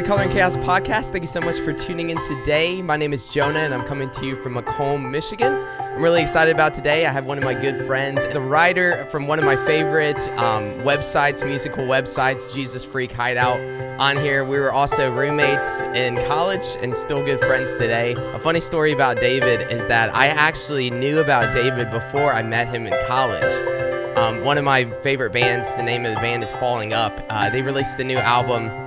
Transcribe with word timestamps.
The 0.00 0.06
Color 0.06 0.22
and 0.22 0.32
Chaos 0.32 0.56
podcast. 0.56 1.10
Thank 1.10 1.24
you 1.24 1.28
so 1.28 1.42
much 1.42 1.58
for 1.58 1.74
tuning 1.74 2.08
in 2.08 2.16
today. 2.26 2.80
My 2.80 2.96
name 2.96 3.12
is 3.12 3.26
Jonah, 3.26 3.58
and 3.58 3.74
I'm 3.74 3.84
coming 3.84 4.10
to 4.12 4.24
you 4.24 4.34
from 4.34 4.54
Macomb, 4.54 5.10
Michigan. 5.10 5.52
I'm 5.52 6.00
really 6.00 6.22
excited 6.22 6.54
about 6.54 6.72
today. 6.72 7.04
I 7.04 7.12
have 7.12 7.26
one 7.26 7.36
of 7.36 7.44
my 7.44 7.52
good 7.52 7.84
friends. 7.84 8.24
It's 8.24 8.34
a 8.34 8.40
writer 8.40 9.04
from 9.10 9.26
one 9.26 9.38
of 9.38 9.44
my 9.44 9.56
favorite 9.66 10.18
um, 10.38 10.72
websites, 10.84 11.46
musical 11.46 11.84
websites, 11.84 12.50
Jesus 12.54 12.82
Freak 12.82 13.12
Hideout. 13.12 13.60
On 14.00 14.16
here, 14.16 14.42
we 14.42 14.58
were 14.58 14.72
also 14.72 15.12
roommates 15.12 15.82
in 15.94 16.16
college 16.26 16.64
and 16.80 16.96
still 16.96 17.22
good 17.22 17.38
friends 17.38 17.74
today. 17.74 18.14
A 18.32 18.40
funny 18.40 18.60
story 18.60 18.92
about 18.92 19.18
David 19.18 19.70
is 19.70 19.86
that 19.88 20.16
I 20.16 20.28
actually 20.28 20.88
knew 20.88 21.18
about 21.18 21.52
David 21.52 21.90
before 21.90 22.32
I 22.32 22.40
met 22.40 22.68
him 22.68 22.86
in 22.86 22.94
college. 23.06 24.16
Um, 24.16 24.46
one 24.46 24.56
of 24.56 24.64
my 24.64 24.86
favorite 25.02 25.32
bands, 25.32 25.76
the 25.76 25.82
name 25.82 26.06
of 26.06 26.14
the 26.14 26.20
band 26.22 26.42
is 26.42 26.54
Falling 26.54 26.94
Up. 26.94 27.22
Uh, 27.28 27.50
they 27.50 27.60
released 27.60 28.00
a 28.00 28.04
new 28.04 28.16
album 28.16 28.79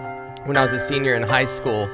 when 0.45 0.57
I 0.57 0.61
was 0.61 0.73
a 0.73 0.79
senior 0.79 1.15
in 1.15 1.23
high 1.23 1.45
school. 1.45 1.89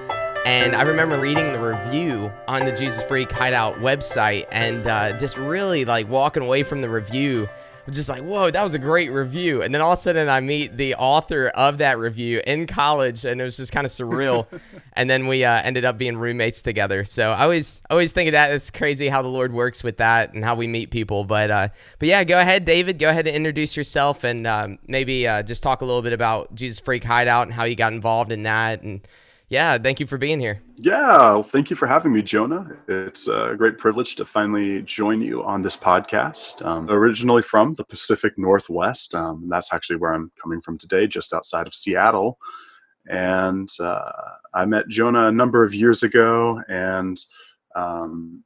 And 0.45 0.75
I 0.75 0.81
remember 0.81 1.19
reading 1.19 1.51
the 1.51 1.59
review 1.59 2.31
on 2.47 2.65
the 2.65 2.71
Jesus 2.71 3.03
Freak 3.03 3.31
Hideout 3.31 3.75
website 3.75 4.47
and 4.51 4.87
uh, 4.87 5.17
just 5.19 5.37
really 5.37 5.85
like 5.85 6.09
walking 6.09 6.41
away 6.41 6.63
from 6.63 6.81
the 6.81 6.89
review 6.89 7.47
just 7.89 8.09
like, 8.09 8.21
whoa, 8.21 8.49
that 8.49 8.63
was 8.63 8.75
a 8.75 8.79
great 8.79 9.11
review. 9.11 9.61
And 9.61 9.73
then 9.73 9.81
all 9.81 9.93
of 9.93 9.99
a 9.99 10.01
sudden 10.01 10.29
I 10.29 10.39
meet 10.39 10.77
the 10.77 10.95
author 10.95 11.47
of 11.47 11.79
that 11.79 11.97
review 11.99 12.41
in 12.45 12.67
college 12.67 13.25
and 13.25 13.39
it 13.41 13.43
was 13.43 13.57
just 13.57 13.71
kind 13.71 13.85
of 13.85 13.91
surreal. 13.91 14.47
and 14.93 15.09
then 15.09 15.27
we 15.27 15.43
uh, 15.43 15.61
ended 15.61 15.85
up 15.85 15.97
being 15.97 16.17
roommates 16.17 16.61
together. 16.61 17.03
So 17.05 17.31
I 17.31 17.43
always, 17.43 17.81
always 17.89 18.11
think 18.11 18.27
of 18.27 18.31
that. 18.33 18.53
It's 18.53 18.71
crazy 18.71 19.09
how 19.09 19.21
the 19.21 19.27
Lord 19.27 19.53
works 19.53 19.83
with 19.83 19.97
that 19.97 20.33
and 20.33 20.43
how 20.43 20.55
we 20.55 20.67
meet 20.67 20.91
people. 20.91 21.23
But, 21.23 21.51
uh, 21.51 21.69
but 21.99 22.07
yeah, 22.07 22.23
go 22.23 22.39
ahead, 22.39 22.65
David, 22.65 22.99
go 22.99 23.09
ahead 23.09 23.27
and 23.27 23.35
introduce 23.35 23.75
yourself 23.75 24.23
and 24.23 24.47
um, 24.47 24.79
maybe 24.87 25.27
uh, 25.27 25.43
just 25.43 25.63
talk 25.63 25.81
a 25.81 25.85
little 25.85 26.01
bit 26.01 26.13
about 26.13 26.55
Jesus 26.55 26.79
Freak 26.79 27.03
Hideout 27.03 27.47
and 27.47 27.53
how 27.53 27.63
you 27.63 27.75
got 27.75 27.93
involved 27.93 28.31
in 28.31 28.43
that 28.43 28.81
and 28.81 29.01
yeah, 29.49 29.77
thank 29.79 29.99
you 29.99 30.05
for 30.05 30.17
being 30.17 30.39
here. 30.39 30.61
Yeah, 30.77 31.07
well, 31.07 31.43
thank 31.43 31.69
you 31.69 31.75
for 31.75 31.87
having 31.87 32.13
me, 32.13 32.21
Jonah. 32.21 32.77
It's 32.87 33.27
a 33.27 33.55
great 33.57 33.79
privilege 33.79 34.15
to 34.17 34.25
finally 34.25 34.83
join 34.83 35.21
you 35.21 35.43
on 35.43 35.63
this 35.63 35.75
podcast. 35.75 36.63
Um, 36.63 36.89
originally 36.89 37.41
from 37.41 37.73
the 37.73 37.83
Pacific 37.83 38.37
Northwest, 38.37 39.15
um, 39.15 39.47
that's 39.49 39.73
actually 39.73 39.97
where 39.97 40.13
I'm 40.13 40.31
coming 40.41 40.61
from 40.61 40.77
today, 40.77 41.07
just 41.07 41.33
outside 41.33 41.67
of 41.67 41.73
Seattle. 41.73 42.37
And 43.07 43.69
uh, 43.79 44.11
I 44.53 44.65
met 44.65 44.87
Jonah 44.87 45.27
a 45.27 45.31
number 45.31 45.63
of 45.63 45.73
years 45.73 46.03
ago, 46.03 46.61
and 46.67 47.17
um, 47.75 48.43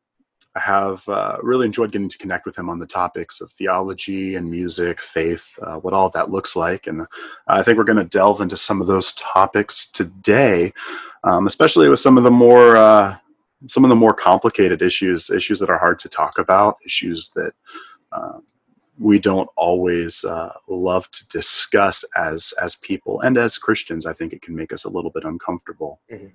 I 0.55 0.59
have 0.59 1.07
uh, 1.09 1.37
really 1.41 1.65
enjoyed 1.65 1.91
getting 1.91 2.09
to 2.09 2.17
connect 2.17 2.45
with 2.45 2.55
him 2.55 2.69
on 2.69 2.77
the 2.77 2.85
topics 2.85 3.41
of 3.41 3.51
theology 3.51 4.35
and 4.35 4.49
music, 4.49 5.01
faith, 5.01 5.57
uh, 5.63 5.77
what 5.77 5.93
all 5.93 6.09
that 6.11 6.29
looks 6.29 6.55
like. 6.55 6.85
And 6.85 7.07
I 7.47 7.63
think 7.63 7.77
we're 7.77 7.83
going 7.85 7.97
to 7.97 8.03
delve 8.03 8.39
into 8.39 8.55
some 8.55 8.79
of 8.79 8.87
those 8.87 9.13
topics 9.13 9.89
today, 9.89 10.71
um, 11.23 11.47
especially 11.47 11.89
with 11.89 11.99
some 11.99 12.17
of 12.17 12.23
the 12.23 12.31
more 12.31 12.77
uh, 12.77 13.17
some 13.67 13.83
of 13.85 13.89
the 13.89 13.95
more 13.95 14.13
complicated 14.13 14.81
issues, 14.81 15.29
issues 15.29 15.59
that 15.59 15.69
are 15.69 15.77
hard 15.77 15.99
to 15.99 16.09
talk 16.09 16.37
about, 16.37 16.77
issues 16.85 17.29
that 17.29 17.53
uh, 18.11 18.39
we 18.99 19.17
don't 19.17 19.49
always 19.55 20.23
uh, 20.23 20.53
love 20.67 21.09
to 21.11 21.27
discuss 21.29 22.03
as 22.15 22.53
as 22.61 22.75
people 22.75 23.21
and 23.21 23.37
as 23.37 23.57
Christians. 23.57 24.05
I 24.05 24.13
think 24.13 24.33
it 24.33 24.41
can 24.41 24.55
make 24.55 24.71
us 24.71 24.83
a 24.83 24.89
little 24.89 25.11
bit 25.11 25.23
uncomfortable. 25.23 25.99
Mm-hmm. 26.11 26.27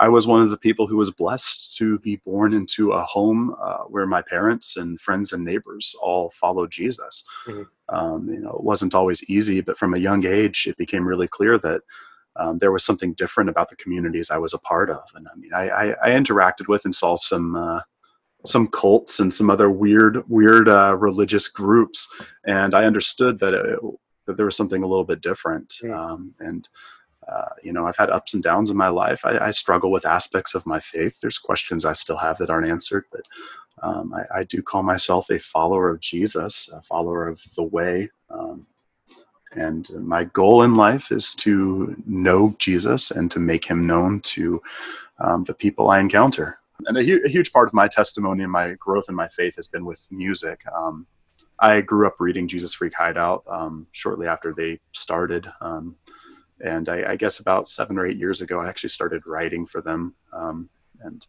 I 0.00 0.08
was 0.08 0.26
one 0.26 0.40
of 0.40 0.50
the 0.50 0.56
people 0.56 0.86
who 0.86 0.96
was 0.96 1.10
blessed 1.10 1.76
to 1.76 1.98
be 1.98 2.16
born 2.24 2.54
into 2.54 2.92
a 2.92 3.04
home 3.04 3.54
uh, 3.62 3.84
where 3.84 4.06
my 4.06 4.22
parents 4.22 4.78
and 4.78 4.98
friends 4.98 5.32
and 5.34 5.44
neighbors 5.44 5.94
all 6.00 6.30
followed 6.30 6.70
Jesus. 6.70 7.22
Mm-hmm. 7.46 7.94
Um, 7.94 8.28
you 8.28 8.40
know, 8.40 8.50
it 8.50 8.64
wasn't 8.64 8.94
always 8.94 9.22
easy, 9.24 9.60
but 9.60 9.76
from 9.76 9.92
a 9.92 9.98
young 9.98 10.24
age, 10.24 10.66
it 10.66 10.78
became 10.78 11.06
really 11.06 11.28
clear 11.28 11.58
that 11.58 11.82
um, 12.36 12.58
there 12.58 12.72
was 12.72 12.82
something 12.82 13.12
different 13.12 13.50
about 13.50 13.68
the 13.68 13.76
communities 13.76 14.30
I 14.30 14.38
was 14.38 14.54
a 14.54 14.58
part 14.58 14.88
of. 14.88 15.02
And 15.14 15.28
I 15.30 15.36
mean, 15.36 15.52
I, 15.52 15.68
I, 15.68 15.86
I 16.02 16.10
interacted 16.10 16.66
with 16.66 16.86
and 16.86 16.94
saw 16.94 17.16
some 17.16 17.54
uh, 17.54 17.82
some 18.46 18.68
cults 18.68 19.20
and 19.20 19.34
some 19.34 19.50
other 19.50 19.70
weird 19.70 20.26
weird 20.30 20.66
uh, 20.66 20.96
religious 20.96 21.46
groups, 21.46 22.08
and 22.46 22.74
I 22.74 22.86
understood 22.86 23.38
that 23.40 23.52
it, 23.52 23.78
that 24.26 24.38
there 24.38 24.46
was 24.46 24.56
something 24.56 24.82
a 24.82 24.86
little 24.86 25.04
bit 25.04 25.20
different. 25.20 25.74
Mm-hmm. 25.82 25.92
Um, 25.92 26.34
and 26.38 26.66
uh, 27.30 27.48
you 27.62 27.72
know, 27.72 27.86
I've 27.86 27.96
had 27.96 28.10
ups 28.10 28.34
and 28.34 28.42
downs 28.42 28.70
in 28.70 28.76
my 28.76 28.88
life. 28.88 29.24
I, 29.24 29.38
I, 29.38 29.50
struggle 29.52 29.90
with 29.90 30.04
aspects 30.04 30.54
of 30.54 30.66
my 30.66 30.80
faith. 30.80 31.20
There's 31.20 31.38
questions 31.38 31.84
I 31.84 31.92
still 31.92 32.16
have 32.16 32.38
that 32.38 32.50
aren't 32.50 32.68
answered, 32.68 33.04
but 33.12 33.22
um, 33.82 34.12
I, 34.12 34.40
I, 34.40 34.44
do 34.44 34.62
call 34.62 34.82
myself 34.82 35.30
a 35.30 35.38
follower 35.38 35.90
of 35.90 36.00
Jesus, 36.00 36.68
a 36.72 36.82
follower 36.82 37.28
of 37.28 37.40
the 37.54 37.62
way. 37.62 38.10
Um, 38.30 38.66
and 39.52 39.88
my 39.90 40.24
goal 40.24 40.62
in 40.62 40.76
life 40.76 41.12
is 41.12 41.34
to 41.34 41.96
know 42.06 42.54
Jesus 42.58 43.10
and 43.10 43.30
to 43.30 43.38
make 43.38 43.64
him 43.64 43.86
known 43.86 44.20
to 44.20 44.62
um, 45.18 45.44
the 45.44 45.54
people 45.54 45.90
I 45.90 46.00
encounter. 46.00 46.58
And 46.86 46.96
a, 46.96 47.04
hu- 47.04 47.22
a, 47.24 47.28
huge 47.28 47.52
part 47.52 47.68
of 47.68 47.74
my 47.74 47.88
testimony 47.88 48.42
and 48.42 48.52
my 48.52 48.72
growth 48.74 49.08
in 49.08 49.14
my 49.14 49.28
faith 49.28 49.56
has 49.56 49.68
been 49.68 49.84
with 49.84 50.06
music. 50.10 50.62
Um, 50.74 51.06
I 51.58 51.80
grew 51.80 52.06
up 52.06 52.20
reading 52.20 52.48
Jesus 52.48 52.72
Freak 52.72 52.94
Hideout 52.94 53.44
um, 53.46 53.86
shortly 53.92 54.26
after 54.26 54.54
they 54.54 54.80
started. 54.92 55.50
And 56.64 56.88
I, 56.88 57.12
I, 57.12 57.16
guess 57.16 57.38
about 57.38 57.68
seven 57.68 57.98
or 57.98 58.06
eight 58.06 58.18
years 58.18 58.40
ago, 58.40 58.60
I 58.60 58.68
actually 58.68 58.90
started 58.90 59.26
writing 59.26 59.66
for 59.66 59.80
them. 59.80 60.14
Um, 60.32 60.68
and 61.02 61.26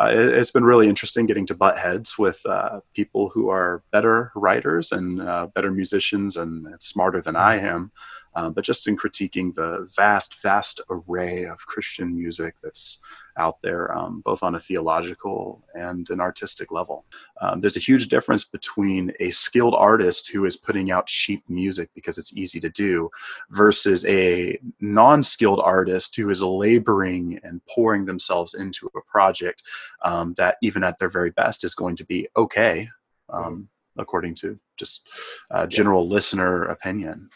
uh, 0.00 0.06
it, 0.06 0.34
has 0.34 0.50
been 0.50 0.64
really 0.64 0.88
interesting 0.88 1.26
getting 1.26 1.46
to 1.46 1.54
butt 1.54 1.78
heads 1.78 2.18
with 2.18 2.44
uh, 2.46 2.80
people 2.94 3.28
who 3.28 3.48
are 3.48 3.82
better 3.92 4.32
writers 4.34 4.92
and 4.92 5.20
uh, 5.20 5.46
better 5.54 5.70
musicians 5.70 6.36
and 6.36 6.66
smarter 6.80 7.20
than 7.20 7.36
I 7.36 7.58
mm-hmm. 7.58 7.66
am. 7.66 7.92
Um, 8.36 8.52
but 8.52 8.64
just 8.64 8.86
in 8.86 8.96
critiquing 8.96 9.54
the 9.54 9.88
vast, 9.96 10.40
vast 10.42 10.80
array 10.90 11.44
of 11.44 11.58
Christian 11.66 12.14
music 12.14 12.56
that's 12.62 12.98
out 13.36 13.60
there, 13.62 13.96
um, 13.96 14.22
both 14.24 14.42
on 14.42 14.54
a 14.54 14.60
theological 14.60 15.64
and 15.74 16.08
an 16.10 16.20
artistic 16.20 16.70
level. 16.70 17.04
Um, 17.40 17.60
there's 17.60 17.76
a 17.76 17.80
huge 17.80 18.08
difference 18.08 18.44
between 18.44 19.12
a 19.20 19.30
skilled 19.30 19.74
artist 19.74 20.30
who 20.30 20.44
is 20.44 20.56
putting 20.56 20.90
out 20.90 21.06
cheap 21.06 21.42
music 21.48 21.90
because 21.94 22.18
it's 22.18 22.36
easy 22.36 22.60
to 22.60 22.70
do 22.70 23.10
versus 23.50 24.04
a 24.06 24.58
non 24.80 25.22
skilled 25.22 25.60
artist 25.60 26.16
who 26.16 26.30
is 26.30 26.42
laboring 26.42 27.40
and 27.42 27.60
pouring 27.66 28.04
themselves 28.04 28.54
into 28.54 28.88
a 28.96 29.00
project 29.02 29.62
um, 30.02 30.34
that, 30.36 30.56
even 30.62 30.84
at 30.84 30.98
their 30.98 31.08
very 31.08 31.30
best, 31.30 31.64
is 31.64 31.74
going 31.74 31.96
to 31.96 32.04
be 32.04 32.28
okay. 32.36 32.88
Um, 33.28 33.44
mm-hmm. 33.44 33.62
According 33.96 34.34
to 34.36 34.58
just 34.76 35.08
uh, 35.52 35.66
general 35.66 36.04
yeah. 36.04 36.14
listener 36.14 36.64
opinion. 36.64 37.30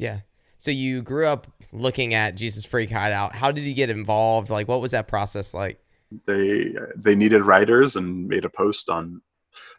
Yeah. 0.00 0.20
So 0.58 0.70
you 0.70 1.02
grew 1.02 1.26
up 1.26 1.46
looking 1.72 2.14
at 2.14 2.34
Jesus 2.34 2.64
Freak 2.64 2.90
Hideout. 2.90 3.34
How 3.34 3.52
did 3.52 3.64
you 3.64 3.74
get 3.74 3.90
involved? 3.90 4.50
Like, 4.50 4.66
what 4.66 4.80
was 4.80 4.92
that 4.92 5.08
process 5.08 5.54
like? 5.54 5.80
They 6.26 6.74
they 6.96 7.14
needed 7.14 7.42
writers 7.42 7.96
and 7.96 8.26
made 8.26 8.44
a 8.44 8.50
post 8.50 8.90
on, 8.90 9.22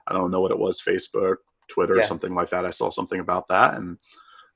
I 0.07 0.13
don't 0.13 0.31
know 0.31 0.39
what 0.39 0.51
it 0.51 0.59
was, 0.59 0.81
Facebook, 0.81 1.37
Twitter, 1.67 1.97
yeah. 1.97 2.03
something 2.03 2.33
like 2.33 2.49
that. 2.49 2.65
I 2.65 2.69
saw 2.69 2.89
something 2.89 3.19
about 3.19 3.47
that, 3.49 3.75
and 3.75 3.97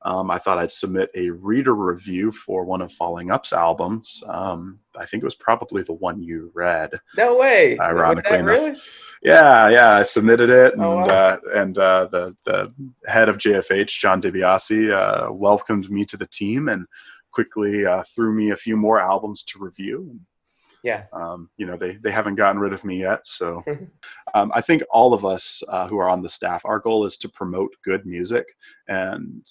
um, 0.06 0.30
I 0.30 0.38
thought 0.38 0.60
I'd 0.60 0.72
submit 0.72 1.10
a 1.16 1.32
reader 1.32 1.74
review 1.74 2.32
for 2.32 2.64
one 2.64 2.82
of 2.82 2.94
Falling 2.94 3.32
Up's 3.32 3.52
albums. 3.52 4.24
Um, 4.28 4.80
I 4.96 5.06
think 5.06 5.24
it 5.24 5.26
was 5.26 5.36
probably 5.36 5.82
the 5.82 5.94
one 5.94 6.22
you 6.22 6.52
read. 6.54 6.92
No 7.18 7.40
way! 7.40 7.78
Ironically 7.80 8.38
enough, 8.38 8.48
really? 8.48 8.78
yeah, 9.24 9.68
yeah. 9.70 9.96
I 9.96 10.04
submitted 10.04 10.52
it, 10.52 10.74
and 10.74 10.84
oh, 10.84 10.98
wow. 10.98 11.06
uh, 11.06 11.38
and 11.56 11.78
uh, 11.78 12.08
the 12.12 12.36
the 12.46 12.72
head 13.08 13.30
of 13.30 13.40
JFH, 13.40 14.00
John 14.00 14.22
DiBiase, 14.22 14.94
uh, 14.94 15.34
welcomed 15.34 15.90
me 15.90 16.06
to 16.06 16.18
the 16.18 16.28
team 16.28 16.70
and 16.70 16.86
quickly 17.32 17.86
uh, 17.86 18.04
threw 18.16 18.34
me 18.34 18.52
a 18.52 18.56
few 18.56 18.78
more 18.78 19.02
albums 19.02 19.44
to 19.46 19.60
review. 19.60 20.20
Yeah. 20.84 21.06
Um, 21.14 21.50
you 21.58 21.66
know, 21.66 21.78
they, 21.78 21.96
they 21.96 22.12
haven't 22.12 22.36
gotten 22.36 22.62
rid 22.62 22.72
of 22.72 22.86
me 22.86 23.02
yet. 23.02 23.26
So 23.26 23.64
um, 24.36 24.52
I 24.54 24.62
think 24.62 24.84
all 24.92 25.16
of 25.16 25.26
us 25.26 25.64
uh, 25.68 25.88
who 25.88 25.98
are 25.98 26.08
on 26.08 26.22
the 26.22 26.30
staff, 26.30 26.64
our 26.64 26.80
goal 26.80 27.06
is 27.06 27.18
to 27.18 27.30
promote 27.30 27.76
good 27.84 28.06
music 28.06 28.46
and 28.88 29.42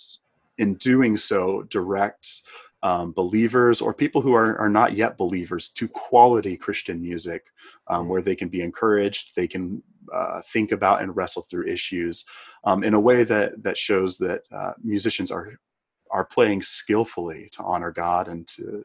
in 0.59 0.75
doing 0.75 1.17
so, 1.17 1.63
direct 1.65 2.43
um, 2.83 3.13
believers 3.13 3.81
or 3.81 3.95
people 3.95 4.21
who 4.21 4.35
are, 4.35 4.59
are 4.59 4.69
not 4.69 4.95
yet 4.95 5.17
believers 5.17 5.71
to 5.71 5.89
quality 5.89 6.57
Christian 6.57 7.01
music 7.01 7.45
um, 7.89 8.09
where 8.09 8.21
they 8.21 8.37
can 8.37 8.49
be 8.49 8.61
encouraged, 8.61 9.35
they 9.35 9.49
can 9.49 9.83
uh, 10.13 10.43
think 10.53 10.71
about 10.71 11.03
and 11.03 11.17
wrestle 11.17 11.43
through 11.43 11.67
issues 11.67 12.25
um, 12.65 12.85
in 12.85 12.93
a 12.93 13.01
way 13.01 13.25
that, 13.25 13.63
that 13.63 13.79
shows 13.79 14.19
that 14.19 14.43
uh, 14.53 14.73
musicians 14.83 15.31
are, 15.31 15.55
are 16.11 16.27
playing 16.27 16.61
skillfully 16.61 17.49
to 17.53 17.63
honor 17.63 17.91
God 17.91 18.29
and 18.29 18.47
to, 18.49 18.85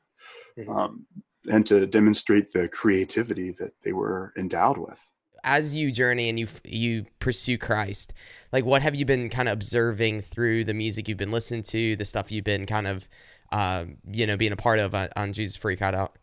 mm-hmm. 0.57 0.69
Um, 0.71 1.05
and 1.49 1.65
to 1.67 1.85
demonstrate 1.85 2.51
the 2.51 2.67
creativity 2.67 3.51
that 3.59 3.73
they 3.81 3.93
were 3.93 4.33
endowed 4.37 4.77
with 4.77 4.99
as 5.43 5.75
you 5.75 5.91
journey 5.91 6.29
and 6.29 6.39
you 6.39 6.47
you 6.63 7.05
pursue 7.19 7.57
Christ, 7.57 8.13
like 8.51 8.65
what 8.65 8.81
have 8.81 8.95
you 8.95 9.05
been 9.05 9.29
kind 9.29 9.47
of 9.47 9.53
observing 9.53 10.21
through 10.21 10.63
the 10.63 10.73
music 10.73 11.07
you've 11.07 11.17
been 11.17 11.31
listening 11.31 11.63
to, 11.63 11.95
the 11.95 12.05
stuff 12.05 12.31
you've 12.31 12.45
been 12.45 12.65
kind 12.65 12.87
of, 12.87 13.07
uh, 13.51 13.85
you 14.09 14.25
know, 14.27 14.37
being 14.37 14.51
a 14.51 14.57
part 14.57 14.79
of 14.79 14.93
on, 14.95 15.09
on 15.15 15.33
Jesus 15.33 15.55
Freak 15.55 15.79
Hideout? 15.79 16.15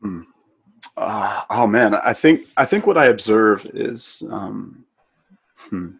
Hmm. 0.00 0.22
Uh, 0.96 1.42
oh 1.50 1.66
man, 1.66 1.94
I 1.94 2.12
think 2.12 2.46
I 2.56 2.64
think 2.64 2.86
what 2.86 2.98
I 2.98 3.06
observe 3.06 3.66
is, 3.74 4.22
um, 4.30 4.84
hmm. 5.56 5.90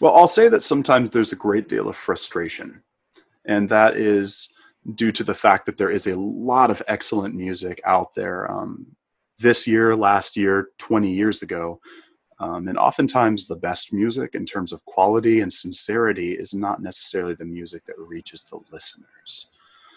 well, 0.00 0.14
I'll 0.16 0.28
say 0.28 0.48
that 0.48 0.62
sometimes 0.62 1.10
there's 1.10 1.32
a 1.32 1.36
great 1.36 1.68
deal 1.68 1.88
of 1.88 1.96
frustration, 1.96 2.82
and 3.44 3.68
that 3.68 3.96
is 3.96 4.48
due 4.94 5.12
to 5.12 5.24
the 5.24 5.34
fact 5.34 5.66
that 5.66 5.76
there 5.76 5.90
is 5.90 6.06
a 6.06 6.16
lot 6.16 6.70
of 6.70 6.82
excellent 6.86 7.34
music 7.34 7.80
out 7.84 8.14
there 8.14 8.50
um, 8.50 8.86
this 9.38 9.66
year, 9.66 9.94
last 9.94 10.36
year, 10.36 10.68
20 10.78 11.12
years 11.12 11.42
ago. 11.42 11.80
Um, 12.38 12.68
and 12.68 12.78
oftentimes, 12.78 13.46
the 13.46 13.56
best 13.56 13.92
music 13.92 14.34
in 14.34 14.44
terms 14.44 14.72
of 14.72 14.84
quality 14.84 15.40
and 15.40 15.52
sincerity 15.52 16.32
is 16.32 16.52
not 16.52 16.82
necessarily 16.82 17.34
the 17.34 17.46
music 17.46 17.86
that 17.86 17.98
reaches 17.98 18.44
the 18.44 18.58
listeners. 18.70 19.48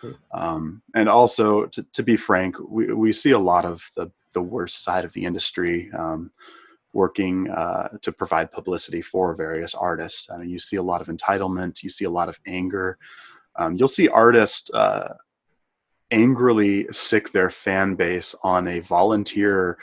Hmm. 0.01 0.11
Um, 0.31 0.81
and 0.95 1.09
also, 1.09 1.65
to, 1.65 1.83
to, 1.83 2.03
be 2.03 2.15
frank, 2.15 2.55
we, 2.65 2.93
we 2.93 3.11
see 3.11 3.31
a 3.31 3.39
lot 3.39 3.65
of 3.65 3.89
the, 3.97 4.09
the 4.31 4.41
worst 4.41 4.83
side 4.83 5.03
of 5.03 5.11
the 5.11 5.25
industry 5.25 5.91
um, 5.97 6.31
working 6.93 7.49
uh, 7.49 7.89
to 8.01 8.11
provide 8.11 8.51
publicity 8.51 9.01
for 9.01 9.35
various 9.35 9.75
artists. 9.75 10.29
I 10.29 10.37
mean, 10.37 10.49
you 10.49 10.59
see 10.59 10.77
a 10.77 10.83
lot 10.83 11.01
of 11.01 11.07
entitlement, 11.07 11.83
you 11.83 11.89
see 11.89 12.05
a 12.05 12.09
lot 12.09 12.29
of 12.29 12.39
anger. 12.47 12.97
Um, 13.57 13.75
you'll 13.75 13.89
see 13.89 14.07
artists 14.07 14.69
uh, 14.73 15.15
angrily 16.11 16.87
sic 16.91 17.31
their 17.31 17.49
fan 17.49 17.95
base 17.95 18.35
on 18.43 18.67
a 18.67 18.79
volunteer 18.79 19.77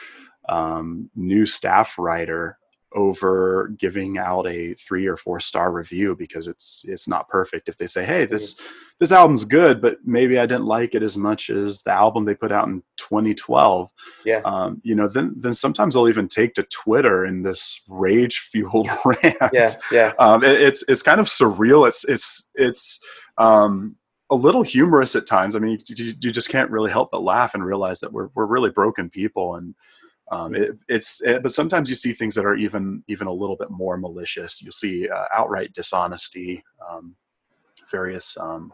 um, 0.49 1.11
new 1.15 1.47
staff 1.47 1.99
writer 1.99 2.59
over 2.93 3.75
giving 3.79 4.17
out 4.17 4.47
a 4.47 4.73
three 4.75 5.07
or 5.07 5.17
four 5.17 5.39
star 5.39 5.71
review 5.71 6.17
because 6.17 6.49
it's 6.49 6.83
it's 6.87 7.07
not 7.07 7.29
perfect. 7.29 7.69
If 7.69 7.77
they 7.77 7.87
say 7.87 8.05
hey 8.05 8.25
this 8.25 8.57
this 8.99 9.13
album's 9.13 9.45
good 9.45 9.83
but 9.83 9.99
maybe 10.07 10.39
i 10.39 10.47
didn't 10.47 10.65
like 10.65 10.95
it 10.95 11.03
as 11.03 11.19
much 11.19 11.51
as 11.51 11.83
the 11.83 11.91
album 11.91 12.25
they 12.25 12.35
put 12.35 12.51
out 12.51 12.67
in 12.67 12.83
2012 12.97 13.91
yeah. 14.25 14.41
um, 14.47 14.81
you 14.83 14.95
know 14.95 15.07
then 15.07 15.35
then 15.37 15.53
sometimes 15.53 15.93
they'll 15.93 16.09
even 16.09 16.27
take 16.27 16.55
to 16.55 16.63
twitter 16.63 17.27
in 17.27 17.43
this 17.43 17.83
rage 17.89 18.39
fueled 18.51 18.89
rant. 19.05 19.37
Yeah 19.53 19.67
yeah. 19.93 20.13
Um, 20.19 20.43
it, 20.43 20.61
it's 20.61 20.85
it's 20.89 21.03
kind 21.03 21.21
of 21.21 21.27
surreal. 21.27 21.87
It's 21.87 22.05
it's 22.05 22.51
it's 22.55 23.01
um, 23.39 23.97
a 24.31 24.35
little 24.35 24.63
humorous 24.63 25.15
at 25.17 25.27
times 25.27 25.57
i 25.57 25.59
mean 25.59 25.79
you, 25.89 26.15
you 26.21 26.31
just 26.31 26.49
can't 26.49 26.71
really 26.71 26.91
help 26.91 27.11
but 27.11 27.23
laugh 27.23 27.55
and 27.55 27.65
realize 27.65 28.01
that 28.01 28.13
we're, 28.13 28.29
we're 28.35 28.47
really 28.47 28.71
broken 28.71 29.09
people 29.09 29.57
and 29.57 29.75
um, 30.33 30.55
it, 30.55 30.77
it's 30.89 31.23
it, 31.23 31.43
but 31.43 31.53
sometimes 31.53 31.89
you 31.89 31.95
see 31.95 32.13
things 32.13 32.35
that 32.35 32.45
are 32.45 32.57
even 32.57 33.03
even 33.07 33.29
a 33.29 33.33
little 33.33 33.57
bit 33.57 33.71
more 33.71 33.97
malicious. 33.97 34.61
You'll 34.61 34.73
see 34.73 35.09
uh, 35.09 35.27
outright 35.33 35.73
dishonesty, 35.73 36.65
um, 36.89 37.15
various 37.91 38.37
um, 38.37 38.73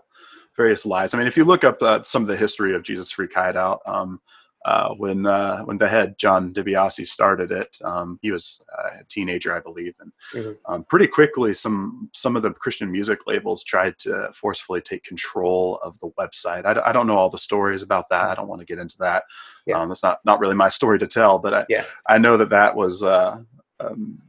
various 0.56 0.86
lies. 0.86 1.12
I 1.12 1.18
mean, 1.18 1.26
if 1.26 1.36
you 1.36 1.44
look 1.44 1.64
up 1.64 1.82
uh, 1.82 2.02
some 2.04 2.22
of 2.22 2.28
the 2.28 2.36
history 2.36 2.74
of 2.74 2.82
Jesus 2.82 3.12
Freak 3.12 3.34
Hideout, 3.34 3.80
um, 3.84 4.20
uh, 4.64 4.90
when 4.94 5.26
uh, 5.26 5.62
when 5.64 5.78
the 5.78 5.88
head 5.88 6.16
John 6.18 6.52
DiBiase 6.52 7.06
started 7.06 7.50
it. 7.50 7.78
Um, 7.84 8.18
he 8.22 8.30
was 8.30 8.64
a 8.78 9.04
teenager, 9.04 9.54
I 9.54 9.60
believe, 9.60 9.96
and 10.00 10.12
mm-hmm. 10.32 10.72
um, 10.72 10.84
pretty 10.84 11.08
quickly 11.08 11.52
some 11.52 12.10
some 12.12 12.36
of 12.36 12.42
the 12.42 12.52
Christian 12.52 12.90
music 12.90 13.26
labels 13.26 13.64
tried 13.64 13.98
to 14.00 14.30
forcefully 14.32 14.80
take 14.80 15.02
control 15.02 15.80
of 15.82 15.98
the 16.00 16.10
website. 16.18 16.64
I, 16.64 16.80
I 16.88 16.92
don't 16.92 17.06
know 17.06 17.16
all 17.16 17.30
the 17.30 17.38
stories 17.38 17.82
about 17.82 18.08
that. 18.10 18.24
I 18.24 18.34
don't 18.34 18.48
want 18.48 18.60
to 18.60 18.66
get 18.66 18.78
into 18.78 18.98
that. 18.98 19.24
Yeah. 19.66 19.80
Um, 19.80 19.88
that's 19.88 20.02
not 20.02 20.20
not 20.24 20.40
really 20.40 20.54
my 20.54 20.68
story 20.68 20.98
to 21.00 21.06
tell, 21.06 21.38
but 21.38 21.54
I 21.54 21.66
yeah. 21.68 21.84
I 22.08 22.18
know 22.18 22.36
that 22.36 22.50
that 22.50 22.76
was 22.76 23.02
uh, 23.02 23.38
um, 23.80 24.22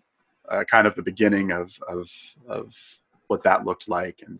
uh, 0.50 0.63
kind 0.63 0.88
of 0.88 0.95
the 0.95 1.03
beginning 1.03 1.51
of 1.51 1.77
of 1.88 2.09
of 2.47 2.75
what 3.27 3.44
that 3.44 3.65
looked 3.65 3.88
like. 3.88 4.24
And 4.25 4.39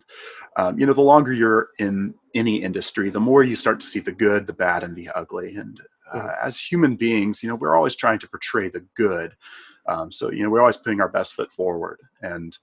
um, 0.56 0.78
you 0.78 0.86
know, 0.86 0.92
the 0.92 1.02
longer 1.02 1.32
you're 1.32 1.68
in 1.78 2.14
any 2.34 2.62
industry, 2.62 3.10
the 3.10 3.20
more 3.20 3.42
you 3.42 3.56
start 3.56 3.80
to 3.80 3.86
see 3.86 4.00
the 4.00 4.12
good, 4.12 4.46
the 4.46 4.52
bad, 4.52 4.82
and 4.82 4.94
the 4.94 5.08
ugly. 5.10 5.56
And 5.56 5.80
uh, 6.12 6.18
mm-hmm. 6.18 6.46
as 6.46 6.60
human 6.60 6.96
beings, 6.96 7.42
you 7.42 7.48
know, 7.48 7.54
we're 7.54 7.76
always 7.76 7.96
trying 7.96 8.18
to 8.20 8.28
portray 8.28 8.68
the 8.68 8.84
good. 8.96 9.34
Um, 9.86 10.10
so 10.10 10.30
you 10.30 10.42
know, 10.42 10.50
we're 10.50 10.60
always 10.60 10.76
putting 10.76 11.00
our 11.00 11.08
best 11.08 11.34
foot 11.34 11.52
forward. 11.52 12.00
And 12.22 12.56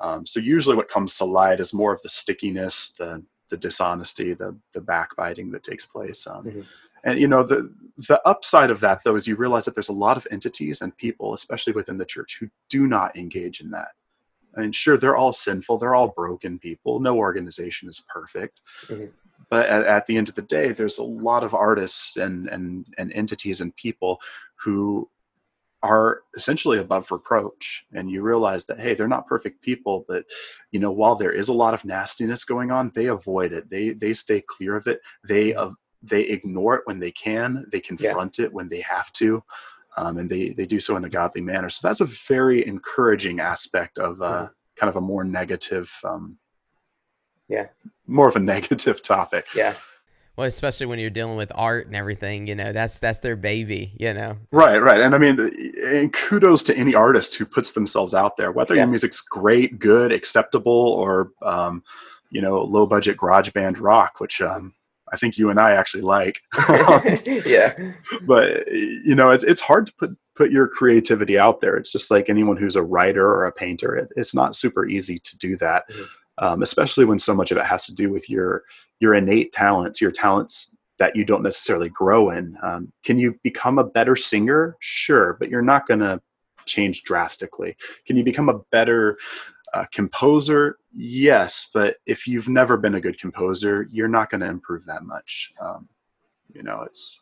um, 0.00 0.26
so 0.26 0.40
usually, 0.40 0.76
what 0.76 0.88
comes 0.88 1.16
to 1.18 1.24
light 1.24 1.60
is 1.60 1.74
more 1.74 1.92
of 1.92 2.02
the 2.02 2.08
stickiness, 2.08 2.90
the 2.90 3.22
the 3.50 3.56
dishonesty, 3.56 4.34
the 4.34 4.56
the 4.72 4.80
backbiting 4.80 5.50
that 5.52 5.62
takes 5.62 5.86
place. 5.86 6.26
Um, 6.26 6.44
mm-hmm. 6.44 6.60
And 7.04 7.20
you 7.20 7.28
know 7.28 7.42
the 7.42 7.72
the 8.08 8.20
upside 8.26 8.70
of 8.70 8.80
that 8.80 9.04
though 9.04 9.16
is 9.16 9.28
you 9.28 9.36
realize 9.36 9.66
that 9.66 9.74
there's 9.74 9.90
a 9.90 9.92
lot 9.92 10.16
of 10.16 10.26
entities 10.30 10.80
and 10.80 10.96
people, 10.96 11.34
especially 11.34 11.74
within 11.74 11.98
the 11.98 12.04
church, 12.04 12.38
who 12.40 12.48
do 12.70 12.86
not 12.86 13.16
engage 13.16 13.60
in 13.60 13.70
that. 13.70 13.88
I 14.56 14.60
mean, 14.60 14.72
sure, 14.72 14.96
they're 14.96 15.16
all 15.16 15.32
sinful. 15.32 15.78
They're 15.78 15.94
all 15.94 16.08
broken 16.08 16.58
people. 16.58 17.00
No 17.00 17.16
organization 17.16 17.88
is 17.88 18.02
perfect. 18.08 18.60
Mm-hmm. 18.86 19.06
But 19.50 19.68
at, 19.68 19.86
at, 19.86 20.06
the 20.06 20.16
end 20.16 20.28
of 20.28 20.34
the 20.34 20.42
day, 20.42 20.72
there's 20.72 20.98
a 20.98 21.04
lot 21.04 21.44
of 21.44 21.54
artists 21.54 22.16
and, 22.16 22.48
and, 22.48 22.86
and 22.98 23.12
entities 23.12 23.60
and 23.60 23.76
people 23.76 24.20
who 24.56 25.08
are 25.82 26.22
essentially 26.34 26.78
above 26.78 27.10
reproach. 27.10 27.84
And 27.92 28.10
you 28.10 28.22
realize 28.22 28.64
that, 28.66 28.80
hey, 28.80 28.94
they're 28.94 29.06
not 29.06 29.26
perfect 29.26 29.60
people, 29.60 30.06
but 30.08 30.24
you 30.72 30.80
know, 30.80 30.90
while 30.90 31.14
there 31.14 31.32
is 31.32 31.48
a 31.48 31.52
lot 31.52 31.74
of 31.74 31.84
nastiness 31.84 32.44
going 32.44 32.70
on, 32.70 32.90
they 32.94 33.06
avoid 33.06 33.52
it. 33.52 33.68
They, 33.68 33.90
they 33.90 34.14
stay 34.14 34.40
clear 34.40 34.76
of 34.76 34.86
it. 34.86 35.00
They, 35.28 35.54
uh, 35.54 35.70
they 36.02 36.22
ignore 36.22 36.76
it 36.76 36.82
when 36.86 37.00
they 37.00 37.10
can. 37.10 37.66
They 37.70 37.80
confront 37.80 38.38
yeah. 38.38 38.46
it 38.46 38.52
when 38.52 38.68
they 38.68 38.80
have 38.80 39.12
to 39.14 39.42
um, 39.96 40.18
and 40.18 40.30
they 40.30 40.50
they 40.50 40.66
do 40.66 40.80
so 40.80 40.96
in 40.96 41.04
a 41.04 41.10
godly 41.10 41.40
manner. 41.40 41.68
So 41.68 41.86
that's 41.86 42.00
a 42.00 42.06
very 42.06 42.66
encouraging 42.66 43.40
aspect 43.40 43.98
of 43.98 44.20
uh, 44.20 44.24
mm-hmm. 44.24 44.44
kind 44.76 44.88
of 44.88 44.96
a 44.96 45.00
more 45.00 45.24
negative, 45.24 45.90
um, 46.04 46.38
yeah, 47.48 47.66
more 48.06 48.28
of 48.28 48.36
a 48.36 48.40
negative 48.54 49.02
topic. 49.02 49.46
Yeah. 49.54 49.74
Well, 50.36 50.48
especially 50.48 50.86
when 50.86 50.98
you're 50.98 51.10
dealing 51.10 51.36
with 51.36 51.52
art 51.54 51.86
and 51.86 51.94
everything, 51.94 52.48
you 52.48 52.56
know, 52.56 52.72
that's 52.72 52.98
that's 52.98 53.20
their 53.20 53.36
baby, 53.36 53.94
you 54.00 54.12
know. 54.12 54.36
Right, 54.50 54.78
right. 54.78 55.00
And 55.00 55.14
I 55.14 55.18
mean, 55.18 55.38
and 55.84 56.12
kudos 56.12 56.64
to 56.64 56.76
any 56.76 56.92
artist 56.92 57.36
who 57.36 57.46
puts 57.46 57.72
themselves 57.72 58.14
out 58.14 58.36
there, 58.36 58.50
whether 58.50 58.74
yeah. 58.74 58.80
your 58.80 58.88
music's 58.88 59.20
great, 59.20 59.78
good, 59.78 60.10
acceptable, 60.10 60.72
or 60.72 61.30
um, 61.42 61.84
you 62.30 62.42
know, 62.42 62.62
low 62.62 62.84
budget 62.84 63.16
garage 63.16 63.50
band 63.50 63.78
rock, 63.78 64.18
which 64.18 64.40
um, 64.40 64.72
I 65.14 65.16
think 65.16 65.38
you 65.38 65.48
and 65.48 65.60
I 65.60 65.72
actually 65.72 66.02
like. 66.02 66.40
yeah. 67.46 67.72
But 68.22 68.66
you 68.68 69.14
know, 69.14 69.30
it's 69.30 69.44
it's 69.44 69.60
hard 69.60 69.86
to 69.86 69.92
put 69.94 70.16
put 70.34 70.50
your 70.50 70.66
creativity 70.66 71.38
out 71.38 71.60
there. 71.60 71.76
It's 71.76 71.92
just 71.92 72.10
like 72.10 72.28
anyone 72.28 72.56
who's 72.56 72.74
a 72.74 72.82
writer 72.82 73.24
or 73.24 73.44
a 73.44 73.52
painter. 73.52 73.94
It, 73.94 74.10
it's 74.16 74.34
not 74.34 74.56
super 74.56 74.86
easy 74.86 75.18
to 75.18 75.38
do 75.38 75.56
that, 75.58 75.88
mm-hmm. 75.88 76.44
um, 76.44 76.62
especially 76.62 77.04
when 77.04 77.20
so 77.20 77.34
much 77.34 77.52
of 77.52 77.58
it 77.58 77.64
has 77.64 77.86
to 77.86 77.94
do 77.94 78.10
with 78.10 78.28
your 78.28 78.64
your 78.98 79.14
innate 79.14 79.52
talents, 79.52 80.00
your 80.00 80.10
talents 80.10 80.76
that 80.98 81.14
you 81.14 81.24
don't 81.24 81.42
necessarily 81.42 81.88
grow 81.88 82.30
in. 82.30 82.56
Um, 82.62 82.92
can 83.04 83.18
you 83.18 83.38
become 83.42 83.78
a 83.78 83.84
better 83.84 84.16
singer? 84.16 84.76
Sure, 84.80 85.36
but 85.38 85.48
you're 85.48 85.62
not 85.62 85.86
going 85.86 86.00
to 86.00 86.20
change 86.66 87.02
drastically. 87.02 87.76
Can 88.06 88.16
you 88.16 88.24
become 88.24 88.48
a 88.48 88.60
better 88.70 89.18
uh, 89.74 89.84
composer, 89.92 90.78
yes, 90.92 91.68
but 91.74 91.96
if 92.06 92.28
you've 92.28 92.48
never 92.48 92.76
been 92.76 92.94
a 92.94 93.00
good 93.00 93.18
composer, 93.18 93.88
you're 93.90 94.08
not 94.08 94.30
going 94.30 94.40
to 94.40 94.46
improve 94.46 94.84
that 94.86 95.04
much. 95.04 95.52
Um, 95.60 95.88
you 96.52 96.62
know, 96.62 96.82
it's 96.82 97.20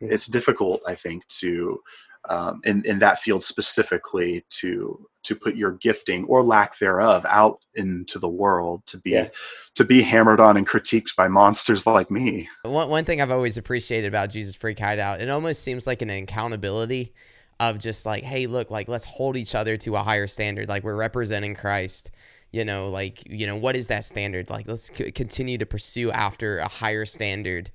it's 0.00 0.26
difficult, 0.26 0.82
I 0.86 0.94
think, 0.94 1.26
to 1.28 1.80
um, 2.28 2.60
in 2.64 2.84
in 2.84 2.98
that 2.98 3.18
field 3.18 3.42
specifically 3.42 4.44
to 4.50 5.08
to 5.22 5.34
put 5.34 5.56
your 5.56 5.72
gifting 5.72 6.24
or 6.24 6.42
lack 6.42 6.78
thereof 6.78 7.24
out 7.28 7.60
into 7.74 8.18
the 8.18 8.28
world 8.28 8.82
to 8.86 8.98
be 8.98 9.12
yeah. 9.12 9.28
to 9.74 9.84
be 9.84 10.02
hammered 10.02 10.40
on 10.40 10.58
and 10.58 10.68
critiqued 10.68 11.16
by 11.16 11.28
monsters 11.28 11.86
like 11.86 12.10
me. 12.10 12.46
One 12.62 12.90
one 12.90 13.04
thing 13.06 13.22
I've 13.22 13.30
always 13.30 13.56
appreciated 13.56 14.08
about 14.08 14.28
Jesus 14.28 14.54
Freak 14.54 14.78
Hideout, 14.78 15.22
it 15.22 15.30
almost 15.30 15.62
seems 15.62 15.86
like 15.86 16.02
an 16.02 16.10
accountability 16.10 17.14
of 17.60 17.78
just 17.78 18.06
like, 18.06 18.24
hey, 18.24 18.46
look, 18.46 18.70
like 18.70 18.88
let's 18.88 19.04
hold 19.04 19.36
each 19.36 19.54
other 19.54 19.76
to 19.76 19.94
a 19.94 20.02
higher 20.02 20.26
standard. 20.26 20.68
Like 20.68 20.82
we're 20.82 20.96
representing 20.96 21.54
Christ. 21.54 22.10
You 22.50 22.64
know, 22.64 22.88
like 22.88 23.22
you 23.30 23.46
know, 23.46 23.56
what 23.56 23.76
is 23.76 23.86
that 23.88 24.02
standard? 24.04 24.50
Like 24.50 24.66
let's 24.66 24.90
c- 24.92 25.12
continue 25.12 25.58
to 25.58 25.66
pursue 25.66 26.10
after 26.10 26.58
a 26.58 26.68
higher 26.68 27.06
standard. 27.06 27.70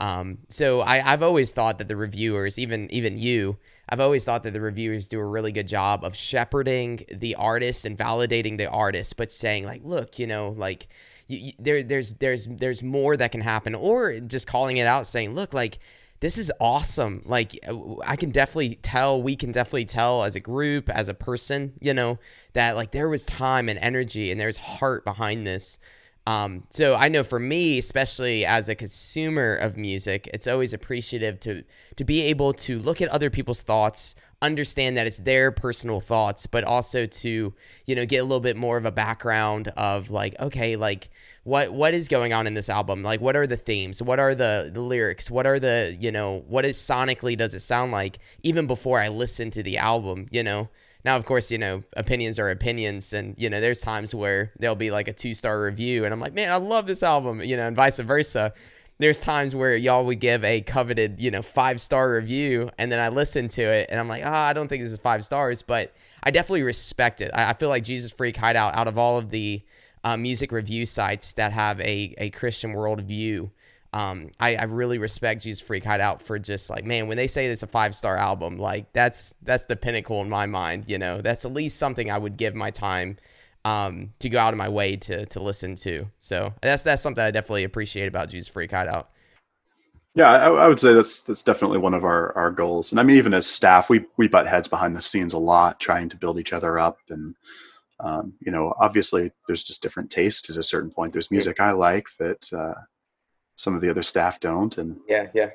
Um, 0.00 0.38
so 0.50 0.80
I, 0.80 1.12
I've 1.12 1.22
always 1.22 1.52
thought 1.52 1.78
that 1.78 1.88
the 1.88 1.96
reviewers, 1.96 2.58
even 2.58 2.90
even 2.92 3.16
you, 3.16 3.56
I've 3.88 4.00
always 4.00 4.24
thought 4.24 4.42
that 4.42 4.52
the 4.52 4.60
reviewers 4.60 5.08
do 5.08 5.18
a 5.20 5.24
really 5.24 5.52
good 5.52 5.66
job 5.68 6.04
of 6.04 6.14
shepherding 6.14 7.04
the 7.10 7.36
artist 7.36 7.84
and 7.84 7.96
validating 7.96 8.58
the 8.58 8.68
artist, 8.70 9.16
but 9.16 9.32
saying 9.32 9.64
like, 9.64 9.80
look, 9.84 10.18
you 10.18 10.26
know, 10.26 10.50
like 10.50 10.88
you, 11.26 11.38
you, 11.38 11.52
there 11.58 11.82
there's 11.82 12.12
there's 12.14 12.46
there's 12.48 12.82
more 12.82 13.16
that 13.16 13.32
can 13.32 13.40
happen, 13.40 13.74
or 13.74 14.20
just 14.20 14.46
calling 14.46 14.76
it 14.76 14.86
out, 14.86 15.06
saying, 15.06 15.34
look, 15.34 15.54
like 15.54 15.78
this 16.20 16.38
is 16.38 16.50
awesome. 16.60 17.22
Like 17.24 17.58
I 18.04 18.16
can 18.16 18.30
definitely 18.30 18.76
tell, 18.76 19.22
we 19.22 19.36
can 19.36 19.52
definitely 19.52 19.84
tell 19.84 20.24
as 20.24 20.34
a 20.34 20.40
group, 20.40 20.88
as 20.90 21.08
a 21.08 21.14
person, 21.14 21.74
you 21.80 21.94
know, 21.94 22.18
that 22.54 22.76
like 22.76 22.90
there 22.90 23.08
was 23.08 23.24
time 23.24 23.68
and 23.68 23.78
energy 23.78 24.30
and 24.30 24.40
there's 24.40 24.56
heart 24.56 25.04
behind 25.04 25.46
this. 25.46 25.78
Um, 26.28 26.64
so 26.68 26.94
I 26.94 27.08
know 27.08 27.22
for 27.22 27.38
me, 27.38 27.78
especially 27.78 28.44
as 28.44 28.68
a 28.68 28.74
consumer 28.74 29.54
of 29.54 29.78
music, 29.78 30.28
it's 30.34 30.46
always 30.46 30.74
appreciative 30.74 31.40
to 31.40 31.64
to 31.96 32.04
be 32.04 32.20
able 32.24 32.52
to 32.52 32.78
look 32.78 33.00
at 33.00 33.08
other 33.08 33.30
people's 33.30 33.62
thoughts, 33.62 34.14
understand 34.42 34.98
that 34.98 35.06
it's 35.06 35.20
their 35.20 35.50
personal 35.50 36.00
thoughts, 36.00 36.46
but 36.46 36.64
also 36.64 37.06
to 37.06 37.54
you 37.86 37.94
know 37.94 38.04
get 38.04 38.18
a 38.18 38.24
little 38.24 38.40
bit 38.40 38.58
more 38.58 38.76
of 38.76 38.84
a 38.84 38.92
background 38.92 39.68
of 39.68 40.10
like, 40.10 40.38
okay, 40.38 40.76
like 40.76 41.08
what 41.48 41.72
what 41.72 41.94
is 41.94 42.08
going 42.08 42.32
on 42.32 42.46
in 42.46 42.54
this 42.54 42.68
album 42.68 43.02
like 43.02 43.20
what 43.20 43.34
are 43.34 43.46
the 43.46 43.56
themes 43.56 44.02
what 44.02 44.20
are 44.20 44.34
the, 44.34 44.70
the 44.72 44.82
lyrics 44.82 45.30
what 45.30 45.46
are 45.46 45.58
the 45.58 45.96
you 45.98 46.12
know 46.12 46.44
what 46.46 46.64
is 46.64 46.76
sonically 46.76 47.36
does 47.36 47.54
it 47.54 47.60
sound 47.60 47.90
like 47.90 48.18
even 48.42 48.66
before 48.66 49.00
i 49.00 49.08
listen 49.08 49.50
to 49.50 49.62
the 49.62 49.78
album 49.78 50.26
you 50.30 50.42
know 50.42 50.68
Now, 51.04 51.16
of 51.16 51.24
course, 51.24 51.50
you 51.50 51.58
know, 51.58 51.84
opinions 51.96 52.38
are 52.38 52.50
opinions. 52.50 53.12
And, 53.12 53.34
you 53.38 53.48
know, 53.48 53.60
there's 53.60 53.80
times 53.80 54.14
where 54.14 54.52
there'll 54.58 54.76
be 54.76 54.90
like 54.90 55.08
a 55.08 55.12
two 55.12 55.32
star 55.32 55.60
review 55.62 56.04
and 56.04 56.12
I'm 56.12 56.20
like, 56.20 56.34
man, 56.34 56.50
I 56.50 56.56
love 56.56 56.86
this 56.86 57.02
album, 57.02 57.40
you 57.40 57.56
know, 57.56 57.66
and 57.66 57.76
vice 57.76 57.98
versa. 57.98 58.52
There's 58.98 59.20
times 59.20 59.54
where 59.54 59.76
y'all 59.76 60.04
would 60.04 60.18
give 60.18 60.44
a 60.44 60.60
coveted, 60.60 61.20
you 61.20 61.30
know, 61.30 61.40
five 61.40 61.80
star 61.80 62.12
review 62.12 62.70
and 62.78 62.90
then 62.90 62.98
I 62.98 63.08
listen 63.08 63.48
to 63.48 63.62
it 63.62 63.88
and 63.90 64.00
I'm 64.00 64.08
like, 64.08 64.24
ah, 64.24 64.28
oh, 64.46 64.50
I 64.50 64.52
don't 64.52 64.68
think 64.68 64.82
this 64.82 64.92
is 64.92 64.98
five 64.98 65.24
stars, 65.24 65.62
but 65.62 65.94
I 66.22 66.30
definitely 66.30 66.64
respect 66.64 67.20
it. 67.20 67.30
I, 67.32 67.50
I 67.50 67.52
feel 67.52 67.68
like 67.68 67.84
Jesus 67.84 68.10
Freak 68.10 68.36
Hideout, 68.36 68.74
out 68.74 68.88
of 68.88 68.98
all 68.98 69.18
of 69.18 69.30
the 69.30 69.62
uh, 70.04 70.16
music 70.16 70.52
review 70.52 70.86
sites 70.86 71.32
that 71.34 71.52
have 71.52 71.80
a, 71.80 72.14
a 72.18 72.30
Christian 72.30 72.74
worldview, 72.74 73.50
um, 73.92 74.30
I, 74.38 74.56
I 74.56 74.64
really 74.64 74.98
respect 74.98 75.42
Jesus 75.42 75.62
Freak 75.62 75.84
Hideout 75.84 76.20
for 76.20 76.38
just 76.38 76.68
like, 76.68 76.84
man, 76.84 77.08
when 77.08 77.16
they 77.16 77.26
say 77.26 77.46
it's 77.46 77.62
a 77.62 77.66
five 77.66 77.94
star 77.94 78.16
album, 78.16 78.58
like 78.58 78.92
that's 78.92 79.34
that's 79.42 79.64
the 79.66 79.76
pinnacle 79.76 80.20
in 80.20 80.28
my 80.28 80.46
mind. 80.46 80.84
You 80.88 80.98
know, 80.98 81.20
that's 81.22 81.44
at 81.44 81.52
least 81.52 81.78
something 81.78 82.10
I 82.10 82.18
would 82.18 82.36
give 82.36 82.54
my 82.54 82.70
time 82.70 83.16
um, 83.64 84.12
to 84.18 84.28
go 84.28 84.38
out 84.38 84.52
of 84.52 84.58
my 84.58 84.68
way 84.68 84.96
to 84.96 85.24
to 85.26 85.40
listen 85.40 85.74
to. 85.76 86.06
So 86.18 86.52
that's 86.60 86.82
that's 86.82 87.02
something 87.02 87.24
I 87.24 87.30
definitely 87.30 87.64
appreciate 87.64 88.08
about 88.08 88.28
Jesus 88.28 88.48
Freak 88.48 88.72
Hideout. 88.72 89.10
Yeah, 90.14 90.32
I, 90.32 90.48
I, 90.48 90.68
would 90.68 90.80
say 90.80 90.92
that's 90.94 91.22
that's 91.22 91.42
definitely 91.42 91.78
one 91.78 91.94
of 91.94 92.04
our, 92.04 92.36
our 92.36 92.50
goals. 92.50 92.90
And 92.90 92.98
I 92.98 93.04
mean, 93.04 93.16
even 93.16 93.32
as 93.32 93.46
staff, 93.46 93.88
we 93.88 94.04
we 94.16 94.26
butt 94.26 94.46
heads 94.46 94.68
behind 94.68 94.96
the 94.96 95.00
scenes 95.00 95.32
a 95.32 95.38
lot, 95.38 95.80
trying 95.80 96.08
to 96.08 96.16
build 96.16 96.38
each 96.38 96.52
other 96.52 96.78
up. 96.78 96.98
And 97.08 97.34
um, 98.00 98.34
you 98.40 98.52
know, 98.52 98.74
obviously, 98.80 99.32
there's 99.46 99.62
just 99.62 99.82
different 99.82 100.10
tastes 100.10 100.48
at 100.50 100.56
a 100.56 100.62
certain 100.62 100.90
point. 100.90 101.12
There's 101.12 101.30
music 101.30 101.60
I 101.60 101.72
like 101.72 102.06
that 102.18 102.52
uh, 102.52 102.74
some 103.58 103.74
of 103.74 103.80
the 103.80 103.90
other 103.90 104.02
staff 104.02 104.40
don't 104.40 104.78
and 104.78 104.96
yeah 105.06 105.26
yeah 105.34 105.50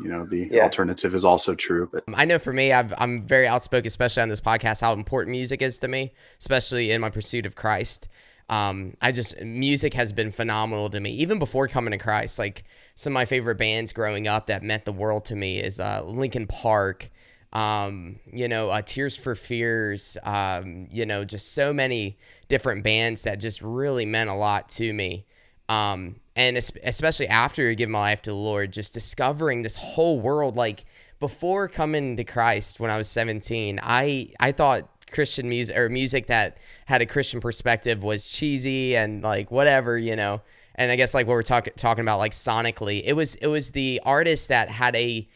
you 0.00 0.08
know 0.08 0.24
the 0.26 0.48
yeah. 0.52 0.62
alternative 0.62 1.14
is 1.14 1.24
also 1.24 1.54
true 1.54 1.88
but 1.90 2.04
i 2.14 2.24
know 2.24 2.38
for 2.38 2.52
me 2.52 2.72
i 2.72 2.86
am 2.98 3.26
very 3.26 3.48
outspoken 3.48 3.88
especially 3.88 4.22
on 4.22 4.28
this 4.28 4.40
podcast 4.40 4.82
how 4.82 4.92
important 4.92 5.32
music 5.32 5.60
is 5.60 5.78
to 5.78 5.88
me 5.88 6.12
especially 6.38 6.90
in 6.92 7.00
my 7.00 7.10
pursuit 7.10 7.46
of 7.46 7.56
christ 7.56 8.06
um, 8.50 8.94
i 9.02 9.10
just 9.10 9.38
music 9.40 9.94
has 9.94 10.12
been 10.12 10.30
phenomenal 10.30 10.88
to 10.88 11.00
me 11.00 11.10
even 11.10 11.38
before 11.38 11.66
coming 11.68 11.90
to 11.90 11.98
christ 11.98 12.38
like 12.38 12.64
some 12.94 13.12
of 13.12 13.14
my 13.14 13.24
favorite 13.24 13.56
bands 13.56 13.92
growing 13.92 14.28
up 14.28 14.46
that 14.46 14.62
meant 14.62 14.84
the 14.84 14.92
world 14.92 15.24
to 15.24 15.34
me 15.34 15.58
is 15.58 15.80
uh, 15.80 16.02
linkin 16.04 16.46
park 16.46 17.10
um, 17.52 18.20
you 18.30 18.48
know, 18.48 18.68
uh, 18.68 18.82
Tears 18.82 19.16
for 19.16 19.34
Fears, 19.34 20.16
um, 20.22 20.86
you 20.90 21.06
know, 21.06 21.24
just 21.24 21.52
so 21.52 21.72
many 21.72 22.18
different 22.48 22.84
bands 22.84 23.22
that 23.22 23.40
just 23.40 23.62
really 23.62 24.04
meant 24.04 24.30
a 24.30 24.34
lot 24.34 24.68
to 24.70 24.92
me. 24.92 25.24
Um, 25.68 26.16
and 26.36 26.56
especially 26.56 27.26
after 27.28 27.74
giving 27.74 27.92
my 27.92 27.98
life 27.98 28.22
to 28.22 28.30
the 28.30 28.36
Lord, 28.36 28.72
just 28.72 28.94
discovering 28.94 29.62
this 29.62 29.76
whole 29.76 30.20
world. 30.20 30.56
Like 30.56 30.84
before 31.18 31.68
coming 31.68 32.16
to 32.16 32.24
Christ, 32.24 32.78
when 32.78 32.90
I 32.90 32.96
was 32.96 33.08
17, 33.08 33.80
I 33.82 34.32
I 34.38 34.52
thought 34.52 34.88
Christian 35.10 35.48
music 35.48 35.76
or 35.76 35.88
music 35.88 36.26
that 36.26 36.58
had 36.86 37.02
a 37.02 37.06
Christian 37.06 37.40
perspective 37.40 38.02
was 38.02 38.30
cheesy 38.30 38.96
and 38.96 39.22
like 39.22 39.50
whatever, 39.50 39.98
you 39.98 40.16
know. 40.16 40.42
And 40.74 40.92
I 40.92 40.96
guess 40.96 41.12
like 41.12 41.26
what 41.26 41.32
we're 41.32 41.42
talking 41.42 41.72
talking 41.76 42.02
about, 42.02 42.18
like 42.18 42.32
sonically, 42.32 43.02
it 43.04 43.14
was 43.14 43.34
it 43.36 43.48
was 43.48 43.72
the 43.72 44.00
artist 44.04 44.48
that 44.48 44.68
had 44.68 44.94
a 44.94 45.28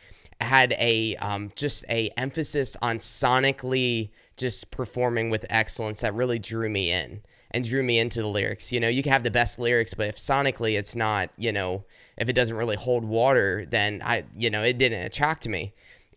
had 0.42 0.74
a 0.78 1.16
um, 1.16 1.52
just 1.56 1.84
a 1.88 2.10
emphasis 2.16 2.76
on 2.82 2.98
sonically 2.98 4.10
just 4.36 4.70
performing 4.70 5.30
with 5.30 5.44
excellence 5.50 6.00
that 6.00 6.14
really 6.14 6.38
drew 6.38 6.68
me 6.68 6.90
in 6.90 7.22
and 7.50 7.64
drew 7.64 7.82
me 7.82 7.98
into 7.98 8.22
the 8.22 8.28
lyrics. 8.28 8.72
You 8.72 8.80
know, 8.80 8.88
you 8.88 9.02
can 9.02 9.12
have 9.12 9.22
the 9.22 9.30
best 9.30 9.58
lyrics, 9.58 9.94
but 9.94 10.08
if 10.08 10.16
sonically 10.16 10.78
it's 10.78 10.96
not, 10.96 11.30
you 11.36 11.52
know, 11.52 11.84
if 12.16 12.28
it 12.28 12.32
doesn't 12.32 12.56
really 12.56 12.76
hold 12.76 13.04
water, 13.04 13.66
then 13.68 14.02
I, 14.04 14.24
you 14.36 14.50
know, 14.50 14.62
it 14.62 14.78
didn't 14.78 15.04
attract 15.04 15.46
me. 15.46 15.74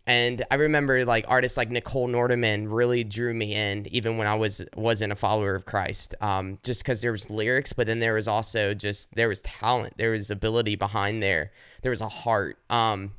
And 0.08 0.44
I 0.52 0.54
remember 0.54 1.04
like 1.04 1.24
artists 1.26 1.58
like 1.58 1.68
Nicole 1.68 2.06
Nordeman 2.06 2.68
really 2.68 3.02
drew 3.02 3.34
me 3.34 3.54
in, 3.54 3.88
even 3.92 4.18
when 4.18 4.28
I 4.28 4.36
was 4.36 4.64
wasn't 4.76 5.12
a 5.12 5.16
follower 5.16 5.56
of 5.56 5.66
Christ. 5.66 6.14
Um, 6.20 6.58
just 6.62 6.82
because 6.84 7.02
there 7.02 7.10
was 7.10 7.28
lyrics, 7.28 7.72
but 7.72 7.88
then 7.88 7.98
there 7.98 8.14
was 8.14 8.28
also 8.28 8.72
just 8.72 9.14
there 9.16 9.28
was 9.28 9.40
talent, 9.40 9.94
there 9.98 10.12
was 10.12 10.30
ability 10.30 10.76
behind 10.76 11.24
there, 11.24 11.50
there 11.82 11.90
was 11.90 12.00
a 12.00 12.08
heart. 12.08 12.56
Um, 12.70 13.14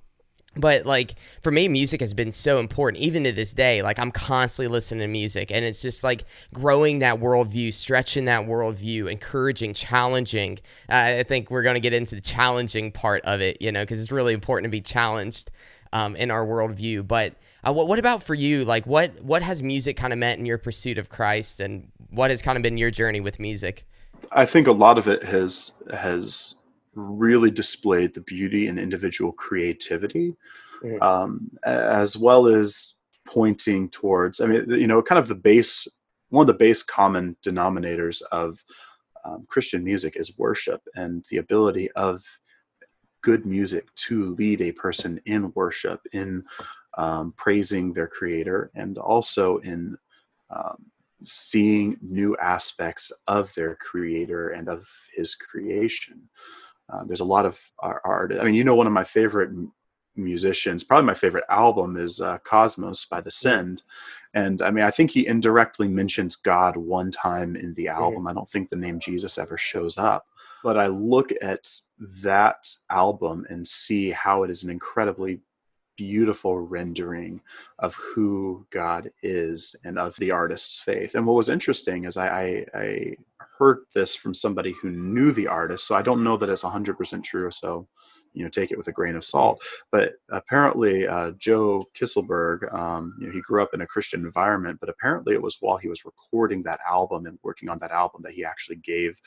but 0.60 0.86
like 0.86 1.16
for 1.42 1.52
me 1.52 1.68
music 1.68 2.00
has 2.00 2.14
been 2.14 2.32
so 2.32 2.60
important 2.60 3.04
even 3.04 3.24
to 3.24 3.32
this 3.32 3.54
day. 3.54 3.82
Like 3.82 4.00
i'm 4.00 4.12
constantly 4.12 4.72
listening 4.72 5.02
to 5.02 5.08
music 5.08 5.52
and 5.52 5.64
it's 5.64 5.82
just 5.82 6.04
like 6.04 6.26
growing 6.54 7.00
that 7.00 7.20
worldview 7.20 7.74
stretching 7.74 8.26
that 8.26 8.48
worldview 8.48 9.10
encouraging 9.12 9.74
challenging. 9.74 10.60
Uh, 10.90 11.20
i 11.20 11.24
think 11.24 11.50
we're 11.52 11.64
going 11.64 11.76
to 11.76 11.80
get 11.80 11.94
into 11.94 12.16
the 12.16 12.22
challenging 12.22 12.92
part 12.92 13.24
of 13.24 13.42
it 13.42 13.62
you 13.62 13.72
know 13.72 13.84
because 13.84 14.00
it's 14.00 14.12
really 14.12 14.34
important 14.34 14.66
to 14.66 14.70
be 14.70 14.82
challenged 14.82 15.52
um, 15.94 16.16
in 16.16 16.32
our 16.32 16.46
worldview. 16.46 17.08
But 17.08 17.36
uh, 17.66 17.74
what, 17.74 17.88
what 17.88 18.00
about 18.00 18.24
for 18.24 18.34
you? 18.34 18.66
Like 18.66 18.86
what 18.86 19.22
what 19.22 19.42
has 19.44 19.64
music 19.64 19.98
kind 19.98 20.14
of 20.14 20.20
meant 20.20 20.40
in 20.40 20.46
your 20.46 20.58
pursuit 20.58 20.98
of 20.98 21.10
christ 21.10 21.60
and 21.60 21.92
what 22.10 22.32
has 22.32 22.42
kind 22.42 22.58
of 22.58 22.62
been 22.62 22.78
your 22.78 22.92
journey 22.92 23.20
with 23.20 23.40
music? 23.40 23.86
I 24.32 24.46
think 24.46 24.68
a 24.68 24.72
lot 24.72 24.98
of 24.98 25.08
it 25.08 25.24
has 25.24 25.72
has 25.94 26.56
really 26.98 27.51
displayed 27.51 28.13
the 28.13 28.22
beauty 28.22 28.68
and 28.68 28.80
individual 28.80 29.32
creativity, 29.32 30.36
mm-hmm. 30.84 31.01
um, 31.01 31.50
as 31.63 32.18
well 32.18 32.48
as 32.48 32.96
pointing 33.27 33.89
towards. 33.89 34.42
I 34.42 34.48
mean, 34.48 34.70
you 34.70 34.88
know, 34.88 35.01
kind 35.01 35.20
of 35.20 35.27
the 35.27 35.36
base, 35.36 35.88
one 36.30 36.42
of 36.42 36.48
the 36.48 36.54
base 36.54 36.84
common 36.84 37.38
denominators 37.46 38.22
of 38.32 38.63
um, 39.24 39.46
Christian 39.48 39.84
music 39.84 40.16
is 40.16 40.38
worship 40.38 40.82
and 40.96 41.24
the 41.30 41.38
ability 41.38 41.92
of 41.92 42.24
good 43.22 43.46
music 43.46 43.94
to 43.96 44.32
lead 44.36 44.62
a 44.62 44.72
person 44.72 45.20
in 45.25 45.51
worship, 45.54 46.01
in 46.13 46.44
um, 46.98 47.34
praising 47.38 47.94
their 47.94 48.08
creator, 48.08 48.72
and 48.74 48.98
also 48.98 49.58
in 49.58 49.98
um, 50.50 50.86
seeing 51.25 51.98
new 52.01 52.38
aspects 52.38 53.12
of 53.27 53.54
their 53.56 53.75
creator 53.75 54.50
and 54.50 54.70
of 54.70 54.88
his 55.16 55.36
creation. 55.36 56.22
Uh, 56.89 57.03
there's 57.06 57.20
a 57.20 57.25
lot 57.25 57.46
of 57.46 57.60
art. 57.79 58.34
I 58.39 58.44
mean, 58.44 58.56
you 58.56 58.63
know, 58.63 58.75
one 58.75 58.88
of 58.88 58.94
my 58.94 59.03
favorite 59.03 59.51
musicians, 60.15 60.84
probably 60.84 61.06
my 61.06 61.13
favorite 61.13 61.44
album 61.50 61.98
is 61.98 62.20
uh, 62.22 62.38
Cosmos 62.39 63.06
by 63.06 63.22
The 63.22 63.32
Send. 63.32 63.84
And 64.34 64.62
I 64.62 64.72
mean, 64.72 64.86
I 64.86 64.91
think 64.91 65.12
he 65.12 65.27
indirectly 65.27 65.88
mentions 65.88 66.36
God 66.36 66.75
one 66.77 67.12
time 67.12 67.56
in 67.56 67.74
the 67.74 67.88
album. 67.88 68.27
I 68.27 68.34
don't 68.34 68.50
think 68.50 68.70
the 68.70 68.75
name 68.75 69.00
Jesus 69.00 69.38
ever 69.38 69.58
shows 69.58 69.98
up. 69.98 70.27
But 70.63 70.77
I 70.77 70.88
look 70.88 71.32
at 71.41 71.70
that 72.00 72.67
album 72.89 73.46
and 73.50 73.67
see 73.67 74.12
how 74.12 74.44
it 74.44 74.50
is 74.50 74.63
an 74.63 74.70
incredibly 74.70 75.39
beautiful 75.98 76.60
rendering 76.60 77.41
of 77.79 77.96
who 77.96 78.65
God 78.70 79.12
is 79.24 79.75
and 79.84 79.98
of 79.98 80.15
the 80.17 80.32
artist's 80.32 80.79
faith. 80.79 81.15
And 81.15 81.25
what 81.25 81.36
was 81.36 81.50
interesting 81.50 82.06
is 82.06 82.17
I, 82.17 82.27
I, 82.27 82.65
I 82.74 83.17
heard 83.58 83.80
this 83.94 84.16
from 84.16 84.34
somebody 84.34 84.74
who 84.82 84.90
knew 84.90 85.32
the 85.32 85.48
artist, 85.48 85.88
so 85.88 85.96
I 85.96 86.02
don't 86.02 86.24
know 86.24 86.38
that 86.38 86.50
it's 86.50 86.64
100% 86.64 87.24
true. 87.24 87.52
So, 87.52 87.88
you 88.34 88.44
know, 88.44 88.50
take 88.50 88.72
it 88.72 88.78
with 88.78 88.88
a 88.88 88.92
grain 88.92 89.16
of 89.16 89.26
salt. 89.26 89.62
But 89.92 90.14
apparently, 90.30 91.08
uh, 91.08 91.32
Joe 91.38 91.86
Kisselberg, 92.00 92.72
um, 92.74 93.16
you 93.20 93.28
know, 93.28 93.34
he 93.34 93.42
grew 93.42 93.64
up 93.64 93.74
in 93.74 93.82
a 93.82 93.88
Christian 93.88 94.22
environment, 94.22 94.78
but 94.80 94.90
apparently 94.90 95.34
it 95.34 95.42
was 95.42 95.58
while 95.60 95.78
he 95.78 95.88
was 95.88 96.06
recording 96.06 96.64
that 96.64 96.80
album 96.88 97.26
and 97.26 97.40
working 97.44 97.70
on 97.70 97.80
that 97.80 97.92
album 97.92 98.22
that 98.24 98.34
he 98.34 98.46
actually 98.46 98.78
gave 98.78 99.20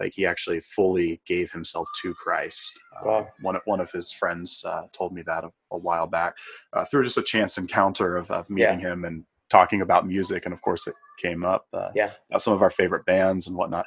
like 0.00 0.12
he 0.14 0.26
actually 0.26 0.60
fully 0.60 1.20
gave 1.26 1.50
himself 1.52 1.88
to 2.02 2.14
Christ. 2.14 2.72
Uh, 2.96 3.04
wow. 3.04 3.28
one 3.40 3.56
of 3.56 3.62
one 3.64 3.80
of 3.80 3.90
his 3.92 4.12
friends 4.12 4.64
uh, 4.66 4.82
told 4.92 5.12
me 5.12 5.22
that 5.22 5.44
a, 5.44 5.50
a 5.70 5.78
while 5.78 6.06
back 6.06 6.34
uh, 6.72 6.84
through 6.84 7.04
just 7.04 7.18
a 7.18 7.22
chance 7.22 7.58
encounter 7.58 8.16
of, 8.16 8.30
of 8.30 8.48
meeting 8.50 8.80
yeah. 8.80 8.92
him 8.92 9.04
and 9.04 9.24
talking 9.54 9.82
about 9.82 10.06
music, 10.06 10.44
and 10.44 10.52
of 10.52 10.60
course 10.62 10.86
it 10.86 10.94
came 11.18 11.44
up. 11.44 11.66
Uh, 11.72 11.90
yeah, 11.94 12.10
some 12.38 12.52
of 12.52 12.62
our 12.62 12.70
favorite 12.70 13.06
bands 13.06 13.46
and 13.46 13.56
whatnot, 13.56 13.86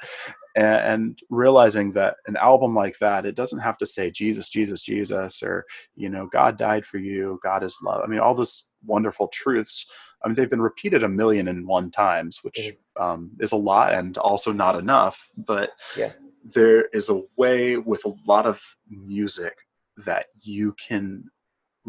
and, 0.56 0.66
and, 0.66 1.18
realizing 1.28 1.92
that 1.92 2.16
an 2.26 2.36
album 2.36 2.74
like 2.74 2.98
that, 2.98 3.26
it 3.26 3.36
doesn't 3.36 3.58
have 3.58 3.76
to 3.78 3.86
say 3.86 4.10
Jesus, 4.10 4.48
Jesus, 4.48 4.80
Jesus, 4.82 5.42
or 5.42 5.64
you 5.94 6.08
know, 6.08 6.26
God 6.32 6.56
died 6.56 6.86
for 6.86 6.98
you, 6.98 7.38
God 7.42 7.62
is 7.62 7.78
love. 7.82 8.00
I 8.02 8.06
mean, 8.06 8.20
all 8.20 8.34
those 8.34 8.64
wonderful 8.84 9.28
truths 9.28 9.86
I 10.22 10.28
mean, 10.28 10.34
they've 10.34 10.50
been 10.50 10.62
repeated 10.62 11.02
a 11.04 11.08
million 11.08 11.48
and 11.48 11.66
one 11.66 11.90
times, 11.90 12.40
which 12.42 12.58
mm-hmm. 12.58 13.02
um, 13.02 13.30
is 13.40 13.52
a 13.52 13.56
lot 13.56 13.94
and 13.94 14.16
also 14.18 14.52
not 14.52 14.76
enough. 14.76 15.28
But 15.36 15.70
yeah. 15.96 16.12
there 16.44 16.86
is 16.86 17.08
a 17.08 17.22
way 17.36 17.76
with 17.76 18.04
a 18.04 18.14
lot 18.26 18.46
of 18.46 18.60
music 18.88 19.54
that 19.98 20.26
you 20.42 20.74
can 20.74 21.24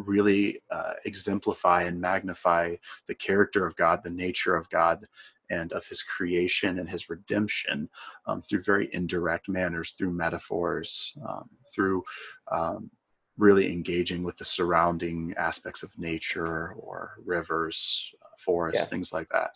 really 0.05 0.61
uh, 0.71 0.93
exemplify 1.05 1.83
and 1.83 1.99
magnify 1.99 2.75
the 3.07 3.15
character 3.15 3.65
of 3.65 3.75
God, 3.75 4.03
the 4.03 4.09
nature 4.09 4.55
of 4.55 4.69
God, 4.69 5.05
and 5.49 5.73
of 5.73 5.85
his 5.87 6.03
creation 6.03 6.79
and 6.79 6.89
his 6.89 7.09
redemption 7.09 7.89
um, 8.27 8.41
through 8.41 8.61
very 8.61 8.89
indirect 8.93 9.49
manners, 9.49 9.91
through 9.91 10.11
metaphors, 10.11 11.13
um, 11.27 11.49
through 11.73 12.03
um, 12.51 12.89
really 13.37 13.71
engaging 13.71 14.21
with 14.21 14.37
the 14.37 14.45
surrounding 14.45 15.33
aspects 15.37 15.81
of 15.81 15.97
nature 15.97 16.73
or 16.73 17.13
rivers, 17.25 18.13
uh, 18.21 18.27
forests, 18.37 18.85
yeah. 18.85 18.89
things 18.89 19.11
like 19.13 19.29
that. 19.29 19.51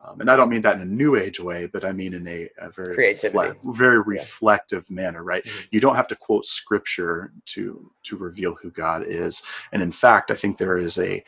Um, 0.00 0.20
and 0.20 0.30
I 0.30 0.36
don't 0.36 0.48
mean 0.48 0.60
that 0.62 0.76
in 0.76 0.82
a 0.82 0.84
new 0.84 1.16
age 1.16 1.40
way, 1.40 1.66
but 1.66 1.84
I 1.84 1.90
mean 1.90 2.14
in 2.14 2.26
a, 2.28 2.48
a 2.58 2.70
very 2.70 2.94
creativity, 2.94 3.58
very 3.64 4.00
reflective 4.00 4.86
yeah. 4.88 4.94
manner, 4.94 5.24
right? 5.24 5.44
Mm-hmm. 5.44 5.66
You 5.72 5.80
don't 5.80 5.96
have 5.96 6.08
to 6.08 6.16
quote 6.16 6.46
scripture 6.46 7.32
to 7.46 7.90
to 8.04 8.16
reveal 8.16 8.54
who 8.54 8.70
God 8.70 9.04
is. 9.06 9.42
And 9.72 9.82
in 9.82 9.90
fact, 9.90 10.30
I 10.30 10.34
think 10.34 10.56
there 10.56 10.78
is 10.78 10.98
a 10.98 11.24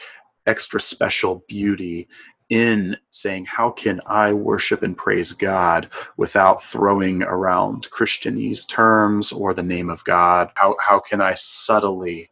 extra 0.47 0.81
special 0.81 1.45
beauty 1.49 2.09
in 2.51 2.97
saying, 3.11 3.47
How 3.47 3.71
can 3.71 4.01
I 4.07 4.33
worship 4.33 4.83
and 4.83 4.97
praise 4.97 5.33
God 5.33 5.89
without 6.17 6.63
throwing 6.63 7.23
around 7.23 7.89
Christianese 7.91 8.69
terms 8.69 9.33
or 9.33 9.55
the 9.55 9.63
name 9.63 9.89
of 9.89 10.05
God? 10.05 10.51
How, 10.55 10.77
how 10.81 10.99
can 10.99 11.21
I 11.21 11.35
subtly 11.35 12.31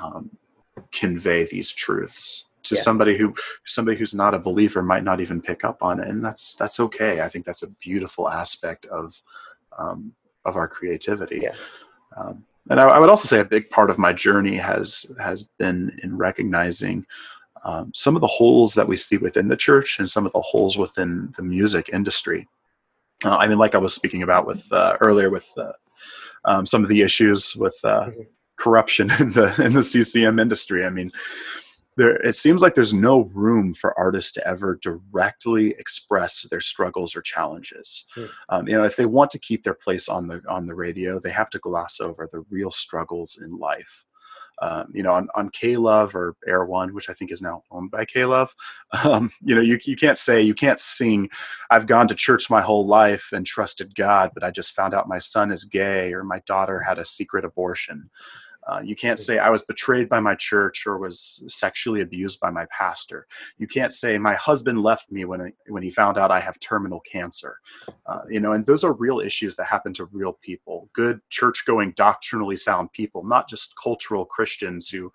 um, 0.00 0.30
convey 0.92 1.44
these 1.44 1.72
truths? 1.72 2.44
To 2.64 2.74
yeah. 2.74 2.80
somebody 2.80 3.16
who 3.16 3.34
somebody 3.64 3.96
who's 3.96 4.14
not 4.14 4.34
a 4.34 4.38
believer 4.38 4.82
might 4.82 5.04
not 5.04 5.20
even 5.20 5.40
pick 5.40 5.64
up 5.64 5.82
on 5.82 6.00
it 6.00 6.08
and 6.08 6.22
that's 6.22 6.54
that's 6.54 6.80
okay 6.80 7.20
i 7.20 7.28
think 7.28 7.44
that's 7.44 7.62
a 7.62 7.70
beautiful 7.82 8.28
aspect 8.28 8.86
of 8.86 9.22
um, 9.78 10.12
of 10.44 10.56
our 10.56 10.66
creativity 10.66 11.40
yeah. 11.42 11.54
um, 12.16 12.44
and 12.70 12.80
I, 12.80 12.88
I, 12.88 12.98
would 12.98 13.10
also 13.10 13.26
say 13.26 13.40
a 13.40 13.44
big 13.44 13.70
part 13.70 13.90
of 13.90 13.98
my 13.98 14.12
journey 14.12 14.56
has 14.56 15.06
has 15.20 15.44
been 15.58 15.98
in 16.02 16.16
recognizing 16.16 17.06
um, 17.64 17.92
some 17.94 18.14
of 18.14 18.20
the 18.20 18.26
holes 18.26 18.74
that 18.74 18.86
we 18.86 18.96
see 18.96 19.16
within 19.16 19.48
the 19.48 19.56
church 19.56 19.98
and 19.98 20.08
some 20.08 20.26
of 20.26 20.32
the 20.32 20.40
holes 20.40 20.78
within 20.78 21.32
the 21.36 21.42
music 21.42 21.90
industry 21.92 22.48
uh, 23.24 23.36
i 23.36 23.46
mean 23.46 23.58
like 23.58 23.74
i 23.74 23.78
was 23.78 23.94
speaking 23.94 24.22
about 24.22 24.46
with 24.46 24.70
uh, 24.72 24.96
earlier 25.00 25.30
with 25.30 25.48
uh, 25.56 25.72
um, 26.44 26.66
some 26.66 26.82
of 26.82 26.88
the 26.88 27.02
issues 27.02 27.54
with 27.56 27.76
uh, 27.84 28.06
mm-hmm. 28.06 28.22
corruption 28.56 29.10
in 29.20 29.30
the 29.30 29.46
in 29.62 29.72
the 29.72 29.80
ccm 29.80 30.40
industry 30.40 30.84
i 30.84 30.90
mean 30.90 31.12
there 31.98 32.16
it 32.24 32.34
seems 32.34 32.62
like 32.62 32.74
there's 32.74 32.94
no 32.94 33.22
room 33.34 33.74
for 33.74 33.98
artists 33.98 34.32
to 34.32 34.46
ever 34.46 34.78
directly 34.80 35.74
express 35.78 36.46
their 36.50 36.60
struggles 36.60 37.14
or 37.14 37.20
challenges 37.20 38.06
mm. 38.16 38.28
um, 38.48 38.66
you 38.66 38.76
know 38.76 38.84
if 38.84 38.96
they 38.96 39.06
want 39.06 39.30
to 39.30 39.38
keep 39.38 39.64
their 39.64 39.74
place 39.74 40.08
on 40.08 40.26
the 40.28 40.40
on 40.48 40.66
the 40.66 40.74
radio 40.74 41.18
they 41.18 41.30
have 41.30 41.50
to 41.50 41.58
gloss 41.58 42.00
over 42.00 42.28
the 42.32 42.44
real 42.50 42.70
struggles 42.70 43.38
in 43.42 43.50
life 43.58 44.04
um, 44.60 44.90
you 44.92 45.02
know, 45.02 45.12
on, 45.12 45.28
on 45.36 45.50
K-Love 45.50 46.16
or 46.16 46.34
Air 46.46 46.64
One, 46.64 46.92
which 46.92 47.08
I 47.08 47.12
think 47.12 47.30
is 47.30 47.40
now 47.40 47.62
owned 47.70 47.90
by 47.90 48.04
K-Love, 48.04 48.54
um, 49.04 49.30
you 49.40 49.54
know, 49.54 49.60
you, 49.60 49.78
you 49.84 49.96
can't 49.96 50.18
say, 50.18 50.42
you 50.42 50.54
can't 50.54 50.80
sing, 50.80 51.30
I've 51.70 51.86
gone 51.86 52.08
to 52.08 52.14
church 52.14 52.50
my 52.50 52.60
whole 52.60 52.86
life 52.86 53.28
and 53.32 53.46
trusted 53.46 53.94
God, 53.94 54.30
but 54.34 54.42
I 54.42 54.50
just 54.50 54.74
found 54.74 54.94
out 54.94 55.08
my 55.08 55.18
son 55.18 55.52
is 55.52 55.64
gay 55.64 56.12
or 56.12 56.24
my 56.24 56.40
daughter 56.46 56.80
had 56.80 56.98
a 56.98 57.04
secret 57.04 57.44
abortion. 57.44 58.10
Uh, 58.68 58.80
you 58.80 58.94
can't 58.94 59.18
say 59.18 59.38
I 59.38 59.48
was 59.48 59.62
betrayed 59.62 60.08
by 60.08 60.20
my 60.20 60.34
church 60.34 60.86
or 60.86 60.98
was 60.98 61.42
sexually 61.46 62.02
abused 62.02 62.38
by 62.38 62.50
my 62.50 62.66
pastor. 62.70 63.26
You 63.56 63.66
can't 63.66 63.92
say 63.92 64.18
my 64.18 64.34
husband 64.34 64.82
left 64.82 65.10
me 65.10 65.24
when 65.24 65.52
when 65.68 65.82
he 65.82 65.90
found 65.90 66.18
out 66.18 66.30
I 66.30 66.40
have 66.40 66.60
terminal 66.60 67.00
cancer. 67.00 67.58
Uh, 68.06 68.20
you 68.28 68.40
know, 68.40 68.52
and 68.52 68.66
those 68.66 68.84
are 68.84 68.92
real 68.92 69.20
issues 69.20 69.56
that 69.56 69.64
happen 69.64 69.92
to 69.94 70.04
real 70.06 70.34
people, 70.42 70.90
good 70.92 71.20
church-going, 71.30 71.94
doctrinally 71.96 72.56
sound 72.56 72.92
people, 72.92 73.24
not 73.24 73.48
just 73.48 73.74
cultural 73.82 74.24
Christians 74.24 74.88
who 74.88 75.10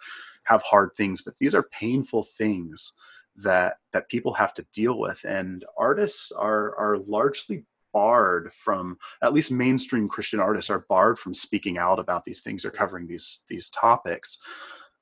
have 0.46 0.64
hard 0.64 0.92
things. 0.98 1.22
But 1.22 1.36
these 1.40 1.54
are 1.54 1.64
painful 1.64 2.24
things 2.24 2.94
that 3.36 3.78
that 3.92 4.10
people 4.10 4.34
have 4.34 4.54
to 4.56 4.66
deal 4.74 5.00
with, 5.00 5.24
and 5.26 5.66
artists 5.78 6.32
are 6.32 6.76
are 6.78 6.98
largely 6.98 7.66
barred 7.94 8.52
from 8.54 8.98
at 9.22 9.34
least 9.34 9.52
mainstream 9.52 10.08
christian 10.08 10.40
artists 10.40 10.70
are 10.70 10.86
barred 10.90 11.18
from 11.18 11.34
speaking 11.34 11.78
out 11.78 12.00
about 12.00 12.26
these 12.26 12.42
things 12.42 12.66
or 12.66 12.72
covering 12.72 13.08
these 13.08 13.44
these 13.48 13.70
topics. 13.70 14.40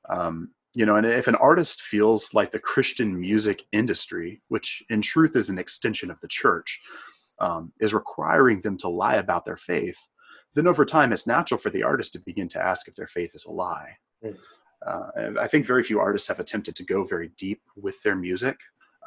Um, 0.09 0.51
you 0.75 0.85
know 0.85 0.95
and 0.95 1.05
if 1.05 1.27
an 1.27 1.35
artist 1.35 1.81
feels 1.81 2.33
like 2.33 2.51
the 2.51 2.59
christian 2.59 3.19
music 3.19 3.63
industry 3.71 4.41
which 4.47 4.83
in 4.89 5.01
truth 5.01 5.35
is 5.35 5.49
an 5.49 5.59
extension 5.59 6.09
of 6.09 6.19
the 6.21 6.27
church 6.27 6.79
um, 7.39 7.73
is 7.79 7.93
requiring 7.93 8.61
them 8.61 8.77
to 8.77 8.87
lie 8.87 9.15
about 9.15 9.45
their 9.45 9.57
faith 9.57 9.97
then 10.53 10.67
over 10.67 10.85
time 10.85 11.11
it's 11.11 11.27
natural 11.27 11.57
for 11.57 11.69
the 11.69 11.83
artist 11.83 12.13
to 12.13 12.19
begin 12.19 12.47
to 12.47 12.63
ask 12.63 12.87
if 12.87 12.95
their 12.95 13.07
faith 13.07 13.33
is 13.33 13.45
a 13.45 13.51
lie. 13.51 13.97
Mm. 14.23 14.37
uh, 14.87 15.39
i 15.41 15.47
think 15.47 15.65
very 15.65 15.83
few 15.83 15.99
artists 15.99 16.27
have 16.27 16.39
attempted 16.39 16.75
to 16.75 16.85
go 16.85 17.03
very 17.03 17.31
deep 17.37 17.61
with 17.75 18.01
their 18.03 18.15
music 18.15 18.57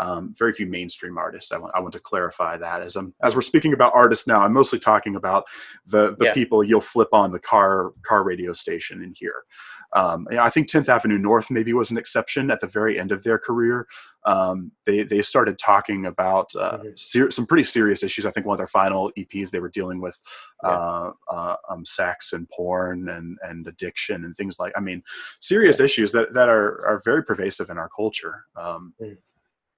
um, 0.00 0.34
very 0.36 0.52
few 0.52 0.66
mainstream 0.66 1.18
artists. 1.18 1.52
I 1.52 1.58
want, 1.58 1.74
I 1.74 1.80
want 1.80 1.92
to 1.92 2.00
clarify 2.00 2.56
that 2.56 2.82
as 2.82 2.96
I'm 2.96 3.14
as 3.22 3.34
we're 3.34 3.42
speaking 3.42 3.72
about 3.72 3.94
artists 3.94 4.26
now. 4.26 4.40
I'm 4.40 4.52
mostly 4.52 4.78
talking 4.78 5.16
about 5.16 5.44
the 5.86 6.16
the 6.18 6.26
yeah. 6.26 6.32
people 6.32 6.64
you'll 6.64 6.80
flip 6.80 7.08
on 7.12 7.32
the 7.32 7.38
car 7.38 7.92
car 8.02 8.24
radio 8.24 8.52
station 8.52 9.02
and 9.02 9.16
hear. 9.18 9.44
Um, 9.92 10.26
I 10.40 10.50
think 10.50 10.68
10th 10.68 10.88
Avenue 10.88 11.18
North 11.18 11.52
maybe 11.52 11.72
was 11.72 11.92
an 11.92 11.98
exception 11.98 12.50
at 12.50 12.60
the 12.60 12.66
very 12.66 12.98
end 12.98 13.12
of 13.12 13.22
their 13.22 13.38
career. 13.38 13.86
Um, 14.26 14.72
they 14.86 15.04
they 15.04 15.22
started 15.22 15.56
talking 15.58 16.06
about 16.06 16.50
uh, 16.56 16.78
mm-hmm. 16.78 16.88
ser- 16.96 17.30
some 17.30 17.46
pretty 17.46 17.62
serious 17.62 18.02
issues. 18.02 18.26
I 18.26 18.30
think 18.30 18.46
one 18.46 18.54
of 18.54 18.58
their 18.58 18.66
final 18.66 19.12
EPs 19.16 19.50
they 19.50 19.60
were 19.60 19.68
dealing 19.68 20.00
with 20.00 20.20
yeah. 20.64 20.70
uh, 20.70 21.12
uh, 21.30 21.56
um, 21.70 21.86
sex 21.86 22.32
and 22.32 22.48
porn 22.48 23.08
and 23.08 23.38
and 23.42 23.66
addiction 23.68 24.24
and 24.24 24.36
things 24.36 24.58
like. 24.58 24.72
I 24.76 24.80
mean, 24.80 25.02
serious 25.40 25.78
yeah. 25.78 25.84
issues 25.84 26.10
that 26.12 26.32
that 26.34 26.48
are 26.48 26.84
are 26.86 27.00
very 27.04 27.22
pervasive 27.22 27.70
in 27.70 27.78
our 27.78 27.90
culture. 27.94 28.46
Mm 28.58 29.16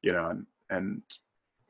you 0.07 0.13
know, 0.13 0.31
and, 0.31 0.47
and 0.71 1.03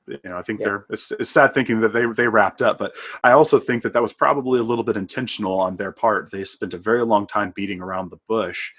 you 0.06 0.18
know, 0.24 0.36
I 0.36 0.42
think 0.42 0.60
yeah. 0.60 0.66
they're 0.66 0.86
it's, 0.90 1.10
it's, 1.10 1.30
sad 1.30 1.54
thinking 1.54 1.80
that 1.80 1.92
they 1.92 2.04
they 2.06 2.28
wrapped 2.28 2.62
up, 2.62 2.78
but 2.78 2.94
I 3.24 3.32
also 3.32 3.58
think 3.58 3.82
that 3.82 3.94
that 3.94 4.02
was 4.02 4.12
probably 4.12 4.60
a 4.60 4.62
little 4.62 4.84
bit 4.84 4.96
intentional 4.96 5.58
on 5.58 5.76
their 5.76 5.90
part. 5.90 6.30
They 6.30 6.44
spent 6.44 6.74
a 6.74 6.78
very 6.78 7.04
long 7.04 7.26
time 7.26 7.52
beating 7.56 7.80
around 7.80 8.10
the 8.10 8.20
bush 8.28 8.70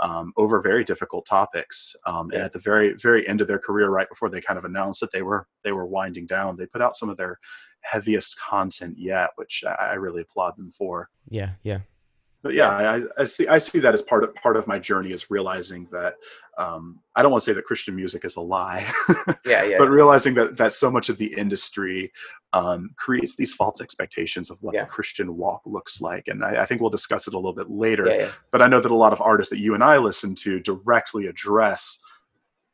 um, 0.00 0.32
over 0.36 0.60
very 0.60 0.84
difficult 0.84 1.24
topics, 1.26 1.96
um, 2.04 2.28
yeah. 2.30 2.36
and 2.36 2.44
at 2.44 2.52
the 2.52 2.58
very 2.58 2.92
very 2.94 3.26
end 3.26 3.40
of 3.40 3.48
their 3.48 3.58
career, 3.58 3.88
right 3.88 4.08
before 4.08 4.28
they 4.28 4.40
kind 4.40 4.58
of 4.58 4.66
announced 4.66 5.00
that 5.00 5.10
they 5.10 5.22
were 5.22 5.48
they 5.64 5.72
were 5.72 5.86
winding 5.86 6.26
down, 6.26 6.56
they 6.56 6.66
put 6.66 6.82
out 6.82 6.94
some 6.94 7.08
of 7.08 7.16
their 7.16 7.40
heaviest 7.80 8.38
content 8.38 8.96
yet, 8.98 9.30
which 9.36 9.64
I 9.66 9.94
really 9.94 10.22
applaud 10.22 10.56
them 10.56 10.70
for. 10.70 11.08
Yeah, 11.28 11.52
yeah 11.62 11.80
but 12.46 12.54
yeah, 12.54 12.68
I, 12.68 13.02
I, 13.18 13.24
see 13.24 13.48
I 13.48 13.58
see 13.58 13.80
that 13.80 13.92
as 13.92 14.02
part 14.02 14.22
of 14.22 14.32
part 14.36 14.56
of 14.56 14.68
my 14.68 14.78
journey 14.78 15.10
is 15.10 15.30
realizing 15.32 15.88
that 15.90 16.14
um, 16.56 17.00
I 17.16 17.22
don't 17.22 17.32
want 17.32 17.42
to 17.42 17.44
say 17.44 17.54
that 17.54 17.64
Christian 17.64 17.96
music 17.96 18.24
is 18.24 18.36
a 18.36 18.40
lie, 18.40 18.86
yeah, 19.44 19.64
yeah, 19.64 19.78
but 19.78 19.90
realizing 19.90 20.34
that 20.34 20.56
that 20.58 20.72
so 20.72 20.90
much 20.90 21.08
of 21.08 21.18
the 21.18 21.26
industry 21.26 22.12
um, 22.52 22.90
creates 22.96 23.34
these 23.34 23.52
false 23.52 23.80
expectations 23.80 24.48
of 24.48 24.62
what 24.62 24.74
yeah. 24.74 24.84
the 24.84 24.90
Christian 24.90 25.36
walk 25.36 25.62
looks 25.66 26.00
like, 26.00 26.28
and 26.28 26.44
I, 26.44 26.62
I, 26.62 26.66
think 26.66 26.80
we'll 26.80 26.90
discuss 26.90 27.26
it 27.26 27.34
a 27.34 27.36
little 27.36 27.52
bit 27.52 27.68
later. 27.68 28.06
Yeah, 28.06 28.16
yeah. 28.16 28.30
But 28.52 28.62
I 28.62 28.68
know 28.68 28.80
that 28.80 28.92
a 28.92 28.96
lot 28.96 29.12
of 29.12 29.20
artists 29.20 29.50
that 29.50 29.58
you 29.58 29.74
and 29.74 29.82
I 29.82 29.96
listen 29.96 30.36
to 30.36 30.60
directly 30.60 31.26
address 31.26 31.98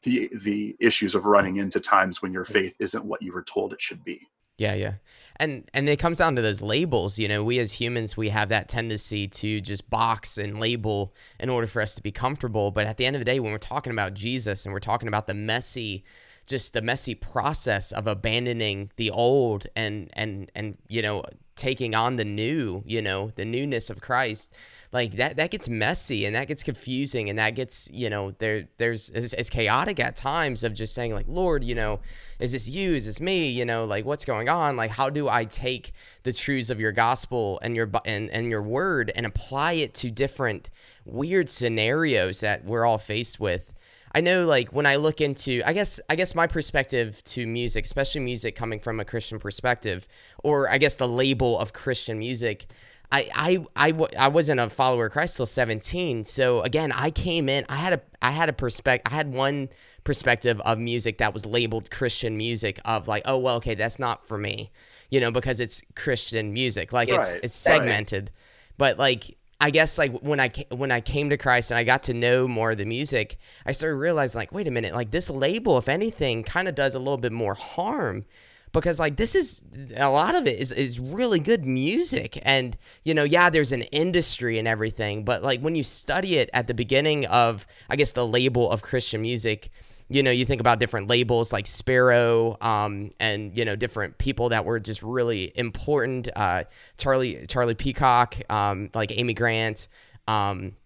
the 0.03 0.29
the 0.43 0.77
issues 0.81 1.15
of 1.15 1.25
running 1.25 1.57
into 1.57 1.81
times 1.81 2.21
when 2.21 2.33
your 2.33 2.45
faith 2.45 2.77
isn't 2.79 3.07
what 3.07 3.23
you 3.23 3.33
were 3.33 3.45
told 3.45 3.73
it 3.73 3.81
should 3.81 4.05
be. 4.05 4.29
Yeah, 4.59 4.75
yeah 4.75 4.93
and 5.43 5.69
and 5.75 5.89
it 5.89 5.99
comes 5.99 6.19
down 6.19 6.37
to 6.37 6.43
those 6.43 6.63
labels 6.63 7.19
you 7.19 7.27
know 7.27 7.43
we 7.43 7.59
as 7.59 7.73
humans 7.73 8.17
we 8.17 8.29
have 8.29 8.49
that 8.49 8.69
tendency 8.69 9.27
to 9.27 9.61
just 9.61 9.91
box 9.91 10.39
and 10.39 10.61
label 10.61 11.13
in 11.41 11.49
order 11.49 11.67
for 11.67 11.83
us 11.83 11.95
to 11.95 12.03
be 12.03 12.13
comfortable. 12.13 12.71
But 12.71 12.87
at 12.87 12.97
the 12.97 13.07
end 13.07 13.17
of 13.17 13.21
the 13.21 13.25
day 13.25 13.41
when 13.41 13.53
we're 13.53 13.59
talking 13.59 13.93
about 13.93 14.15
jesus 14.15 14.65
and 14.65 14.73
we're 14.73 14.81
talking 14.81 15.09
about 15.09 15.27
the 15.27 15.35
messy 15.35 16.05
just 16.47 16.73
the 16.73 16.83
messy 16.83 17.15
process 17.15 17.93
of 17.93 18.07
abandoning 18.07 18.91
the 18.97 19.11
old 19.11 19.67
and 19.77 20.11
and 20.15 20.51
and 20.55 20.79
you 20.89 21.03
know 21.03 21.23
taking 21.55 21.95
on 21.95 22.17
the 22.17 22.25
new 22.25 22.83
you 22.87 23.03
know 23.03 23.31
the 23.37 23.45
newness 23.45 23.91
of 23.91 24.01
christ 24.01 24.55
like 24.93 25.13
that 25.13 25.37
that 25.37 25.51
gets 25.51 25.69
messy 25.69 26.25
and 26.25 26.35
that 26.35 26.49
gets 26.49 26.63
confusing 26.63 27.29
and 27.29 27.39
that 27.39 27.55
gets 27.55 27.91
you 27.93 28.09
know 28.11 28.33
there 28.39 28.69
there's 28.79 29.11
it's, 29.11 29.33
it's, 29.35 29.51
chaotic 29.51 30.01
at 30.01 30.17
times 30.17 30.65
of 30.65 30.75
just 30.75 30.95
saying 30.95 31.13
like 31.13 31.27
lord 31.29 31.63
you 31.63 31.75
know 31.75 32.01
is 32.43 32.51
this 32.51 32.69
you? 32.69 32.95
Is 32.95 33.07
this 33.07 33.21
me? 33.21 33.49
You 33.49 33.65
know 33.65 33.85
like 33.85 34.05
what's 34.05 34.25
going 34.25 34.49
on? 34.49 34.77
Like 34.77 34.91
how 34.91 35.09
do 35.09 35.29
i 35.29 35.45
take 35.45 35.93
the 36.25 36.33
truths 36.33 36.71
of 36.71 36.81
your 36.81 36.93
gospel 36.93 37.61
and 37.63 37.77
your 37.77 37.89
and, 38.05 38.29
and 38.31 38.51
your 38.51 38.63
word 38.63 39.13
and 39.15 39.25
apply 39.25 39.75
it 39.75 39.95
to 39.95 40.11
different 40.11 40.69
weird 41.05 41.49
scenarios 41.49 42.41
that 42.41 42.65
we're 42.65 42.85
all 42.85 42.99
faced 42.99 43.39
with 43.39 43.73
I 44.15 44.21
know 44.21 44.45
like 44.45 44.71
when 44.71 44.87
I 44.87 44.97
look 44.97 45.21
into 45.21 45.63
I 45.65 45.73
guess 45.73 45.99
I 46.09 46.17
guess 46.17 46.35
my 46.35 46.47
perspective 46.47 47.23
to 47.25 47.47
music, 47.47 47.85
especially 47.85 48.21
music 48.21 48.55
coming 48.55 48.79
from 48.79 49.01
a 49.01 49.05
Christian 49.05 49.39
perspective, 49.39 50.07
or 50.43 50.71
I 50.71 50.79
guess 50.79 50.97
the 50.97 51.09
label 51.09 51.59
of 51.59 51.73
Christian 51.73 52.19
music, 52.19 52.67
I, 53.13 53.29
I, 53.77 53.91
I, 53.91 54.07
I 54.19 54.29
wasn't 54.29 54.59
a 54.59 54.71
follower 54.71 55.07
of 55.07 55.13
Christ 55.13 55.37
till 55.37 55.47
17. 55.47 56.25
So 56.25 56.63
again, 56.63 56.93
I 56.93 57.11
came 57.11 57.49
in, 57.49 57.67
I 57.69 57.77
had 57.77 57.93
a, 57.93 58.01
I 58.23 58.31
had 58.31 58.49
a 58.49 58.55
perspective, 58.55 59.13
I 59.13 59.17
had 59.17 59.33
one 59.35 59.69
perspective 60.03 60.61
of 60.63 60.79
music 60.79 61.19
that 61.19 61.35
was 61.35 61.45
labeled 61.45 61.91
Christian 61.91 62.39
music 62.39 62.81
of 62.87 63.07
like, 63.09 63.23
oh, 63.27 63.37
well, 63.37 63.57
okay, 63.57 63.75
that's 63.75 63.99
not 63.99 64.27
for 64.27 64.39
me, 64.39 64.71
you 65.11 65.21
know, 65.21 65.31
because 65.31 65.61
it's 65.61 65.83
Christian 65.95 66.55
music. 66.55 66.91
Like 66.91 67.11
right. 67.11 67.21
it's, 67.21 67.35
it's 67.43 67.55
segmented, 67.55 68.25
right. 68.25 68.79
but 68.79 68.99
like, 68.99 69.37
I 69.63 69.71
guess 69.71 69.97
like 69.97 70.13
when 70.23 70.41
I 70.41 70.51
when 70.71 70.91
I 70.91 71.01
came 71.01 71.31
to 71.31 71.37
Christ 71.37 71.71
and 71.71 71.79
I 71.79 71.85
got 71.85 72.03
to 72.05 72.15
know 72.15 72.49
more 72.49 72.73
of 72.73 72.79
the 72.79 72.85
music, 72.85 73.39
I 73.65 73.71
started 73.71 73.95
realizing 73.95 74.41
like, 74.41 74.51
wait 74.51 74.67
a 74.67 74.73
minute, 74.73 74.93
like 74.93 75.13
this 75.13 75.31
label, 75.31 75.79
if 75.79 75.89
anything, 75.89 76.43
kind 76.43 76.67
of 76.67 76.75
does 76.75 76.97
a 76.97 76.99
little 76.99 77.17
bit 77.17 77.31
more 77.31 77.55
harm 77.55 78.25
because 78.73 78.99
like 78.99 79.17
this 79.17 79.37
is 79.37 79.63
a 79.97 80.11
lot 80.11 80.35
of 80.35 80.49
it 80.49 80.59
is 80.59 80.73
is 80.73 80.99
really 80.99 81.39
good 81.39 81.65
music 81.65 82.41
and 82.43 82.77
you 83.05 83.15
know 83.15 83.23
yeah 83.23 83.51
there's 83.51 83.71
an 83.71 83.83
industry 83.83 84.59
and 84.59 84.67
everything 84.67 85.25
but 85.25 85.43
like 85.43 85.61
when 85.61 85.77
you 85.77 85.83
study 85.83 86.37
it 86.39 86.49
at 86.55 86.67
the 86.67 86.75
beginning 86.75 87.27
of 87.27 87.67
I 87.89 87.97
guess 87.97 88.13
the 88.13 88.27
label 88.27 88.71
of 88.71 88.83
Christian 88.83 89.21
music 89.23 89.71
you 90.15 90.23
know 90.23 90.31
you 90.31 90.45
think 90.45 90.61
about 90.61 90.79
different 90.79 91.09
labels 91.09 91.53
like 91.53 91.67
Sparrow 91.67 92.57
um, 92.61 93.13
and 93.19 93.57
you 93.57 93.65
know 93.65 93.77
different 93.77 94.19
people 94.19 94.51
that 94.51 94.65
were 94.65 94.79
just 94.79 95.03
really 95.03 95.53
important 95.55 96.29
uh, 96.37 96.65
Charlie 96.99 97.47
Charlie 97.49 97.75
Peacock 97.75 98.37
um, 98.51 98.91
like 98.95 99.17
Amy 99.17 99.35
Grant 99.35 99.89
um, 100.29 100.77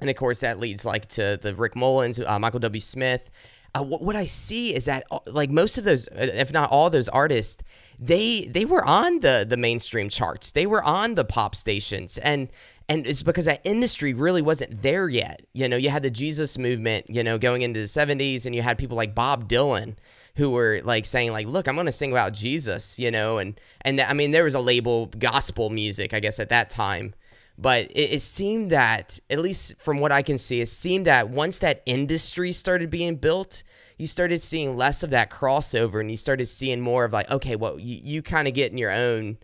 and 0.00 0.08
of 0.08 0.16
course 0.16 0.40
that 0.40 0.58
leads 0.58 0.84
like 0.84 1.06
to 1.10 1.38
the 1.40 1.54
Rich 1.54 1.74
Mullins 1.74 2.20
uh, 2.20 2.38
Michael 2.38 2.60
W. 2.60 2.80
Smith. 2.80 3.30
Uh, 3.72 3.84
what, 3.84 4.02
what 4.02 4.16
I 4.16 4.24
see 4.24 4.74
is 4.74 4.86
that 4.86 5.04
uh, 5.12 5.20
like 5.26 5.48
most 5.48 5.78
of 5.78 5.84
those, 5.84 6.08
uh, 6.08 6.30
if 6.34 6.52
not 6.52 6.72
all 6.72 6.90
those 6.90 7.08
artists, 7.08 7.62
they 8.00 8.46
they 8.46 8.64
were 8.64 8.84
on 8.84 9.20
the 9.20 9.46
the 9.48 9.56
mainstream 9.56 10.08
charts. 10.08 10.50
They 10.50 10.66
were 10.66 10.82
on 10.82 11.14
the 11.14 11.24
pop 11.24 11.54
stations, 11.54 12.18
and 12.18 12.48
and 12.90 13.06
it's 13.06 13.22
because 13.22 13.44
that 13.44 13.60
industry 13.62 14.12
really 14.12 14.42
wasn't 14.42 14.82
there 14.82 15.08
yet. 15.08 15.46
You 15.54 15.68
know, 15.68 15.76
you 15.76 15.90
had 15.90 16.02
the 16.02 16.10
Jesus 16.10 16.58
movement, 16.58 17.06
you 17.08 17.22
know, 17.22 17.38
going 17.38 17.62
into 17.62 17.78
the 17.78 17.86
70s 17.86 18.46
and 18.46 18.54
you 18.54 18.62
had 18.62 18.78
people 18.78 18.96
like 18.96 19.14
Bob 19.14 19.48
Dylan 19.48 19.94
who 20.34 20.50
were 20.50 20.80
like 20.82 21.06
saying 21.06 21.30
like, 21.30 21.46
"Look, 21.46 21.68
I'm 21.68 21.76
going 21.76 21.86
to 21.86 21.92
sing 21.92 22.10
about 22.10 22.32
Jesus," 22.32 22.98
you 22.98 23.10
know, 23.10 23.38
and 23.38 23.58
and 23.82 24.00
I 24.00 24.12
mean 24.12 24.32
there 24.32 24.42
was 24.42 24.56
a 24.56 24.60
label 24.60 25.06
gospel 25.06 25.70
music, 25.70 26.12
I 26.12 26.18
guess 26.18 26.40
at 26.40 26.48
that 26.48 26.68
time. 26.68 27.14
But 27.56 27.90
it, 27.92 28.14
it 28.14 28.22
seemed 28.22 28.70
that, 28.70 29.20
at 29.28 29.38
least 29.38 29.76
from 29.78 30.00
what 30.00 30.10
I 30.10 30.22
can 30.22 30.38
see, 30.38 30.60
it 30.60 30.68
seemed 30.68 31.06
that 31.06 31.28
once 31.28 31.60
that 31.60 31.82
industry 31.86 32.50
started 32.50 32.90
being 32.90 33.16
built, 33.16 33.62
you 33.98 34.06
started 34.08 34.40
seeing 34.40 34.76
less 34.76 35.02
of 35.02 35.10
that 35.10 35.30
crossover 35.30 36.00
and 36.00 36.10
you 36.10 36.16
started 36.16 36.46
seeing 36.46 36.80
more 36.80 37.04
of 37.04 37.12
like, 37.12 37.30
okay, 37.30 37.54
well, 37.54 37.78
you, 37.78 38.00
you 38.02 38.22
kind 38.22 38.48
of 38.48 38.54
get 38.54 38.72
in 38.72 38.78
your 38.78 38.90
own 38.90 39.36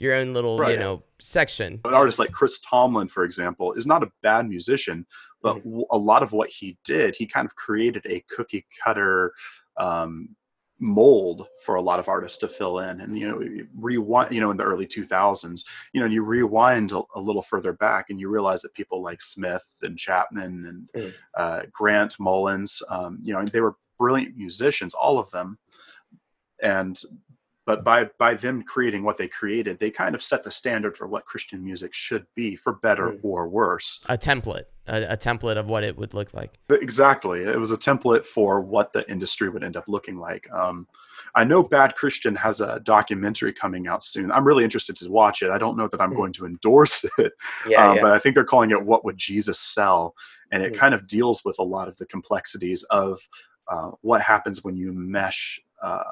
your 0.00 0.14
own 0.14 0.32
little, 0.32 0.58
right. 0.58 0.72
you 0.72 0.78
know, 0.78 1.02
section. 1.18 1.80
An 1.84 1.94
artist 1.94 2.18
like 2.18 2.32
Chris 2.32 2.60
Tomlin, 2.60 3.08
for 3.08 3.24
example, 3.24 3.72
is 3.74 3.86
not 3.86 4.02
a 4.02 4.10
bad 4.22 4.48
musician, 4.48 5.06
but 5.42 5.56
mm-hmm. 5.56 5.80
a 5.90 5.98
lot 5.98 6.22
of 6.22 6.32
what 6.32 6.50
he 6.50 6.78
did, 6.84 7.14
he 7.16 7.26
kind 7.26 7.46
of 7.46 7.54
created 7.56 8.04
a 8.06 8.24
cookie 8.28 8.66
cutter 8.82 9.32
um, 9.76 10.36
mold 10.78 11.46
for 11.64 11.74
a 11.74 11.82
lot 11.82 11.98
of 11.98 12.08
artists 12.08 12.38
to 12.38 12.48
fill 12.48 12.80
in. 12.80 13.00
And 13.00 13.18
you 13.18 13.28
know, 13.28 13.66
rewind, 13.76 14.34
you 14.34 14.40
know, 14.40 14.50
in 14.50 14.56
the 14.56 14.64
early 14.64 14.86
2000s, 14.86 15.64
you 15.92 16.00
know, 16.00 16.06
you 16.06 16.22
rewind 16.22 16.92
a, 16.92 17.02
a 17.14 17.20
little 17.20 17.42
further 17.42 17.72
back, 17.72 18.06
and 18.10 18.18
you 18.18 18.28
realize 18.28 18.62
that 18.62 18.74
people 18.74 19.02
like 19.02 19.22
Smith 19.22 19.78
and 19.82 19.98
Chapman 19.98 20.88
and 20.94 21.04
mm. 21.04 21.14
uh, 21.36 21.62
Grant 21.70 22.18
Mullins, 22.18 22.82
um, 22.88 23.18
you 23.22 23.32
know, 23.32 23.44
they 23.44 23.60
were 23.60 23.76
brilliant 23.98 24.36
musicians, 24.36 24.94
all 24.94 25.18
of 25.18 25.30
them. 25.30 25.58
And 26.62 27.00
but 27.66 27.84
by 27.84 28.04
by 28.18 28.34
them 28.34 28.62
creating 28.62 29.02
what 29.02 29.16
they 29.16 29.28
created 29.28 29.78
they 29.78 29.90
kind 29.90 30.14
of 30.14 30.22
set 30.22 30.42
the 30.42 30.50
standard 30.50 30.96
for 30.96 31.06
what 31.06 31.24
christian 31.24 31.62
music 31.64 31.94
should 31.94 32.26
be 32.34 32.56
for 32.56 32.74
better 32.74 33.08
mm. 33.08 33.20
or 33.22 33.48
worse 33.48 34.00
a 34.08 34.16
template 34.16 34.64
a, 34.86 35.12
a, 35.12 35.16
template 35.16 35.56
of 35.56 35.66
what 35.66 35.84
it 35.84 35.96
would 35.96 36.14
look 36.14 36.32
like 36.34 36.58
exactly 36.70 37.42
it 37.42 37.58
was 37.58 37.72
a 37.72 37.76
template 37.76 38.26
for 38.26 38.60
what 38.60 38.92
the 38.92 39.08
industry 39.10 39.48
would 39.48 39.62
end 39.62 39.76
up 39.76 39.84
looking 39.86 40.18
like 40.18 40.50
um, 40.52 40.86
i 41.34 41.44
know 41.44 41.62
bad 41.62 41.94
christian 41.94 42.34
has 42.34 42.60
a 42.60 42.80
documentary 42.80 43.52
coming 43.52 43.86
out 43.86 44.02
soon 44.02 44.32
i'm 44.32 44.46
really 44.46 44.64
interested 44.64 44.96
to 44.96 45.08
watch 45.08 45.42
it 45.42 45.50
i 45.50 45.58
don't 45.58 45.76
know 45.76 45.88
that 45.88 46.00
i'm 46.00 46.12
mm. 46.12 46.16
going 46.16 46.32
to 46.32 46.46
endorse 46.46 47.04
it 47.18 47.32
yeah, 47.68 47.90
um, 47.90 47.96
yeah. 47.96 48.02
but 48.02 48.12
i 48.12 48.18
think 48.18 48.34
they're 48.34 48.44
calling 48.44 48.70
it 48.70 48.82
what 48.82 49.04
would 49.04 49.18
jesus 49.18 49.58
sell 49.58 50.14
and 50.52 50.62
it 50.62 50.72
mm. 50.72 50.76
kind 50.76 50.94
of 50.94 51.06
deals 51.06 51.44
with 51.44 51.58
a 51.58 51.64
lot 51.64 51.88
of 51.88 51.96
the 51.98 52.06
complexities 52.06 52.82
of 52.84 53.20
uh, 53.68 53.90
what 54.00 54.20
happens 54.20 54.64
when 54.64 54.76
you 54.76 54.92
mesh 54.92 55.60
uh, 55.80 56.02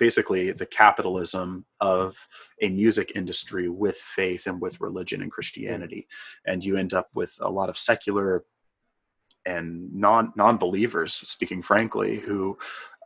basically 0.00 0.50
the 0.50 0.66
capitalism 0.66 1.64
of 1.78 2.16
a 2.60 2.68
music 2.68 3.12
industry 3.14 3.68
with 3.68 3.96
faith 3.96 4.48
and 4.48 4.60
with 4.60 4.80
religion 4.80 5.22
and 5.22 5.30
Christianity, 5.30 6.08
and 6.46 6.64
you 6.64 6.76
end 6.76 6.94
up 6.94 7.08
with 7.14 7.36
a 7.40 7.48
lot 7.48 7.68
of 7.68 7.78
secular 7.78 8.44
and 9.46 9.94
non 9.94 10.32
non 10.34 10.56
believers, 10.56 11.14
speaking 11.14 11.62
frankly, 11.62 12.18
who 12.18 12.58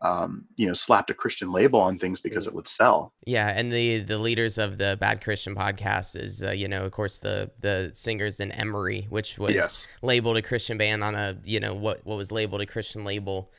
um, 0.02 0.44
you 0.56 0.66
know 0.66 0.74
slapped 0.74 1.10
a 1.10 1.14
Christian 1.14 1.50
label 1.50 1.80
on 1.80 1.98
things 1.98 2.20
because 2.20 2.46
it 2.46 2.54
would 2.54 2.68
sell. 2.68 3.12
Yeah, 3.26 3.48
and 3.48 3.72
the 3.72 4.00
the 4.00 4.18
leaders 4.18 4.58
of 4.58 4.78
the 4.78 4.96
Bad 5.00 5.22
Christian 5.22 5.54
podcast 5.54 6.20
is 6.20 6.42
uh, 6.42 6.50
you 6.50 6.68
know 6.68 6.84
of 6.84 6.92
course 6.92 7.18
the 7.18 7.50
the 7.60 7.90
singers 7.94 8.38
in 8.40 8.52
Emery, 8.52 9.06
which 9.10 9.38
was 9.38 9.54
yes. 9.54 9.88
labeled 10.02 10.36
a 10.36 10.42
Christian 10.42 10.78
band 10.78 11.02
on 11.02 11.14
a 11.14 11.36
you 11.44 11.58
know 11.58 11.74
what 11.74 12.04
what 12.04 12.16
was 12.16 12.30
labeled 12.30 12.60
a 12.60 12.66
Christian 12.66 13.04
label. 13.04 13.50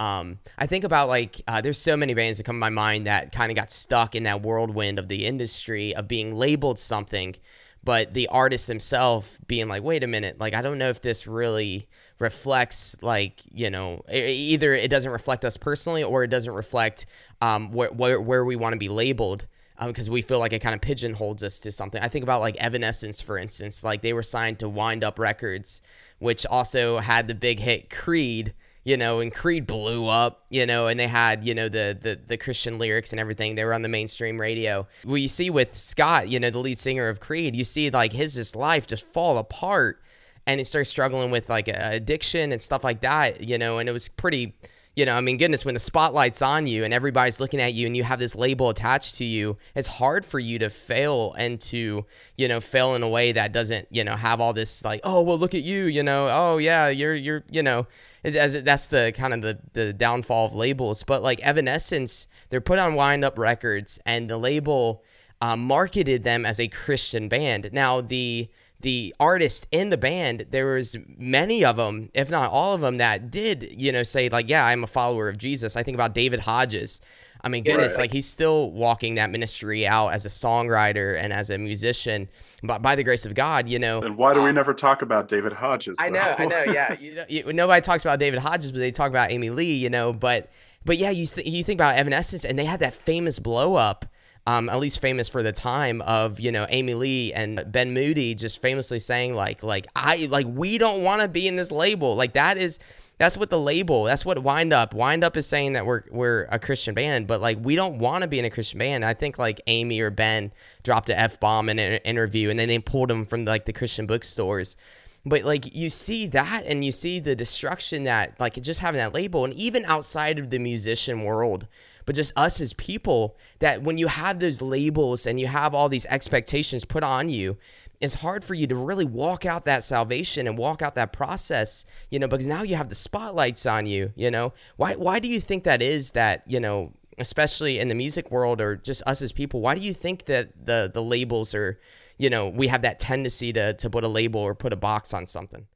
Um, 0.00 0.38
I 0.58 0.66
think 0.66 0.84
about 0.84 1.08
like 1.08 1.40
uh, 1.46 1.60
there's 1.60 1.78
so 1.78 1.96
many 1.96 2.14
bands 2.14 2.38
that 2.38 2.44
come 2.44 2.56
to 2.56 2.60
my 2.60 2.70
mind 2.70 3.06
that 3.06 3.32
kind 3.32 3.50
of 3.50 3.56
got 3.56 3.70
stuck 3.70 4.14
in 4.14 4.24
that 4.24 4.42
whirlwind 4.42 4.98
of 4.98 5.08
the 5.08 5.24
industry 5.24 5.94
of 5.94 6.08
being 6.08 6.34
labeled 6.34 6.78
something, 6.78 7.36
but 7.82 8.12
the 8.12 8.26
artist 8.28 8.66
themselves 8.66 9.38
being 9.46 9.68
like, 9.68 9.82
wait 9.82 10.02
a 10.02 10.06
minute, 10.08 10.40
like 10.40 10.54
I 10.54 10.62
don't 10.62 10.78
know 10.78 10.88
if 10.88 11.00
this 11.00 11.26
really 11.26 11.88
reflects 12.18 12.96
like 13.02 13.40
you 13.52 13.70
know 13.70 14.02
either 14.12 14.72
it 14.72 14.90
doesn't 14.90 15.10
reflect 15.10 15.44
us 15.44 15.56
personally 15.56 16.02
or 16.02 16.22
it 16.24 16.28
doesn't 16.28 16.54
reflect 16.54 17.06
um, 17.40 17.70
where 17.72 17.90
where, 17.90 18.20
where 18.20 18.44
we 18.44 18.56
want 18.56 18.72
to 18.72 18.78
be 18.78 18.88
labeled 18.88 19.46
because 19.86 20.08
um, 20.08 20.14
we 20.14 20.22
feel 20.22 20.38
like 20.38 20.52
it 20.52 20.60
kind 20.60 20.74
of 20.74 20.80
pigeonholes 20.80 21.42
us 21.42 21.58
to 21.60 21.72
something. 21.72 22.00
I 22.02 22.08
think 22.08 22.22
about 22.22 22.40
like 22.40 22.56
Evanescence, 22.56 23.20
for 23.20 23.38
instance, 23.38 23.82
like 23.82 24.02
they 24.02 24.12
were 24.12 24.22
signed 24.22 24.60
to 24.60 24.68
Wind 24.68 25.02
Up 25.02 25.18
Records, 25.18 25.82
which 26.18 26.46
also 26.46 26.98
had 26.98 27.26
the 27.26 27.34
big 27.34 27.60
hit 27.60 27.90
Creed 27.90 28.54
you 28.84 28.98
know, 28.98 29.20
and 29.20 29.32
Creed 29.32 29.66
blew 29.66 30.06
up, 30.06 30.44
you 30.50 30.66
know, 30.66 30.86
and 30.86 31.00
they 31.00 31.06
had, 31.06 31.42
you 31.42 31.54
know, 31.54 31.68
the 31.68 31.98
the 32.00 32.20
the 32.26 32.36
Christian 32.36 32.78
lyrics 32.78 33.12
and 33.12 33.20
everything. 33.20 33.54
They 33.54 33.64
were 33.64 33.74
on 33.74 33.82
the 33.82 33.88
mainstream 33.88 34.40
radio. 34.40 34.86
Well, 35.04 35.16
you 35.16 35.28
see 35.28 35.50
with 35.50 35.74
Scott, 35.74 36.28
you 36.28 36.38
know, 36.38 36.50
the 36.50 36.58
lead 36.58 36.78
singer 36.78 37.08
of 37.08 37.18
Creed, 37.18 37.56
you 37.56 37.64
see 37.64 37.90
like 37.90 38.12
his 38.12 38.34
just 38.34 38.54
life 38.54 38.86
just 38.86 39.06
fall 39.12 39.38
apart, 39.38 40.02
and 40.46 40.60
he 40.60 40.64
starts 40.64 40.90
struggling 40.90 41.30
with 41.30 41.48
like 41.48 41.68
addiction 41.68 42.52
and 42.52 42.60
stuff 42.60 42.84
like 42.84 43.00
that, 43.00 43.42
you 43.42 43.58
know, 43.58 43.78
and 43.78 43.88
it 43.88 43.92
was 43.92 44.08
pretty. 44.08 44.54
You 44.96 45.06
know, 45.06 45.14
I 45.14 45.20
mean, 45.20 45.38
goodness, 45.38 45.64
when 45.64 45.74
the 45.74 45.80
spotlight's 45.80 46.40
on 46.40 46.66
you 46.66 46.84
and 46.84 46.94
everybody's 46.94 47.40
looking 47.40 47.60
at 47.60 47.74
you 47.74 47.86
and 47.86 47.96
you 47.96 48.04
have 48.04 48.20
this 48.20 48.36
label 48.36 48.68
attached 48.68 49.16
to 49.16 49.24
you, 49.24 49.56
it's 49.74 49.88
hard 49.88 50.24
for 50.24 50.38
you 50.38 50.58
to 50.60 50.70
fail 50.70 51.34
and 51.36 51.60
to, 51.62 52.06
you 52.36 52.48
know, 52.48 52.60
fail 52.60 52.94
in 52.94 53.02
a 53.02 53.08
way 53.08 53.32
that 53.32 53.52
doesn't, 53.52 53.88
you 53.90 54.04
know, 54.04 54.14
have 54.14 54.40
all 54.40 54.52
this 54.52 54.84
like, 54.84 55.00
oh, 55.02 55.22
well, 55.22 55.36
look 55.38 55.54
at 55.54 55.62
you, 55.62 55.84
you 55.86 56.02
know, 56.02 56.28
oh, 56.30 56.58
yeah, 56.58 56.88
you're, 56.88 57.14
you're, 57.14 57.42
you 57.50 57.62
know, 57.62 57.86
as 58.24 58.62
that's 58.62 58.86
the 58.86 59.12
kind 59.14 59.34
of 59.34 59.42
the 59.42 59.58
the 59.74 59.92
downfall 59.92 60.46
of 60.46 60.54
labels. 60.54 61.02
But 61.02 61.22
like 61.22 61.40
Evanescence, 61.40 62.26
they're 62.48 62.60
put 62.60 62.78
on 62.78 62.94
Wind 62.94 63.24
Up 63.24 63.38
Records, 63.38 63.98
and 64.06 64.30
the 64.30 64.38
label 64.38 65.04
uh, 65.40 65.56
marketed 65.56 66.24
them 66.24 66.46
as 66.46 66.58
a 66.58 66.68
Christian 66.68 67.28
band. 67.28 67.70
Now 67.72 68.00
the 68.00 68.48
the 68.84 69.14
artists 69.18 69.66
in 69.72 69.88
the 69.88 69.96
band, 69.96 70.46
there 70.50 70.66
was 70.66 70.94
many 71.16 71.64
of 71.64 71.76
them, 71.76 72.10
if 72.12 72.30
not 72.30 72.50
all 72.52 72.74
of 72.74 72.82
them, 72.82 72.98
that 72.98 73.30
did 73.30 73.80
you 73.80 73.90
know 73.90 74.02
say 74.02 74.28
like, 74.28 74.48
yeah, 74.48 74.64
I'm 74.64 74.84
a 74.84 74.86
follower 74.86 75.28
of 75.28 75.38
Jesus. 75.38 75.74
I 75.74 75.82
think 75.82 75.94
about 75.94 76.14
David 76.14 76.40
Hodges. 76.40 77.00
I 77.42 77.48
mean, 77.48 77.64
goodness, 77.64 77.92
right. 77.92 78.02
like 78.02 78.12
he's 78.12 78.26
still 78.26 78.70
walking 78.70 79.16
that 79.16 79.30
ministry 79.30 79.86
out 79.86 80.08
as 80.08 80.24
a 80.24 80.28
songwriter 80.28 81.18
and 81.18 81.32
as 81.32 81.50
a 81.50 81.58
musician, 81.58 82.28
but 82.62 82.80
by 82.80 82.94
the 82.94 83.04
grace 83.04 83.26
of 83.26 83.34
God, 83.34 83.68
you 83.68 83.78
know. 83.78 84.00
And 84.00 84.16
why 84.16 84.32
do 84.32 84.40
we 84.40 84.50
um, 84.50 84.54
never 84.54 84.72
talk 84.72 85.02
about 85.02 85.28
David 85.28 85.52
Hodges? 85.52 85.98
Though? 85.98 86.04
I 86.04 86.08
know, 86.10 86.34
I 86.38 86.44
know, 86.46 86.64
yeah. 86.64 86.96
You, 87.00 87.22
you, 87.28 87.52
nobody 87.52 87.82
talks 87.82 88.04
about 88.04 88.18
David 88.18 88.38
Hodges, 88.38 88.70
but 88.70 88.78
they 88.78 88.90
talk 88.90 89.10
about 89.10 89.30
Amy 89.30 89.50
Lee, 89.50 89.74
you 89.74 89.90
know. 89.90 90.12
But 90.12 90.50
but 90.84 90.98
yeah, 90.98 91.10
you 91.10 91.26
th- 91.26 91.46
you 91.46 91.64
think 91.64 91.78
about 91.78 91.96
Evanescence, 91.96 92.44
and 92.44 92.58
they 92.58 92.64
had 92.64 92.80
that 92.80 92.94
famous 92.94 93.38
blow 93.38 93.74
up. 93.74 94.06
Um, 94.46 94.68
at 94.68 94.78
least 94.78 95.00
famous 95.00 95.26
for 95.26 95.42
the 95.42 95.52
time 95.52 96.02
of 96.02 96.38
you 96.38 96.52
know 96.52 96.66
Amy 96.68 96.92
Lee 96.92 97.32
and 97.32 97.64
Ben 97.72 97.94
Moody 97.94 98.34
just 98.34 98.60
famously 98.60 98.98
saying 98.98 99.32
like 99.32 99.62
like 99.62 99.86
I 99.96 100.28
like 100.30 100.46
we 100.46 100.76
don't 100.76 101.02
want 101.02 101.22
to 101.22 101.28
be 101.28 101.48
in 101.48 101.56
this 101.56 101.72
label 101.72 102.14
like 102.14 102.34
that 102.34 102.58
is 102.58 102.78
that's 103.18 103.36
what 103.36 103.50
the 103.50 103.60
label. 103.60 104.04
That's 104.04 104.24
what 104.24 104.40
Wind 104.40 104.72
Up. 104.72 104.92
Wind 104.92 105.22
Up 105.22 105.36
is 105.36 105.46
saying 105.46 105.74
that 105.74 105.86
we're 105.86 106.02
we're 106.10 106.48
a 106.50 106.58
Christian 106.58 106.94
band, 106.94 107.26
but 107.26 107.40
like 107.40 107.58
we 107.62 107.76
don't 107.76 107.98
want 107.98 108.22
to 108.22 108.28
be 108.28 108.38
in 108.38 108.44
a 108.44 108.50
Christian 108.50 108.78
band. 108.78 109.04
I 109.04 109.14
think 109.14 109.38
like 109.38 109.60
Amy 109.66 110.00
or 110.00 110.10
Ben 110.10 110.52
dropped 110.82 111.08
an 111.10 111.16
f 111.16 111.38
bomb 111.38 111.68
in 111.68 111.78
an 111.78 112.00
interview, 112.04 112.50
and 112.50 112.58
then 112.58 112.68
they 112.68 112.78
pulled 112.78 113.10
them 113.10 113.24
from 113.24 113.44
like 113.44 113.66
the 113.66 113.72
Christian 113.72 114.06
bookstores. 114.06 114.76
But 115.24 115.44
like 115.44 115.74
you 115.74 115.90
see 115.90 116.26
that, 116.28 116.64
and 116.66 116.84
you 116.84 116.90
see 116.90 117.20
the 117.20 117.36
destruction 117.36 118.02
that 118.04 118.38
like 118.40 118.60
just 118.60 118.80
having 118.80 118.98
that 118.98 119.14
label, 119.14 119.44
and 119.44 119.54
even 119.54 119.84
outside 119.84 120.38
of 120.38 120.50
the 120.50 120.58
musician 120.58 121.22
world, 121.22 121.68
but 122.06 122.14
just 122.14 122.32
us 122.36 122.60
as 122.60 122.72
people 122.74 123.36
that 123.60 123.82
when 123.82 123.98
you 123.98 124.06
have 124.06 124.38
those 124.38 124.60
labels 124.60 125.26
and 125.26 125.40
you 125.40 125.46
have 125.46 125.74
all 125.74 125.88
these 125.88 126.06
expectations 126.06 126.84
put 126.84 127.02
on 127.02 127.28
you 127.28 127.56
it's 128.00 128.14
hard 128.14 128.44
for 128.44 128.54
you 128.54 128.66
to 128.66 128.74
really 128.74 129.04
walk 129.04 129.46
out 129.46 129.64
that 129.64 129.84
salvation 129.84 130.46
and 130.46 130.58
walk 130.58 130.82
out 130.82 130.94
that 130.94 131.12
process, 131.12 131.84
you 132.10 132.18
know, 132.18 132.28
because 132.28 132.46
now 132.46 132.62
you 132.62 132.76
have 132.76 132.88
the 132.88 132.94
spotlights 132.94 133.66
on 133.66 133.86
you, 133.86 134.12
you 134.14 134.30
know. 134.30 134.52
Why 134.76 134.94
why 134.94 135.18
do 135.18 135.30
you 135.30 135.40
think 135.40 135.64
that 135.64 135.82
is 135.82 136.12
that, 136.12 136.42
you 136.46 136.60
know, 136.60 136.92
especially 137.18 137.78
in 137.78 137.88
the 137.88 137.94
music 137.94 138.30
world 138.30 138.60
or 138.60 138.76
just 138.76 139.02
us 139.06 139.22
as 139.22 139.32
people, 139.32 139.60
why 139.60 139.74
do 139.74 139.80
you 139.80 139.94
think 139.94 140.26
that 140.26 140.66
the 140.66 140.90
the 140.92 141.02
labels 141.02 141.54
are, 141.54 141.80
you 142.18 142.28
know, 142.28 142.48
we 142.48 142.66
have 142.68 142.82
that 142.82 142.98
tendency 142.98 143.52
to 143.52 143.74
to 143.74 143.90
put 143.90 144.04
a 144.04 144.08
label 144.08 144.40
or 144.40 144.54
put 144.54 144.72
a 144.72 144.76
box 144.76 145.14
on 145.14 145.26
something? 145.26 145.66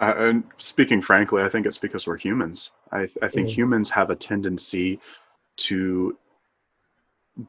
Uh, 0.00 0.14
and 0.16 0.44
speaking 0.58 1.02
frankly, 1.02 1.42
I 1.42 1.48
think 1.48 1.66
it's 1.66 1.78
because 1.78 2.06
we're 2.06 2.16
humans. 2.16 2.70
I, 2.92 3.08
I 3.20 3.28
think 3.28 3.48
mm. 3.48 3.52
humans 3.52 3.90
have 3.90 4.10
a 4.10 4.16
tendency 4.16 5.00
to 5.58 6.16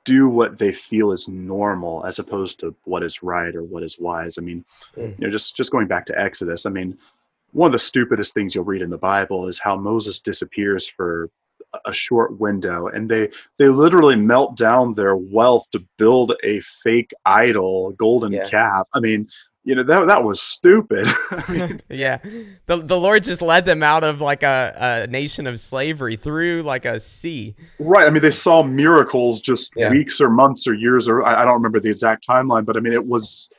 do 0.04 0.30
what 0.30 0.58
they 0.58 0.72
feel 0.72 1.12
is 1.12 1.28
normal 1.28 2.06
as 2.06 2.20
opposed 2.20 2.60
to 2.60 2.76
what 2.84 3.04
is 3.04 3.24
right 3.24 3.56
or 3.56 3.64
what 3.64 3.84
is 3.84 4.00
wise. 4.00 4.38
I 4.38 4.42
mean, 4.42 4.64
mm. 4.96 5.18
you 5.18 5.26
know, 5.26 5.32
just 5.32 5.56
just 5.56 5.72
going 5.72 5.88
back 5.88 6.06
to 6.08 6.20
Exodus, 6.20 6.66
I 6.66 6.70
mean, 6.70 6.98
one 7.52 7.68
of 7.68 7.72
the 7.72 7.80
stupidest 7.80 8.34
things 8.34 8.54
you'll 8.54 8.66
read 8.66 8.82
in 8.82 8.90
the 8.90 8.98
Bible 8.98 9.48
is 9.48 9.60
how 9.60 9.76
Moses 9.76 10.20
disappears 10.20 10.88
for 10.88 11.30
a 11.86 11.94
short 11.94 12.40
window 12.40 12.88
and 12.88 13.10
they 13.10 13.30
they 13.58 13.68
literally 13.68 14.16
melt 14.16 14.58
down 14.58 14.94
their 14.96 15.16
wealth 15.16 15.70
to 15.72 15.80
build 15.98 16.34
a 16.44 16.60
fake 16.84 17.12
idol 17.26 17.92
golden 17.92 18.32
yeah. 18.32 18.44
calf 18.44 18.88
i 18.96 19.00
mean 19.00 19.28
you 19.70 19.76
know 19.76 19.84
that 19.84 20.08
that 20.08 20.24
was 20.24 20.42
stupid. 20.42 21.06
yeah, 21.90 22.18
the 22.66 22.78
the 22.78 23.00
Lord 23.00 23.24
just 23.24 23.42
led 23.42 23.66
them 23.66 23.84
out 23.84 24.04
of 24.04 24.20
like 24.20 24.42
a, 24.42 25.06
a 25.06 25.12
nation 25.12 25.46
of 25.46 25.60
slavery 25.60 26.16
through 26.16 26.64
like 26.64 26.86
a 26.86 27.00
sea. 27.00 27.56
Right. 27.78 28.08
I 28.08 28.10
mean, 28.10 28.24
they 28.24 28.32
saw 28.32 28.64
miracles 28.64 29.42
just 29.42 29.72
yeah. 29.76 29.92
weeks 29.92 30.22
or 30.22 30.30
months 30.30 30.68
or 30.68 30.74
years 30.74 31.08
or 31.08 31.24
I, 31.24 31.42
I, 31.42 31.46
don't 31.46 31.54
remember 31.54 31.80
the 31.80 31.90
exact 31.90 32.26
timeline, 32.28 32.66
but 32.66 32.78
I 32.78 32.80
mean, 32.80 32.94
it 32.94 33.06
was 33.06 33.50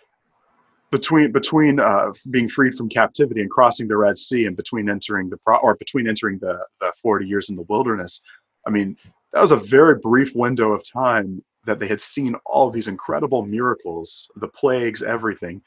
between 0.90 1.32
between 1.32 1.80
uh, 1.80 2.12
being 2.30 2.48
freed 2.48 2.74
from 2.74 2.88
captivity 2.88 3.40
and 3.40 3.50
crossing 3.50 3.88
the 3.88 3.96
Red 3.96 4.18
Sea, 4.18 4.46
and 4.46 4.56
between 4.56 4.88
entering 4.88 5.30
the 5.30 5.36
pro- 5.38 5.58
or 5.58 5.74
between 5.74 6.08
entering 6.08 6.38
the, 6.38 6.58
the 6.80 6.92
forty 7.00 7.26
years 7.26 7.48
in 7.48 7.56
the 7.56 7.66
wilderness. 7.68 8.22
I 8.66 8.70
mean, 8.70 8.96
that 9.32 9.40
was 9.40 9.52
a 9.52 9.56
very 9.56 9.96
brief 9.98 10.34
window 10.34 10.72
of 10.72 10.82
time 10.90 11.42
that 11.66 11.78
they 11.78 11.88
had 11.88 12.00
seen 12.00 12.34
all 12.46 12.68
of 12.68 12.74
these 12.74 12.88
incredible 12.88 13.44
miracles, 13.44 14.30
the 14.36 14.48
plagues, 14.48 15.02
everything 15.02 15.62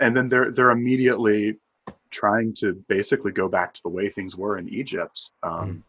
and 0.00 0.16
then 0.16 0.28
they're 0.28 0.50
they're 0.50 0.70
immediately 0.70 1.56
trying 2.10 2.52
to 2.54 2.72
basically 2.88 3.32
go 3.32 3.48
back 3.48 3.72
to 3.74 3.82
the 3.82 3.88
way 3.88 4.08
things 4.08 4.36
were 4.36 4.58
in 4.58 4.68
Egypt. 4.68 5.30
Um, 5.42 5.52
mm. 5.52 5.82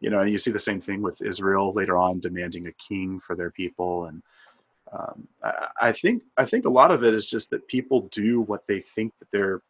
You 0.00 0.10
know, 0.10 0.20
and 0.20 0.30
you 0.30 0.38
see 0.38 0.50
the 0.50 0.58
same 0.58 0.80
thing 0.80 1.00
with 1.00 1.22
Israel 1.22 1.72
later 1.72 1.96
on 1.96 2.20
demanding 2.20 2.66
a 2.66 2.72
king 2.72 3.18
for 3.18 3.34
their 3.34 3.50
people, 3.50 4.06
and 4.06 4.22
um, 4.96 5.28
I, 5.42 5.88
I, 5.88 5.92
think 5.92 6.22
I 6.36 6.44
think 6.44 6.64
a 6.64 6.70
lot 6.70 6.90
of 6.90 7.04
it 7.04 7.14
is 7.14 7.28
just 7.28 7.50
that 7.50 7.66
people 7.68 8.08
do 8.12 8.40
what 8.40 8.66
they 8.66 8.80
think 8.80 9.12
that 9.18 9.28
they're 9.32 9.60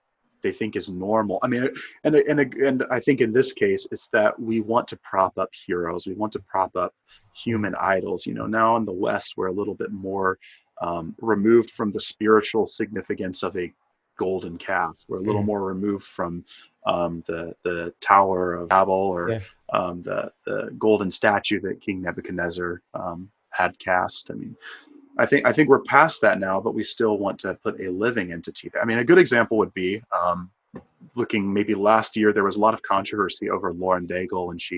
they 0.42 0.52
think 0.52 0.76
is 0.76 0.90
normal. 0.90 1.38
I 1.42 1.48
mean, 1.48 1.68
and 2.04 2.14
and 2.14 2.40
and 2.40 2.84
I 2.90 3.00
think 3.00 3.20
in 3.20 3.32
this 3.32 3.52
case, 3.52 3.88
it's 3.90 4.08
that 4.10 4.38
we 4.38 4.60
want 4.60 4.86
to 4.88 4.98
prop 4.98 5.38
up 5.38 5.48
heroes, 5.52 6.06
we 6.06 6.14
want 6.14 6.32
to 6.34 6.40
prop 6.40 6.76
up 6.76 6.94
human 7.34 7.74
idols. 7.74 8.26
You 8.26 8.34
know, 8.34 8.46
now 8.46 8.76
in 8.76 8.84
the 8.84 8.92
West, 8.92 9.34
we're 9.36 9.48
a 9.48 9.52
little 9.52 9.74
bit 9.74 9.90
more 9.90 10.38
um, 10.80 11.14
removed 11.20 11.70
from 11.70 11.90
the 11.90 12.00
spiritual 12.00 12.66
significance 12.66 13.42
of 13.42 13.56
a 13.56 13.72
golden 14.18 14.56
calf. 14.58 14.94
We're 15.08 15.18
a 15.18 15.22
little 15.22 15.42
mm. 15.42 15.46
more 15.46 15.64
removed 15.64 16.04
from 16.04 16.44
um, 16.86 17.22
the 17.26 17.54
the 17.64 17.92
Tower 18.00 18.54
of 18.54 18.68
Babel 18.68 18.94
or 18.94 19.30
yeah. 19.30 19.40
um, 19.72 20.02
the 20.02 20.30
the 20.44 20.70
golden 20.78 21.10
statue 21.10 21.60
that 21.62 21.80
King 21.80 22.02
Nebuchadnezzar 22.02 22.82
um, 22.94 23.30
had 23.50 23.78
cast. 23.78 24.30
I 24.30 24.34
mean, 24.34 24.56
I 25.18 25.26
think 25.26 25.46
I 25.46 25.52
think 25.52 25.68
we're 25.68 25.83
past 25.83 26.20
that 26.22 26.38
now, 26.38 26.61
but 26.61 26.74
we 26.74 26.83
still 26.83 27.18
want 27.18 27.38
to 27.40 27.55
put 27.55 27.81
a 27.81 27.90
living 27.90 28.33
entity 28.33 28.68
there. 28.68 28.83
I 28.83 28.85
mean, 28.85 28.98
a 28.98 29.05
good 29.05 29.18
example 29.18 29.57
would 29.59 29.72
be 29.72 30.02
um, 30.14 30.50
looking 31.14 31.52
maybe 31.52 31.74
last 31.74 32.16
year 32.16 32.33
there 32.33 32.44
was 32.44 32.57
a 32.57 32.61
lot 32.61 32.74
of 32.74 32.83
controversy 32.83 33.50
over 33.50 33.72
Lauren 33.72 34.07
Daigle 34.07 34.50
and 34.50 34.61
she 34.61 34.76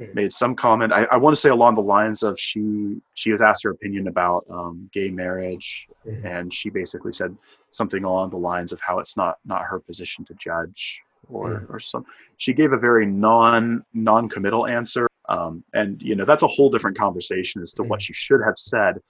mm-hmm. 0.00 0.14
made 0.14 0.32
some 0.32 0.54
comment. 0.54 0.92
I, 0.92 1.04
I, 1.04 1.16
want 1.16 1.34
to 1.34 1.40
say 1.40 1.48
along 1.48 1.74
the 1.74 1.82
lines 1.82 2.22
of 2.22 2.38
she 2.38 3.00
she 3.14 3.32
was 3.32 3.42
asked 3.42 3.64
her 3.64 3.70
opinion 3.70 4.06
about 4.06 4.44
um, 4.48 4.88
gay 4.92 5.10
marriage, 5.10 5.86
mm-hmm. 6.06 6.26
and 6.26 6.54
she 6.54 6.70
basically 6.70 7.12
said 7.12 7.36
something 7.70 8.04
along 8.04 8.30
the 8.30 8.36
lines 8.36 8.72
of 8.72 8.80
how 8.80 8.98
it's 8.98 9.16
not 9.16 9.38
not 9.44 9.62
her 9.62 9.80
position 9.80 10.24
to 10.26 10.34
judge 10.34 11.02
or 11.28 11.50
mm-hmm. 11.50 11.74
or 11.74 11.80
some. 11.80 12.06
She 12.36 12.52
gave 12.52 12.72
a 12.72 12.78
very 12.78 13.06
non 13.06 13.84
non 13.92 14.28
committal 14.28 14.66
answer, 14.66 15.08
um, 15.28 15.64
and 15.74 16.00
you 16.02 16.14
know 16.14 16.24
that's 16.24 16.42
a 16.42 16.48
whole 16.48 16.70
different 16.70 16.96
conversation 16.96 17.62
as 17.62 17.72
to 17.74 17.82
what 17.82 17.98
mm-hmm. 17.98 18.04
she 18.04 18.12
should 18.12 18.40
have 18.44 18.58
said. 18.58 19.00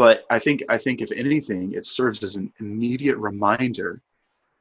But 0.00 0.24
I 0.30 0.38
think 0.38 0.62
I 0.70 0.78
think 0.78 1.02
if 1.02 1.12
anything, 1.12 1.74
it 1.74 1.84
serves 1.84 2.24
as 2.24 2.36
an 2.36 2.50
immediate 2.58 3.18
reminder 3.18 4.00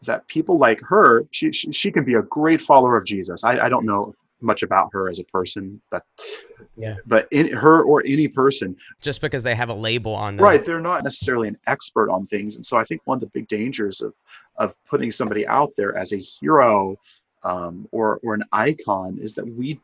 that 0.04 0.28
people 0.28 0.58
like 0.58 0.82
her, 0.82 1.28
she, 1.32 1.54
she, 1.54 1.71
she, 1.71 1.91
can 1.93 2.04
be 2.04 2.15
a 2.15 2.23
great 2.23 2.60
follower 2.60 2.97
of 2.97 3.06
Jesus. 3.06 3.45
I, 3.45 3.58
I 3.58 3.69
don't 3.69 3.86
know 3.86 4.13
much 4.41 4.63
about 4.63 4.89
her 4.91 5.08
as 5.08 5.17
a 5.19 5.23
person, 5.23 5.82
but 5.91 6.04
yeah, 6.75 6.97
but 7.06 7.30
in 7.32 7.47
her 7.54 7.84
or 7.84 8.04
any 8.06 8.28
person, 8.28 8.75
just 8.99 9.21
because 9.21 9.41
they 9.41 9.56
have 9.56 9.69
a 9.69 9.73
label 9.73 10.13
on 10.13 10.36
them, 10.36 10.45
right? 10.45 10.65
They're 10.65 10.82
not 10.82 11.06
necessarily 11.06 11.47
an 11.47 11.58
expert 11.67 12.12
on 12.12 12.28
things, 12.28 12.58
and 12.58 12.65
so 12.65 12.78
I 12.78 12.84
think 12.84 12.99
one 13.06 13.15
of 13.15 13.21
the 13.21 13.28
big 13.28 13.47
dangers 13.47 14.02
of 14.02 14.13
of 14.58 14.75
putting 14.89 15.10
somebody 15.10 15.47
out 15.47 15.71
there 15.78 15.95
as 15.97 16.12
a 16.12 16.17
hero 16.17 16.97
um, 17.43 17.88
or 17.93 18.19
or 18.23 18.34
an 18.34 18.43
icon 18.52 19.17
is 19.21 19.36
that 19.36 19.47
we 19.47 19.80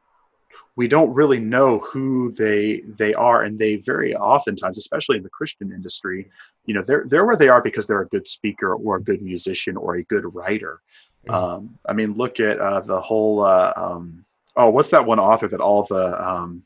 we 0.75 0.87
don't 0.87 1.13
really 1.13 1.39
know 1.39 1.79
who 1.79 2.31
they 2.33 2.81
they 2.97 3.13
are 3.13 3.43
and 3.43 3.57
they 3.57 3.77
very 3.77 4.15
oftentimes 4.15 4.77
especially 4.77 5.17
in 5.17 5.23
the 5.23 5.29
christian 5.29 5.71
industry 5.71 6.29
you 6.65 6.73
know 6.73 6.83
they're 6.85 7.05
they're 7.07 7.25
where 7.25 7.37
they 7.37 7.49
are 7.49 7.61
because 7.61 7.87
they're 7.87 8.01
a 8.01 8.07
good 8.07 8.27
speaker 8.27 8.75
or 8.75 8.97
a 8.97 9.03
good 9.03 9.21
musician 9.21 9.77
or 9.77 9.95
a 9.95 10.03
good 10.03 10.33
writer 10.35 10.81
um, 11.29 11.77
i 11.87 11.93
mean 11.93 12.13
look 12.13 12.39
at 12.39 12.59
uh, 12.59 12.81
the 12.81 12.99
whole 12.99 13.43
uh, 13.43 13.73
um, 13.75 14.25
oh, 14.55 14.69
what's 14.69 14.89
that 14.89 15.05
one 15.05 15.19
author 15.19 15.47
that 15.47 15.61
all 15.61 15.83
the 15.83 16.27
um, 16.27 16.63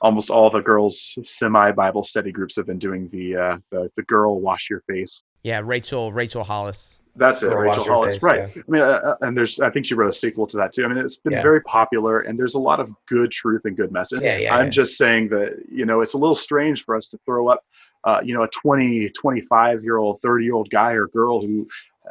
almost 0.00 0.30
all 0.30 0.50
the 0.50 0.60
girls 0.60 1.18
semi 1.22 1.72
Bible 1.72 2.02
study 2.02 2.32
groups 2.32 2.56
have 2.56 2.66
been 2.66 2.78
doing 2.78 3.08
the 3.08 3.36
uh, 3.36 3.58
the 3.70 3.90
the 3.96 4.02
girl 4.02 4.40
wash 4.40 4.70
your 4.70 4.80
face. 4.82 5.22
Yeah, 5.42 5.60
Rachel 5.62 6.12
Rachel 6.12 6.44
Hollis. 6.44 6.98
That's 7.18 7.42
it, 7.42 7.52
Rachel 7.54 7.84
Hollis, 7.84 8.14
face, 8.14 8.22
right? 8.22 8.50
Yeah. 8.54 8.62
I 8.66 8.70
mean, 8.70 8.82
uh, 8.82 8.86
uh, 8.86 9.16
and 9.22 9.36
there's 9.36 9.60
I 9.60 9.70
think 9.70 9.86
she 9.86 9.94
wrote 9.94 10.08
a 10.08 10.12
sequel 10.12 10.46
to 10.46 10.56
that 10.58 10.72
too. 10.72 10.84
I 10.84 10.88
mean, 10.88 10.98
it's 10.98 11.16
been 11.16 11.32
yeah. 11.32 11.42
very 11.42 11.60
popular, 11.62 12.20
and 12.20 12.38
there's 12.38 12.54
a 12.54 12.58
lot 12.58 12.80
of 12.80 12.94
good 13.06 13.30
truth 13.30 13.62
and 13.64 13.76
good 13.76 13.92
message. 13.92 14.22
Yeah, 14.22 14.38
yeah, 14.38 14.54
I'm 14.54 14.66
yeah. 14.66 14.70
just 14.70 14.96
saying 14.96 15.28
that 15.30 15.62
you 15.70 15.84
know 15.84 16.00
it's 16.00 16.14
a 16.14 16.18
little 16.18 16.34
strange 16.34 16.84
for 16.84 16.96
us 16.96 17.08
to 17.08 17.18
throw 17.26 17.48
up, 17.48 17.64
uh, 18.04 18.20
you 18.22 18.34
know, 18.34 18.42
a 18.42 18.48
20, 18.48 19.10
25 19.10 19.82
year 19.82 19.96
old, 19.96 20.22
30 20.22 20.44
year 20.44 20.54
old 20.54 20.70
guy 20.70 20.92
or 20.92 21.08
girl 21.08 21.40
who 21.40 21.68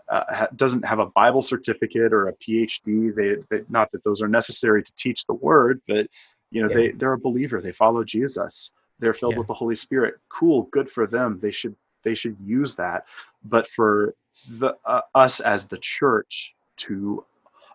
uh, 0.09 0.47
doesn't 0.55 0.85
have 0.85 0.99
a 0.99 1.07
Bible 1.07 1.41
certificate 1.41 2.13
or 2.13 2.27
a 2.27 2.33
PhD. 2.35 3.15
They, 3.15 3.35
they, 3.49 3.63
not 3.69 3.91
that 3.91 4.03
those 4.03 4.21
are 4.21 4.27
necessary 4.27 4.83
to 4.83 4.93
teach 4.95 5.25
the 5.25 5.33
word, 5.33 5.81
but 5.87 6.07
you 6.51 6.61
know 6.61 6.69
they 6.69 6.91
they're 6.91 7.13
a 7.13 7.19
believer. 7.19 7.61
They 7.61 7.71
follow 7.71 8.03
Jesus. 8.03 8.71
They're 8.99 9.13
filled 9.13 9.37
with 9.37 9.47
the 9.47 9.53
Holy 9.53 9.75
Spirit. 9.75 10.15
Cool, 10.29 10.63
good 10.71 10.89
for 10.89 11.05
them. 11.05 11.39
They 11.39 11.51
should 11.51 11.75
they 12.07 12.15
should 12.15 12.37
use 12.45 12.75
that. 12.77 13.05
But 13.43 13.67
for 13.67 14.15
the 14.59 14.75
uh, 14.85 15.01
us 15.13 15.39
as 15.41 15.67
the 15.67 15.77
church 15.77 16.55
to 16.77 17.25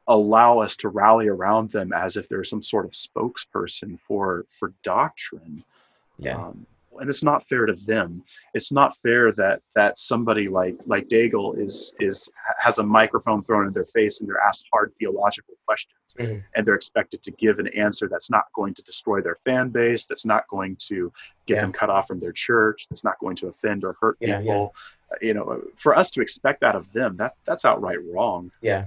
allow 0.08 0.58
us 0.58 0.76
to 0.78 0.88
rally 0.88 1.28
around 1.28 1.70
them 1.70 1.92
as 1.92 2.16
if 2.16 2.28
they're 2.28 2.44
some 2.44 2.62
sort 2.62 2.86
of 2.86 2.92
spokesperson 2.92 3.98
for 4.06 4.46
for 4.48 4.72
doctrine. 4.82 5.62
Yeah. 6.18 6.36
Um, 6.36 6.66
and 7.00 7.08
it's 7.08 7.24
not 7.24 7.46
fair 7.48 7.66
to 7.66 7.74
them. 7.74 8.22
It's 8.54 8.72
not 8.72 8.96
fair 9.02 9.32
that 9.32 9.60
that 9.74 9.98
somebody 9.98 10.48
like 10.48 10.76
like 10.86 11.08
Daigle 11.08 11.58
is 11.58 11.94
is 12.00 12.32
has 12.58 12.78
a 12.78 12.82
microphone 12.82 13.42
thrown 13.42 13.66
in 13.66 13.72
their 13.72 13.86
face 13.86 14.20
and 14.20 14.28
they're 14.28 14.40
asked 14.40 14.64
hard 14.72 14.92
theological 14.98 15.54
questions 15.66 15.96
mm-hmm. 16.18 16.38
and 16.54 16.66
they're 16.66 16.74
expected 16.74 17.22
to 17.22 17.30
give 17.32 17.58
an 17.58 17.68
answer 17.68 18.08
that's 18.08 18.30
not 18.30 18.44
going 18.54 18.74
to 18.74 18.82
destroy 18.82 19.20
their 19.20 19.38
fan 19.44 19.68
base, 19.70 20.04
that's 20.04 20.26
not 20.26 20.46
going 20.48 20.76
to 20.88 21.12
get 21.46 21.56
yeah. 21.56 21.60
them 21.62 21.72
cut 21.72 21.90
off 21.90 22.06
from 22.06 22.20
their 22.20 22.32
church, 22.32 22.86
that's 22.88 23.04
not 23.04 23.18
going 23.18 23.36
to 23.36 23.48
offend 23.48 23.84
or 23.84 23.96
hurt 24.00 24.16
yeah, 24.20 24.40
people. 24.40 24.74
Yeah. 24.74 25.18
You 25.20 25.34
know, 25.34 25.62
for 25.76 25.96
us 25.96 26.10
to 26.12 26.22
expect 26.22 26.60
that 26.62 26.74
of 26.74 26.90
them, 26.92 27.16
that's 27.16 27.34
that's 27.44 27.64
outright 27.64 27.98
wrong. 28.12 28.50
Yeah. 28.60 28.86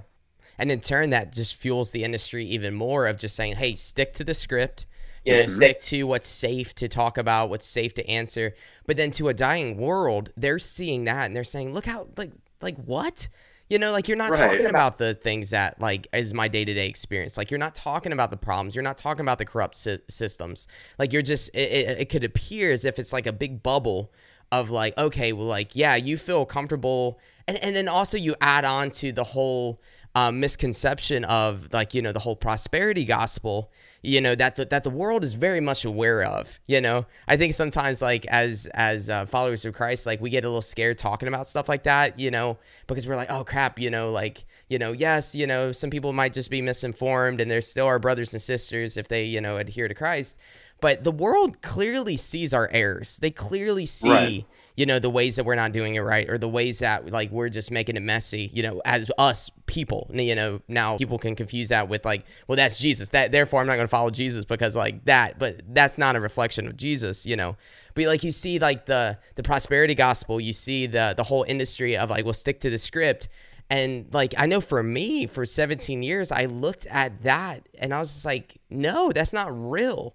And 0.57 0.71
in 0.71 0.79
turn, 0.79 1.09
that 1.09 1.33
just 1.33 1.55
fuels 1.55 1.91
the 1.91 2.03
industry 2.03 2.45
even 2.45 2.73
more 2.73 3.07
of 3.07 3.17
just 3.17 3.35
saying, 3.35 3.57
"Hey, 3.57 3.75
stick 3.75 4.13
to 4.13 4.23
the 4.23 4.33
script." 4.33 4.85
You 5.25 5.33
know, 5.33 5.43
stick 5.43 5.81
to 5.81 6.03
what's 6.03 6.27
safe 6.27 6.75
to 6.75 6.87
talk 6.87 7.17
about, 7.17 7.49
what's 7.49 7.65
safe 7.65 7.93
to 7.95 8.09
answer. 8.09 8.53
But 8.85 8.97
then 8.97 9.11
to 9.11 9.27
a 9.27 9.33
dying 9.33 9.77
world, 9.77 10.31
they're 10.37 10.59
seeing 10.59 11.05
that 11.05 11.25
and 11.25 11.35
they're 11.35 11.43
saying, 11.43 11.73
look 11.73 11.85
how 11.85 12.07
like 12.17 12.31
like 12.61 12.77
what? 12.77 13.27
You 13.69 13.79
know, 13.79 13.91
like 13.91 14.07
you're 14.07 14.17
not 14.17 14.29
right. 14.29 14.51
talking 14.51 14.67
about 14.67 14.99
the 14.99 15.15
things 15.15 15.49
that 15.49 15.81
like 15.81 16.07
is 16.13 16.33
my 16.33 16.47
day 16.47 16.63
to 16.63 16.73
day 16.73 16.87
experience. 16.87 17.37
Like 17.37 17.49
you're 17.49 17.57
not 17.57 17.73
talking 17.73 18.11
about 18.11 18.29
the 18.29 18.37
problems. 18.37 18.75
You're 18.75 18.83
not 18.83 18.97
talking 18.97 19.21
about 19.21 19.39
the 19.39 19.45
corrupt 19.45 19.75
systems. 19.75 20.67
Like 20.99 21.11
you're 21.11 21.23
just 21.23 21.49
it, 21.55 21.71
it, 21.71 21.99
it 22.01 22.09
could 22.09 22.23
appear 22.23 22.71
as 22.71 22.85
if 22.85 22.99
it's 22.99 23.11
like 23.11 23.25
a 23.25 23.33
big 23.33 23.63
bubble 23.63 24.11
of 24.51 24.69
like 24.69 24.95
okay, 24.97 25.33
well, 25.33 25.47
like 25.47 25.75
yeah, 25.75 25.95
you 25.95 26.17
feel 26.17 26.45
comfortable, 26.45 27.19
and 27.47 27.57
and 27.57 27.75
then 27.75 27.87
also 27.87 28.17
you 28.17 28.35
add 28.39 28.65
on 28.65 28.91
to 28.91 29.11
the 29.11 29.23
whole 29.23 29.81
um, 30.13 30.39
misconception 30.39 31.25
of 31.25 31.73
like 31.73 31.95
you 31.95 32.01
know 32.01 32.11
the 32.11 32.19
whole 32.19 32.35
prosperity 32.35 33.03
gospel 33.03 33.71
you 34.05 34.21
know 34.21 34.35
that 34.35 34.55
the, 34.55 34.65
that 34.65 34.83
the 34.83 34.89
world 34.89 35.23
is 35.23 35.33
very 35.33 35.59
much 35.59 35.85
aware 35.85 36.23
of 36.23 36.59
you 36.67 36.81
know? 36.81 37.05
I 37.27 37.37
think 37.37 37.53
sometimes 37.53 38.01
like 38.01 38.25
as 38.27 38.67
as 38.73 39.09
uh, 39.09 39.25
followers 39.25 39.65
of 39.65 39.73
christ 39.73 40.05
like 40.05 40.21
we 40.21 40.29
get 40.29 40.43
a 40.43 40.47
little 40.47 40.61
scared 40.61 40.97
talking 40.97 41.27
about 41.27 41.47
stuff 41.47 41.67
like 41.67 41.83
that 41.83 42.19
you 42.19 42.31
know 42.31 42.57
because 42.87 43.07
we're 43.07 43.15
like 43.15 43.31
oh 43.31 43.43
crap 43.43 43.79
you 43.79 43.89
know 43.89 44.11
like 44.11 44.45
you 44.69 44.77
know 44.77 44.91
yes 44.91 45.35
you 45.35 45.47
know 45.47 45.71
some 45.71 45.89
people 45.89 46.13
might 46.13 46.33
just 46.33 46.49
be 46.49 46.61
misinformed 46.61 47.41
and 47.41 47.49
they're 47.49 47.61
still 47.61 47.85
our 47.85 47.99
brothers 47.99 48.33
and 48.33 48.41
sisters 48.41 48.97
if 48.97 49.07
they 49.07 49.23
you 49.25 49.41
know 49.41 49.57
adhere 49.57 49.87
to 49.87 49.93
christ. 49.93 50.37
But 50.81 51.05
the 51.05 51.11
world 51.11 51.61
clearly 51.61 52.17
sees 52.17 52.53
our 52.53 52.69
errors. 52.71 53.17
They 53.19 53.31
clearly 53.31 53.85
see 53.85 54.09
right 54.09 54.45
you 54.75 54.85
know 54.85 54.99
the 54.99 55.09
ways 55.09 55.35
that 55.37 55.45
we're 55.45 55.55
not 55.55 55.71
doing 55.71 55.95
it 55.95 56.01
right 56.01 56.29
or 56.29 56.37
the 56.37 56.47
ways 56.47 56.79
that 56.79 57.11
like 57.11 57.31
we're 57.31 57.49
just 57.49 57.71
making 57.71 57.95
it 57.95 58.01
messy 58.01 58.49
you 58.53 58.61
know 58.61 58.81
as 58.85 59.09
us 59.17 59.49
people 59.65 60.09
you 60.13 60.35
know 60.35 60.61
now 60.67 60.97
people 60.97 61.17
can 61.17 61.35
confuse 61.35 61.69
that 61.69 61.87
with 61.89 62.05
like 62.05 62.25
well 62.47 62.55
that's 62.55 62.79
jesus. 62.79 63.09
That 63.09 63.31
therefore 63.31 63.61
i'm 63.61 63.67
not 63.67 63.75
going 63.75 63.85
to 63.85 63.91
follow 63.91 64.11
jesus 64.11 64.45
because 64.45 64.75
like 64.75 65.05
that 65.05 65.39
but 65.39 65.61
that's 65.73 65.97
not 65.97 66.15
a 66.15 66.19
reflection 66.19 66.67
of 66.67 66.77
jesus 66.77 67.25
you 67.25 67.35
know. 67.35 67.55
But 67.93 68.05
like 68.05 68.23
you 68.25 68.33
see 68.33 68.59
like 68.59 68.85
the 68.85 69.17
the 69.35 69.43
prosperity 69.43 69.95
gospel 69.95 70.41
you 70.41 70.53
see 70.53 70.85
the 70.85 71.13
the 71.15 71.23
whole 71.23 71.43
industry 71.43 71.95
of 71.95 72.09
like 72.09 72.25
we'll 72.25 72.33
stick 72.33 72.59
to 72.61 72.69
the 72.69 72.77
script. 72.77 73.27
And 73.67 74.13
like 74.13 74.35
I 74.37 74.45
know 74.45 74.61
for 74.61 74.83
me, 74.83 75.25
for 75.25 75.43
17 75.43 76.03
years, 76.03 76.31
I 76.31 76.45
looked 76.45 76.85
at 76.85 77.23
that 77.23 77.67
and 77.79 77.95
I 77.95 77.99
was 77.99 78.13
just 78.13 78.25
like, 78.25 78.59
no, 78.69 79.11
that's 79.11 79.33
not 79.33 79.49
real 79.51 80.13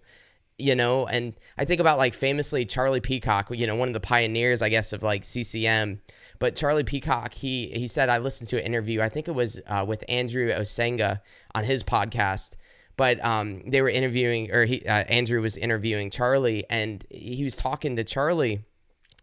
you 0.61 0.77
know 0.77 1.07
and 1.07 1.35
i 1.59 1.65
think 1.65 1.81
about 1.81 1.99
like 1.99 2.15
famously 2.15 2.65
charlie 2.65 3.01
peacock 3.01 3.49
you 3.51 3.67
know 3.67 3.75
one 3.75 3.89
of 3.89 3.95
the 3.95 4.01
pioneers 4.01 4.63
i 4.63 4.69
guess 4.69 4.93
of 4.93 5.03
like 5.03 5.23
ccm 5.23 5.99
But 6.41 6.57
Charlie 6.57 6.85
Peacock, 6.85 7.35
he 7.35 7.69
he 7.69 7.87
said 7.87 8.09
I 8.09 8.17
listened 8.17 8.49
to 8.49 8.57
an 8.57 8.65
interview. 8.65 9.03
I 9.03 9.11
think 9.11 9.29
it 9.29 9.35
was 9.35 9.61
uh, 9.67 9.85
with 9.87 10.03
Andrew 10.09 10.49
Osenga 10.51 11.21
on 11.55 11.65
his 11.65 11.85
podcast. 11.85 12.57
But 12.97 13.23
um, 13.23 13.63
they 13.69 13.83
were 13.83 13.91
interviewing, 13.91 14.51
or 14.51 14.65
he 14.65 14.81
uh, 14.87 15.05
Andrew 15.05 15.43
was 15.43 15.59
interviewing 15.59 16.09
Charlie, 16.11 16.65
and 16.71 17.05
he 17.11 17.45
was 17.45 17.57
talking 17.57 17.95
to 17.97 18.05
Charlie, 18.05 18.65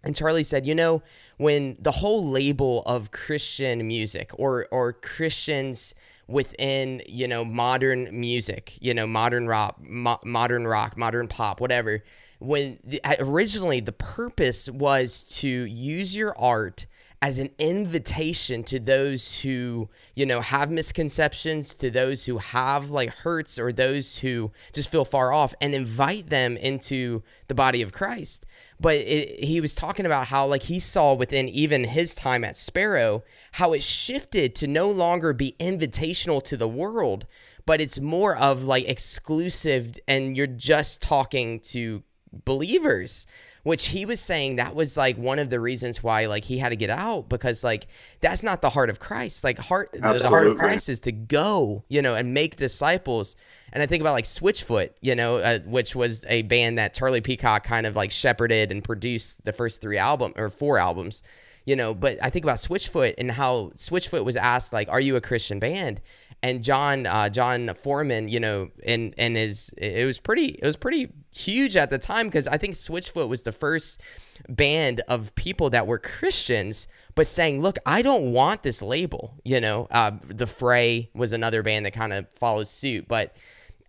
and 0.03 0.15
Charlie 0.15 0.43
said, 0.43 0.67
you 0.67 0.75
know, 0.75 1.01
when 1.37 1.75
the 1.79 1.91
whole 2.01 2.23
label 2.23 2.83
of 2.85 3.09
Christian 3.09 3.87
music 3.87 4.29
or 4.37 4.67
or 4.71 4.93
Christians 4.93 5.95
within 6.27 7.01
you 7.07 7.27
know 7.27 7.43
modern 7.45 8.07
music, 8.11 8.77
you 8.81 8.93
know 8.93 9.07
modern 9.07 9.47
rock, 9.47 9.77
mo- 9.79 10.19
modern 10.23 10.67
rock, 10.67 10.97
modern 10.97 11.27
pop, 11.27 11.59
whatever. 11.59 12.03
When 12.39 12.79
the, 12.83 13.01
originally 13.19 13.79
the 13.79 13.91
purpose 13.91 14.69
was 14.69 15.23
to 15.39 15.47
use 15.47 16.15
your 16.15 16.37
art 16.37 16.85
as 17.21 17.39
an 17.39 17.49
invitation 17.57 18.63
to 18.63 18.79
those 18.79 19.41
who 19.41 19.89
you 20.15 20.25
know 20.25 20.41
have 20.41 20.69
misconceptions 20.69 21.73
to 21.75 21.89
those 21.89 22.25
who 22.25 22.37
have 22.37 22.91
like 22.91 23.09
hurts 23.09 23.57
or 23.57 23.71
those 23.71 24.19
who 24.19 24.51
just 24.71 24.91
feel 24.91 25.05
far 25.05 25.33
off 25.33 25.55
and 25.59 25.73
invite 25.73 26.29
them 26.29 26.55
into 26.57 27.23
the 27.47 27.55
body 27.55 27.81
of 27.81 27.91
christ 27.91 28.45
but 28.79 28.95
it, 28.95 29.43
he 29.43 29.59
was 29.59 29.75
talking 29.75 30.05
about 30.05 30.27
how 30.27 30.45
like 30.45 30.63
he 30.63 30.79
saw 30.79 31.13
within 31.13 31.49
even 31.49 31.83
his 31.83 32.13
time 32.13 32.43
at 32.43 32.55
sparrow 32.55 33.23
how 33.53 33.73
it 33.73 33.83
shifted 33.83 34.55
to 34.55 34.67
no 34.67 34.89
longer 34.89 35.33
be 35.33 35.55
invitational 35.59 36.41
to 36.43 36.57
the 36.57 36.67
world 36.67 37.25
but 37.65 37.81
it's 37.81 37.99
more 37.99 38.35
of 38.35 38.63
like 38.63 38.87
exclusive 38.87 39.97
and 40.07 40.37
you're 40.37 40.47
just 40.47 41.01
talking 41.01 41.59
to 41.59 42.03
believers 42.45 43.25
which 43.67 43.87
he 43.87 44.05
was 44.05 44.21
saying 44.21 44.55
that 44.55 44.73
was 44.75 44.95
like 44.95 45.17
one 45.17 45.39
of 45.39 45.49
the 45.49 45.59
reasons 45.59 46.01
why 46.01 46.25
like 46.25 46.45
he 46.45 46.57
had 46.57 46.69
to 46.69 46.77
get 46.77 46.89
out 46.89 47.27
because 47.27 47.65
like 47.65 47.85
that's 48.21 48.41
not 48.41 48.61
the 48.61 48.69
heart 48.69 48.89
of 48.89 48.97
Christ. 48.97 49.43
Like 49.43 49.59
heart 49.59 49.89
Absolutely. 49.93 50.19
the 50.19 50.29
heart 50.29 50.47
of 50.47 50.55
Christ 50.55 50.87
is 50.87 51.01
to 51.01 51.11
go, 51.11 51.83
you 51.89 52.01
know, 52.01 52.15
and 52.15 52.33
make 52.33 52.55
disciples. 52.55 53.35
And 53.73 53.83
I 53.83 53.85
think 53.85 54.01
about 54.01 54.13
like 54.13 54.25
Switchfoot, 54.25 54.91
you 55.01 55.15
know, 55.15 55.37
uh, 55.37 55.59
which 55.65 55.95
was 55.95 56.25
a 56.27 56.43
band 56.43 56.77
that 56.77 56.93
Charlie 56.93 57.21
Peacock 57.21 57.63
kind 57.63 57.85
of 57.85 57.95
like 57.95 58.11
shepherded 58.11 58.71
and 58.71 58.83
produced 58.83 59.43
the 59.45 59.53
first 59.53 59.81
three 59.81 59.97
album 59.97 60.33
or 60.35 60.49
four 60.49 60.77
albums, 60.77 61.21
you 61.65 61.75
know. 61.75 61.93
But 61.93 62.17
I 62.23 62.29
think 62.29 62.45
about 62.45 62.57
Switchfoot 62.57 63.15
and 63.17 63.31
how 63.31 63.71
Switchfoot 63.75 64.23
was 64.23 64.35
asked 64.35 64.71
like, 64.71 64.89
"Are 64.89 65.01
you 65.01 65.15
a 65.15 65.21
Christian 65.21 65.59
band?" 65.59 66.01
and 66.43 66.63
Jon 66.63 67.05
uh, 67.05 67.29
Jon 67.29 67.71
Foreman, 67.75 68.27
you 68.27 68.39
know, 68.39 68.69
and 68.85 69.13
and 69.17 69.35
his 69.35 69.69
it 69.77 70.05
was 70.05 70.19
pretty 70.19 70.59
it 70.61 70.65
was 70.65 70.77
pretty 70.77 71.11
huge 71.33 71.75
at 71.75 71.89
the 71.89 71.97
time 71.97 72.27
because 72.27 72.47
I 72.47 72.57
think 72.57 72.75
Switchfoot 72.75 73.27
was 73.27 73.43
the 73.43 73.51
first 73.51 74.01
band 74.47 75.01
of 75.07 75.33
people 75.35 75.69
that 75.71 75.87
were 75.87 75.99
Christians 75.99 76.87
but 77.15 77.25
saying, 77.25 77.61
"Look, 77.61 77.77
I 77.85 78.01
don't 78.01 78.31
want 78.31 78.63
this 78.63 78.81
label." 78.81 79.39
You 79.43 79.59
know, 79.59 79.87
uh, 79.89 80.11
the 80.23 80.47
Fray 80.47 81.09
was 81.13 81.33
another 81.33 81.63
band 81.63 81.85
that 81.85 81.93
kind 81.93 82.13
of 82.13 82.31
follows 82.31 82.69
suit, 82.69 83.07
but 83.07 83.35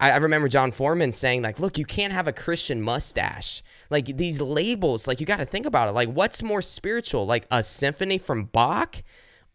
I, 0.01 0.13
I 0.13 0.17
remember 0.17 0.49
Jon 0.49 0.73
Foreman 0.73 1.13
saying, 1.13 1.43
"Like, 1.43 1.61
look, 1.61 1.79
you 1.79 1.85
can't 1.85 2.13
have 2.13 2.29
a 2.29 2.33
Christian 2.33 2.83
mustache." 2.83 3.63
Like 3.91 4.19
these 4.19 4.41
labels, 4.41 5.07
like 5.07 5.19
you 5.19 5.27
got 5.27 5.39
to 5.39 5.47
think 5.47 5.65
about 5.65 5.89
it. 5.89 5.93
Like, 5.93 6.11
what's 6.11 6.43
more 6.43 6.61
spiritual, 6.61 7.27
like 7.27 7.47
a 7.51 7.63
symphony 7.63 8.19
from 8.19 8.45
Bach? 8.45 9.03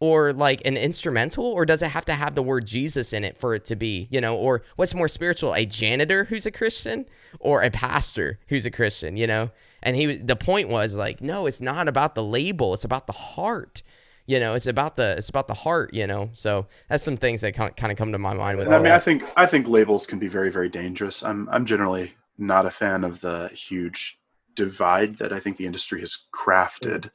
or 0.00 0.32
like 0.32 0.60
an 0.66 0.76
instrumental 0.76 1.44
or 1.44 1.64
does 1.64 1.80
it 1.80 1.88
have 1.88 2.04
to 2.04 2.12
have 2.12 2.34
the 2.34 2.42
word 2.42 2.66
Jesus 2.66 3.12
in 3.12 3.24
it 3.24 3.38
for 3.38 3.54
it 3.54 3.64
to 3.64 3.76
be, 3.76 4.08
you 4.10 4.20
know, 4.20 4.36
or 4.36 4.62
what's 4.76 4.94
more 4.94 5.08
spiritual, 5.08 5.54
a 5.54 5.64
janitor 5.64 6.24
who's 6.24 6.44
a 6.44 6.50
Christian 6.50 7.06
or 7.40 7.62
a 7.62 7.70
pastor 7.70 8.38
who's 8.48 8.66
a 8.66 8.70
Christian, 8.70 9.16
you 9.16 9.26
know? 9.26 9.50
And 9.82 9.96
he 9.96 10.16
the 10.16 10.36
point 10.36 10.68
was 10.68 10.96
like, 10.96 11.20
no, 11.20 11.46
it's 11.46 11.60
not 11.60 11.88
about 11.88 12.14
the 12.14 12.24
label, 12.24 12.74
it's 12.74 12.84
about 12.84 13.06
the 13.06 13.12
heart. 13.12 13.82
You 14.26 14.40
know, 14.40 14.54
it's 14.54 14.66
about 14.66 14.96
the 14.96 15.14
it's 15.18 15.28
about 15.28 15.48
the 15.48 15.54
heart, 15.54 15.92
you 15.92 16.06
know. 16.06 16.30
So 16.32 16.66
that's 16.88 17.04
some 17.04 17.16
things 17.16 17.42
that 17.42 17.52
kind 17.52 17.92
of 17.92 17.96
come 17.96 18.12
to 18.12 18.18
my 18.18 18.34
mind 18.34 18.58
with. 18.58 18.68
I 18.68 18.76
mean, 18.76 18.84
that. 18.84 18.94
I 18.94 19.00
think 19.00 19.24
I 19.36 19.46
think 19.46 19.68
labels 19.68 20.06
can 20.06 20.18
be 20.18 20.28
very 20.28 20.50
very 20.50 20.68
dangerous. 20.68 21.22
I'm 21.22 21.48
I'm 21.50 21.64
generally 21.66 22.14
not 22.38 22.66
a 22.66 22.70
fan 22.70 23.04
of 23.04 23.20
the 23.20 23.50
huge 23.52 24.18
divide 24.54 25.18
that 25.18 25.32
I 25.32 25.40
think 25.40 25.56
the 25.56 25.66
industry 25.66 26.00
has 26.00 26.16
crafted. 26.32 27.10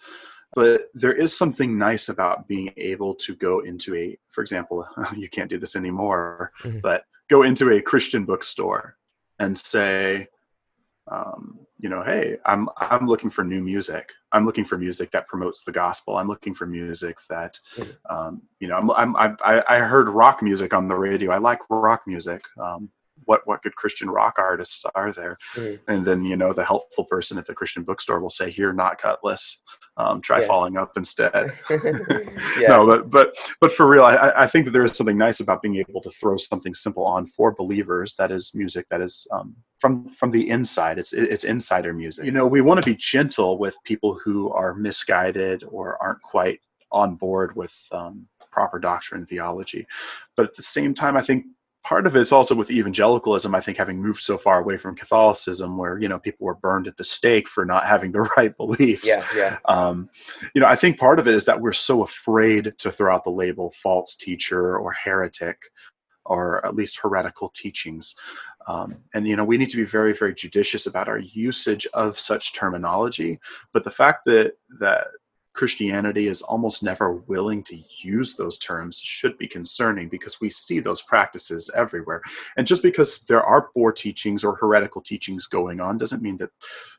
But 0.56 0.90
there 0.94 1.14
is 1.14 1.38
something 1.38 1.78
nice 1.78 2.10
about 2.10 2.48
being 2.48 2.74
able 2.76 3.14
to 3.16 3.36
go 3.36 3.60
into 3.60 3.96
a 3.96 4.18
for 4.30 4.42
example 4.42 4.88
you 5.16 5.30
can't 5.30 5.50
do 5.50 5.60
this 5.60 5.76
anymore 5.76 6.52
mm-hmm. 6.64 6.80
but 6.80 7.04
go 7.30 7.44
into 7.44 7.72
a 7.72 7.82
christian 7.82 8.26
bookstore 8.26 8.98
and 9.38 9.58
say 9.58 10.28
um, 11.12 11.60
you 11.80 11.90
know 11.90 12.04
hey 12.04 12.38
i'm 12.46 12.68
i'm 12.78 13.06
looking 13.08 13.30
for 13.30 13.44
new 13.44 13.62
music 13.62 14.12
i'm 14.32 14.46
looking 14.46 14.66
for 14.66 14.78
music 14.78 15.12
that 15.12 15.28
promotes 15.28 15.64
the 15.64 15.72
gospel. 15.72 16.18
I'm 16.18 16.28
looking 16.28 16.54
for 16.54 16.66
music 16.66 17.18
that 17.30 17.60
um, 18.10 18.42
you 18.60 18.68
know 18.68 18.78
I'm, 18.78 18.92
I'm, 18.92 19.16
i 19.44 19.64
i 19.68 19.80
heard 19.80 20.10
rock 20.10 20.42
music 20.42 20.74
on 20.74 20.88
the 20.88 20.96
radio. 20.96 21.32
I 21.32 21.38
like 21.38 21.60
rock 21.70 22.04
music. 22.06 22.44
Um, 22.62 22.90
what 23.30 23.46
what 23.46 23.62
good 23.62 23.76
Christian 23.76 24.10
rock 24.10 24.38
artists 24.40 24.84
are 24.96 25.14
there? 25.14 25.38
Mm-hmm. 25.54 25.92
And 25.92 26.06
then 26.06 26.26
you 26.26 26.36
know 26.36 26.52
the 26.52 26.66
helpful 26.66 27.06
person 27.06 27.38
at 27.38 27.46
the 27.46 27.54
Christian 27.54 27.84
bookstore 27.84 28.20
will 28.20 28.32
say, 28.32 28.50
"Here, 28.50 28.74
not 28.74 29.00
Kutless. 29.00 29.58
Um, 29.98 30.20
try 30.20 30.42
yeah. 30.42 30.48
falling 30.48 30.78
up 30.78 30.94
instead." 30.98 31.32
yeah. 31.70 32.70
No, 32.70 32.88
but 32.88 33.12
but 33.12 33.36
but 33.62 33.72
for 33.72 33.88
real, 33.88 34.04
I, 34.04 34.34
I 34.36 34.48
think 34.48 34.66
that 34.66 34.72
there 34.72 34.84
is 34.84 34.98
something 34.98 35.18
nice 35.18 35.40
about 35.40 35.62
being 35.62 35.76
able 35.76 36.02
to 36.02 36.10
throw 36.10 36.38
something 36.38 36.74
simple 36.74 37.06
on 37.06 37.28
for 37.28 37.54
believers. 37.54 38.16
That 38.16 38.32
is 38.32 38.52
music 38.56 38.88
that 38.90 39.00
is 39.00 39.28
um, 39.32 39.56
from 39.78 40.10
from 40.10 40.32
the 40.32 40.50
inside. 40.50 40.98
It's 40.98 41.14
it's 41.14 41.44
insider 41.44 41.94
music. 41.94 42.26
You 42.26 42.32
know, 42.32 42.48
we 42.48 42.62
want 42.62 42.84
to 42.84 42.90
be 42.90 42.98
gentle 42.98 43.60
with 43.60 43.78
people 43.84 44.20
who 44.26 44.50
are 44.52 44.74
misguided 44.74 45.64
or 45.70 46.02
aren't 46.02 46.24
quite 46.24 46.62
on 46.92 47.14
board 47.14 47.56
with 47.56 47.78
um, 47.92 48.28
proper 48.52 48.80
doctrine 48.80 49.22
and 49.22 49.28
theology. 49.28 49.86
But 50.36 50.48
at 50.48 50.56
the 50.56 50.64
same 50.64 50.96
time, 50.96 51.16
I 51.16 51.22
think 51.22 51.46
part 51.90 52.06
of 52.06 52.16
it's 52.16 52.32
also 52.32 52.54
with 52.54 52.70
evangelicalism 52.70 53.56
i 53.56 53.60
think 53.60 53.76
having 53.76 54.00
moved 54.00 54.22
so 54.22 54.38
far 54.38 54.60
away 54.60 54.78
from 54.78 54.96
catholicism 54.96 55.76
where 55.76 55.98
you 55.98 56.08
know 56.08 56.20
people 56.20 56.46
were 56.46 56.54
burned 56.54 56.88
at 56.88 56.96
the 56.98 57.04
stake 57.04 57.50
for 57.50 57.66
not 57.66 57.84
having 57.84 58.12
the 58.12 58.22
right 58.38 58.56
beliefs. 58.58 59.08
Yeah 59.08 59.26
yeah. 59.36 59.58
Um, 59.66 60.08
you 60.54 60.62
know 60.62 60.68
i 60.68 60.76
think 60.76 61.00
part 61.00 61.18
of 61.18 61.28
it 61.28 61.34
is 61.34 61.46
that 61.46 61.60
we're 61.60 61.74
so 61.74 62.04
afraid 62.04 62.76
to 62.78 62.92
throw 62.92 63.14
out 63.14 63.24
the 63.24 63.32
label 63.32 63.72
false 63.72 64.16
teacher 64.16 64.78
or 64.78 64.92
heretic 64.92 65.58
or 66.26 66.64
at 66.64 66.76
least 66.76 67.00
heretical 67.02 67.50
teachings. 67.50 68.14
Um, 68.68 68.98
and 69.16 69.28
you 69.28 69.36
know 69.36 69.44
we 69.44 69.58
need 69.58 69.70
to 69.70 69.78
be 69.78 69.84
very 69.84 70.14
very 70.14 70.36
judicious 70.36 70.86
about 70.86 71.08
our 71.08 71.18
usage 71.18 71.88
of 71.94 72.20
such 72.20 72.54
terminology. 72.54 73.40
But 73.74 73.84
the 73.84 73.90
fact 73.90 74.26
that 74.26 74.52
that 74.80 75.08
Christianity 75.54 76.28
is 76.28 76.42
almost 76.42 76.84
never 76.84 77.14
willing 77.14 77.64
to 77.64 77.78
use 78.02 78.36
those 78.36 78.58
terms 78.58 79.00
should 79.00 79.38
be 79.38 79.48
concerning 79.48 80.08
because 80.08 80.40
we 80.40 80.50
see 80.50 80.80
those 80.80 81.02
practices 81.02 81.70
everywhere. 81.76 82.22
And 82.56 82.68
just 82.68 82.84
because 82.84 83.22
there 83.22 83.44
are 83.44 83.70
poor 83.74 83.92
teachings 83.92 84.44
or 84.44 84.56
heretical 84.56 85.02
teachings 85.02 85.48
going 85.48 85.80
on 85.80 85.98
doesn't 85.98 86.22
mean 86.22 86.38
that 86.38 86.52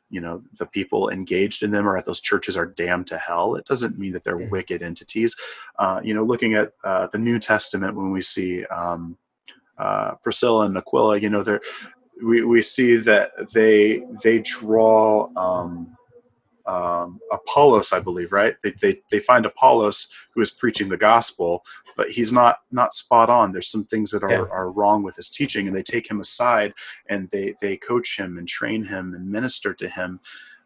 you 0.09 0.19
know 0.19 0.43
the 0.59 0.65
people 0.65 1.09
engaged 1.09 1.63
in 1.63 1.71
them 1.71 1.87
or 1.87 1.95
at 1.95 2.05
those 2.05 2.19
churches 2.19 2.57
are 2.57 2.65
damned 2.65 3.07
to 3.07 3.17
hell. 3.17 3.55
It 3.55 3.65
doesn't 3.65 3.97
mean 3.97 4.11
that 4.11 4.23
they're 4.23 4.41
yeah. 4.41 4.49
wicked 4.49 4.83
entities. 4.83 5.35
Uh, 5.79 6.01
you 6.03 6.13
know, 6.13 6.23
looking 6.23 6.55
at 6.55 6.73
uh, 6.83 7.07
the 7.07 7.17
New 7.17 7.39
Testament 7.39 7.95
when 7.95 8.11
we 8.11 8.21
see 8.21 8.65
um, 8.65 9.17
uh, 9.77 10.15
Priscilla 10.15 10.65
and 10.65 10.77
Aquila, 10.77 11.17
you 11.17 11.29
know, 11.29 11.41
they 11.41 11.57
we, 12.23 12.43
we 12.43 12.61
see 12.61 12.97
that 12.97 13.31
they 13.53 14.03
they 14.23 14.39
draw 14.39 15.29
um, 15.35 15.95
um, 16.65 17.19
Apollos, 17.31 17.93
I 17.93 17.99
believe, 17.99 18.31
right? 18.31 18.55
They, 18.63 18.73
they 18.81 19.01
they 19.09 19.19
find 19.19 19.45
Apollos 19.45 20.07
who 20.33 20.41
is 20.41 20.51
preaching 20.51 20.89
the 20.89 20.97
gospel, 20.97 21.63
but 21.97 22.09
he's 22.09 22.31
not 22.31 22.57
not 22.71 22.93
spot 22.93 23.29
on. 23.29 23.51
There's 23.51 23.71
some 23.71 23.85
things 23.85 24.11
that 24.11 24.23
are, 24.23 24.31
yeah. 24.31 24.45
are 24.51 24.71
wrong 24.71 25.03
with 25.03 25.15
his 25.15 25.29
teaching, 25.29 25.67
and 25.67 25.75
they 25.75 25.83
take 25.83 26.09
him 26.09 26.19
aside 26.19 26.73
and 27.09 27.29
they 27.29 27.55
they 27.61 27.77
coach 27.77 28.17
him 28.17 28.37
and 28.37 28.47
train 28.47 28.83
him 28.83 29.13
and 29.13 29.29
minister 29.29 29.73
to 29.73 29.89
him 29.89 30.19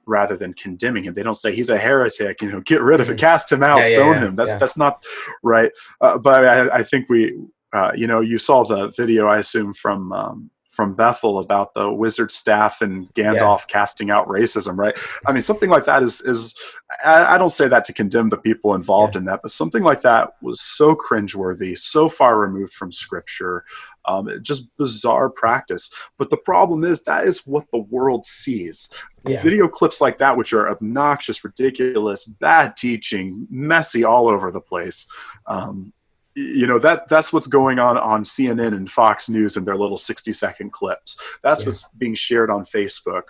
rather 0.08 0.38
than 0.38 0.54
condemning 0.54 1.04
him. 1.04 1.14
They 1.14 1.24
don't 1.24 1.36
say 1.36 1.54
he's 1.54 1.70
a 1.70 1.78
heretic, 1.78 2.42
you 2.42 2.52
know, 2.52 2.62
get 2.62 2.82
rid 2.82 3.02
of 3.02 3.10
it, 3.10 3.14
mm-hmm. 3.14 3.26
cast 3.26 3.52
him 3.52 3.64
out, 3.64 3.78
yeah, 3.78 3.94
stone 3.94 4.14
yeah, 4.14 4.20
him. 4.26 4.36
That's 4.36 4.56
that's 4.56 4.78
not 4.78 5.06
right. 5.44 5.72
Uh, 6.02 6.18
but 6.18 6.46
I, 6.46 6.78
I, 6.78 6.84
think 6.84 7.10
we, 7.10 7.38
uh, 7.74 7.92
you 7.96 8.08
know, 8.08 8.22
you 8.22 8.38
saw 8.38 8.64
the 8.64 8.94
video, 8.96 9.28
I 9.28 9.40
assume 9.40 9.74
from 9.74 10.12
um, 10.14 10.52
from 10.76 10.94
Bethel 10.94 11.40
about 11.40 11.74
the 11.74 11.92
wizard 11.92 12.32
staff 12.32 12.82
and 12.82 13.12
Gandalf 13.14 13.60
yeah. 13.60 13.66
casting 13.68 14.10
out 14.10 14.28
racism, 14.28 14.78
right? 14.78 14.98
I 15.26 15.32
mean, 15.32 15.42
something 15.42 15.70
like 15.70 15.86
that 15.86 16.04
is 16.04 16.22
is 16.22 16.56
I, 17.04 17.36
I 17.36 17.38
don't 17.38 17.50
say 17.50 17.68
that 17.68 17.86
to 17.86 17.94
condemn 17.94 18.30
the 18.30 18.38
people 18.38 18.76
involved 18.76 19.16
yeah. 19.16 19.20
in 19.20 19.26
that, 19.26 19.42
but 19.42 19.52
something 19.52 19.84
like 19.84 20.02
that 20.02 20.36
was 20.42 20.62
so 20.62 20.96
cringeworthy, 20.96 21.78
so 21.78 22.10
far 22.10 22.38
removed 22.38 22.74
from 22.74 22.92
Scripture, 22.92 23.64
um, 24.06 24.30
just 24.42 24.76
bizarre 24.78 25.30
practice. 25.30 25.90
But 26.18 26.30
the 26.30 26.38
problem 26.38 26.84
is 26.84 27.04
that 27.04 27.26
is 27.26 27.48
what 27.48 27.66
the 27.72 27.80
world 27.80 28.26
sees. 28.26 28.90
Yeah. 29.28 29.42
Video 29.42 29.68
clips 29.68 30.02
like 30.02 30.18
that, 30.20 30.38
which 30.38 30.54
are 30.54 30.70
obnoxious, 30.70 31.44
ridiculous, 31.44 32.26
bad 32.26 32.78
teaching, 32.78 33.48
messy 33.50 34.04
all 34.04 34.28
over 34.28 34.52
the 34.52 34.62
place. 34.62 35.08
Um, 35.48 35.94
you 36.36 36.68
know 36.68 36.80
that 36.80 37.08
that's 37.08 37.32
what's 37.32 37.48
going 37.48 37.80
on 37.80 37.98
on 37.98 38.24
CNN 38.24 38.76
and 38.76 38.92
Fox 38.92 39.30
News 39.30 39.56
and 39.56 39.66
their 39.66 39.78
little 39.78 39.98
60 39.98 40.34
second 40.34 40.72
clips. 40.72 41.18
That's 41.42 41.62
yeah. 41.62 41.68
what's 41.68 41.88
being 41.98 42.14
shared 42.14 42.50
on 42.50 42.66
Facebook. 42.66 43.24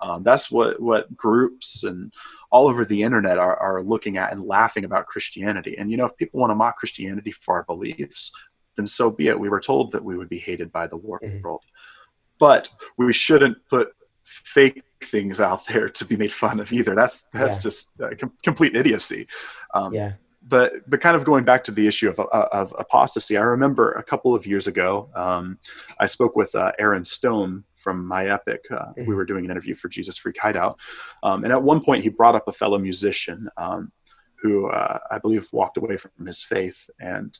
Um, 0.00 0.22
that's 0.22 0.50
what 0.50 0.80
what 0.80 1.14
groups 1.16 1.84
and 1.84 2.12
all 2.50 2.66
over 2.66 2.84
the 2.84 3.02
internet 3.02 3.38
are, 3.38 3.56
are 3.56 3.82
looking 3.82 4.16
at 4.16 4.32
and 4.32 4.44
laughing 4.44 4.84
about 4.84 5.06
Christianity. 5.06 5.76
And 5.78 5.90
you 5.90 5.96
know, 5.96 6.06
if 6.06 6.16
people 6.16 6.40
want 6.40 6.50
to 6.50 6.54
mock 6.54 6.76
Christianity 6.76 7.30
for 7.30 7.56
our 7.56 7.64
beliefs, 7.64 8.32
then 8.76 8.86
so 8.86 9.10
be 9.10 9.28
it. 9.28 9.38
We 9.38 9.48
were 9.48 9.60
told 9.60 9.92
that 9.92 10.04
we 10.04 10.16
would 10.16 10.28
be 10.28 10.38
hated 10.38 10.72
by 10.72 10.86
the 10.86 10.96
world, 10.96 11.22
mm-hmm. 11.24 11.56
but 12.38 12.70
we 12.96 13.12
shouldn't 13.12 13.58
put 13.68 13.88
fake 14.24 14.82
things 15.02 15.40
out 15.40 15.66
there 15.66 15.88
to 15.88 16.04
be 16.04 16.16
made 16.16 16.32
fun 16.32 16.60
of 16.60 16.72
either. 16.72 16.94
That's 16.94 17.24
that's 17.28 17.56
yeah. 17.56 17.62
just 17.62 18.00
uh, 18.00 18.10
com- 18.18 18.32
complete 18.42 18.76
idiocy. 18.76 19.26
Um, 19.74 19.94
yeah. 19.94 20.12
But 20.48 20.88
but 20.88 21.00
kind 21.00 21.16
of 21.16 21.24
going 21.24 21.44
back 21.44 21.64
to 21.64 21.72
the 21.72 21.86
issue 21.86 22.08
of, 22.08 22.20
uh, 22.20 22.48
of 22.52 22.74
apostasy, 22.78 23.36
I 23.36 23.42
remember 23.42 23.92
a 23.92 24.02
couple 24.02 24.34
of 24.34 24.46
years 24.46 24.66
ago, 24.66 25.10
um, 25.14 25.58
I 25.98 26.06
spoke 26.06 26.36
with 26.36 26.54
uh, 26.54 26.72
Aaron 26.78 27.04
Stone 27.04 27.64
from 27.74 28.06
My 28.06 28.28
Epic. 28.28 28.64
Uh, 28.70 28.76
mm-hmm. 28.76 29.06
We 29.06 29.14
were 29.14 29.24
doing 29.24 29.44
an 29.44 29.50
interview 29.50 29.74
for 29.74 29.88
Jesus 29.88 30.16
Freak 30.16 30.38
Hideout, 30.38 30.78
um, 31.22 31.44
and 31.44 31.52
at 31.52 31.62
one 31.62 31.80
point 31.80 32.02
he 32.02 32.10
brought 32.10 32.34
up 32.34 32.48
a 32.48 32.52
fellow 32.52 32.78
musician 32.78 33.48
um, 33.56 33.90
who 34.42 34.68
uh, 34.68 34.98
I 35.10 35.18
believe 35.18 35.48
walked 35.52 35.78
away 35.78 35.96
from 35.96 36.26
his 36.26 36.42
faith 36.42 36.88
and 37.00 37.36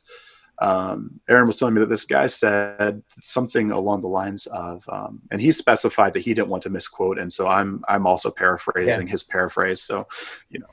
um, 0.59 1.19
Aaron 1.29 1.45
was 1.45 1.57
telling 1.57 1.75
me 1.75 1.81
that 1.81 1.89
this 1.89 2.05
guy 2.05 2.27
said 2.27 3.03
something 3.21 3.71
along 3.71 4.01
the 4.01 4.07
lines 4.07 4.47
of, 4.47 4.87
um, 4.89 5.21
and 5.29 5.39
he 5.39 5.51
specified 5.51 6.13
that 6.13 6.21
he 6.21 6.33
didn't 6.33 6.47
want 6.47 6.63
to 6.63 6.69
misquote, 6.69 7.19
and 7.19 7.31
so 7.31 7.47
I'm 7.47 7.83
I'm 7.87 8.07
also 8.07 8.31
paraphrasing 8.31 9.07
yeah. 9.07 9.11
his 9.11 9.23
paraphrase. 9.23 9.83
So, 9.83 10.07
you 10.49 10.59
know, 10.59 10.67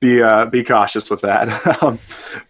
be 0.00 0.22
uh, 0.22 0.46
be 0.46 0.62
cautious 0.62 1.10
with 1.10 1.20
that. 1.22 1.82
um, 1.82 1.98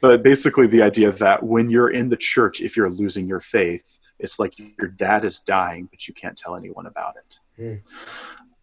but 0.00 0.22
basically, 0.22 0.66
the 0.66 0.82
idea 0.82 1.12
that 1.12 1.42
when 1.42 1.70
you're 1.70 1.90
in 1.90 2.08
the 2.08 2.16
church, 2.16 2.60
if 2.60 2.76
you're 2.76 2.90
losing 2.90 3.26
your 3.26 3.40
faith, 3.40 3.98
it's 4.18 4.38
like 4.38 4.58
your 4.58 4.88
dad 4.88 5.24
is 5.24 5.40
dying, 5.40 5.86
but 5.90 6.06
you 6.08 6.14
can't 6.14 6.36
tell 6.36 6.56
anyone 6.56 6.86
about 6.86 7.14
it. 7.16 7.38
Mm. 7.60 7.82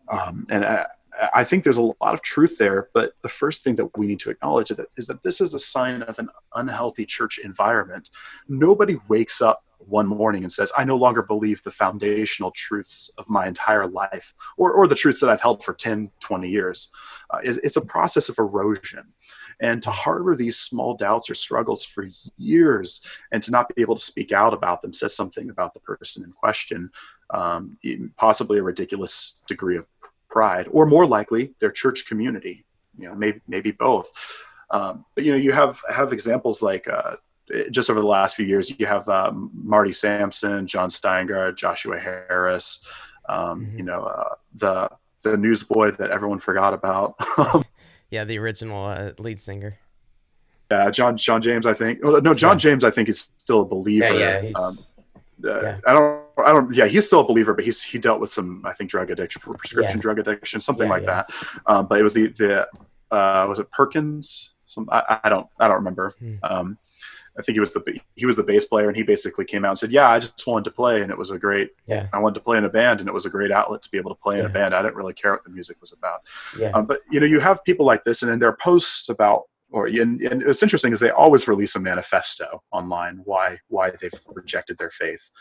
Um, 0.10 0.48
and 0.50 0.66
I, 0.66 0.86
I 1.34 1.44
think 1.44 1.64
there's 1.64 1.78
a 1.78 1.82
lot 1.82 2.14
of 2.14 2.22
truth 2.22 2.58
there, 2.58 2.90
but 2.94 3.14
the 3.22 3.30
first 3.30 3.64
thing 3.64 3.76
that 3.76 3.98
we 3.98 4.08
need 4.08 4.20
to 4.22 4.30
acknowledge 4.30 4.72
is 4.72 4.78
that, 4.78 4.88
is 4.98 5.08
that 5.08 5.24
this 5.24 5.42
is 5.42 5.54
a 5.54 5.60
sign 5.60 6.02
of 6.04 6.20
an 6.20 6.30
unhealthy 6.56 7.06
church 7.06 7.40
environment. 7.44 8.10
Nobody 8.48 8.98
wakes 9.08 9.42
up 9.42 9.64
one 9.88 10.08
morning 10.08 10.44
and 10.44 10.52
says, 10.52 10.72
I 10.78 10.84
no 10.84 10.96
longer 10.96 11.22
believe 11.22 11.62
the 11.64 11.72
foundational 11.72 12.52
truths 12.52 13.10
of 13.18 13.30
my 13.30 13.48
entire 13.48 13.88
life 13.88 14.34
or, 14.58 14.72
or 14.72 14.88
the 14.88 14.96
truths 14.96 15.20
that 15.22 15.30
I've 15.30 15.42
held 15.42 15.64
for 15.64 15.74
10, 15.74 16.12
20 16.20 16.50
years. 16.50 16.90
Uh, 17.30 17.40
it's, 17.44 17.58
it's 17.58 17.78
a 17.78 17.82
process 17.82 18.30
of 18.30 18.38
erosion. 18.40 19.14
And 19.60 19.82
to 19.84 19.92
harbor 19.92 20.36
these 20.36 20.58
small 20.58 20.96
doubts 20.96 21.30
or 21.30 21.36
struggles 21.36 21.86
for 21.86 22.08
years 22.38 23.06
and 23.32 23.44
to 23.44 23.52
not 23.52 23.74
be 23.74 23.82
able 23.82 23.96
to 23.96 24.02
speak 24.02 24.32
out 24.32 24.54
about 24.54 24.82
them 24.82 24.94
says 24.94 25.16
something 25.16 25.50
about 25.50 25.74
the 25.74 25.80
person 25.80 26.24
in 26.24 26.32
question, 26.32 26.90
um, 27.30 27.78
possibly 28.18 28.58
a 28.58 28.64
ridiculous 28.64 29.42
degree 29.48 29.78
of 29.78 29.88
pride, 30.30 30.68
or 30.72 30.86
more 30.86 31.06
likely, 31.06 31.54
their 31.60 31.72
church 31.72 32.06
community. 32.08 32.66
You 32.98 33.10
know, 33.10 33.16
maybe 33.16 33.42
maybe 33.48 33.72
both. 33.72 34.12
Um, 34.72 35.06
but 35.16 35.24
you 35.24 35.32
know, 35.32 35.38
you 35.38 35.52
have 35.52 35.82
have 35.90 36.14
examples 36.14 36.62
like 36.62 36.88
uh, 36.88 37.18
just 37.70 37.90
over 37.90 38.00
the 38.00 38.08
last 38.08 38.36
few 38.36 38.46
years, 38.46 38.78
you 38.80 38.86
have 38.86 39.08
um, 39.10 39.52
Marty 39.54 39.92
Sampson, 39.92 40.68
Jon 40.68 40.90
Steingard, 40.90 41.58
Joshua 41.58 42.00
Harris. 42.00 42.86
Um, 43.28 43.66
mm-hmm. 43.66 43.78
You 43.78 43.84
know, 43.84 44.04
uh, 44.04 44.36
the 44.56 44.90
the 45.24 45.38
newsboy 45.38 45.92
that 45.92 46.12
everyone 46.12 46.40
forgot 46.40 46.74
about. 46.74 47.16
yeah, 48.10 48.24
the 48.24 48.38
original 48.40 48.86
uh, 48.86 49.12
lead 49.20 49.40
singer. 49.40 49.78
Yeah, 50.72 50.90
John 50.90 51.18
John 51.18 51.42
James, 51.42 51.66
I 51.66 51.74
think. 51.74 52.00
Oh, 52.04 52.20
no, 52.20 52.34
John 52.34 52.54
yeah. 52.54 52.58
James, 52.58 52.84
I 52.84 52.92
think 52.92 53.10
is 53.10 53.34
still 53.38 53.62
a 53.62 53.66
believer. 53.66 54.14
Yeah, 54.14 54.42
yeah, 54.42 54.52
um, 54.58 54.78
uh, 55.46 55.62
yeah. 55.62 55.78
I 55.86 55.94
don't 55.94 56.22
I 56.46 56.54
don't. 56.54 56.74
Yeah, 56.74 56.86
he's 56.88 57.08
still 57.08 57.22
a 57.22 57.26
believer, 57.26 57.54
but 57.54 57.64
he's 57.64 57.82
he 57.84 57.98
dealt 57.98 58.20
with 58.20 58.32
some, 58.32 58.66
I 58.66 58.74
think, 58.74 58.90
drug 58.90 59.12
addiction, 59.12 59.42
prescription 59.42 60.00
drug 60.00 60.20
addiction, 60.20 60.62
something 60.62 60.90
like 60.90 61.06
that. 61.06 61.30
Um, 61.66 61.88
but 61.88 62.00
it 62.00 62.04
was 62.04 62.14
the 62.14 62.28
the 62.30 62.68
uh, 63.12 63.46
was 63.48 63.60
it 63.60 63.70
Perkins? 63.72 64.52
Some 64.66 64.88
I, 64.92 65.20
I 65.24 65.30
don't 65.30 65.48
I 65.60 65.68
don't 65.68 65.78
remember. 65.78 66.14
Hmm. 66.20 66.36
Um, 66.44 66.78
I 67.38 67.42
think 67.42 67.56
he 67.56 67.60
was 67.60 67.74
the 67.74 68.00
he 68.16 68.26
was 68.26 68.36
the 68.36 68.44
bass 68.44 68.66
player, 68.66 68.88
and 68.88 68.96
he 68.96 69.04
basically 69.04 69.46
came 69.46 69.64
out 69.66 69.70
and 69.70 69.80
said, 69.80 69.92
"Yeah, 69.92 70.10
I 70.10 70.20
just 70.20 70.46
wanted 70.46 70.66
to 70.66 70.72
play, 70.72 71.02
and 71.02 71.12
it 71.12 71.18
was 71.18 71.32
a 71.32 71.40
great. 71.40 71.72
Yeah, 71.88 72.08
I 72.14 72.20
wanted 72.20 72.36
to 72.36 72.42
play 72.42 72.58
in 72.58 72.66
a 72.66 72.70
band, 72.70 73.00
and 73.00 73.10
it 73.10 73.14
was 73.14 73.26
a 73.26 73.30
great 73.30 73.52
outlet 73.52 73.82
to 73.84 73.90
be 73.90 73.98
able 73.98 74.14
to 74.14 74.22
play 74.22 74.40
in 74.40 74.46
a 74.46 74.50
band. 74.50 74.76
I 74.76 74.82
didn't 74.82 74.96
really 74.96 75.14
care 75.14 75.32
what 75.32 75.44
the 75.44 75.50
music 75.50 75.78
was 75.80 75.94
about. 75.94 76.22
Yeah. 76.58 76.72
Um, 76.72 76.86
but 76.86 77.00
you 77.10 77.20
know, 77.20 77.26
you 77.26 77.40
have 77.40 77.64
people 77.64 77.86
like 77.86 78.04
this, 78.04 78.22
and 78.22 78.32
in 78.32 78.40
their 78.40 78.54
posts 78.54 79.10
about 79.10 79.44
or 79.72 79.88
and, 79.88 80.22
and 80.22 80.46
what's 80.46 80.62
interesting 80.62 80.92
is 80.92 81.00
they 81.00 81.12
always 81.12 81.48
release 81.48 81.76
a 81.76 81.80
manifesto 81.80 82.62
online 82.72 83.22
why 83.24 83.58
why 83.70 83.90
they've 83.90 84.12
rejected 84.34 84.78
their 84.78 84.90
faith 84.90 85.32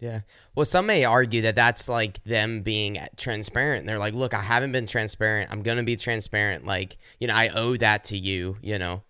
yeah. 0.00 0.20
Well, 0.54 0.64
some 0.64 0.86
may 0.86 1.04
argue 1.04 1.42
that 1.42 1.54
that's 1.54 1.88
like 1.88 2.24
them 2.24 2.62
being 2.62 2.98
transparent. 3.16 3.86
They're 3.86 3.98
like, 3.98 4.14
look, 4.14 4.32
I 4.32 4.40
haven't 4.40 4.72
been 4.72 4.86
transparent. 4.86 5.50
I'm 5.52 5.62
going 5.62 5.76
to 5.76 5.84
be 5.84 5.96
transparent. 5.96 6.64
Like, 6.64 6.96
you 7.20 7.28
know, 7.28 7.34
I 7.34 7.48
owe 7.48 7.76
that 7.76 8.04
to 8.04 8.16
you, 8.16 8.56
you 8.62 8.78
know. 8.78 9.02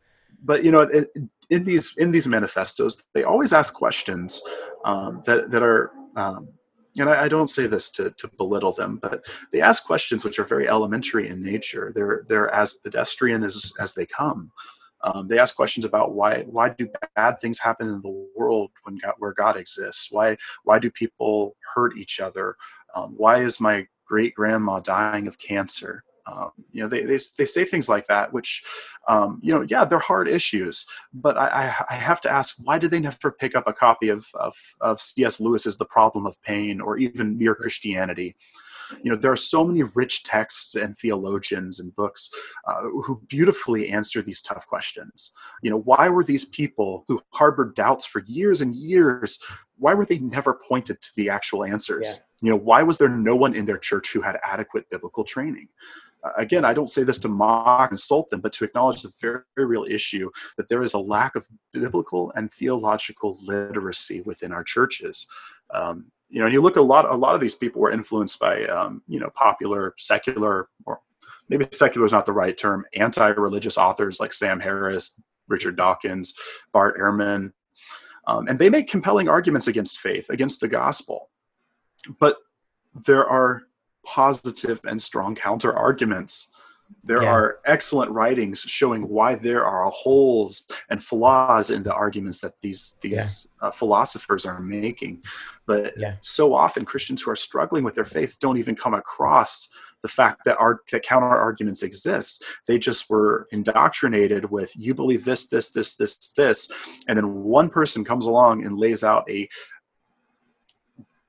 But, 0.43 0.65
you 0.65 0.73
know, 0.73 0.81
in, 0.81 1.31
in 1.51 1.65
these 1.65 1.97
in 1.99 2.11
these 2.11 2.27
manifestos, 2.27 3.03
they 3.13 3.25
always 3.25 3.53
ask 3.53 3.75
questions 3.75 4.43
um, 4.85 5.21
that, 5.27 5.51
that 5.51 5.63
are, 5.63 5.91
um, 6.17 6.49
and 6.97 7.11
I, 7.11 7.25
I, 7.25 7.29
don't 7.29 7.49
say 7.49 7.67
this 7.67 7.91
to, 7.91 8.11
to 8.11 8.29
belittle 8.39 8.73
them, 8.73 8.99
but 9.03 9.25
they 9.53 9.61
ask 9.61 9.85
questions 9.85 10.25
which 10.25 10.39
are 10.39 10.45
very 10.45 10.69
elementary 10.69 11.29
in 11.29 11.43
nature. 11.43 11.93
They're, 11.95 12.25
they're 12.27 12.51
as 12.55 12.73
pedestrian 12.75 13.45
as, 13.45 13.73
as 13.79 13.95
they 13.95 14.07
come. 14.07 14.51
Um, 15.03 15.29
they 15.29 15.39
ask 15.39 15.57
questions 15.57 15.85
about 15.85 16.13
why 16.13 16.43
why 16.43 16.71
do 16.71 16.89
bad 17.17 17.41
things 17.41 17.59
happen 17.59 17.89
in 17.89 18.03
the 18.03 18.29
world 18.37 18.71
when 18.83 18.99
God, 18.99 19.15
where 19.19 19.33
God 19.33 19.57
exists? 19.57 20.09
Why 20.11 20.37
why 20.65 20.79
do 20.79 20.91
people 20.91 21.57
hurt 21.75 21.97
each 21.97 22.21
other? 22.21 22.57
Um, 22.95 23.15
why 23.17 23.43
is 23.43 23.61
my 23.61 23.87
great 24.05 24.35
grandma 24.35 24.81
dying 24.81 25.27
of 25.27 25.39
cancer? 25.39 26.05
Um, 26.31 26.51
you 26.73 26.83
know, 26.83 26.89
they, 26.89 27.03
they, 27.03 27.19
they 27.39 27.45
say 27.45 27.65
things 27.65 27.89
like 27.89 28.07
that, 28.07 28.33
which, 28.33 28.63
um, 29.09 29.41
you 29.43 29.53
know, 29.53 29.67
yeah, 29.69 29.85
they're 29.85 29.99
hard 29.99 30.29
issues. 30.29 30.87
But 31.13 31.37
I, 31.37 31.75
I, 31.89 31.95
have 31.95 32.21
to 32.23 32.31
ask, 32.31 32.55
why 32.59 32.79
did 32.79 32.91
they 32.91 33.01
never 33.01 33.33
pick 33.33 33.57
up 33.57 33.67
a 33.67 33.73
copy 33.73 34.09
of, 34.09 34.27
of, 34.35 34.55
of 34.81 35.01
C.S. 35.01 35.41
Lewis's 35.41 35.77
The 35.77 35.87
Problem 35.87 36.27
of 36.27 36.41
Pain 36.43 36.81
or 36.81 36.99
even 36.99 37.37
Mere 37.39 37.55
Christianity? 37.55 38.37
you 39.03 39.11
know 39.11 39.17
there 39.17 39.33
are 39.33 39.37
so 39.37 39.65
many 39.65 39.83
rich 39.83 40.23
texts 40.25 40.75
and 40.75 40.97
theologians 40.97 41.81
and 41.81 41.95
books 41.95 42.31
uh, 42.67 42.83
who 43.05 43.23
beautifully 43.29 43.89
answer 43.89 44.23
these 44.23 44.43
tough 44.43 44.67
questions 44.67 45.33
you 45.63 45.71
know 45.71 45.79
why 45.79 46.09
were 46.09 46.25
these 46.25 46.47
people 46.47 47.05
who 47.07 47.21
harbored 47.31 47.75
doubts 47.75 48.05
for 48.07 48.23
years 48.27 48.61
and 48.61 48.75
years 48.75 49.39
why 49.79 49.95
were 49.95 50.05
they 50.05 50.19
never 50.19 50.59
pointed 50.69 51.01
to 51.01 51.11
the 51.17 51.29
actual 51.29 51.65
answers 51.65 52.07
yeah. 52.07 52.23
you 52.43 52.51
know 52.51 52.59
why 52.59 52.83
was 52.83 52.99
there 52.99 53.09
no 53.09 53.37
one 53.37 53.55
in 53.55 53.65
their 53.65 53.79
church 53.79 54.13
who 54.13 54.21
had 54.21 54.39
adequate 54.45 54.89
biblical 54.91 55.25
training 55.25 55.69
again, 56.37 56.65
I 56.65 56.73
don't 56.73 56.91
say 56.91 57.03
this 57.03 57.19
to 57.21 57.29
mock, 57.29 57.91
and 57.91 57.93
insult 57.93 58.31
them, 58.31 58.41
but 58.41 58.53
to 58.55 58.65
acknowledge 58.65 59.03
the 59.03 59.13
very, 59.21 59.41
very, 59.57 59.67
real 59.67 59.85
issue 59.85 60.31
that 60.57 60.69
there 60.69 60.83
is 60.83 60.95
a 60.95 60.99
lack 60.99 61.35
of 61.37 61.47
biblical 61.73 62.33
and 62.37 62.53
theological 62.53 63.39
literacy 63.43 64.21
within 64.23 64.53
our 64.53 64.65
churches. 64.65 65.27
Um, 65.73 66.07
you 66.29 66.41
know, 66.41 66.47
and 66.47 66.53
you 66.53 66.61
look 66.61 66.77
a 66.77 66.81
lot, 66.81 67.11
a 67.11 67.15
lot 67.15 67.35
of 67.35 67.41
these 67.41 67.55
people 67.55 67.81
were 67.81 67.91
influenced 67.91 68.39
by, 68.39 68.65
um, 68.67 69.03
you 69.09 69.19
know, 69.19 69.31
popular 69.35 69.95
secular 69.99 70.69
or 70.87 71.01
maybe 71.49 71.67
secular 71.73 72.07
is 72.07 72.13
not 72.13 72.27
the 72.27 72.33
right 72.33 72.57
term, 72.57 72.85
anti-religious 72.95 73.77
authors 73.77 74.21
like 74.21 74.33
Sam 74.33 74.61
Harris, 74.61 75.21
Richard 75.49 75.77
Dawkins, 75.77 76.35
Bart 76.73 76.97
Ehrman, 76.99 77.53
um, 78.27 78.47
and 78.47 78.59
they 78.59 78.71
make 78.71 78.89
compelling 78.89 79.29
arguments 79.29 79.67
against 79.67 79.99
faith, 79.99 80.31
against 80.31 80.61
the 80.61 80.69
gospel. 80.69 81.29
But 82.21 82.37
there 83.05 83.27
are 83.27 83.63
positive 84.05 84.81
and 84.85 85.01
strong 85.01 85.35
counter 85.35 85.75
arguments 85.77 86.51
there 87.05 87.23
yeah. 87.23 87.33
are 87.33 87.59
excellent 87.67 88.11
writings 88.11 88.61
showing 88.61 89.09
why 89.09 89.35
there 89.35 89.65
are 89.65 89.89
holes 89.91 90.65
and 90.91 91.03
flaws 91.03 91.71
in 91.71 91.83
the 91.83 91.93
arguments 91.93 92.41
that 92.41 92.61
these 92.61 92.99
these 93.01 93.49
yeah. 93.63 93.69
uh, 93.69 93.71
philosophers 93.71 94.45
are 94.47 94.61
making 94.61 95.23
but 95.67 95.93
yeah. 95.97 96.17
so 96.21 96.55
often 96.55 96.85
christians 96.85 97.23
who 97.23 97.31
are 97.31 97.37
struggling 97.37 97.85
with 97.85 97.95
their 97.95 98.05
faith 98.05 98.37
don't 98.41 98.59
even 98.59 98.75
come 98.75 98.95
across 98.95 99.69
the 100.03 100.09
fact 100.09 100.45
that 100.45 100.57
our 100.59 100.81
that 100.91 101.03
counter 101.03 101.27
arguments 101.27 101.83
exist 101.83 102.45
they 102.67 102.79
just 102.79 103.09
were 103.11 103.47
indoctrinated 103.53 104.51
with 104.51 104.75
you 104.77 104.95
believe 104.95 105.25
this 105.25 105.47
this 105.47 105.71
this 105.71 105.97
this 105.97 106.33
this 106.33 106.71
and 107.09 107.17
then 107.17 107.43
one 107.43 107.69
person 107.69 108.05
comes 108.05 108.27
along 108.27 108.65
and 108.65 108.79
lays 108.79 109.05
out 109.05 109.29
a 109.31 109.49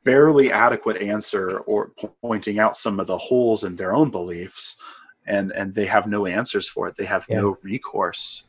barely 0.04 0.52
adequate 0.52 1.02
answer 1.02 1.60
or 1.60 1.92
pointing 2.22 2.60
out 2.60 2.76
some 2.76 3.00
of 3.00 3.08
the 3.08 3.18
holes 3.18 3.64
in 3.64 3.76
their 3.76 3.94
own 3.94 4.10
beliefs 4.10 4.78
and 5.26 5.52
and 5.52 5.74
they 5.74 5.86
have 5.86 6.08
no 6.08 6.26
answers 6.26 6.68
for 6.68 6.88
it. 6.88 6.96
They 6.96 7.06
have 7.06 7.26
yeah. 7.30 7.42
no 7.42 7.58
recourse. 7.62 8.44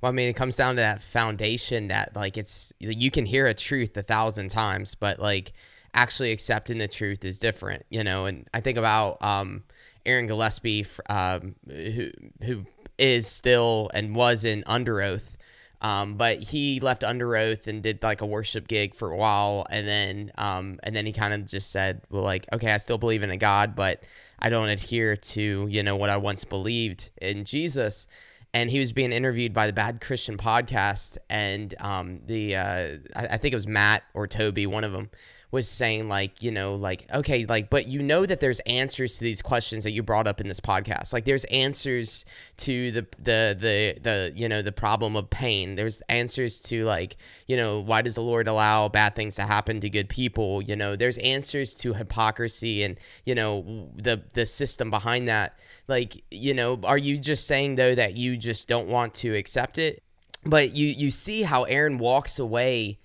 Well, 0.00 0.12
I 0.12 0.14
mean, 0.14 0.28
it 0.28 0.36
comes 0.36 0.56
down 0.56 0.76
to 0.76 0.80
that 0.80 1.02
foundation 1.02 1.88
that 1.88 2.14
like 2.14 2.36
it's 2.36 2.72
you 2.78 3.10
can 3.10 3.26
hear 3.26 3.46
a 3.46 3.54
truth 3.54 3.96
a 3.96 4.02
thousand 4.02 4.48
times, 4.48 4.94
but 4.94 5.18
like 5.18 5.52
actually 5.94 6.30
accepting 6.30 6.78
the 6.78 6.88
truth 6.88 7.24
is 7.24 7.38
different, 7.38 7.84
you 7.90 8.04
know. 8.04 8.26
And 8.26 8.48
I 8.54 8.60
think 8.60 8.78
about 8.78 9.22
um, 9.22 9.64
Aaron 10.06 10.26
Gillespie, 10.26 10.86
um, 11.08 11.56
who 11.66 12.10
who 12.42 12.66
is 12.98 13.26
still 13.26 13.90
and 13.94 14.14
was 14.14 14.44
in 14.44 14.62
Underoath. 14.64 15.36
Um, 15.80 16.14
but 16.14 16.42
he 16.42 16.80
left 16.80 17.02
Underoath 17.02 17.66
and 17.66 17.82
did 17.82 18.02
like 18.02 18.20
a 18.20 18.26
worship 18.26 18.66
gig 18.66 18.94
for 18.94 19.10
a 19.10 19.16
while, 19.16 19.66
and 19.70 19.86
then 19.86 20.32
um, 20.36 20.80
and 20.82 20.94
then 20.94 21.06
he 21.06 21.12
kind 21.12 21.32
of 21.32 21.46
just 21.46 21.70
said, 21.70 22.02
"Well, 22.10 22.22
like, 22.22 22.46
okay, 22.52 22.72
I 22.72 22.78
still 22.78 22.98
believe 22.98 23.22
in 23.22 23.30
a 23.30 23.36
God, 23.36 23.76
but 23.76 24.02
I 24.38 24.50
don't 24.50 24.68
adhere 24.68 25.16
to 25.16 25.66
you 25.70 25.82
know 25.82 25.96
what 25.96 26.10
I 26.10 26.16
once 26.16 26.44
believed 26.44 27.10
in 27.20 27.44
Jesus." 27.44 28.06
And 28.54 28.70
he 28.70 28.80
was 28.80 28.92
being 28.92 29.12
interviewed 29.12 29.52
by 29.52 29.66
the 29.66 29.72
Bad 29.72 30.00
Christian 30.00 30.36
podcast, 30.36 31.16
and 31.30 31.74
um, 31.80 32.20
the 32.26 32.56
uh, 32.56 32.96
I, 33.14 33.26
I 33.32 33.36
think 33.36 33.52
it 33.52 33.56
was 33.56 33.66
Matt 33.66 34.02
or 34.14 34.26
Toby, 34.26 34.66
one 34.66 34.84
of 34.84 34.92
them 34.92 35.10
was 35.50 35.68
saying 35.68 36.08
like 36.08 36.42
you 36.42 36.50
know 36.50 36.74
like 36.74 37.06
okay 37.12 37.46
like 37.46 37.70
but 37.70 37.86
you 37.86 38.02
know 38.02 38.26
that 38.26 38.40
there's 38.40 38.60
answers 38.60 39.16
to 39.16 39.24
these 39.24 39.40
questions 39.40 39.84
that 39.84 39.92
you 39.92 40.02
brought 40.02 40.26
up 40.26 40.40
in 40.40 40.48
this 40.48 40.60
podcast. 40.60 41.12
Like 41.12 41.24
there's 41.24 41.44
answers 41.44 42.24
to 42.58 42.90
the 42.90 43.06
the 43.18 43.56
the 43.58 43.98
the 44.02 44.32
you 44.34 44.48
know 44.48 44.60
the 44.60 44.72
problem 44.72 45.16
of 45.16 45.30
pain. 45.30 45.76
There's 45.76 46.02
answers 46.02 46.60
to 46.62 46.84
like 46.84 47.16
you 47.46 47.56
know 47.56 47.80
why 47.80 48.02
does 48.02 48.16
the 48.16 48.20
lord 48.22 48.46
allow 48.46 48.88
bad 48.88 49.16
things 49.16 49.36
to 49.36 49.42
happen 49.42 49.80
to 49.80 49.88
good 49.88 50.08
people? 50.08 50.60
You 50.60 50.76
know 50.76 50.96
there's 50.96 51.18
answers 51.18 51.74
to 51.76 51.94
hypocrisy 51.94 52.82
and 52.82 52.98
you 53.24 53.34
know 53.34 53.88
the 53.96 54.22
the 54.34 54.44
system 54.44 54.90
behind 54.90 55.28
that. 55.28 55.58
Like 55.86 56.22
you 56.30 56.52
know 56.52 56.78
are 56.84 56.98
you 56.98 57.16
just 57.16 57.46
saying 57.46 57.76
though 57.76 57.94
that 57.94 58.18
you 58.18 58.36
just 58.36 58.68
don't 58.68 58.88
want 58.88 59.14
to 59.14 59.34
accept 59.34 59.78
it? 59.78 60.02
But 60.44 60.76
you 60.76 60.88
you 60.88 61.10
see 61.10 61.42
how 61.42 61.64
aaron 61.64 61.96
walks 61.96 62.38
away 62.38 62.98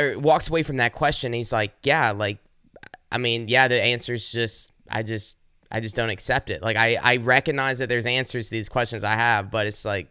or 0.00 0.18
walks 0.18 0.48
away 0.48 0.62
from 0.62 0.78
that 0.78 0.92
question. 0.92 1.32
He's 1.32 1.52
like, 1.52 1.72
yeah, 1.82 2.12
like, 2.12 2.38
I 3.12 3.18
mean, 3.18 3.48
yeah, 3.48 3.68
the 3.68 3.82
answer 3.82 4.14
is 4.14 4.32
just, 4.32 4.72
I 4.88 5.02
just, 5.02 5.36
I 5.70 5.80
just 5.80 5.94
don't 5.94 6.10
accept 6.10 6.50
it. 6.50 6.62
Like, 6.62 6.76
I, 6.76 6.96
I 7.00 7.16
recognize 7.18 7.78
that 7.78 7.88
there's 7.88 8.06
answers 8.06 8.48
to 8.48 8.52
these 8.52 8.68
questions 8.68 9.04
I 9.04 9.14
have, 9.14 9.50
but 9.50 9.66
it's 9.66 9.84
like, 9.84 10.10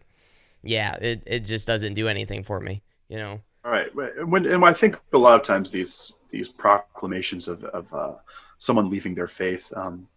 yeah, 0.63 0.95
it, 0.95 1.23
it 1.25 1.39
just 1.39 1.67
doesn't 1.67 1.95
do 1.95 2.07
anything 2.07 2.43
for 2.43 2.59
me, 2.59 2.81
you 3.07 3.17
know? 3.17 3.41
All 3.65 3.71
right. 3.71 3.89
When, 4.25 4.45
and 4.45 4.63
I 4.63 4.73
think 4.73 4.99
a 5.13 5.17
lot 5.17 5.35
of 5.35 5.41
times 5.41 5.71
these, 5.71 6.13
these 6.29 6.47
proclamations 6.47 7.47
of, 7.47 7.63
of 7.65 7.93
uh, 7.93 8.15
someone 8.57 8.89
leaving 8.89 9.15
their 9.15 9.27
faith, 9.27 9.71
um, 9.75 10.07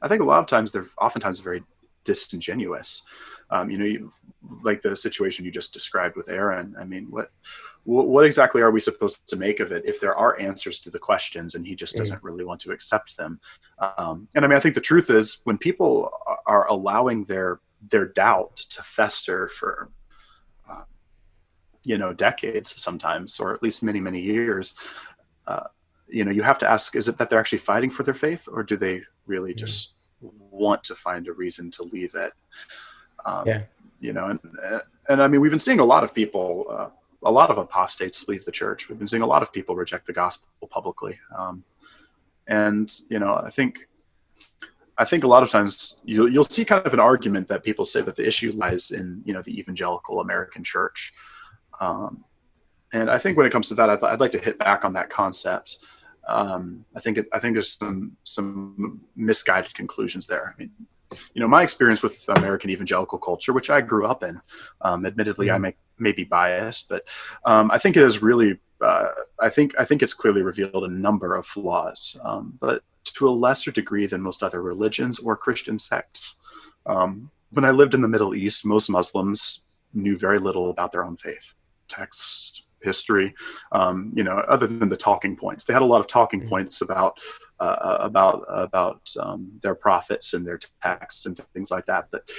I 0.00 0.08
think 0.08 0.22
a 0.22 0.24
lot 0.24 0.40
of 0.40 0.46
times 0.46 0.72
they're 0.72 0.86
oftentimes 1.00 1.40
very 1.40 1.62
disingenuous. 2.04 3.02
Um, 3.50 3.70
you 3.70 3.78
know, 3.78 3.84
you, 3.84 4.12
like 4.62 4.82
the 4.82 4.96
situation 4.96 5.44
you 5.44 5.50
just 5.50 5.72
described 5.72 6.16
with 6.16 6.28
Aaron. 6.28 6.74
I 6.78 6.84
mean, 6.84 7.06
what 7.10 7.30
what 7.86 8.26
exactly 8.26 8.60
are 8.60 8.72
we 8.72 8.80
supposed 8.80 9.26
to 9.28 9.36
make 9.36 9.60
of 9.60 9.70
it 9.70 9.84
if 9.84 10.00
there 10.00 10.14
are 10.16 10.38
answers 10.40 10.80
to 10.80 10.90
the 10.90 10.98
questions 10.98 11.54
and 11.54 11.64
he 11.64 11.74
just 11.74 11.94
mm. 11.94 11.98
doesn't 11.98 12.22
really 12.22 12.44
want 12.44 12.60
to 12.60 12.72
accept 12.72 13.16
them 13.16 13.40
um, 13.96 14.28
and 14.34 14.44
i 14.44 14.48
mean 14.48 14.56
i 14.56 14.60
think 14.60 14.74
the 14.74 14.80
truth 14.80 15.08
is 15.08 15.38
when 15.44 15.56
people 15.56 16.10
are 16.46 16.66
allowing 16.68 17.24
their 17.24 17.60
their 17.88 18.06
doubt 18.06 18.56
to 18.56 18.82
fester 18.82 19.48
for 19.48 19.90
uh, 20.68 20.82
you 21.84 21.96
know 21.96 22.12
decades 22.12 22.74
sometimes 22.76 23.38
or 23.38 23.54
at 23.54 23.62
least 23.62 23.82
many 23.82 24.00
many 24.00 24.20
years 24.20 24.74
uh, 25.46 25.64
you 26.08 26.24
know 26.24 26.32
you 26.32 26.42
have 26.42 26.58
to 26.58 26.68
ask 26.68 26.96
is 26.96 27.06
it 27.06 27.16
that 27.16 27.30
they're 27.30 27.40
actually 27.40 27.58
fighting 27.58 27.90
for 27.90 28.02
their 28.02 28.14
faith 28.14 28.48
or 28.50 28.62
do 28.62 28.76
they 28.76 29.00
really 29.26 29.54
mm. 29.54 29.58
just 29.58 29.94
want 30.50 30.82
to 30.82 30.94
find 30.94 31.28
a 31.28 31.32
reason 31.32 31.70
to 31.70 31.84
leave 31.84 32.16
it 32.16 32.32
um, 33.24 33.44
yeah 33.46 33.62
you 34.00 34.12
know 34.12 34.26
and 34.26 34.40
and 35.08 35.22
i 35.22 35.28
mean 35.28 35.40
we've 35.40 35.50
been 35.52 35.58
seeing 35.58 35.78
a 35.78 35.84
lot 35.84 36.02
of 36.04 36.12
people 36.12 36.66
uh, 36.68 36.88
a 37.26 37.30
lot 37.30 37.50
of 37.50 37.58
apostates 37.58 38.28
leave 38.28 38.44
the 38.44 38.52
church. 38.52 38.88
We've 38.88 38.98
been 38.98 39.06
seeing 39.06 39.22
a 39.22 39.26
lot 39.26 39.42
of 39.42 39.52
people 39.52 39.74
reject 39.74 40.06
the 40.06 40.12
gospel 40.12 40.68
publicly, 40.68 41.18
um, 41.36 41.64
and 42.46 42.92
you 43.08 43.18
know, 43.18 43.34
I 43.34 43.50
think, 43.50 43.88
I 44.96 45.04
think 45.04 45.24
a 45.24 45.26
lot 45.26 45.42
of 45.42 45.50
times 45.50 45.98
you, 46.04 46.28
you'll 46.28 46.44
see 46.44 46.64
kind 46.64 46.86
of 46.86 46.94
an 46.94 47.00
argument 47.00 47.48
that 47.48 47.64
people 47.64 47.84
say 47.84 48.00
that 48.02 48.16
the 48.16 48.26
issue 48.26 48.52
lies 48.52 48.92
in 48.92 49.22
you 49.24 49.34
know 49.34 49.42
the 49.42 49.58
evangelical 49.58 50.20
American 50.20 50.62
church, 50.62 51.12
um, 51.80 52.24
and 52.92 53.10
I 53.10 53.18
think 53.18 53.36
when 53.36 53.46
it 53.46 53.52
comes 53.52 53.68
to 53.68 53.74
that, 53.74 53.90
I'd, 53.90 54.02
I'd 54.02 54.20
like 54.20 54.32
to 54.32 54.38
hit 54.38 54.58
back 54.58 54.84
on 54.84 54.92
that 54.94 55.10
concept. 55.10 55.78
Um, 56.28 56.84
I 56.96 57.00
think 57.00 57.18
it, 57.18 57.26
I 57.32 57.38
think 57.38 57.54
there's 57.54 57.72
some 57.72 58.16
some 58.24 59.00
misguided 59.14 59.74
conclusions 59.74 60.26
there. 60.26 60.54
I 60.54 60.58
mean, 60.58 60.70
you 61.34 61.40
know, 61.40 61.48
my 61.48 61.62
experience 61.62 62.02
with 62.02 62.24
American 62.28 62.70
evangelical 62.70 63.18
culture, 63.18 63.52
which 63.52 63.70
I 63.70 63.80
grew 63.80 64.06
up 64.06 64.22
in, 64.22 64.40
um, 64.80 65.06
admittedly, 65.06 65.46
mm-hmm. 65.46 65.54
I 65.54 65.58
may, 65.58 65.74
may 65.98 66.12
be 66.12 66.24
biased, 66.24 66.88
but 66.88 67.04
um, 67.44 67.70
I 67.70 67.78
think 67.78 67.96
it 67.96 68.02
is 68.02 68.22
really, 68.22 68.58
uh, 68.80 69.08
I 69.38 69.48
think, 69.48 69.74
I 69.78 69.84
think 69.84 70.02
it's 70.02 70.14
clearly 70.14 70.42
revealed 70.42 70.84
a 70.84 70.88
number 70.88 71.34
of 71.34 71.46
flaws, 71.46 72.16
um, 72.24 72.56
but 72.60 72.82
to 73.04 73.28
a 73.28 73.30
lesser 73.30 73.70
degree 73.70 74.06
than 74.06 74.20
most 74.20 74.42
other 74.42 74.62
religions 74.62 75.18
or 75.18 75.36
Christian 75.36 75.78
sects. 75.78 76.36
Um, 76.86 77.30
when 77.50 77.64
I 77.64 77.70
lived 77.70 77.94
in 77.94 78.00
the 78.02 78.08
Middle 78.08 78.34
East, 78.34 78.66
most 78.66 78.88
Muslims 78.88 79.64
knew 79.94 80.16
very 80.16 80.38
little 80.38 80.70
about 80.70 80.92
their 80.92 81.04
own 81.04 81.16
faith, 81.16 81.54
texts, 81.88 82.64
history, 82.80 83.34
um, 83.72 84.12
you 84.14 84.22
know, 84.22 84.38
other 84.48 84.66
than 84.66 84.88
the 84.88 84.96
talking 84.96 85.36
points. 85.36 85.64
They 85.64 85.72
had 85.72 85.82
a 85.82 85.86
lot 85.86 86.00
of 86.00 86.06
talking 86.06 86.40
mm-hmm. 86.40 86.48
points 86.48 86.80
about 86.80 87.18
uh, 87.60 87.98
about 88.00 88.44
about 88.48 89.10
um, 89.20 89.50
their 89.62 89.74
prophets 89.74 90.34
and 90.34 90.46
their 90.46 90.58
texts 90.82 91.26
and 91.26 91.36
things 91.54 91.70
like 91.70 91.86
that. 91.86 92.08
But 92.10 92.30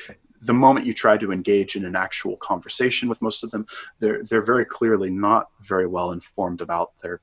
the 0.41 0.53
moment 0.53 0.85
you 0.85 0.93
try 0.93 1.17
to 1.17 1.31
engage 1.31 1.75
in 1.75 1.85
an 1.85 1.95
actual 1.95 2.37
conversation 2.37 3.09
with 3.09 3.21
most 3.21 3.43
of 3.43 3.51
them, 3.51 3.65
they're 3.99 4.23
they're 4.23 4.41
very 4.41 4.65
clearly 4.65 5.09
not 5.09 5.47
very 5.59 5.87
well 5.87 6.11
informed 6.11 6.61
about 6.61 6.91
their 7.01 7.21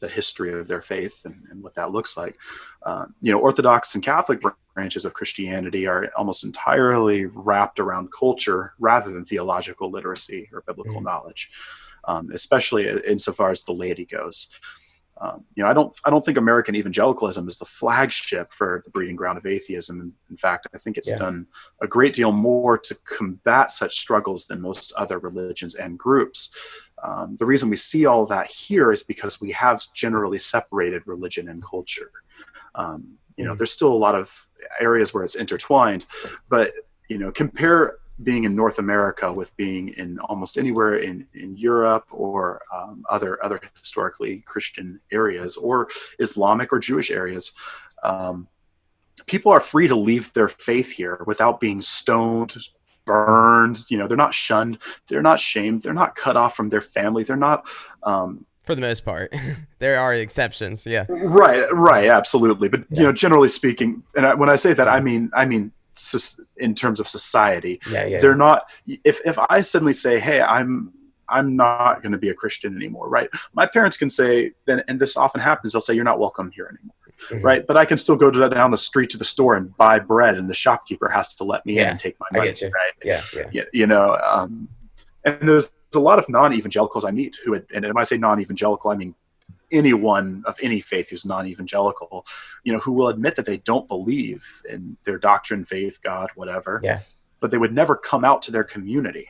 the 0.00 0.08
history 0.08 0.52
of 0.52 0.68
their 0.68 0.82
faith 0.82 1.24
and, 1.24 1.42
and 1.50 1.62
what 1.62 1.74
that 1.74 1.90
looks 1.90 2.16
like. 2.16 2.36
Uh, 2.82 3.06
you 3.20 3.32
know, 3.32 3.38
Orthodox 3.38 3.94
and 3.94 4.04
Catholic 4.04 4.40
branches 4.74 5.04
of 5.04 5.14
Christianity 5.14 5.86
are 5.86 6.10
almost 6.16 6.44
entirely 6.44 7.24
wrapped 7.26 7.80
around 7.80 8.12
culture 8.12 8.74
rather 8.78 9.10
than 9.10 9.24
theological 9.24 9.90
literacy 9.90 10.50
or 10.52 10.62
biblical 10.66 11.00
mm. 11.00 11.04
knowledge, 11.04 11.50
um, 12.04 12.30
especially 12.32 12.88
insofar 13.06 13.50
as 13.50 13.62
the 13.62 13.72
laity 13.72 14.04
goes. 14.04 14.48
Um, 15.18 15.44
you 15.54 15.62
know, 15.62 15.70
I 15.70 15.72
don't, 15.72 15.96
I 16.04 16.10
don't 16.10 16.24
think 16.24 16.36
American 16.36 16.74
evangelicalism 16.74 17.48
is 17.48 17.56
the 17.56 17.64
flagship 17.64 18.52
for 18.52 18.82
the 18.84 18.90
breeding 18.90 19.16
ground 19.16 19.38
of 19.38 19.46
atheism. 19.46 20.12
In 20.28 20.36
fact, 20.36 20.66
I 20.74 20.78
think 20.78 20.98
it's 20.98 21.10
yeah. 21.10 21.16
done 21.16 21.46
a 21.80 21.86
great 21.86 22.12
deal 22.12 22.32
more 22.32 22.76
to 22.76 22.94
combat 23.04 23.70
such 23.70 23.98
struggles 23.98 24.46
than 24.46 24.60
most 24.60 24.92
other 24.92 25.18
religions 25.18 25.74
and 25.74 25.98
groups. 25.98 26.54
Um, 27.02 27.36
the 27.38 27.46
reason 27.46 27.70
we 27.70 27.76
see 27.76 28.04
all 28.04 28.26
that 28.26 28.50
here 28.50 28.92
is 28.92 29.02
because 29.02 29.40
we 29.40 29.52
have 29.52 29.82
generally 29.94 30.38
separated 30.38 31.02
religion 31.06 31.48
and 31.48 31.64
culture. 31.64 32.10
Um, 32.74 33.16
you 33.36 33.44
know, 33.44 33.54
mm. 33.54 33.58
there's 33.58 33.72
still 33.72 33.92
a 33.92 33.94
lot 33.94 34.14
of 34.14 34.46
areas 34.80 35.14
where 35.14 35.24
it's 35.24 35.34
intertwined, 35.34 36.06
but 36.48 36.72
you 37.08 37.18
know, 37.18 37.30
compare 37.30 37.98
being 38.22 38.44
in 38.44 38.56
North 38.56 38.78
America 38.78 39.32
with 39.32 39.56
being 39.56 39.88
in 39.88 40.18
almost 40.20 40.56
anywhere 40.56 40.96
in, 40.96 41.26
in 41.34 41.56
Europe 41.56 42.06
or 42.10 42.62
um, 42.72 43.04
other 43.10 43.42
other 43.44 43.60
historically 43.78 44.42
Christian 44.46 45.00
areas 45.12 45.56
or 45.56 45.88
Islamic 46.18 46.72
or 46.72 46.78
Jewish 46.78 47.10
areas. 47.10 47.52
Um, 48.02 48.48
people 49.26 49.52
are 49.52 49.60
free 49.60 49.88
to 49.88 49.96
leave 49.96 50.32
their 50.32 50.48
faith 50.48 50.92
here 50.92 51.22
without 51.26 51.60
being 51.60 51.82
stoned, 51.82 52.56
burned. 53.04 53.80
You 53.90 53.98
know, 53.98 54.08
they're 54.08 54.16
not 54.16 54.34
shunned, 54.34 54.78
they're 55.08 55.22
not 55.22 55.40
shamed, 55.40 55.82
they're 55.82 55.94
not 55.94 56.14
cut 56.14 56.36
off 56.36 56.56
from 56.56 56.70
their 56.70 56.80
family, 56.80 57.22
they're 57.22 57.36
not. 57.36 57.66
Um, 58.02 58.46
for 58.62 58.74
the 58.74 58.80
most 58.80 59.04
part, 59.04 59.32
there 59.78 59.98
are 59.98 60.14
exceptions. 60.14 60.86
Yeah. 60.86 61.06
Right. 61.08 61.72
Right. 61.72 62.08
Absolutely. 62.08 62.68
But 62.68 62.80
yeah. 62.90 62.98
you 62.98 63.02
know, 63.04 63.12
generally 63.12 63.48
speaking, 63.48 64.02
and 64.16 64.26
I, 64.26 64.34
when 64.34 64.48
I 64.48 64.56
say 64.56 64.72
that, 64.72 64.88
I 64.88 65.00
mean, 65.00 65.30
I 65.34 65.46
mean 65.46 65.72
in 66.56 66.74
terms 66.74 67.00
of 67.00 67.08
society. 67.08 67.80
Yeah, 67.90 68.06
yeah. 68.06 68.20
They're 68.20 68.36
not. 68.36 68.68
If 68.86 69.20
if 69.24 69.38
I 69.48 69.60
suddenly 69.60 69.92
say, 69.92 70.18
"Hey, 70.18 70.40
I'm 70.40 70.92
I'm 71.28 71.56
not 71.56 72.02
going 72.02 72.12
to 72.12 72.18
be 72.18 72.28
a 72.28 72.34
Christian 72.34 72.76
anymore," 72.76 73.08
right? 73.08 73.28
My 73.54 73.66
parents 73.66 73.96
can 73.96 74.10
say, 74.10 74.52
then, 74.66 74.82
and 74.88 75.00
this 75.00 75.16
often 75.16 75.40
happens. 75.40 75.72
They'll 75.72 75.80
say, 75.80 75.94
"You're 75.94 76.04
not 76.04 76.18
welcome 76.18 76.50
here 76.50 76.66
anymore." 76.66 76.94
Mm-hmm. 77.30 77.44
Right, 77.44 77.66
but 77.66 77.78
I 77.78 77.86
can 77.86 77.96
still 77.96 78.14
go 78.14 78.30
to 78.30 78.48
down 78.50 78.70
the 78.70 78.76
street 78.76 79.08
to 79.10 79.18
the 79.18 79.24
store 79.24 79.54
and 79.54 79.74
buy 79.78 79.98
bread, 79.98 80.36
and 80.36 80.48
the 80.48 80.54
shopkeeper 80.54 81.08
has 81.08 81.34
to 81.36 81.44
let 81.44 81.64
me 81.64 81.76
yeah, 81.76 81.84
in 81.84 81.88
and 81.90 81.98
take 81.98 82.16
my 82.20 82.26
money. 82.38 82.50
Right? 82.50 82.92
Yeah, 83.02 83.22
yeah. 83.34 83.48
You, 83.50 83.64
you 83.72 83.86
know, 83.86 84.18
um, 84.22 84.68
and 85.24 85.48
there's 85.48 85.72
a 85.94 85.98
lot 85.98 86.18
of 86.18 86.28
non-evangelicals 86.28 87.06
I 87.06 87.10
meet 87.10 87.38
who, 87.42 87.54
and 87.54 87.86
when 87.86 87.96
I 87.96 88.02
say 88.02 88.18
non-evangelical, 88.18 88.90
I 88.90 88.96
mean 88.96 89.14
anyone 89.72 90.42
of 90.46 90.56
any 90.62 90.80
faith 90.80 91.10
who's 91.10 91.24
non-evangelical 91.24 92.26
you 92.64 92.72
know 92.72 92.78
who 92.78 92.92
will 92.92 93.08
admit 93.08 93.36
that 93.36 93.46
they 93.46 93.58
don't 93.58 93.88
believe 93.88 94.62
in 94.68 94.96
their 95.04 95.18
doctrine 95.18 95.64
faith 95.64 96.00
god 96.02 96.30
whatever. 96.34 96.80
Yeah. 96.82 97.00
But 97.40 97.50
they 97.50 97.58
would 97.58 97.74
never 97.74 97.96
come 97.96 98.24
out 98.24 98.42
to 98.42 98.50
their 98.50 98.64
community. 98.64 99.28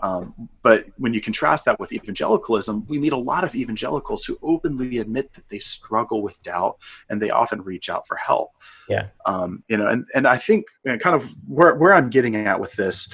Um, 0.00 0.48
but 0.62 0.86
when 0.96 1.12
you 1.12 1.20
contrast 1.20 1.64
that 1.64 1.80
with 1.80 1.92
evangelicalism 1.92 2.86
we 2.86 2.98
meet 2.98 3.12
a 3.12 3.16
lot 3.16 3.42
of 3.42 3.56
evangelicals 3.56 4.24
who 4.24 4.38
openly 4.42 4.98
admit 4.98 5.32
that 5.34 5.48
they 5.48 5.58
struggle 5.58 6.22
with 6.22 6.40
doubt 6.42 6.78
and 7.08 7.20
they 7.20 7.30
often 7.30 7.62
reach 7.62 7.90
out 7.90 8.06
for 8.06 8.16
help. 8.16 8.52
Yeah. 8.88 9.08
Um, 9.26 9.64
you 9.68 9.76
know 9.76 9.88
and, 9.88 10.06
and 10.14 10.26
i 10.26 10.36
think 10.36 10.66
you 10.84 10.92
know, 10.92 10.98
kind 10.98 11.16
of 11.16 11.30
where, 11.48 11.74
where 11.74 11.94
i'm 11.94 12.10
getting 12.10 12.36
at 12.36 12.60
with 12.60 12.72
this 12.74 13.12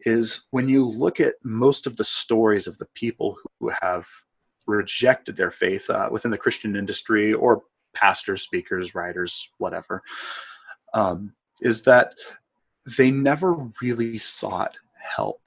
is 0.00 0.46
when 0.50 0.68
you 0.68 0.86
look 0.86 1.20
at 1.20 1.34
most 1.42 1.86
of 1.86 1.96
the 1.96 2.04
stories 2.04 2.66
of 2.66 2.76
the 2.78 2.86
people 2.94 3.36
who 3.58 3.70
have 3.80 4.06
rejected 4.66 5.36
their 5.36 5.50
faith 5.50 5.88
uh, 5.90 6.08
within 6.10 6.30
the 6.30 6.38
Christian 6.38 6.76
industry 6.76 7.32
or 7.32 7.62
pastors, 7.94 8.42
speakers, 8.42 8.94
writers, 8.94 9.50
whatever, 9.58 10.02
um, 10.94 11.32
is 11.60 11.82
that 11.82 12.14
they 12.98 13.10
never 13.10 13.70
really 13.80 14.18
sought 14.18 14.76
help. 14.94 15.40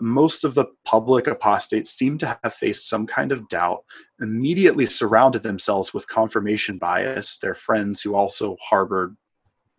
most 0.00 0.44
of 0.44 0.54
the 0.54 0.66
public 0.84 1.26
apostates 1.26 1.90
seem 1.90 2.18
to 2.18 2.38
have 2.42 2.54
faced 2.54 2.88
some 2.88 3.06
kind 3.06 3.32
of 3.32 3.48
doubt, 3.48 3.82
immediately 4.20 4.86
surrounded 4.86 5.42
themselves 5.42 5.92
with 5.92 6.06
confirmation 6.06 6.78
bias, 6.78 7.38
their 7.38 7.54
friends 7.54 8.00
who 8.00 8.14
also 8.14 8.56
harbored 8.62 9.16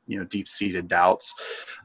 you 0.10 0.18
know 0.18 0.26
deep-seated 0.26 0.88
doubts 0.88 1.34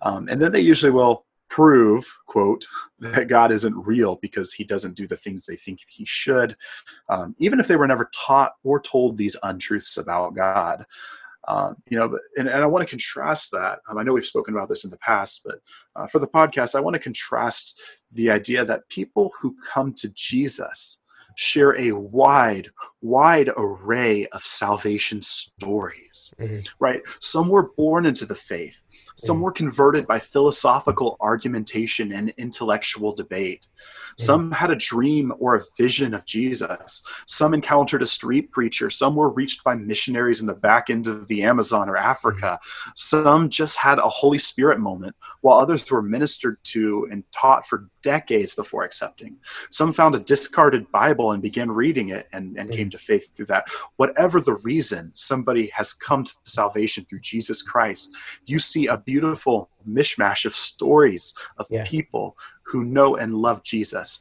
um, 0.02 0.28
and 0.28 0.40
then 0.40 0.50
they 0.50 0.60
usually 0.60 0.90
will 0.90 1.24
prove 1.54 2.04
quote 2.26 2.66
that 2.98 3.28
god 3.28 3.52
isn't 3.52 3.86
real 3.86 4.16
because 4.20 4.52
he 4.52 4.64
doesn't 4.64 4.96
do 4.96 5.06
the 5.06 5.16
things 5.16 5.46
they 5.46 5.56
think 5.56 5.78
he 5.88 6.04
should 6.04 6.56
um, 7.08 7.34
even 7.38 7.60
if 7.60 7.68
they 7.68 7.76
were 7.76 7.86
never 7.86 8.10
taught 8.12 8.54
or 8.64 8.80
told 8.80 9.16
these 9.16 9.36
untruths 9.44 9.96
about 9.96 10.34
god 10.34 10.84
um, 11.46 11.76
you 11.90 11.98
know, 11.98 12.18
and, 12.36 12.48
and 12.48 12.62
I 12.62 12.66
want 12.66 12.88
to 12.88 12.90
contrast 12.90 13.50
that. 13.52 13.80
Um, 13.86 13.98
I 13.98 14.02
know 14.02 14.14
we've 14.14 14.24
spoken 14.24 14.54
about 14.54 14.70
this 14.70 14.84
in 14.84 14.90
the 14.90 14.96
past, 14.96 15.42
but 15.44 15.58
uh, 15.94 16.06
for 16.06 16.18
the 16.18 16.26
podcast, 16.26 16.74
I 16.74 16.80
want 16.80 16.94
to 16.94 17.00
contrast 17.00 17.78
the 18.12 18.30
idea 18.30 18.64
that 18.64 18.88
people 18.88 19.30
who 19.38 19.54
come 19.70 19.92
to 19.98 20.08
Jesus 20.14 21.02
share 21.36 21.78
a 21.78 21.92
wide, 21.92 22.70
wide 23.04 23.50
array 23.58 24.26
of 24.28 24.46
salvation 24.46 25.20
stories, 25.20 26.32
mm-hmm. 26.40 26.60
right? 26.80 27.02
Some 27.20 27.50
were 27.50 27.70
born 27.76 28.06
into 28.06 28.24
the 28.24 28.34
faith, 28.34 28.80
some 29.16 29.36
mm-hmm. 29.36 29.44
were 29.44 29.52
converted 29.52 30.06
by 30.06 30.18
philosophical 30.18 31.18
argumentation 31.20 32.12
and 32.12 32.32
intellectual 32.38 33.14
debate. 33.14 33.66
Some 34.16 34.52
had 34.52 34.70
a 34.70 34.76
dream 34.76 35.32
or 35.38 35.56
a 35.56 35.64
vision 35.76 36.14
of 36.14 36.24
Jesus. 36.24 37.04
Some 37.26 37.52
encountered 37.52 38.02
a 38.02 38.06
street 38.06 38.52
preacher. 38.52 38.88
Some 38.88 39.16
were 39.16 39.28
reached 39.28 39.64
by 39.64 39.74
missionaries 39.74 40.40
in 40.40 40.46
the 40.46 40.54
back 40.54 40.88
end 40.88 41.08
of 41.08 41.26
the 41.26 41.42
Amazon 41.42 41.88
or 41.88 41.96
Africa. 41.96 42.60
Some 42.94 43.48
just 43.48 43.76
had 43.76 43.98
a 43.98 44.08
Holy 44.08 44.38
Spirit 44.38 44.78
moment, 44.78 45.16
while 45.40 45.58
others 45.58 45.90
were 45.90 46.02
ministered 46.02 46.58
to 46.64 47.08
and 47.10 47.24
taught 47.32 47.66
for 47.66 47.88
decades 48.02 48.54
before 48.54 48.84
accepting. 48.84 49.36
Some 49.70 49.92
found 49.92 50.14
a 50.14 50.20
discarded 50.20 50.90
Bible 50.92 51.32
and 51.32 51.42
began 51.42 51.70
reading 51.70 52.10
it 52.10 52.28
and, 52.32 52.56
and 52.56 52.70
came 52.70 52.90
to 52.94 52.98
faith 52.98 53.34
through 53.34 53.46
that. 53.46 53.66
Whatever 53.96 54.40
the 54.40 54.54
reason, 54.54 55.10
somebody 55.14 55.70
has 55.74 55.92
come 55.92 56.24
to 56.24 56.32
salvation 56.44 57.04
through 57.04 57.20
Jesus 57.20 57.62
Christ. 57.62 58.10
You 58.46 58.58
see 58.58 58.86
a 58.86 58.96
beautiful 58.96 59.68
mishmash 59.88 60.44
of 60.44 60.56
stories 60.56 61.34
of 61.58 61.66
yeah. 61.70 61.84
people 61.84 62.36
who 62.62 62.84
know 62.84 63.16
and 63.16 63.34
love 63.34 63.62
Jesus. 63.62 64.20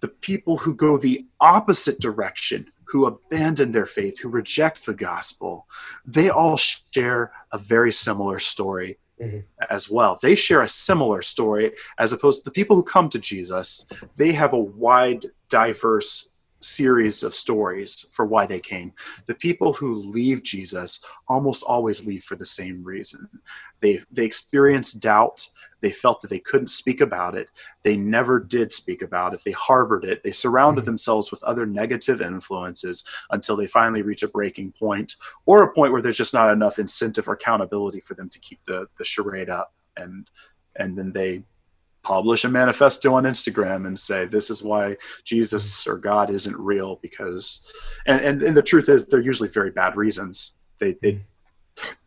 The 0.00 0.08
people 0.08 0.56
who 0.56 0.74
go 0.74 0.96
the 0.96 1.26
opposite 1.40 2.00
direction, 2.00 2.66
who 2.84 3.06
abandon 3.06 3.72
their 3.72 3.86
faith, 3.86 4.18
who 4.18 4.28
reject 4.28 4.84
the 4.84 4.94
gospel, 4.94 5.66
they 6.04 6.30
all 6.30 6.56
share 6.56 7.32
a 7.52 7.58
very 7.58 7.92
similar 7.92 8.38
story 8.38 8.98
mm-hmm. 9.20 9.40
as 9.68 9.90
well. 9.90 10.18
They 10.20 10.34
share 10.34 10.62
a 10.62 10.68
similar 10.68 11.22
story 11.22 11.72
as 11.98 12.12
opposed 12.12 12.40
to 12.40 12.50
the 12.50 12.54
people 12.54 12.76
who 12.76 12.82
come 12.82 13.08
to 13.10 13.18
Jesus. 13.18 13.86
They 14.16 14.32
have 14.32 14.52
a 14.52 14.58
wide, 14.58 15.26
diverse 15.48 16.29
series 16.60 17.22
of 17.22 17.34
stories 17.34 18.06
for 18.12 18.24
why 18.24 18.46
they 18.46 18.60
came. 18.60 18.92
The 19.26 19.34
people 19.34 19.72
who 19.72 19.94
leave 19.94 20.42
Jesus 20.42 21.02
almost 21.28 21.62
always 21.62 22.06
leave 22.06 22.24
for 22.24 22.36
the 22.36 22.46
same 22.46 22.82
reason. 22.84 23.28
They 23.80 24.00
they 24.10 24.24
experienced 24.24 25.00
doubt. 25.00 25.48
They 25.80 25.90
felt 25.90 26.20
that 26.20 26.28
they 26.28 26.38
couldn't 26.38 26.68
speak 26.68 27.00
about 27.00 27.34
it. 27.34 27.48
They 27.82 27.96
never 27.96 28.38
did 28.38 28.70
speak 28.70 29.00
about 29.00 29.32
it. 29.32 29.42
They 29.44 29.52
harbored 29.52 30.04
it. 30.04 30.22
They 30.22 30.30
surrounded 30.30 30.82
mm-hmm. 30.82 30.86
themselves 30.86 31.30
with 31.30 31.42
other 31.42 31.64
negative 31.64 32.20
influences 32.20 33.04
until 33.30 33.56
they 33.56 33.66
finally 33.66 34.02
reach 34.02 34.22
a 34.22 34.28
breaking 34.28 34.72
point 34.72 35.16
or 35.46 35.62
a 35.62 35.72
point 35.72 35.92
where 35.92 36.02
there's 36.02 36.18
just 36.18 36.34
not 36.34 36.52
enough 36.52 36.78
incentive 36.78 37.28
or 37.28 37.32
accountability 37.32 38.00
for 38.00 38.14
them 38.14 38.28
to 38.28 38.38
keep 38.40 38.62
the 38.64 38.86
the 38.98 39.04
charade 39.04 39.48
up 39.48 39.72
and 39.96 40.28
and 40.76 40.96
then 40.96 41.12
they 41.12 41.42
publish 42.02 42.44
a 42.44 42.48
manifesto 42.48 43.14
on 43.14 43.24
Instagram 43.24 43.86
and 43.86 43.98
say 43.98 44.24
this 44.24 44.50
is 44.50 44.62
why 44.62 44.96
Jesus 45.24 45.86
or 45.86 45.96
God 45.96 46.30
isn't 46.30 46.56
real 46.56 46.98
because 47.02 47.66
and, 48.06 48.20
and, 48.24 48.42
and 48.42 48.56
the 48.56 48.62
truth 48.62 48.88
is 48.88 49.06
they're 49.06 49.20
usually 49.20 49.48
very 49.48 49.70
bad 49.70 49.96
reasons. 49.96 50.54
They 50.78 50.96
they 51.02 51.22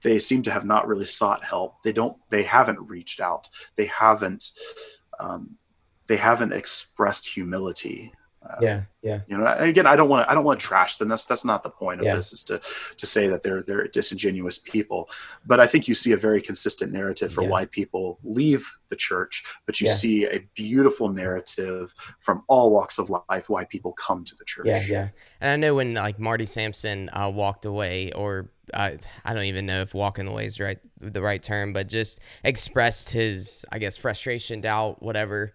they 0.01 0.19
seem 0.19 0.43
to 0.43 0.51
have 0.51 0.65
not 0.65 0.87
really 0.87 1.05
sought 1.05 1.43
help. 1.43 1.81
They 1.83 1.93
don't 1.93 2.17
they 2.29 2.43
haven't 2.43 2.79
reached 2.87 3.21
out. 3.21 3.49
They 3.75 3.85
haven't 3.85 4.51
um, 5.19 5.57
they 6.07 6.17
haven't 6.17 6.53
expressed 6.53 7.27
humility. 7.27 8.11
Uh, 8.45 8.55
yeah, 8.61 8.81
yeah. 9.01 9.21
You 9.27 9.37
know, 9.37 9.55
again, 9.57 9.87
I 9.87 9.95
don't 9.95 10.09
want 10.09 10.25
to. 10.25 10.31
I 10.31 10.33
don't 10.33 10.43
want 10.43 10.59
to 10.59 10.65
trash 10.65 10.97
them. 10.97 11.07
That's 11.07 11.25
that's 11.25 11.45
not 11.45 11.63
the 11.63 11.69
point 11.69 12.01
of 12.01 12.05
yeah. 12.05 12.15
this. 12.15 12.33
Is 12.33 12.43
to 12.45 12.59
to 12.97 13.05
say 13.05 13.27
that 13.27 13.41
they're 13.41 13.63
they're 13.63 13.87
disingenuous 13.87 14.57
people. 14.57 15.09
But 15.45 15.59
I 15.59 15.67
think 15.67 15.87
you 15.87 15.93
see 15.93 16.11
a 16.11 16.17
very 16.17 16.41
consistent 16.41 16.91
narrative 16.91 17.31
for 17.31 17.43
yeah. 17.43 17.49
why 17.49 17.65
people 17.65 18.19
leave 18.23 18.69
the 18.89 18.95
church. 18.95 19.45
But 19.65 19.79
you 19.79 19.87
yeah. 19.87 19.93
see 19.93 20.25
a 20.25 20.39
beautiful 20.55 21.09
narrative 21.09 21.93
from 22.19 22.43
all 22.47 22.71
walks 22.71 22.97
of 22.99 23.09
life 23.09 23.49
why 23.49 23.63
people 23.65 23.93
come 23.93 24.25
to 24.25 24.35
the 24.35 24.45
church. 24.45 24.65
Yeah, 24.65 24.83
yeah. 24.87 25.09
And 25.39 25.51
I 25.51 25.55
know 25.55 25.75
when 25.75 25.93
like 25.93 26.19
Marty 26.19 26.45
Sampson 26.45 27.09
uh, 27.13 27.31
walked 27.33 27.63
away, 27.63 28.11
or 28.11 28.49
I 28.73 28.99
I 29.23 29.33
don't 29.33 29.45
even 29.45 29.65
know 29.65 29.81
if 29.81 29.93
walking 29.93 30.27
away 30.27 30.47
is 30.47 30.59
right 30.59 30.79
the 30.99 31.21
right 31.21 31.41
term, 31.41 31.71
but 31.71 31.87
just 31.87 32.19
expressed 32.43 33.11
his 33.11 33.65
I 33.71 33.79
guess 33.79 33.95
frustration, 33.95 34.59
doubt, 34.59 35.01
whatever 35.01 35.53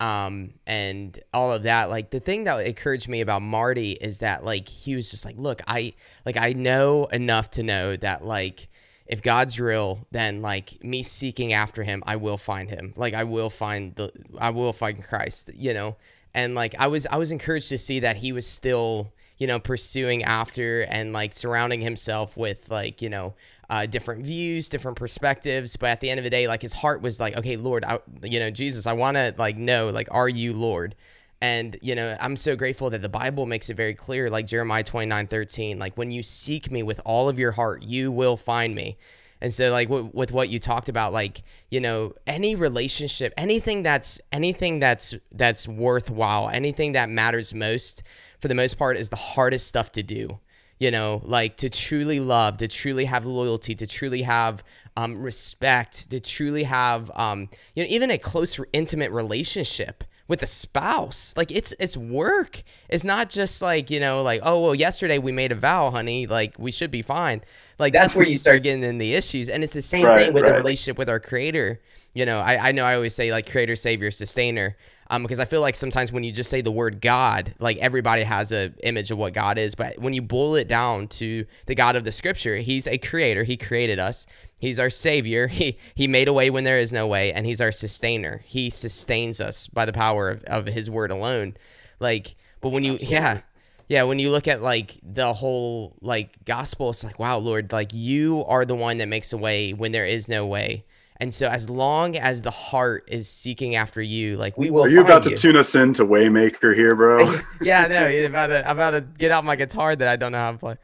um 0.00 0.52
and 0.66 1.18
all 1.32 1.52
of 1.52 1.62
that 1.62 1.88
like 1.88 2.10
the 2.10 2.20
thing 2.20 2.44
that 2.44 2.66
encouraged 2.66 3.08
me 3.08 3.20
about 3.22 3.40
marty 3.40 3.92
is 3.92 4.18
that 4.18 4.44
like 4.44 4.68
he 4.68 4.94
was 4.94 5.10
just 5.10 5.24
like 5.24 5.36
look 5.38 5.62
i 5.66 5.94
like 6.26 6.36
i 6.36 6.52
know 6.52 7.06
enough 7.06 7.50
to 7.50 7.62
know 7.62 7.96
that 7.96 8.24
like 8.24 8.68
if 9.06 9.22
god's 9.22 9.58
real 9.58 10.06
then 10.10 10.42
like 10.42 10.82
me 10.84 11.02
seeking 11.02 11.52
after 11.52 11.82
him 11.82 12.02
i 12.06 12.16
will 12.16 12.36
find 12.36 12.68
him. 12.68 12.92
Like 12.96 13.14
i 13.14 13.24
will 13.24 13.48
find 13.48 13.94
the 13.94 14.12
i 14.38 14.50
will 14.50 14.72
find 14.74 15.02
christ 15.02 15.50
you 15.54 15.72
know? 15.72 15.96
And 16.34 16.54
like 16.54 16.74
i 16.78 16.86
was 16.86 17.06
i 17.06 17.16
was 17.16 17.32
encouraged 17.32 17.70
to 17.70 17.78
see 17.78 18.00
that 18.00 18.16
he 18.18 18.32
was 18.32 18.46
still 18.46 19.12
you 19.38 19.46
know 19.46 19.58
pursuing 19.58 20.22
after 20.24 20.82
and 20.82 21.12
like 21.12 21.32
surrounding 21.32 21.80
himself 21.80 22.36
with 22.36 22.70
like 22.70 23.00
you 23.02 23.08
know 23.08 23.34
uh, 23.68 23.86
different 23.86 24.24
views, 24.24 24.68
different 24.68 24.96
perspectives. 24.96 25.76
But 25.76 25.90
at 25.90 26.00
the 26.00 26.10
end 26.10 26.18
of 26.18 26.24
the 26.24 26.30
day, 26.30 26.48
like 26.48 26.62
his 26.62 26.72
heart 26.72 27.02
was 27.02 27.18
like, 27.20 27.36
okay, 27.36 27.56
Lord, 27.56 27.84
I, 27.84 28.00
you 28.22 28.38
know, 28.38 28.50
Jesus, 28.50 28.86
I 28.86 28.92
want 28.92 29.16
to 29.16 29.34
like 29.36 29.56
know, 29.56 29.88
like, 29.88 30.08
are 30.10 30.28
you 30.28 30.52
Lord? 30.52 30.94
And, 31.40 31.76
you 31.82 31.94
know, 31.94 32.16
I'm 32.18 32.36
so 32.36 32.56
grateful 32.56 32.88
that 32.90 33.02
the 33.02 33.10
Bible 33.10 33.44
makes 33.44 33.68
it 33.68 33.74
very 33.76 33.94
clear, 33.94 34.30
like 34.30 34.46
Jeremiah 34.46 34.82
29 34.82 35.26
13, 35.26 35.78
like, 35.78 35.96
when 35.96 36.10
you 36.10 36.22
seek 36.22 36.70
me 36.70 36.82
with 36.82 37.00
all 37.04 37.28
of 37.28 37.38
your 37.38 37.52
heart, 37.52 37.82
you 37.82 38.10
will 38.10 38.38
find 38.38 38.74
me. 38.74 38.96
And 39.42 39.52
so, 39.52 39.70
like, 39.70 39.88
w- 39.88 40.10
with 40.14 40.32
what 40.32 40.48
you 40.48 40.58
talked 40.58 40.88
about, 40.88 41.12
like, 41.12 41.42
you 41.70 41.78
know, 41.78 42.14
any 42.26 42.54
relationship, 42.54 43.34
anything 43.36 43.82
that's, 43.82 44.18
anything 44.32 44.78
that's, 44.78 45.14
that's 45.30 45.68
worthwhile, 45.68 46.48
anything 46.48 46.92
that 46.92 47.10
matters 47.10 47.52
most, 47.52 48.02
for 48.40 48.48
the 48.48 48.54
most 48.54 48.78
part, 48.78 48.96
is 48.96 49.10
the 49.10 49.16
hardest 49.16 49.66
stuff 49.66 49.92
to 49.92 50.02
do 50.02 50.40
you 50.78 50.90
know 50.90 51.22
like 51.24 51.56
to 51.56 51.70
truly 51.70 52.20
love 52.20 52.58
to 52.58 52.68
truly 52.68 53.06
have 53.06 53.24
loyalty 53.24 53.74
to 53.74 53.86
truly 53.86 54.22
have 54.22 54.62
um, 54.96 55.20
respect 55.20 56.10
to 56.10 56.20
truly 56.20 56.64
have 56.64 57.10
um, 57.14 57.48
you 57.74 57.82
know 57.82 57.88
even 57.90 58.10
a 58.10 58.18
close 58.18 58.58
intimate 58.72 59.10
relationship 59.10 60.04
with 60.28 60.42
a 60.42 60.46
spouse. 60.46 61.34
Like 61.36 61.50
it's 61.50 61.74
it's 61.78 61.96
work. 61.96 62.62
It's 62.88 63.04
not 63.04 63.30
just 63.30 63.62
like 63.62 63.90
you 63.90 64.00
know 64.00 64.22
like 64.22 64.40
oh 64.42 64.60
well 64.60 64.74
yesterday 64.74 65.18
we 65.18 65.32
made 65.32 65.52
a 65.52 65.54
vow 65.54 65.90
honey. 65.90 66.26
Like 66.26 66.56
we 66.58 66.70
should 66.70 66.90
be 66.90 67.02
fine. 67.02 67.42
Like 67.78 67.92
that's, 67.92 68.06
that's 68.06 68.16
where 68.16 68.26
you 68.26 68.38
start 68.38 68.62
getting 68.62 68.82
in 68.82 68.98
the 68.98 69.14
issues. 69.14 69.48
And 69.48 69.62
it's 69.62 69.74
the 69.74 69.82
same 69.82 70.04
right, 70.04 70.26
thing 70.26 70.34
with 70.34 70.44
right. 70.44 70.52
the 70.52 70.56
relationship 70.56 70.98
with 70.98 71.10
our 71.10 71.20
creator. 71.20 71.80
You 72.14 72.24
know 72.24 72.40
I, 72.40 72.68
I 72.68 72.72
know 72.72 72.82
i 72.82 72.94
always 72.94 73.14
say 73.14 73.30
like 73.30 73.50
creator 73.50 73.76
savior 73.76 74.10
sustainer 74.10 74.78
um, 75.10 75.22
because 75.22 75.38
I 75.38 75.44
feel 75.44 75.60
like 75.60 75.76
sometimes 75.76 76.12
when 76.12 76.24
you 76.24 76.32
just 76.32 76.50
say 76.50 76.60
the 76.60 76.72
word 76.72 77.00
God, 77.00 77.54
like 77.58 77.76
everybody 77.78 78.22
has 78.22 78.52
a 78.52 78.72
image 78.82 79.10
of 79.10 79.18
what 79.18 79.32
God 79.32 79.58
is, 79.58 79.74
but 79.74 79.98
when 79.98 80.14
you 80.14 80.22
boil 80.22 80.56
it 80.56 80.68
down 80.68 81.08
to 81.08 81.46
the 81.66 81.74
God 81.74 81.96
of 81.96 82.04
the 82.04 82.12
Scripture, 82.12 82.56
He's 82.56 82.86
a 82.86 82.98
creator. 82.98 83.44
He 83.44 83.56
created 83.56 83.98
us. 83.98 84.26
He's 84.58 84.78
our 84.78 84.90
savior. 84.90 85.48
He 85.56 85.78
he 85.94 86.08
made 86.08 86.28
a 86.28 86.32
way 86.32 86.50
when 86.50 86.64
there 86.64 86.78
is 86.78 86.92
no 86.92 87.06
way, 87.06 87.32
and 87.32 87.46
He's 87.46 87.60
our 87.60 87.72
sustainer. 87.72 88.42
He 88.44 88.68
sustains 88.70 89.40
us 89.40 89.68
by 89.68 89.84
the 89.84 89.92
power 89.92 90.28
of, 90.30 90.44
of 90.44 90.66
His 90.66 90.90
word 90.90 91.10
alone. 91.10 91.56
Like, 92.00 92.34
but 92.60 92.70
when 92.70 92.84
you 92.84 92.94
Absolutely. 92.94 93.16
yeah. 93.16 93.40
Yeah, 93.88 94.02
when 94.02 94.18
you 94.18 94.32
look 94.32 94.48
at 94.48 94.62
like 94.62 94.98
the 95.02 95.32
whole 95.32 95.94
like 96.00 96.44
gospel, 96.44 96.90
it's 96.90 97.04
like, 97.04 97.20
wow, 97.20 97.38
Lord, 97.38 97.70
like 97.70 97.92
you 97.94 98.44
are 98.48 98.64
the 98.64 98.74
one 98.74 98.98
that 98.98 99.06
makes 99.06 99.32
a 99.32 99.38
way 99.38 99.72
when 99.72 99.92
there 99.92 100.04
is 100.04 100.28
no 100.28 100.44
way. 100.44 100.84
And 101.18 101.32
so, 101.32 101.48
as 101.48 101.70
long 101.70 102.16
as 102.16 102.42
the 102.42 102.50
heart 102.50 103.04
is 103.08 103.28
seeking 103.28 103.74
after 103.74 104.02
you, 104.02 104.36
like 104.36 104.58
we 104.58 104.70
will. 104.70 104.84
Are 104.84 104.88
you 104.88 105.00
about 105.00 105.24
you. 105.24 105.30
to 105.30 105.36
tune 105.36 105.56
us 105.56 105.74
into 105.74 106.04
Waymaker 106.04 106.74
here, 106.74 106.94
bro? 106.94 107.40
yeah, 107.62 107.86
no. 107.86 108.04
I'm 108.06 108.26
about 108.26 108.46
to, 108.48 108.68
I'm 108.68 108.76
about 108.76 108.90
to 108.90 109.00
get 109.00 109.30
out 109.30 109.44
my 109.44 109.56
guitar 109.56 109.96
that 109.96 110.08
I 110.08 110.16
don't 110.16 110.32
know 110.32 110.38
how 110.38 110.52
to 110.52 110.58
play. 110.58 110.76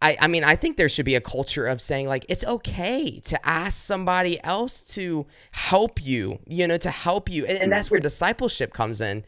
I, 0.00 0.16
I 0.20 0.28
mean, 0.28 0.44
I 0.44 0.54
think 0.54 0.76
there 0.76 0.88
should 0.88 1.04
be 1.04 1.16
a 1.16 1.20
culture 1.20 1.66
of 1.66 1.80
saying 1.80 2.06
like 2.06 2.24
it's 2.28 2.44
okay 2.44 3.18
to 3.20 3.46
ask 3.46 3.84
somebody 3.84 4.42
else 4.44 4.82
to 4.94 5.26
help 5.50 6.04
you, 6.04 6.38
you 6.46 6.66
know, 6.68 6.78
to 6.78 6.90
help 6.90 7.28
you, 7.28 7.44
and, 7.46 7.58
and 7.58 7.72
that's 7.72 7.90
where 7.90 8.00
discipleship 8.00 8.72
comes 8.72 9.00
in. 9.00 9.24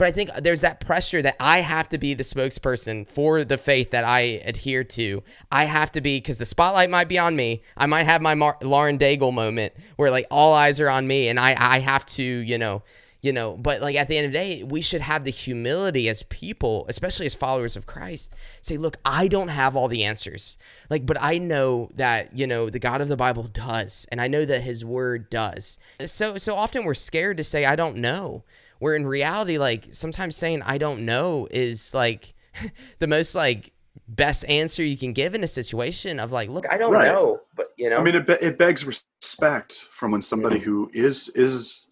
But 0.00 0.08
I 0.08 0.12
think 0.12 0.30
there's 0.36 0.62
that 0.62 0.80
pressure 0.80 1.20
that 1.20 1.36
I 1.38 1.60
have 1.60 1.90
to 1.90 1.98
be 1.98 2.14
the 2.14 2.22
spokesperson 2.22 3.06
for 3.06 3.44
the 3.44 3.58
faith 3.58 3.90
that 3.90 4.02
I 4.02 4.40
adhere 4.46 4.82
to. 4.82 5.22
I 5.52 5.64
have 5.64 5.92
to 5.92 6.00
be 6.00 6.16
because 6.16 6.38
the 6.38 6.46
spotlight 6.46 6.88
might 6.88 7.06
be 7.06 7.18
on 7.18 7.36
me. 7.36 7.60
I 7.76 7.84
might 7.84 8.06
have 8.06 8.22
my 8.22 8.34
Mar- 8.34 8.56
Lauren 8.62 8.96
Daigle 8.96 9.30
moment 9.30 9.74
where 9.96 10.10
like 10.10 10.24
all 10.30 10.54
eyes 10.54 10.80
are 10.80 10.88
on 10.88 11.06
me, 11.06 11.28
and 11.28 11.38
I 11.38 11.54
I 11.58 11.80
have 11.80 12.06
to 12.06 12.22
you 12.22 12.56
know 12.56 12.82
you 13.20 13.30
know 13.30 13.58
but 13.58 13.82
like 13.82 13.94
at 13.94 14.08
the 14.08 14.16
end 14.16 14.24
of 14.24 14.32
the 14.32 14.38
day 14.38 14.62
we 14.62 14.80
should 14.80 15.02
have 15.02 15.24
the 15.24 15.30
humility 15.30 16.08
as 16.08 16.22
people 16.22 16.86
especially 16.88 17.26
as 17.26 17.34
followers 17.34 17.76
of 17.76 17.84
christ 17.84 18.34
say 18.62 18.78
look 18.78 18.96
i 19.04 19.28
don't 19.28 19.48
have 19.48 19.76
all 19.76 19.88
the 19.88 20.04
answers 20.04 20.56
like 20.88 21.04
but 21.04 21.18
i 21.20 21.36
know 21.36 21.90
that 21.94 22.34
you 22.34 22.46
know 22.46 22.70
the 22.70 22.78
god 22.78 23.02
of 23.02 23.10
the 23.10 23.18
bible 23.18 23.42
does 23.42 24.06
and 24.10 24.22
i 24.22 24.26
know 24.26 24.46
that 24.46 24.62
his 24.62 24.86
word 24.86 25.28
does 25.28 25.78
so 26.06 26.38
so 26.38 26.54
often 26.54 26.82
we're 26.82 26.94
scared 26.94 27.36
to 27.36 27.44
say 27.44 27.66
i 27.66 27.76
don't 27.76 27.96
know 27.96 28.42
where 28.80 28.96
in 28.96 29.06
reality 29.06 29.56
like 29.56 29.88
sometimes 29.92 30.36
saying 30.36 30.60
i 30.62 30.76
don't 30.76 31.04
know 31.04 31.46
is 31.50 31.94
like 31.94 32.34
the 32.98 33.06
most 33.06 33.34
like 33.34 33.72
best 34.08 34.44
answer 34.48 34.82
you 34.82 34.96
can 34.96 35.12
give 35.12 35.36
in 35.36 35.44
a 35.44 35.46
situation 35.46 36.18
of 36.18 36.32
like 36.32 36.48
look 36.48 36.66
i 36.70 36.76
don't 36.76 36.92
right. 36.92 37.06
know 37.06 37.40
but 37.54 37.68
you 37.76 37.88
know 37.88 37.96
i 37.96 38.02
mean 38.02 38.16
it, 38.16 38.26
be- 38.26 38.38
it 38.40 38.58
begs 38.58 38.84
respect 38.84 39.86
from 39.90 40.10
when 40.10 40.20
somebody 40.20 40.56
yeah. 40.56 40.64
who 40.64 40.90
is 40.92 41.28
is 41.30 41.86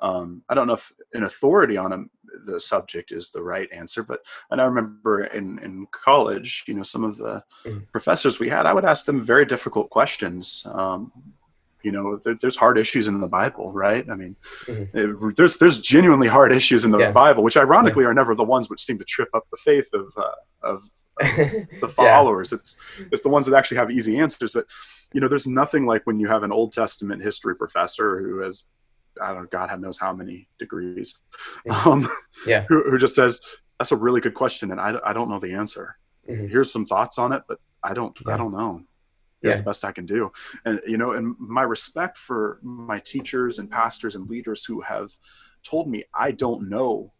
um, 0.00 0.42
I 0.48 0.54
don't 0.54 0.66
know 0.66 0.74
if 0.74 0.92
an 1.14 1.24
authority 1.24 1.76
on 1.76 1.92
a, 1.92 2.04
the 2.44 2.60
subject 2.60 3.12
is 3.12 3.30
the 3.30 3.42
right 3.42 3.68
answer, 3.72 4.02
but 4.02 4.20
and 4.50 4.60
I 4.60 4.64
remember 4.64 5.24
in 5.24 5.58
in 5.60 5.86
college, 5.90 6.64
you 6.66 6.74
know, 6.74 6.82
some 6.82 7.04
of 7.04 7.16
the 7.16 7.42
mm. 7.64 7.86
professors 7.90 8.38
we 8.38 8.48
had, 8.48 8.66
I 8.66 8.74
would 8.74 8.84
ask 8.84 9.06
them 9.06 9.20
very 9.20 9.46
difficult 9.46 9.90
questions. 9.90 10.66
Um, 10.70 11.12
you 11.82 11.92
know, 11.92 12.16
there, 12.16 12.34
there's 12.34 12.56
hard 12.56 12.78
issues 12.78 13.06
in 13.08 13.20
the 13.20 13.26
Bible, 13.26 13.72
right? 13.72 14.08
I 14.10 14.14
mean, 14.14 14.36
mm-hmm. 14.64 15.28
it, 15.28 15.36
there's 15.36 15.58
there's 15.58 15.80
genuinely 15.80 16.28
hard 16.28 16.52
issues 16.52 16.84
in 16.84 16.90
the 16.90 16.98
yeah. 16.98 17.12
Bible, 17.12 17.42
which 17.42 17.56
ironically 17.56 18.04
yeah. 18.04 18.10
are 18.10 18.14
never 18.14 18.34
the 18.34 18.44
ones 18.44 18.68
which 18.68 18.82
seem 18.82 18.98
to 18.98 19.04
trip 19.04 19.28
up 19.34 19.46
the 19.50 19.56
faith 19.58 19.88
of 19.92 20.12
uh, 20.16 20.32
of 20.62 20.90
the 21.18 21.92
followers. 21.94 22.52
yeah. 22.52 22.58
It's 22.58 22.76
it's 23.12 23.22
the 23.22 23.28
ones 23.28 23.46
that 23.46 23.56
actually 23.56 23.78
have 23.78 23.90
easy 23.90 24.18
answers. 24.18 24.52
But 24.52 24.66
you 25.12 25.20
know, 25.20 25.28
there's 25.28 25.46
nothing 25.46 25.86
like 25.86 26.06
when 26.06 26.18
you 26.18 26.28
have 26.28 26.42
an 26.42 26.52
Old 26.52 26.72
Testament 26.72 27.22
history 27.22 27.56
professor 27.56 28.20
who 28.20 28.40
has 28.40 28.64
I 29.20 29.28
don't 29.28 29.42
know, 29.42 29.48
God 29.50 29.80
knows 29.80 29.98
how 29.98 30.12
many 30.12 30.48
degrees, 30.58 31.18
um, 31.70 32.06
yeah, 32.46 32.64
who, 32.68 32.82
who, 32.90 32.98
just 32.98 33.14
says 33.14 33.40
that's 33.78 33.92
a 33.92 33.96
really 33.96 34.20
good 34.20 34.34
question, 34.34 34.70
and 34.72 34.80
I, 34.80 34.94
I 35.04 35.12
don't 35.12 35.30
know 35.30 35.38
the 35.38 35.54
answer. 35.54 35.96
Mm-hmm. 36.28 36.48
Here's 36.48 36.72
some 36.72 36.86
thoughts 36.86 37.18
on 37.18 37.32
it, 37.32 37.42
but 37.48 37.58
I 37.82 37.94
don't. 37.94 38.16
I 38.26 38.36
don't 38.36 38.52
know. 38.52 38.82
Here's 39.42 39.54
yeah. 39.54 39.58
the 39.58 39.64
best 39.64 39.84
I 39.84 39.92
can 39.92 40.06
do, 40.06 40.32
and 40.64 40.80
you 40.86 40.96
know, 40.96 41.12
and 41.12 41.36
my 41.38 41.62
respect 41.62 42.16
for 42.16 42.58
my 42.62 42.98
teachers 42.98 43.58
and 43.58 43.70
pastors 43.70 44.14
and 44.14 44.28
leaders 44.28 44.64
who 44.64 44.80
have 44.80 45.10
told 45.62 45.88
me 45.88 46.04
I 46.14 46.30
don't 46.30 46.68
know 46.68 47.12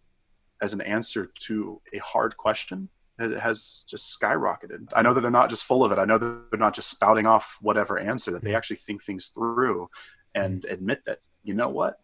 as 0.62 0.73
an 0.73 0.81
answer 0.81 1.31
to 1.47 1.81
a 1.93 1.99
hard 1.99 2.37
question 2.37 2.89
has 3.19 3.85
just 3.87 4.19
skyrocketed. 4.19 4.89
I 4.95 5.03
know 5.03 5.14
that 5.14 5.21
they're 5.23 5.31
not 5.31 5.51
just 5.51 5.64
full 5.64 5.85
of 5.85 5.93
it. 5.93 5.99
I 5.99 6.05
know 6.05 6.19
that 6.19 6.51
they're 6.51 6.59
not 6.59 6.75
just 6.75 6.91
spouting 6.91 7.27
off 7.27 7.57
whatever 7.62 7.99
answer, 7.99 8.31
that 8.33 8.43
they 8.43 8.55
actually 8.55 8.77
think 8.77 9.03
things 9.03 9.29
through 9.29 9.89
and 10.35 10.62
mm-hmm. 10.62 10.75
admit 10.75 11.03
that 11.07 11.21
you 11.43 11.55
know 11.55 11.69
what? 11.69 11.99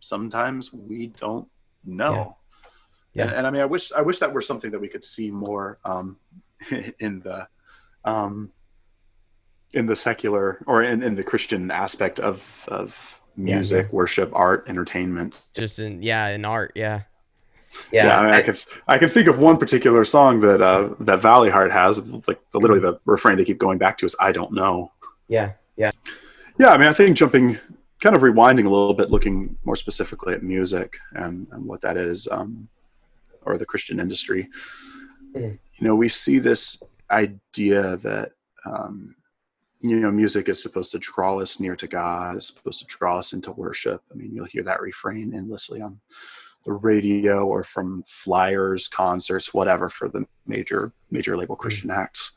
Sometimes 0.00 0.72
we 0.72 1.08
don't 1.08 1.48
know. 1.84 2.36
Yeah. 3.14 3.24
yeah. 3.24 3.28
And, 3.28 3.38
and, 3.38 3.46
I 3.46 3.50
mean, 3.50 3.62
I 3.62 3.66
wish 3.66 3.92
I 3.92 4.02
wish 4.02 4.18
that 4.18 4.32
were 4.32 4.42
something 4.42 4.70
that 4.72 4.80
we 4.80 4.88
could 4.88 5.04
see 5.04 5.30
more 5.30 5.78
um, 5.84 6.18
in 6.98 7.20
the 7.20 7.48
um, 8.04 8.50
in 9.72 9.86
the 9.86 9.96
secular 9.96 10.58
or 10.66 10.82
in, 10.82 11.02
in 11.02 11.14
the 11.14 11.22
Christian 11.22 11.70
aspect 11.70 12.20
of 12.20 12.64
of 12.68 13.20
music, 13.36 13.86
yeah, 13.86 13.94
worship, 13.94 14.30
art, 14.34 14.64
entertainment. 14.68 15.40
Just 15.54 15.78
in 15.78 16.02
yeah, 16.02 16.28
in 16.28 16.44
art, 16.44 16.72
yeah. 16.74 17.02
Yeah, 17.92 18.06
yeah 18.06 18.18
I, 18.18 18.24
mean, 18.24 18.34
I, 18.34 18.38
I 18.38 18.42
can 18.42 18.56
I 18.88 18.98
can 18.98 19.08
think 19.10 19.28
of 19.28 19.38
one 19.38 19.58
particular 19.58 20.04
song 20.04 20.40
that 20.40 20.62
uh, 20.62 20.94
that 21.00 21.20
Valleyheart 21.20 21.70
has. 21.70 22.10
Like 22.26 22.40
the, 22.52 22.60
literally 22.60 22.80
the 22.80 22.98
refrain 23.04 23.36
they 23.36 23.44
keep 23.44 23.58
going 23.58 23.78
back 23.78 23.98
to 23.98 24.06
is 24.06 24.16
"I 24.20 24.32
don't 24.32 24.52
know." 24.52 24.92
Yeah, 25.28 25.52
yeah, 25.76 25.90
yeah. 26.58 26.70
I 26.70 26.78
mean, 26.78 26.88
I 26.88 26.92
think 26.92 27.16
jumping 27.16 27.58
kind 28.00 28.16
of 28.16 28.22
rewinding 28.22 28.66
a 28.66 28.70
little 28.70 28.94
bit, 28.94 29.10
looking 29.10 29.56
more 29.64 29.76
specifically 29.76 30.34
at 30.34 30.42
music 30.42 30.98
and, 31.12 31.46
and 31.50 31.64
what 31.64 31.80
that 31.80 31.96
is, 31.96 32.28
um, 32.30 32.68
or 33.42 33.58
the 33.58 33.66
Christian 33.66 33.98
industry. 33.98 34.48
Mm. 35.34 35.58
You 35.76 35.86
know, 35.86 35.94
we 35.94 36.08
see 36.08 36.38
this 36.38 36.80
idea 37.10 37.96
that 37.98 38.32
um, 38.64 39.14
you 39.80 40.00
know 40.00 40.10
music 40.10 40.48
is 40.48 40.60
supposed 40.60 40.92
to 40.92 40.98
draw 40.98 41.38
us 41.40 41.60
near 41.60 41.76
to 41.76 41.86
God, 41.86 42.36
it's 42.36 42.48
supposed 42.48 42.80
to 42.80 42.86
draw 42.86 43.18
us 43.18 43.32
into 43.32 43.52
worship. 43.52 44.02
I 44.10 44.14
mean, 44.14 44.34
you'll 44.34 44.46
hear 44.46 44.64
that 44.64 44.80
refrain 44.80 45.34
endlessly 45.34 45.80
on 45.80 46.00
the 46.64 46.72
radio 46.72 47.46
or 47.46 47.62
from 47.62 48.02
flyers, 48.06 48.88
concerts, 48.88 49.54
whatever 49.54 49.88
for 49.88 50.08
the 50.08 50.26
major 50.46 50.92
major 51.10 51.36
label 51.36 51.56
mm. 51.56 51.60
Christian 51.60 51.90
acts. 51.90 52.32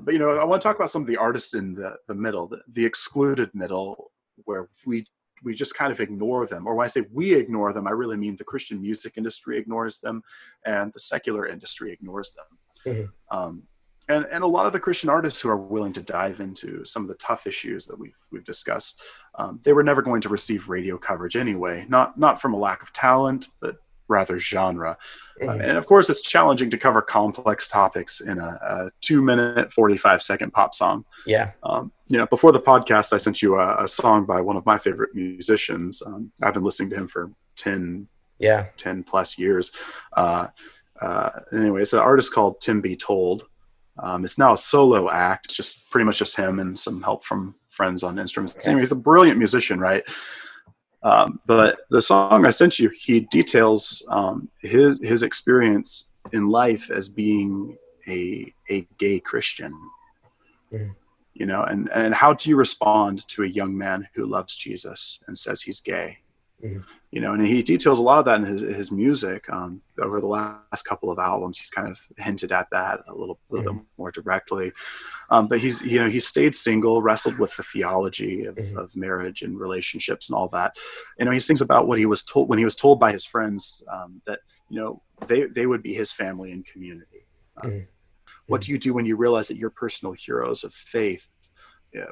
But 0.00 0.14
you 0.14 0.18
know, 0.18 0.30
I 0.30 0.44
want 0.44 0.62
to 0.62 0.66
talk 0.66 0.76
about 0.76 0.90
some 0.90 1.02
of 1.02 1.08
the 1.08 1.18
artists 1.18 1.54
in 1.54 1.74
the 1.74 1.96
the 2.08 2.14
middle, 2.14 2.46
the, 2.46 2.60
the 2.68 2.84
excluded 2.84 3.50
middle, 3.54 4.10
where 4.44 4.68
we 4.86 5.06
we 5.42 5.54
just 5.54 5.76
kind 5.76 5.92
of 5.92 6.00
ignore 6.00 6.46
them 6.46 6.66
or 6.66 6.74
when 6.74 6.84
i 6.84 6.88
say 6.88 7.04
we 7.12 7.34
ignore 7.34 7.72
them 7.72 7.86
i 7.86 7.90
really 7.90 8.16
mean 8.16 8.34
the 8.36 8.44
christian 8.44 8.80
music 8.80 9.14
industry 9.16 9.58
ignores 9.58 9.98
them 9.98 10.22
and 10.64 10.92
the 10.94 10.98
secular 10.98 11.46
industry 11.46 11.92
ignores 11.92 12.32
them 12.32 12.94
mm-hmm. 12.94 13.36
um, 13.38 13.62
and, 14.08 14.26
and 14.30 14.44
a 14.44 14.46
lot 14.46 14.66
of 14.66 14.72
the 14.72 14.80
christian 14.80 15.08
artists 15.08 15.40
who 15.40 15.48
are 15.48 15.56
willing 15.56 15.92
to 15.92 16.02
dive 16.02 16.40
into 16.40 16.84
some 16.84 17.02
of 17.02 17.08
the 17.08 17.14
tough 17.14 17.46
issues 17.46 17.86
that 17.86 17.98
we've, 17.98 18.18
we've 18.30 18.44
discussed 18.44 19.00
um, 19.36 19.60
they 19.62 19.72
were 19.72 19.82
never 19.82 20.02
going 20.02 20.20
to 20.20 20.28
receive 20.28 20.68
radio 20.68 20.96
coverage 20.96 21.36
anyway 21.36 21.84
not 21.88 22.18
not 22.18 22.40
from 22.40 22.54
a 22.54 22.58
lack 22.58 22.82
of 22.82 22.92
talent 22.92 23.48
but 23.60 23.76
rather 24.08 24.38
genre. 24.38 24.96
Uh, 25.40 25.46
mm-hmm. 25.46 25.60
And 25.60 25.76
of 25.76 25.86
course, 25.86 26.08
it's 26.08 26.22
challenging 26.22 26.70
to 26.70 26.78
cover 26.78 27.02
complex 27.02 27.68
topics 27.68 28.20
in 28.20 28.38
a, 28.38 28.58
a 28.62 28.90
two 29.00 29.22
minute, 29.22 29.72
45 29.72 30.22
second 30.22 30.52
pop 30.52 30.74
song. 30.74 31.04
Yeah. 31.26 31.52
Um, 31.62 31.92
you 32.08 32.18
know, 32.18 32.26
before 32.26 32.52
the 32.52 32.60
podcast, 32.60 33.12
I 33.12 33.18
sent 33.18 33.42
you 33.42 33.56
a, 33.56 33.84
a 33.84 33.88
song 33.88 34.24
by 34.24 34.40
one 34.40 34.56
of 34.56 34.64
my 34.66 34.78
favorite 34.78 35.14
musicians. 35.14 36.02
Um, 36.04 36.30
I've 36.42 36.54
been 36.54 36.64
listening 36.64 36.90
to 36.90 36.96
him 36.96 37.08
for 37.08 37.30
10, 37.56 38.06
yeah. 38.38 38.66
10 38.76 39.02
plus 39.02 39.38
years. 39.38 39.72
Uh, 40.16 40.48
uh, 41.00 41.30
anyway, 41.52 41.82
it's 41.82 41.92
an 41.92 41.98
artist 41.98 42.32
called 42.32 42.60
Tim 42.60 42.80
Be 42.80 42.96
Told. 42.96 43.48
Um, 43.98 44.24
it's 44.24 44.38
now 44.38 44.52
a 44.52 44.56
solo 44.56 45.10
act, 45.10 45.46
it's 45.46 45.56
just 45.56 45.90
pretty 45.90 46.04
much 46.04 46.18
just 46.18 46.36
him 46.36 46.58
and 46.60 46.78
some 46.78 47.02
help 47.02 47.24
from 47.24 47.54
friends 47.68 48.02
on 48.02 48.18
instruments. 48.18 48.66
Anyway, 48.66 48.82
he's 48.82 48.92
a 48.92 48.96
brilliant 48.96 49.38
musician, 49.38 49.78
right? 49.80 50.04
Um, 51.02 51.40
but 51.46 51.80
the 51.90 52.02
song 52.02 52.46
I 52.46 52.50
sent 52.50 52.78
you, 52.78 52.90
he 52.98 53.20
details 53.20 54.02
um, 54.08 54.48
his 54.60 55.00
his 55.02 55.22
experience 55.22 56.10
in 56.32 56.46
life 56.46 56.90
as 56.90 57.08
being 57.08 57.76
a 58.08 58.52
a 58.70 58.86
gay 58.98 59.20
Christian. 59.20 59.72
Mm. 60.72 60.94
You 61.34 61.46
know, 61.46 61.62
and 61.62 61.90
and 61.92 62.14
how 62.14 62.32
do 62.32 62.50
you 62.50 62.56
respond 62.56 63.26
to 63.28 63.44
a 63.44 63.48
young 63.48 63.76
man 63.76 64.08
who 64.14 64.26
loves 64.26 64.56
Jesus 64.56 65.20
and 65.26 65.38
says 65.38 65.62
he's 65.62 65.80
gay? 65.80 66.18
Mm-hmm. 66.64 66.80
You 67.10 67.20
know, 67.20 67.34
and 67.34 67.46
he 67.46 67.62
details 67.62 67.98
a 67.98 68.02
lot 68.02 68.18
of 68.18 68.24
that 68.24 68.40
in 68.40 68.46
his 68.46 68.60
his 68.62 68.90
music. 68.90 69.44
Um, 69.50 69.82
over 70.00 70.20
the 70.20 70.26
last 70.26 70.84
couple 70.84 71.10
of 71.10 71.18
albums, 71.18 71.58
he's 71.58 71.68
kind 71.68 71.88
of 71.88 72.00
hinted 72.16 72.50
at 72.50 72.68
that 72.70 73.00
a 73.08 73.14
little, 73.14 73.38
little 73.50 73.72
mm-hmm. 73.72 73.78
bit 73.78 73.86
more 73.98 74.10
directly. 74.10 74.72
Um, 75.28 75.48
but 75.48 75.58
he's 75.58 75.82
you 75.82 76.02
know 76.02 76.08
he 76.08 76.18
stayed 76.18 76.54
single, 76.54 77.02
wrestled 77.02 77.38
with 77.38 77.54
the 77.56 77.62
theology 77.62 78.46
of, 78.46 78.56
mm-hmm. 78.56 78.78
of 78.78 78.96
marriage 78.96 79.42
and 79.42 79.60
relationships 79.60 80.30
and 80.30 80.36
all 80.36 80.48
that. 80.48 80.76
You 81.18 81.26
know, 81.26 81.30
he 81.30 81.40
sings 81.40 81.60
about 81.60 81.88
what 81.88 81.98
he 81.98 82.06
was 82.06 82.24
told 82.24 82.48
when 82.48 82.58
he 82.58 82.64
was 82.64 82.76
told 82.76 82.98
by 82.98 83.12
his 83.12 83.26
friends 83.26 83.82
um, 83.92 84.22
that 84.26 84.38
you 84.70 84.80
know 84.80 85.02
they 85.26 85.44
they 85.44 85.66
would 85.66 85.82
be 85.82 85.92
his 85.92 86.10
family 86.10 86.52
and 86.52 86.64
community. 86.64 87.26
Um, 87.62 87.70
mm-hmm. 87.70 87.84
what 88.46 88.62
do 88.62 88.72
you 88.72 88.78
do 88.78 88.94
when 88.94 89.04
you 89.04 89.16
realize 89.16 89.48
that 89.48 89.56
your 89.58 89.70
personal 89.70 90.14
heroes 90.14 90.64
of 90.64 90.72
faith 90.72 91.28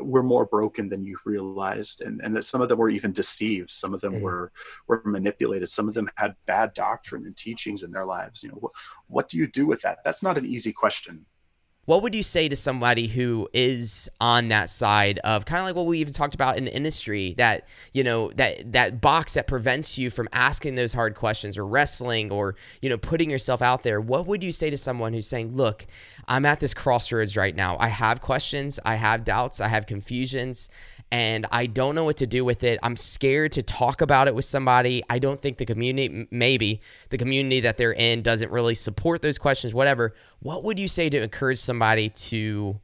were 0.01 0.22
more 0.22 0.47
broken 0.47 0.89
than 0.89 1.05
you've 1.05 1.24
realized 1.24 2.01
and, 2.01 2.20
and 2.22 2.35
that 2.37 2.45
some 2.45 2.61
of 2.61 2.68
them 2.68 2.78
were 2.78 2.91
even 2.91 3.12
deceived. 3.12 3.70
Some 3.70 3.95
of 3.95 4.01
them 4.01 4.14
mm-hmm. 4.14 4.24
were 4.24 4.53
were 4.87 5.03
manipulated. 5.05 5.68
Some 5.68 5.89
of 5.89 5.95
them 5.95 6.11
had 6.16 6.35
bad 6.47 6.74
doctrine 6.74 7.26
and 7.26 7.37
teachings 7.37 7.82
in 7.82 7.91
their 7.91 8.07
lives. 8.07 8.43
You 8.43 8.51
know 8.51 8.59
what, 8.61 8.72
what 9.07 9.28
do 9.28 9.39
you 9.39 9.47
do 9.47 9.66
with 9.66 9.82
that? 9.82 9.99
That's 10.05 10.22
not 10.22 10.39
an 10.39 10.47
easy 10.47 10.72
question 10.72 11.26
what 11.87 12.03
would 12.03 12.14
you 12.14 12.22
say 12.22 12.49
to 12.49 12.57
somebody 12.57 13.07
who 13.07 13.49
is 13.53 14.09
on 14.20 14.49
that 14.49 14.70
side 14.70 15.18
of 15.20 15.45
kind 15.45 15.61
of 15.61 15.66
like 15.66 15.76
what 15.76 15.87
we 15.87 15.99
even 15.99 16.12
talked 16.12 16.35
about 16.35 16.57
in 16.57 16.64
the 16.64 16.74
industry 16.74 17.35
that 17.37 17.66
you 17.93 18.03
know 18.03 18.30
that 18.32 18.72
that 18.72 19.01
box 19.01 19.35
that 19.35 19.47
prevents 19.47 19.99
you 19.99 20.11
from 20.11 20.28
asking 20.32 20.74
those 20.74 20.93
hard 20.93 21.14
questions 21.14 21.59
or 21.59 21.66
wrestling 21.66 22.30
or 22.30 22.57
you 22.80 22.89
know 22.89 22.99
putting 22.99 23.30
yourself 23.30 23.62
out 23.62 23.82
there? 23.82 24.01
What 24.01 24.26
would 24.26 24.43
you 24.43 24.53
say 24.53 24.70
to 24.70 24.76
someone 24.76 25.12
who's 25.12 25.26
saying 25.26 25.55
look 25.55 25.87
i'm 26.26 26.47
at 26.47 26.61
this 26.61 26.74
crossroads 26.74 27.37
right 27.37 27.55
now. 27.55 27.76
I 27.78 27.89
have 27.89 28.20
questions 28.20 28.80
i 28.85 28.97
have 28.97 29.24
doubts 29.24 29.61
i 29.61 29.68
have 29.68 29.87
confusions 29.87 30.68
and 31.15 31.47
I 31.53 31.67
don't 31.67 31.95
know 31.95 32.03
what 32.03 32.17
to 32.17 32.27
do 32.27 32.45
with 32.45 32.65
it. 32.65 32.81
I'm 32.83 32.97
scared 32.97 33.53
to 33.53 33.62
talk 33.62 34.01
about 34.01 34.27
it 34.27 34.35
with 34.35 34.47
somebody. 34.47 35.05
I 35.09 35.21
don't 35.21 35.41
think 35.41 35.59
the 35.59 35.65
community, 35.65 36.27
maybe 36.33 36.81
the 37.11 37.19
community 37.19 37.61
that 37.61 37.77
they're 37.77 37.93
in, 37.93 38.23
doesn't 38.23 38.51
really 38.51 38.75
support 38.75 39.23
those 39.23 39.39
questions, 39.39 39.73
whatever. 39.73 40.17
What 40.41 40.65
would 40.65 40.81
you 40.81 40.89
say 40.89 41.09
to 41.09 41.23
encourage 41.23 41.61
somebody 41.61 42.09
to? 42.09 42.81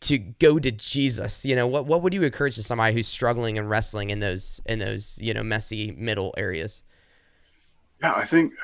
to 0.00 0.16
go 0.16 0.58
to 0.58 0.70
Jesus. 0.70 1.44
You 1.44 1.54
know, 1.54 1.66
what 1.66 1.84
what 1.84 2.00
would 2.00 2.14
you 2.14 2.22
encourage 2.22 2.54
to 2.54 2.62
somebody 2.62 2.94
who's 2.94 3.06
struggling 3.06 3.58
and 3.58 3.68
wrestling 3.68 4.08
in 4.08 4.20
those 4.20 4.58
in 4.64 4.78
those, 4.78 5.18
you 5.20 5.34
know, 5.34 5.42
messy 5.42 5.92
middle 5.92 6.32
areas? 6.38 6.82
Yeah, 8.02 8.14
I 8.14 8.24
think 8.24 8.54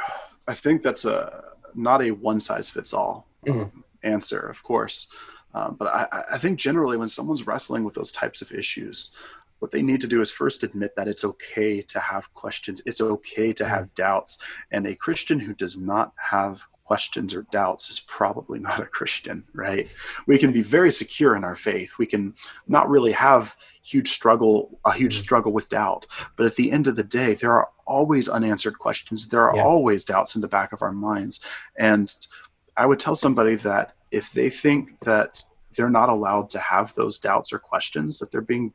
I 0.48 0.54
think 0.54 0.80
that's 0.80 1.04
a 1.04 1.44
not 1.74 2.02
a 2.02 2.12
one 2.12 2.40
size 2.40 2.70
fits 2.70 2.94
all 2.94 3.28
mm-hmm. 3.46 3.60
um, 3.60 3.84
answer, 4.02 4.40
of 4.40 4.62
course. 4.62 5.08
Um, 5.54 5.76
but 5.78 5.88
I, 5.88 6.24
I, 6.32 6.38
think 6.38 6.58
generally 6.58 6.98
when 6.98 7.08
someone's 7.08 7.46
wrestling 7.46 7.82
with 7.82 7.94
those 7.94 8.12
types 8.12 8.42
of 8.42 8.52
issues, 8.52 9.12
what 9.60 9.70
they 9.70 9.80
need 9.80 10.02
to 10.02 10.06
do 10.06 10.20
is 10.20 10.30
first 10.30 10.62
admit 10.62 10.94
that 10.96 11.08
it's 11.08 11.24
okay 11.24 11.80
to 11.80 11.98
have 11.98 12.32
questions 12.34 12.82
it's 12.84 13.00
okay 13.00 13.54
to 13.54 13.64
have 13.64 13.94
doubts 13.94 14.36
and 14.70 14.86
a 14.86 14.94
christian 14.94 15.40
who 15.40 15.54
does 15.54 15.78
not 15.78 16.12
have 16.18 16.66
questions 16.86 17.34
or 17.34 17.42
doubts 17.50 17.90
is 17.90 18.00
probably 18.00 18.58
not 18.58 18.80
a 18.80 18.86
Christian, 18.86 19.44
right? 19.52 19.88
We 20.26 20.38
can 20.38 20.52
be 20.52 20.62
very 20.62 20.90
secure 20.90 21.36
in 21.36 21.44
our 21.44 21.56
faith. 21.56 21.98
We 21.98 22.06
can 22.06 22.34
not 22.68 22.88
really 22.88 23.12
have 23.12 23.56
huge 23.82 24.10
struggle, 24.10 24.78
a 24.84 24.92
huge 24.92 25.14
mm-hmm. 25.14 25.24
struggle 25.24 25.52
with 25.52 25.68
doubt. 25.68 26.06
But 26.36 26.46
at 26.46 26.54
the 26.54 26.70
end 26.70 26.86
of 26.86 26.96
the 26.96 27.04
day, 27.04 27.34
there 27.34 27.52
are 27.52 27.68
always 27.86 28.28
unanswered 28.28 28.78
questions. 28.78 29.28
There 29.28 29.50
are 29.50 29.56
yeah. 29.56 29.64
always 29.64 30.04
doubts 30.04 30.36
in 30.36 30.40
the 30.40 30.48
back 30.48 30.72
of 30.72 30.80
our 30.80 30.92
minds. 30.92 31.40
And 31.76 32.14
I 32.76 32.86
would 32.86 33.00
tell 33.00 33.16
somebody 33.16 33.56
that 33.56 33.95
if 34.16 34.32
they 34.32 34.48
think 34.50 34.98
that 35.00 35.42
they're 35.74 35.90
not 35.90 36.08
allowed 36.08 36.48
to 36.50 36.58
have 36.58 36.94
those 36.94 37.18
doubts 37.18 37.52
or 37.52 37.58
questions, 37.58 38.18
that 38.18 38.32
they're 38.32 38.40
being 38.40 38.72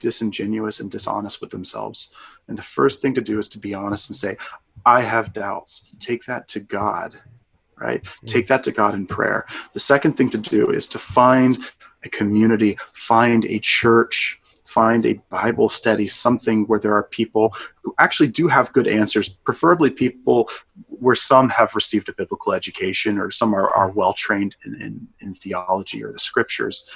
disingenuous 0.00 0.80
and 0.80 0.90
dishonest 0.90 1.40
with 1.40 1.50
themselves. 1.50 2.10
And 2.48 2.58
the 2.58 2.62
first 2.62 3.00
thing 3.00 3.14
to 3.14 3.20
do 3.20 3.38
is 3.38 3.48
to 3.50 3.58
be 3.58 3.74
honest 3.74 4.10
and 4.10 4.16
say, 4.16 4.36
I 4.84 5.02
have 5.02 5.32
doubts. 5.32 5.90
Take 5.98 6.24
that 6.24 6.48
to 6.48 6.60
God 6.60 7.18
right? 7.80 8.02
Mm-hmm. 8.02 8.26
Take 8.26 8.46
that 8.48 8.62
to 8.64 8.72
God 8.72 8.94
in 8.94 9.06
prayer. 9.06 9.46
The 9.72 9.80
second 9.80 10.12
thing 10.12 10.30
to 10.30 10.38
do 10.38 10.70
is 10.70 10.86
to 10.88 10.98
find 10.98 11.64
a 12.04 12.08
community, 12.08 12.78
find 12.92 13.44
a 13.46 13.58
church, 13.58 14.39
find 14.70 15.04
a 15.04 15.14
Bible 15.28 15.68
study, 15.68 16.06
something 16.06 16.64
where 16.66 16.78
there 16.78 16.94
are 16.94 17.02
people 17.02 17.54
who 17.82 17.92
actually 17.98 18.28
do 18.28 18.46
have 18.46 18.72
good 18.72 18.86
answers, 18.86 19.28
preferably 19.28 19.90
people 19.90 20.48
where 20.86 21.16
some 21.16 21.48
have 21.48 21.74
received 21.74 22.08
a 22.08 22.12
biblical 22.12 22.52
education 22.52 23.18
or 23.18 23.30
some 23.30 23.52
are, 23.54 23.68
are 23.70 23.90
well 23.90 24.12
trained 24.12 24.54
in, 24.64 24.74
in, 24.80 25.08
in, 25.20 25.34
theology 25.34 26.04
or 26.04 26.12
the 26.12 26.18
scriptures. 26.18 26.88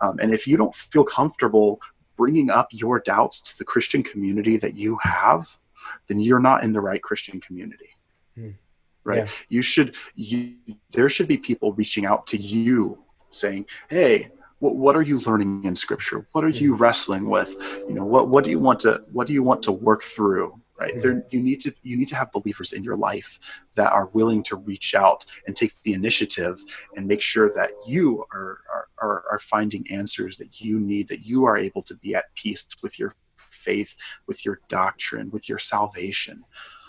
Um, 0.00 0.18
and 0.18 0.32
if 0.32 0.46
you 0.46 0.56
don't 0.56 0.74
feel 0.74 1.04
comfortable 1.04 1.80
bringing 2.16 2.48
up 2.48 2.68
your 2.70 3.00
doubts 3.00 3.40
to 3.42 3.58
the 3.58 3.64
Christian 3.64 4.02
community 4.02 4.56
that 4.56 4.74
you 4.74 4.98
have, 5.02 5.58
then 6.06 6.20
you're 6.20 6.40
not 6.40 6.64
in 6.64 6.72
the 6.72 6.80
right 6.80 7.02
Christian 7.02 7.40
community. 7.40 7.90
Mm 8.38 8.54
right 9.02 9.24
yeah. 9.24 9.28
you 9.48 9.62
should 9.62 9.94
you 10.14 10.54
there 10.90 11.08
should 11.08 11.26
be 11.26 11.38
people 11.38 11.72
reaching 11.72 12.04
out 12.04 12.26
to 12.26 12.36
you 12.36 13.02
saying 13.30 13.64
hey 13.88 14.28
what, 14.60 14.76
what 14.76 14.96
are 14.96 15.02
you 15.02 15.18
learning 15.20 15.64
in 15.64 15.74
scripture 15.74 16.26
what 16.32 16.44
are 16.44 16.48
you 16.48 16.72
mm-hmm. 16.72 16.82
wrestling 16.82 17.28
with 17.28 17.54
you 17.88 17.94
know 17.94 18.04
what 18.04 18.28
what 18.28 18.44
do 18.44 18.50
you 18.50 18.58
want 18.58 18.78
to 18.78 19.02
what 19.12 19.26
do 19.26 19.32
you 19.32 19.42
want 19.42 19.62
to 19.62 19.72
work 19.72 20.02
through 20.02 20.58
right 20.78 20.92
mm-hmm. 20.92 21.00
there 21.00 21.26
you 21.30 21.42
need 21.42 21.60
to 21.60 21.74
you 21.82 21.96
need 21.96 22.08
to 22.08 22.16
have 22.16 22.30
believers 22.32 22.72
in 22.72 22.84
your 22.84 22.96
life 22.96 23.38
that 23.74 23.92
are 23.92 24.06
willing 24.12 24.42
to 24.42 24.56
reach 24.56 24.94
out 24.94 25.24
and 25.46 25.56
take 25.56 25.72
the 25.82 25.92
initiative 25.92 26.62
and 26.96 27.06
make 27.06 27.20
sure 27.20 27.50
that 27.50 27.70
you 27.86 28.24
are 28.32 28.60
are, 28.72 28.88
are, 28.98 29.24
are 29.32 29.38
finding 29.38 29.84
answers 29.90 30.38
that 30.38 30.60
you 30.60 30.78
need 30.78 31.08
that 31.08 31.24
you 31.24 31.44
are 31.44 31.56
able 31.56 31.82
to 31.82 31.94
be 31.96 32.14
at 32.14 32.32
peace 32.34 32.66
with 32.82 32.98
your 32.98 33.14
faith 33.36 33.96
with 34.26 34.44
your 34.44 34.60
doctrine 34.68 35.30
with 35.30 35.48
your 35.48 35.58
salvation 35.58 36.44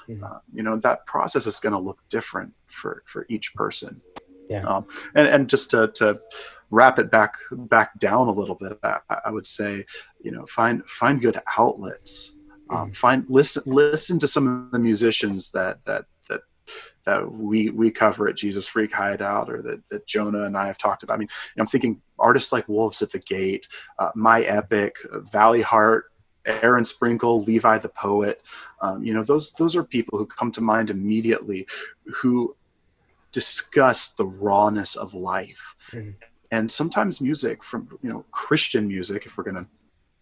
mm-hmm. 0.07 0.23
uh, 0.23 0.39
you 0.53 0.63
know 0.63 0.77
that 0.77 1.05
process 1.05 1.47
is 1.47 1.59
going 1.59 1.73
to 1.73 1.79
look 1.79 1.99
different 2.09 2.53
for 2.67 3.03
for 3.05 3.25
each 3.29 3.53
person 3.55 4.01
yeah 4.49 4.63
um, 4.63 4.85
and 5.15 5.27
and 5.27 5.49
just 5.49 5.71
to 5.71 5.87
to 5.89 6.19
wrap 6.71 6.97
it 6.97 7.11
back 7.11 7.35
back 7.51 7.97
down 7.99 8.27
a 8.27 8.31
little 8.31 8.55
bit 8.55 8.77
I, 8.83 8.99
I 9.25 9.29
would 9.29 9.45
say 9.45 9.85
you 10.21 10.31
know 10.31 10.45
find 10.47 10.83
find 10.85 11.21
good 11.21 11.39
outlets 11.57 12.35
um, 12.69 12.77
mm-hmm. 12.77 12.91
find 12.91 13.25
listen 13.27 13.63
listen 13.65 14.17
to 14.19 14.27
some 14.27 14.47
of 14.47 14.71
the 14.71 14.79
musicians 14.79 15.51
that 15.51 15.83
that 15.85 16.05
that 16.29 16.41
that 17.05 17.31
we 17.31 17.69
we 17.69 17.91
cover 17.91 18.27
at 18.27 18.35
Jesus 18.35 18.67
Freak 18.67 18.93
Hideout 18.93 19.49
or 19.49 19.61
that, 19.61 19.87
that 19.89 20.07
Jonah 20.07 20.43
and 20.43 20.57
I 20.57 20.67
have 20.67 20.77
talked 20.77 21.03
about. 21.03 21.15
I 21.15 21.17
mean, 21.17 21.29
I'm 21.57 21.65
thinking 21.65 22.01
artists 22.17 22.51
like 22.51 22.67
Wolves 22.67 23.01
at 23.01 23.11
the 23.11 23.19
Gate, 23.19 23.67
uh, 23.99 24.11
My 24.15 24.41
Epic, 24.41 24.95
Valleyheart, 25.11 26.03
Aaron 26.45 26.85
Sprinkle, 26.85 27.41
Levi 27.41 27.77
the 27.79 27.89
poet. 27.89 28.41
Um, 28.81 29.03
you 29.03 29.13
know, 29.13 29.23
those 29.23 29.51
those 29.53 29.75
are 29.75 29.83
people 29.83 30.17
who 30.17 30.25
come 30.25 30.51
to 30.51 30.61
mind 30.61 30.89
immediately, 30.89 31.67
who 32.05 32.55
discuss 33.31 34.09
the 34.09 34.25
rawness 34.25 34.95
of 34.95 35.13
life. 35.13 35.75
Mm-hmm. 35.91 36.11
And 36.51 36.71
sometimes 36.71 37.21
music 37.21 37.63
from 37.63 37.87
you 38.01 38.09
know 38.09 38.25
Christian 38.31 38.87
music, 38.87 39.25
if 39.25 39.37
we're 39.37 39.43
going 39.43 39.63
to 39.63 39.67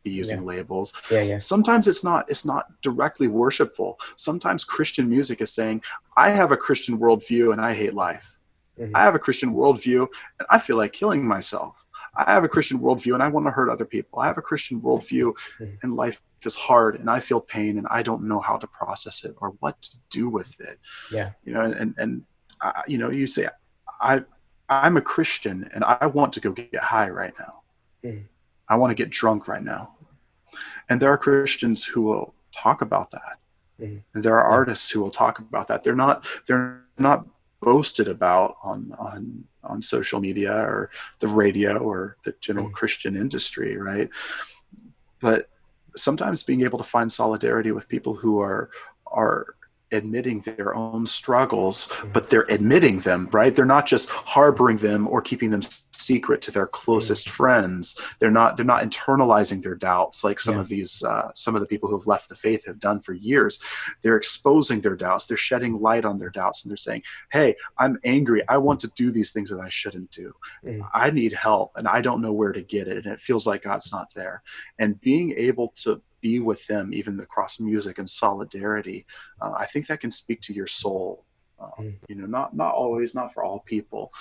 be 0.04 0.12
using 0.12 0.40
yeah. 0.40 0.46
labels, 0.46 0.94
yeah, 1.12 1.22
yeah. 1.22 1.40
sometimes 1.40 1.88
it's 1.88 2.04
not 2.04 2.30
it's 2.30 2.46
not 2.46 2.68
directly 2.82 3.28
worshipful. 3.28 4.00
Sometimes 4.16 4.64
Christian 4.64 5.10
music 5.10 5.42
is 5.42 5.52
saying, 5.52 5.82
"I 6.18 6.30
have 6.30 6.52
a 6.52 6.58
Christian 6.58 6.98
worldview 7.00 7.52
and 7.52 7.62
I 7.62 7.74
hate 7.74 7.94
life. 7.94 8.38
Mm-hmm. 8.80 8.96
I 8.96 9.02
have 9.02 9.16
a 9.16 9.20
Christian 9.20 9.54
worldview 9.54 10.08
and 10.40 10.48
I 10.50 10.60
feel 10.60 10.78
like 10.78 10.94
killing 10.94 11.28
myself." 11.28 11.86
I 12.16 12.34
have 12.34 12.44
a 12.44 12.50
Christian 12.50 12.80
worldview 12.80 13.14
and 13.14 13.24
I 13.24 13.28
want 13.28 13.46
to 13.46 13.52
hurt 13.52 13.70
other 13.70 13.86
people. 13.86 14.20
I 14.20 14.28
have 14.28 14.38
a 14.38 14.42
Christian 14.42 14.82
worldview 14.82 15.34
mm-hmm. 15.60 15.76
and 15.84 15.94
life 15.94 16.22
is 16.46 16.56
hard 16.56 17.00
and 17.00 17.10
I 17.10 17.20
feel 17.20 17.40
pain 17.40 17.78
and 17.78 17.88
I 17.90 18.02
don't 18.02 18.24
know 18.24 18.40
how 18.40 18.58
to 18.58 18.68
process 18.68 19.24
it 19.24 19.36
or 19.40 19.50
what 19.60 19.82
to 19.84 19.98
do 20.10 20.30
with 20.30 20.60
it. 20.60 20.80
Yeah. 21.12 21.32
You 21.44 21.54
know, 21.54 21.62
and, 21.62 21.94
and, 21.98 22.24
uh, 22.62 22.82
you 22.88 22.98
know, 22.98 23.12
you 23.12 23.28
say, 23.28 23.48
I, 24.02 24.24
I'm 24.70 24.98
a 24.98 25.02
Christian 25.02 25.70
and 25.74 25.84
I 25.84 26.06
want 26.06 26.34
to 26.34 26.40
go 26.40 26.52
get 26.52 26.76
high 26.76 27.10
right 27.10 27.34
now. 27.40 27.62
Mm-hmm. 28.04 28.24
I 28.68 28.76
want 28.76 28.92
to 28.92 28.96
get 28.96 29.10
drunk 29.10 29.48
right 29.48 29.64
now. 29.64 29.96
And 30.90 31.02
there 31.02 31.12
are 31.12 31.18
Christians 31.18 31.84
who 31.84 32.02
will 32.02 32.34
talk 32.52 32.82
about 32.82 33.12
that. 33.12 33.40
Mm-hmm. 33.82 33.98
And 34.14 34.24
there 34.24 34.36
are 34.40 34.44
artists 34.44 34.90
who 34.90 35.02
will 35.02 35.12
talk 35.12 35.40
about 35.40 35.68
that. 35.68 35.84
They're 35.84 35.96
not, 35.96 36.26
they're 36.48 36.84
not 36.98 37.26
boasted 37.62 38.08
about 38.08 38.58
on 38.64 38.96
on 38.98 39.44
on 39.64 39.82
social 39.82 40.20
media 40.20 40.54
or 40.54 40.90
the 41.20 41.28
radio 41.28 41.78
or 41.78 42.18
the 42.24 42.34
general 42.40 42.70
mm. 42.70 42.74
Christian 42.74 43.16
industry, 43.16 43.78
right? 43.78 44.10
But 45.20 45.50
sometimes 45.96 46.44
being 46.44 46.62
able 46.62 46.78
to 46.78 46.84
find 46.84 47.12
solidarity 47.12 47.72
with 47.72 47.90
people 47.90 48.16
who 48.16 48.40
are 48.40 48.70
are 49.08 49.56
admitting 49.92 50.42
their 50.42 50.76
own 50.76 51.06
struggles, 51.06 51.88
mm. 51.88 52.14
but 52.14 52.30
they're 52.30 52.46
admitting 52.50 53.00
them, 53.00 53.30
right? 53.32 53.56
They're 53.56 53.66
not 53.66 53.86
just 53.86 54.10
harboring 54.10 54.78
them 54.78 55.08
or 55.08 55.22
keeping 55.22 55.50
them 55.50 55.62
secret 56.00 56.41
to 56.41 56.52
their 56.52 56.68
closest 56.68 57.28
mm. 57.28 57.32
friends. 57.32 58.00
They're 58.20 58.32
not 58.32 58.58
they're 58.58 58.66
not 58.66 58.84
internalizing 58.84 59.62
their 59.62 59.76
doubts 59.76 60.24
like 60.24 60.39
some 60.39 60.56
yeah. 60.56 60.62
of 60.62 60.68
these 60.68 61.04
uh, 61.04 61.32
some 61.34 61.56
of 61.56 61.62
the 61.62 61.68
people 61.68 61.89
who 61.89 61.97
have 61.97 62.08
left 62.08 62.30
the 62.30 62.36
faith 62.36 62.66
have 62.66 62.80
done 62.80 63.00
for 63.00 63.14
years. 63.14 63.62
They're 64.02 64.18
exposing 64.18 64.82
their 64.82 64.95
doubts. 64.95 65.28
They're 65.28 65.38
shedding 65.38 65.80
light 65.80 66.06
on 66.06 66.18
their 66.18 66.30
doubts, 66.30 66.64
and 66.64 66.72
they're 66.72 66.78
saying, 66.78 67.04
"Hey, 67.32 67.56
I'm 67.78 68.00
angry. 68.04 68.47
I 68.47 68.58
want 68.58 68.80
to 68.82 68.91
do 68.95 69.12
these 69.12 69.34
things 69.34 69.50
that 69.50 69.60
I 69.60 69.70
shouldn't 69.70 70.12
do. 70.12 70.34
Mm. 70.66 70.88
I 70.93 71.10
need 71.10 71.34
help, 71.34 71.72
and 71.76 71.88
I 71.88 72.02
don't 72.02 72.22
know 72.22 72.34
where 72.34 72.52
to 72.52 72.62
get 72.62 72.88
it, 72.88 73.06
and 73.06 73.14
it 73.14 73.20
feels 73.20 73.45
like 73.45 73.64
God's 73.64 73.91
not 73.91 74.14
there." 74.14 74.41
And 74.78 75.00
being 75.02 75.34
able 75.38 75.70
to 75.84 76.02
be 76.22 76.39
with 76.39 76.66
them 76.68 76.93
even 76.93 77.18
across 77.22 77.62
music 77.62 77.97
and 77.97 78.10
solidarity 78.10 79.06
uh, 79.41 79.54
i 79.58 79.66
think 79.66 79.88
that 79.88 80.02
can 80.02 80.12
speak 80.12 80.41
to 80.41 80.54
your 80.54 80.68
soul 80.68 81.24
um, 81.62 81.72
mm. 81.80 81.95
you 82.07 82.16
know 82.16 82.26
not 82.26 82.55
not 82.55 82.74
always 82.74 83.16
not 83.16 83.34
for 83.34 83.43
all 83.43 83.60
people 83.60 84.12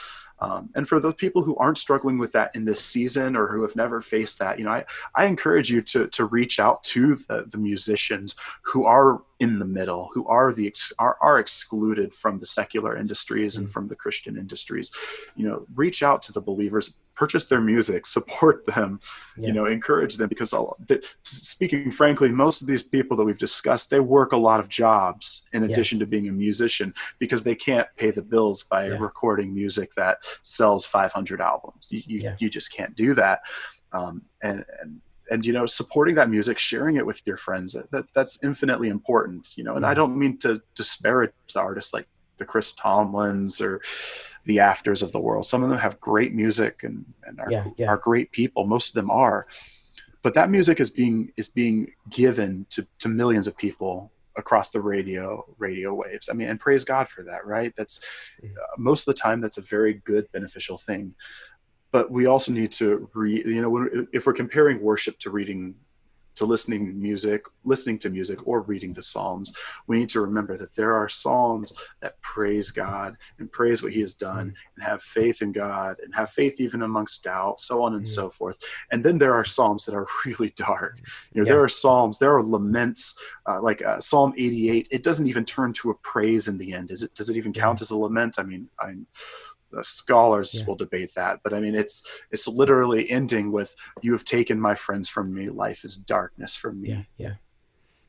um, 0.40 0.70
and 0.74 0.88
for 0.88 1.00
those 1.00 1.14
people 1.14 1.42
who 1.42 1.56
aren't 1.56 1.78
struggling 1.78 2.18
with 2.18 2.32
that 2.32 2.50
in 2.54 2.64
this 2.64 2.84
season 2.84 3.34
or 3.36 3.48
who 3.48 3.62
have 3.62 3.76
never 3.76 4.00
faced 4.00 4.38
that 4.38 4.58
you 4.58 4.64
know 4.64 4.70
i, 4.70 4.84
I 5.14 5.26
encourage 5.26 5.70
you 5.70 5.82
to 5.82 6.06
to 6.08 6.24
reach 6.24 6.60
out 6.60 6.82
to 6.84 7.16
the, 7.16 7.44
the 7.48 7.58
musicians 7.58 8.34
who 8.62 8.84
are 8.84 9.22
in 9.40 9.58
the 9.58 9.64
middle 9.64 10.10
who 10.12 10.26
are 10.26 10.52
the 10.52 10.74
are, 10.98 11.16
are 11.20 11.38
excluded 11.38 12.12
from 12.12 12.38
the 12.38 12.46
secular 12.46 12.96
industries 12.96 13.56
and 13.56 13.68
mm. 13.68 13.70
from 13.70 13.88
the 13.88 13.96
christian 13.96 14.36
industries 14.36 14.90
you 15.36 15.46
know 15.46 15.66
reach 15.74 16.02
out 16.02 16.22
to 16.22 16.32
the 16.32 16.40
believers 16.40 16.98
purchase 17.18 17.46
their 17.46 17.60
music 17.60 18.06
support 18.06 18.64
them 18.64 19.00
yeah. 19.36 19.48
you 19.48 19.52
know 19.52 19.66
encourage 19.66 20.16
them 20.16 20.28
because 20.28 20.50
the, 20.50 21.04
speaking 21.24 21.90
frankly 21.90 22.28
most 22.28 22.62
of 22.62 22.68
these 22.68 22.82
people 22.82 23.16
that 23.16 23.24
we've 23.24 23.38
discussed 23.38 23.90
they 23.90 23.98
work 23.98 24.30
a 24.30 24.36
lot 24.36 24.60
of 24.60 24.68
jobs 24.68 25.44
in 25.52 25.64
addition 25.64 25.98
yeah. 25.98 26.04
to 26.04 26.06
being 26.06 26.28
a 26.28 26.32
musician 26.32 26.94
because 27.18 27.42
they 27.42 27.56
can't 27.56 27.88
pay 27.96 28.12
the 28.12 28.22
bills 28.22 28.62
by 28.62 28.86
yeah. 28.86 28.96
recording 29.00 29.52
music 29.52 29.92
that 29.94 30.18
sells 30.42 30.86
500 30.86 31.40
albums 31.40 31.88
you, 31.90 32.02
you, 32.06 32.32
you 32.38 32.48
just 32.48 32.72
can't 32.72 32.94
do 32.94 33.14
that 33.14 33.40
um, 33.92 34.22
and, 34.40 34.64
and 34.80 35.00
and 35.30 35.44
you 35.44 35.52
know 35.52 35.66
supporting 35.66 36.14
that 36.14 36.30
music 36.30 36.56
sharing 36.56 36.96
it 36.96 37.04
with 37.04 37.20
your 37.26 37.36
friends 37.36 37.76
that, 37.90 38.04
that's 38.14 38.44
infinitely 38.44 38.88
important 38.88 39.54
you 39.56 39.64
know 39.64 39.74
and 39.74 39.84
i 39.84 39.92
don't 39.92 40.16
mean 40.16 40.38
to 40.38 40.62
disparage 40.76 41.32
the 41.52 41.60
artists 41.60 41.92
like 41.92 42.06
the 42.36 42.44
chris 42.44 42.72
tomlins 42.72 43.60
or 43.60 43.80
the 44.48 44.60
afters 44.60 45.02
of 45.02 45.12
the 45.12 45.20
world. 45.20 45.46
Some 45.46 45.62
of 45.62 45.68
them 45.68 45.78
have 45.78 46.00
great 46.00 46.34
music 46.34 46.82
and, 46.82 47.04
and 47.24 47.38
are, 47.38 47.52
yeah, 47.52 47.66
yeah. 47.76 47.88
are 47.88 47.98
great 47.98 48.32
people. 48.32 48.66
Most 48.66 48.88
of 48.88 48.94
them 48.94 49.10
are. 49.10 49.46
But 50.22 50.32
that 50.34 50.50
music 50.50 50.80
is 50.80 50.88
being 50.90 51.32
is 51.36 51.48
being 51.48 51.92
given 52.08 52.66
to, 52.70 52.86
to 53.00 53.08
millions 53.08 53.46
of 53.46 53.56
people 53.58 54.10
across 54.36 54.70
the 54.70 54.80
radio 54.80 55.44
radio 55.58 55.94
waves. 55.94 56.30
I 56.30 56.32
mean 56.32 56.48
and 56.48 56.58
praise 56.58 56.82
god 56.82 57.08
for 57.08 57.22
that 57.24 57.46
right? 57.46 57.74
That's 57.76 58.00
mm-hmm. 58.42 58.56
uh, 58.56 58.76
most 58.78 59.06
of 59.06 59.14
the 59.14 59.20
time 59.20 59.40
that's 59.42 59.58
a 59.58 59.62
very 59.62 59.94
good 59.94 60.26
beneficial 60.32 60.78
thing. 60.78 61.14
But 61.92 62.10
we 62.10 62.26
also 62.26 62.50
need 62.50 62.72
to 62.72 63.08
read 63.12 63.44
you 63.44 63.60
know 63.60 64.06
if 64.12 64.26
we're 64.26 64.32
comparing 64.32 64.80
worship 64.80 65.18
to 65.20 65.30
reading 65.30 65.74
to 66.38 66.46
listening 66.46 66.86
to 66.86 66.92
music, 66.92 67.44
listening 67.64 67.98
to 67.98 68.10
music, 68.10 68.46
or 68.46 68.62
reading 68.62 68.92
the 68.92 69.02
Psalms, 69.02 69.52
we 69.86 69.98
need 69.98 70.08
to 70.10 70.20
remember 70.20 70.56
that 70.56 70.74
there 70.74 70.94
are 70.94 71.08
Psalms 71.08 71.72
that 72.00 72.20
praise 72.22 72.70
God 72.70 73.16
and 73.38 73.50
praise 73.52 73.82
what 73.82 73.92
He 73.92 74.00
has 74.00 74.14
done, 74.14 74.50
mm. 74.50 74.54
and 74.76 74.84
have 74.84 75.02
faith 75.02 75.42
in 75.42 75.52
God, 75.52 75.96
and 76.02 76.14
have 76.14 76.30
faith 76.30 76.60
even 76.60 76.82
amongst 76.82 77.24
doubt, 77.24 77.60
so 77.60 77.82
on 77.82 77.94
and 77.94 78.04
mm. 78.04 78.08
so 78.08 78.30
forth. 78.30 78.58
And 78.90 79.04
then 79.04 79.18
there 79.18 79.34
are 79.34 79.44
Psalms 79.44 79.84
that 79.84 79.94
are 79.94 80.06
really 80.26 80.52
dark. 80.56 80.98
You 81.32 81.42
know, 81.42 81.46
yeah. 81.46 81.54
there 81.54 81.62
are 81.62 81.68
Psalms, 81.68 82.18
there 82.18 82.34
are 82.34 82.42
laments, 82.42 83.18
uh, 83.46 83.60
like 83.60 83.82
uh, 83.82 84.00
Psalm 84.00 84.32
88. 84.36 84.88
It 84.90 85.02
doesn't 85.02 85.26
even 85.26 85.44
turn 85.44 85.72
to 85.74 85.90
a 85.90 85.94
praise 85.96 86.48
in 86.48 86.58
the 86.58 86.72
end. 86.72 86.90
Is 86.90 87.02
it? 87.02 87.14
Does 87.14 87.30
it 87.30 87.36
even 87.36 87.52
count 87.52 87.80
as 87.80 87.90
a 87.90 87.96
lament? 87.96 88.36
I 88.38 88.42
mean, 88.42 88.68
I'm 88.80 89.06
the 89.70 89.84
scholars 89.84 90.54
yeah. 90.54 90.66
will 90.66 90.74
debate 90.74 91.12
that 91.14 91.40
but 91.42 91.52
i 91.52 91.60
mean 91.60 91.74
it's 91.74 92.02
it's 92.30 92.48
literally 92.48 93.10
ending 93.10 93.52
with 93.52 93.74
you 94.02 94.12
have 94.12 94.24
taken 94.24 94.60
my 94.60 94.74
friends 94.74 95.08
from 95.08 95.32
me 95.32 95.48
life 95.48 95.84
is 95.84 95.96
darkness 95.96 96.54
for 96.54 96.72
me 96.72 96.88
yeah 96.88 97.02
yeah 97.16 97.34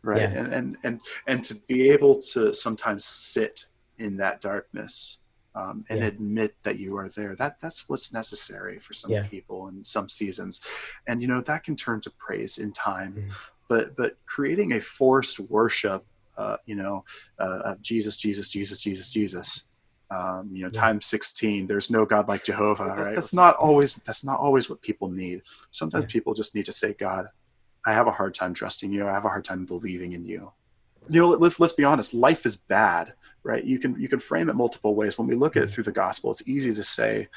right 0.01 0.22
yeah. 0.22 0.28
And, 0.30 0.53
and 0.53 0.78
and 0.84 1.01
and 1.28 1.43
to 1.45 1.55
be 1.55 1.89
able 1.89 2.22
to 2.34 2.53
sometimes 2.53 3.05
sit 3.05 3.66
in 3.97 4.18
that 4.18 4.41
darkness 4.41 5.20
um, 5.55 5.84
and 5.89 5.99
yeah. 5.99 6.05
admit 6.05 6.55
that 6.64 6.80
you 6.80 6.97
are 6.97 7.10
there 7.10 7.36
that 7.36 7.60
that's 7.60 7.89
what's 7.89 8.14
necessary 8.14 8.80
for 8.80 8.93
some 8.93 9.12
people 9.26 9.68
in 9.68 9.84
some 9.84 10.07
seasons 10.07 10.62
and 11.07 11.22
you 11.22 11.28
know 11.28 11.41
that 11.41 11.64
can 11.64 11.76
turn 11.76 11.99
to 12.01 12.12
praise 12.12 12.60
in 12.60 12.72
time 12.72 13.14
mm. 13.14 13.32
but 13.68 13.95
but 13.97 14.18
creating 14.26 14.74
a 14.74 14.82
forced 14.82 15.39
worship 15.39 16.05
uh, 16.38 16.55
you 16.66 16.76
know 16.76 17.03
uh, 17.39 17.60
of 17.66 17.82
jesus 17.82 18.18
jesus 18.18 18.49
jesus 18.49 18.80
jesus 18.80 19.10
jesus 19.10 19.64
um, 20.12 20.49
you 20.51 20.64
know 20.64 20.70
yeah. 20.74 20.80
times 20.80 21.05
16 21.05 21.68
there's 21.68 21.91
no 21.91 22.05
god 22.05 22.28
like 22.28 22.43
jehovah 22.43 22.93
that's, 22.95 23.07
right? 23.07 23.16
that's 23.16 23.34
not 23.34 23.55
always 23.57 23.95
that's 23.95 24.24
not 24.24 24.39
always 24.39 24.70
what 24.70 24.82
people 24.82 25.10
need. 25.10 25.43
Sometimes 25.72 26.05
yeah. 26.05 26.12
people 26.12 26.34
just 26.34 26.55
need 26.55 26.66
to 26.66 26.72
say 26.72 26.93
god 26.93 27.28
i 27.86 27.93
have 27.93 28.07
a 28.07 28.12
hard 28.12 28.34
time 28.34 28.53
trusting 28.53 28.91
you. 28.91 29.07
I 29.07 29.14
have 29.14 29.26
a 29.26 29.30
hard 29.30 29.45
time 29.45 29.66
believing 29.66 30.14
in 30.14 30.26
you. 30.26 30.51
You 31.10 31.22
know 31.22 31.30
let's 31.30 31.60
let's 31.60 31.74
be 31.74 31.84
honest 31.84 32.14
life 32.14 32.45
is 32.45 32.55
bad 32.55 33.14
right? 33.43 33.64
You 33.64 33.80
can 33.80 33.99
you 33.99 34.10
can 34.10 34.20
frame 34.20 34.49
it 34.49 34.55
multiple 34.55 34.95
ways. 34.95 35.18
When 35.18 35.28
we 35.28 35.36
look 35.36 35.55
at 35.55 35.64
it 35.64 35.72
through 35.72 35.86
the 35.86 35.91
gospel 35.91 36.32
it's 36.32 36.47
easy 36.47 36.74
to 36.74 36.84
say 36.84 37.28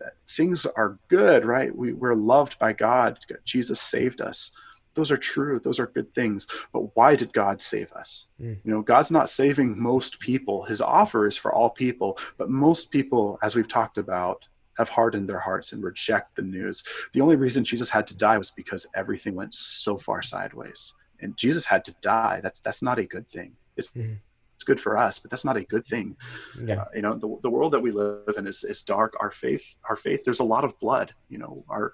that 0.00 0.14
things 0.28 0.66
are 0.66 0.98
good 1.08 1.44
right? 1.44 1.74
We, 1.74 1.92
we're 1.92 2.14
loved 2.14 2.58
by 2.58 2.72
god. 2.72 3.18
Jesus 3.44 3.80
saved 3.80 4.20
us 4.20 4.50
those 4.94 5.10
are 5.10 5.16
true. 5.16 5.58
Those 5.58 5.78
are 5.78 5.86
good 5.86 6.12
things. 6.14 6.46
But 6.72 6.96
why 6.96 7.16
did 7.16 7.32
god 7.32 7.62
save 7.62 7.92
us? 7.92 8.28
Mm. 8.40 8.58
you 8.64 8.72
know 8.72 8.82
god's 8.82 9.10
not 9.10 9.28
saving 9.28 9.80
most 9.80 10.20
people. 10.20 10.64
His 10.64 10.80
offer 10.80 11.26
is 11.26 11.36
for 11.36 11.52
all 11.52 11.70
people. 11.70 12.18
But 12.38 12.50
most 12.50 12.90
people 12.90 13.38
as 13.42 13.54
we've 13.54 13.68
talked 13.68 13.98
about 13.98 14.44
have 14.78 14.88
hardened 14.88 15.28
their 15.28 15.38
hearts 15.38 15.72
and 15.72 15.82
reject 15.82 16.34
the 16.34 16.42
news. 16.42 16.82
The 17.12 17.20
only 17.20 17.36
reason 17.36 17.64
jesus 17.64 17.90
had 17.90 18.06
to 18.08 18.16
die 18.16 18.38
was 18.38 18.50
because 18.50 18.86
everything 18.94 19.34
went 19.34 19.54
so 19.54 19.96
far 19.96 20.22
sideways. 20.22 20.94
And 21.20 21.36
jesus 21.36 21.64
had 21.64 21.84
to 21.86 21.94
die. 22.00 22.40
That's 22.42 22.60
that's 22.60 22.82
not 22.82 22.98
a 22.98 23.04
good 23.04 23.28
thing. 23.28 23.52
It's 23.76 23.88
mm. 23.88 24.16
it's 24.54 24.64
good 24.64 24.80
for 24.80 24.96
us 24.96 25.18
but 25.18 25.30
that's 25.30 25.44
not 25.44 25.56
a 25.56 25.64
good 25.64 25.86
thing. 25.86 26.16
Yeah. 26.62 26.82
Uh, 26.82 26.84
you 26.94 27.02
know 27.02 27.14
the, 27.14 27.38
the 27.42 27.50
world 27.50 27.72
that 27.72 27.80
we 27.80 27.90
live 27.90 28.34
in 28.36 28.46
is, 28.46 28.64
is 28.64 28.82
dark. 28.82 29.14
Our 29.20 29.30
faith 29.30 29.76
our 29.88 29.96
faith 29.96 30.24
there's 30.24 30.40
a 30.40 30.44
lot 30.44 30.64
of 30.64 30.78
blood. 30.80 31.14
You 31.28 31.38
know 31.38 31.64
our 31.68 31.92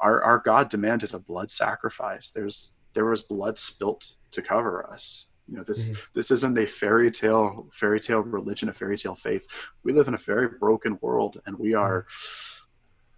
our, 0.00 0.22
our 0.22 0.38
God 0.38 0.68
demanded 0.68 1.14
a 1.14 1.18
blood 1.18 1.50
sacrifice. 1.50 2.28
There's 2.28 2.74
there 2.94 3.04
was 3.04 3.20
blood 3.20 3.58
spilt 3.58 4.14
to 4.32 4.42
cover 4.42 4.88
us. 4.90 5.26
You 5.48 5.56
know, 5.56 5.62
this 5.62 5.88
mm-hmm. 5.88 6.00
this 6.14 6.30
isn't 6.30 6.58
a 6.58 6.66
fairy 6.66 7.10
tale 7.10 7.68
fairy 7.72 8.00
tale 8.00 8.20
religion, 8.20 8.68
a 8.68 8.72
fairy 8.72 8.98
tale 8.98 9.14
faith. 9.14 9.46
We 9.82 9.92
live 9.92 10.08
in 10.08 10.14
a 10.14 10.18
very 10.18 10.48
broken 10.48 10.98
world, 11.00 11.40
and 11.46 11.58
we 11.58 11.74
are 11.74 12.06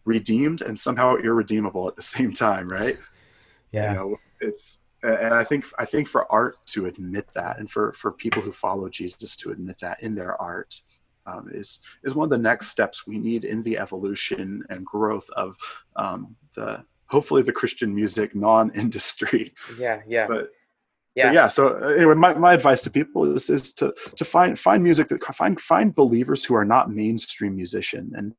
redeemed 0.04 0.62
and 0.62 0.78
somehow 0.78 1.16
irredeemable 1.16 1.88
at 1.88 1.96
the 1.96 2.02
same 2.02 2.32
time, 2.32 2.68
right? 2.68 2.98
Yeah, 3.72 3.92
you 3.92 3.98
know, 3.98 4.16
it's 4.40 4.82
and 5.02 5.34
I 5.34 5.44
think 5.44 5.64
I 5.78 5.86
think 5.86 6.08
for 6.08 6.30
art 6.30 6.58
to 6.66 6.86
admit 6.86 7.26
that, 7.34 7.58
and 7.58 7.70
for 7.70 7.92
for 7.94 8.12
people 8.12 8.42
who 8.42 8.52
follow 8.52 8.88
Jesus 8.88 9.36
to 9.38 9.50
admit 9.50 9.78
that 9.80 10.02
in 10.02 10.14
their 10.14 10.40
art, 10.40 10.80
um, 11.26 11.50
is 11.52 11.80
is 12.04 12.14
one 12.14 12.24
of 12.24 12.30
the 12.30 12.38
next 12.38 12.68
steps 12.68 13.06
we 13.06 13.18
need 13.18 13.44
in 13.44 13.62
the 13.62 13.78
evolution 13.78 14.64
and 14.70 14.84
growth 14.84 15.28
of 15.36 15.56
um, 15.96 16.36
the 16.54 16.84
hopefully 17.06 17.42
the 17.42 17.52
Christian 17.52 17.94
music 17.94 18.34
non-industry. 18.34 19.52
Yeah, 19.78 20.00
yeah. 20.06 20.26
But 20.26 20.50
yeah, 21.14 21.26
but 21.26 21.34
yeah. 21.34 21.48
So 21.48 21.74
anyway, 21.76 22.14
my, 22.14 22.34
my 22.34 22.54
advice 22.54 22.82
to 22.82 22.90
people 22.90 23.34
is 23.34 23.50
is 23.50 23.72
to 23.74 23.94
to 24.16 24.24
find 24.24 24.58
find 24.58 24.82
music 24.82 25.08
that 25.08 25.22
find 25.34 25.60
find 25.60 25.94
believers 25.94 26.44
who 26.44 26.54
are 26.54 26.64
not 26.64 26.90
mainstream 26.90 27.56
musician 27.56 28.12
and 28.16 28.34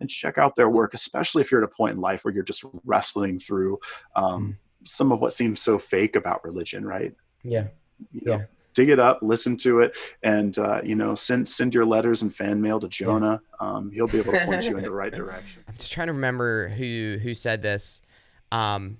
and 0.00 0.10
check 0.10 0.36
out 0.36 0.56
their 0.56 0.68
work, 0.68 0.94
especially 0.94 1.42
if 1.42 1.50
you're 1.50 1.62
at 1.62 1.70
a 1.70 1.74
point 1.74 1.94
in 1.94 2.00
life 2.00 2.24
where 2.24 2.34
you're 2.34 2.42
just 2.42 2.64
wrestling 2.84 3.38
through 3.38 3.78
um, 4.16 4.58
mm. 4.82 4.88
some 4.88 5.12
of 5.12 5.20
what 5.20 5.32
seems 5.32 5.60
so 5.60 5.78
fake 5.78 6.16
about 6.16 6.44
religion, 6.44 6.84
right? 6.84 7.14
Yeah. 7.42 7.68
You 8.12 8.20
know, 8.24 8.36
yeah 8.38 8.44
dig 8.74 8.88
it 8.88 8.98
up, 8.98 9.20
listen 9.22 9.56
to 9.58 9.80
it, 9.80 9.96
and 10.22 10.58
uh, 10.58 10.80
you 10.82 10.94
know 10.94 11.14
send 11.14 11.48
send 11.48 11.74
your 11.74 11.84
letters 11.84 12.22
and 12.22 12.34
fan 12.34 12.60
mail 12.60 12.80
to 12.80 12.88
Jonah. 12.88 13.40
Yeah. 13.60 13.68
Um, 13.68 13.90
he'll 13.90 14.06
be 14.06 14.18
able 14.18 14.32
to 14.32 14.44
point 14.44 14.64
you 14.64 14.76
in 14.76 14.82
the 14.82 14.90
right 14.90 15.12
direction. 15.14 15.62
I'm 15.68 15.76
just 15.76 15.92
trying 15.92 16.08
to 16.08 16.12
remember 16.12 16.68
who 16.68 17.18
who 17.22 17.34
said 17.34 17.62
this. 17.62 18.02
Um, 18.52 18.98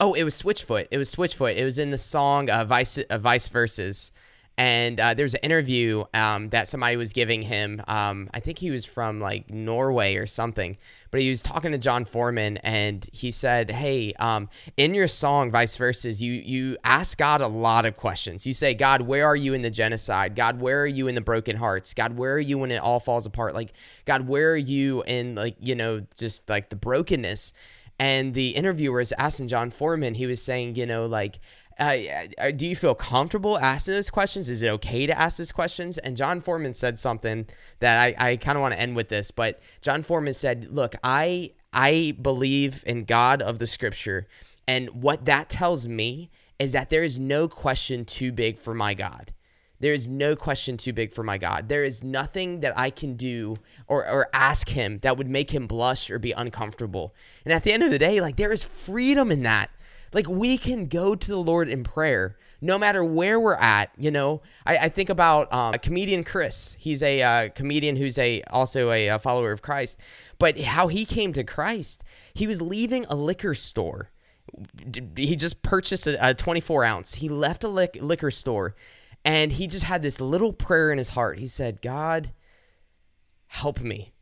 oh, 0.00 0.14
it 0.14 0.24
was 0.24 0.40
Switchfoot. 0.40 0.88
It 0.90 0.98
was 0.98 1.14
Switchfoot. 1.14 1.56
It 1.56 1.64
was 1.64 1.78
in 1.78 1.90
the 1.90 1.98
song 1.98 2.50
uh, 2.50 2.64
Vice 2.64 2.98
uh, 2.98 3.18
Vice 3.18 3.48
Verses 3.48 4.12
and 4.58 5.00
uh, 5.00 5.14
was 5.18 5.34
an 5.34 5.40
interview 5.42 6.04
um, 6.12 6.50
that 6.50 6.68
somebody 6.68 6.96
was 6.96 7.12
giving 7.12 7.42
him. 7.42 7.82
Um, 7.88 8.28
I 8.34 8.40
think 8.40 8.58
he 8.58 8.70
was 8.70 8.84
from 8.84 9.20
like 9.20 9.50
Norway 9.50 10.16
or 10.16 10.26
something, 10.26 10.76
but 11.10 11.20
he 11.20 11.30
was 11.30 11.42
talking 11.42 11.72
to 11.72 11.78
Jon 11.78 12.04
Foreman, 12.04 12.58
and 12.58 13.08
he 13.12 13.30
said, 13.30 13.70
"Hey, 13.70 14.12
um, 14.18 14.50
in 14.76 14.94
your 14.94 15.08
song 15.08 15.50
Vice 15.50 15.76
Verses, 15.76 16.22
you 16.22 16.32
you 16.32 16.76
ask 16.84 17.16
God 17.16 17.40
a 17.40 17.48
lot 17.48 17.86
of 17.86 17.96
questions. 17.96 18.46
You 18.46 18.52
say, 18.52 18.74
God, 18.74 19.02
where 19.02 19.26
are 19.26 19.36
you 19.36 19.54
in 19.54 19.62
the 19.62 19.70
genocide? 19.70 20.34
God, 20.34 20.60
where 20.60 20.82
are 20.82 20.86
you 20.86 21.08
in 21.08 21.14
the 21.14 21.20
broken 21.20 21.56
hearts? 21.56 21.94
God, 21.94 22.16
where 22.18 22.34
are 22.34 22.40
you 22.40 22.58
when 22.58 22.70
it 22.70 22.80
all 22.80 23.00
falls 23.00 23.24
apart? 23.24 23.54
Like, 23.54 23.72
God, 24.04 24.28
where 24.28 24.52
are 24.52 24.56
you 24.56 25.02
in 25.06 25.34
like 25.34 25.56
you 25.60 25.74
know 25.74 26.02
just 26.16 26.48
like 26.48 26.68
the 26.68 26.76
brokenness?" 26.76 27.52
And 27.98 28.34
the 28.34 28.50
interviewer 28.50 28.96
was 28.98 29.12
asking 29.12 29.46
Jon 29.48 29.70
Foreman. 29.70 30.14
He 30.14 30.26
was 30.26 30.42
saying, 30.42 30.74
you 30.74 30.86
know, 30.86 31.06
like 31.06 31.38
uh, 31.78 31.96
uh, 32.38 32.50
do 32.50 32.66
you 32.66 32.76
feel 32.76 32.94
comfortable 32.94 33.58
asking 33.58 33.94
those 33.94 34.10
questions? 34.10 34.48
Is 34.48 34.62
it 34.62 34.68
okay 34.68 35.06
to 35.06 35.18
ask 35.18 35.38
those 35.38 35.52
questions? 35.52 35.98
And 35.98 36.16
Jon 36.16 36.40
Foreman 36.40 36.74
said 36.74 36.98
something 36.98 37.46
that 37.80 38.00
I, 38.00 38.30
I 38.30 38.36
kind 38.36 38.56
of 38.56 38.62
want 38.62 38.74
to 38.74 38.80
end 38.80 38.96
with 38.96 39.08
this, 39.08 39.30
but 39.30 39.60
Jon 39.80 40.02
Foreman 40.02 40.34
said, 40.34 40.68
look, 40.70 40.94
I, 41.02 41.52
I 41.72 42.16
believe 42.20 42.84
in 42.86 43.04
God 43.04 43.42
of 43.42 43.58
the 43.58 43.66
scripture. 43.66 44.26
And 44.66 44.90
what 44.90 45.24
that 45.24 45.48
tells 45.48 45.88
me 45.88 46.30
is 46.58 46.72
that 46.72 46.90
there 46.90 47.02
is 47.02 47.18
no 47.18 47.48
question 47.48 48.04
too 48.04 48.32
big 48.32 48.58
for 48.58 48.74
my 48.74 48.94
God. 48.94 49.32
There 49.80 49.92
is 49.92 50.08
no 50.08 50.36
question 50.36 50.76
too 50.76 50.92
big 50.92 51.12
for 51.12 51.24
my 51.24 51.38
God. 51.38 51.68
There 51.68 51.82
is 51.82 52.04
nothing 52.04 52.60
that 52.60 52.78
I 52.78 52.90
can 52.90 53.14
do 53.16 53.56
or, 53.88 54.08
or 54.08 54.28
ask 54.32 54.68
him 54.68 55.00
that 55.02 55.16
would 55.16 55.28
make 55.28 55.50
him 55.50 55.66
blush 55.66 56.08
or 56.08 56.20
be 56.20 56.30
uncomfortable. 56.30 57.16
And 57.44 57.52
at 57.52 57.64
the 57.64 57.72
end 57.72 57.82
of 57.82 57.90
the 57.90 57.98
day, 57.98 58.20
like 58.20 58.36
there 58.36 58.52
is 58.52 58.62
freedom 58.62 59.32
in 59.32 59.42
that. 59.42 59.70
Like 60.12 60.28
we 60.28 60.58
can 60.58 60.86
go 60.86 61.14
to 61.14 61.28
the 61.28 61.38
Lord 61.38 61.68
in 61.68 61.84
prayer 61.84 62.36
no 62.62 62.78
matter 62.78 63.04
where 63.04 63.38
we're 63.38 63.56
at. 63.56 63.90
You 63.98 64.10
know, 64.10 64.40
I, 64.64 64.76
I 64.78 64.88
think 64.88 65.10
about 65.10 65.52
um, 65.52 65.74
a 65.74 65.78
comedian 65.78 66.24
Chris. 66.24 66.76
He's 66.78 67.02
a 67.02 67.20
uh, 67.20 67.48
comedian 67.50 67.96
who's 67.96 68.16
a 68.16 68.42
also 68.44 68.90
a, 68.90 69.08
a 69.08 69.18
follower 69.18 69.52
of 69.52 69.60
Christ. 69.60 70.00
But 70.38 70.58
how 70.60 70.86
he 70.86 71.04
came 71.04 71.32
to 71.34 71.44
Christ, 71.44 72.04
he 72.32 72.46
was 72.46 72.62
leaving 72.62 73.04
a 73.06 73.16
liquor 73.16 73.54
store. 73.54 74.10
He 75.16 75.36
just 75.36 75.62
purchased 75.62 76.06
a, 76.06 76.30
a 76.30 76.34
24 76.34 76.84
ounce. 76.84 77.14
He 77.16 77.28
left 77.28 77.64
a 77.64 77.68
liquor 77.68 78.30
store, 78.30 78.76
and 79.24 79.52
he 79.52 79.66
just 79.66 79.84
had 79.84 80.02
this 80.02 80.20
little 80.20 80.52
prayer 80.52 80.90
in 80.92 80.98
his 80.98 81.10
heart. 81.10 81.40
He 81.40 81.46
said, 81.46 81.82
"God, 81.82 82.32
help 83.48 83.80
me. 83.80 84.12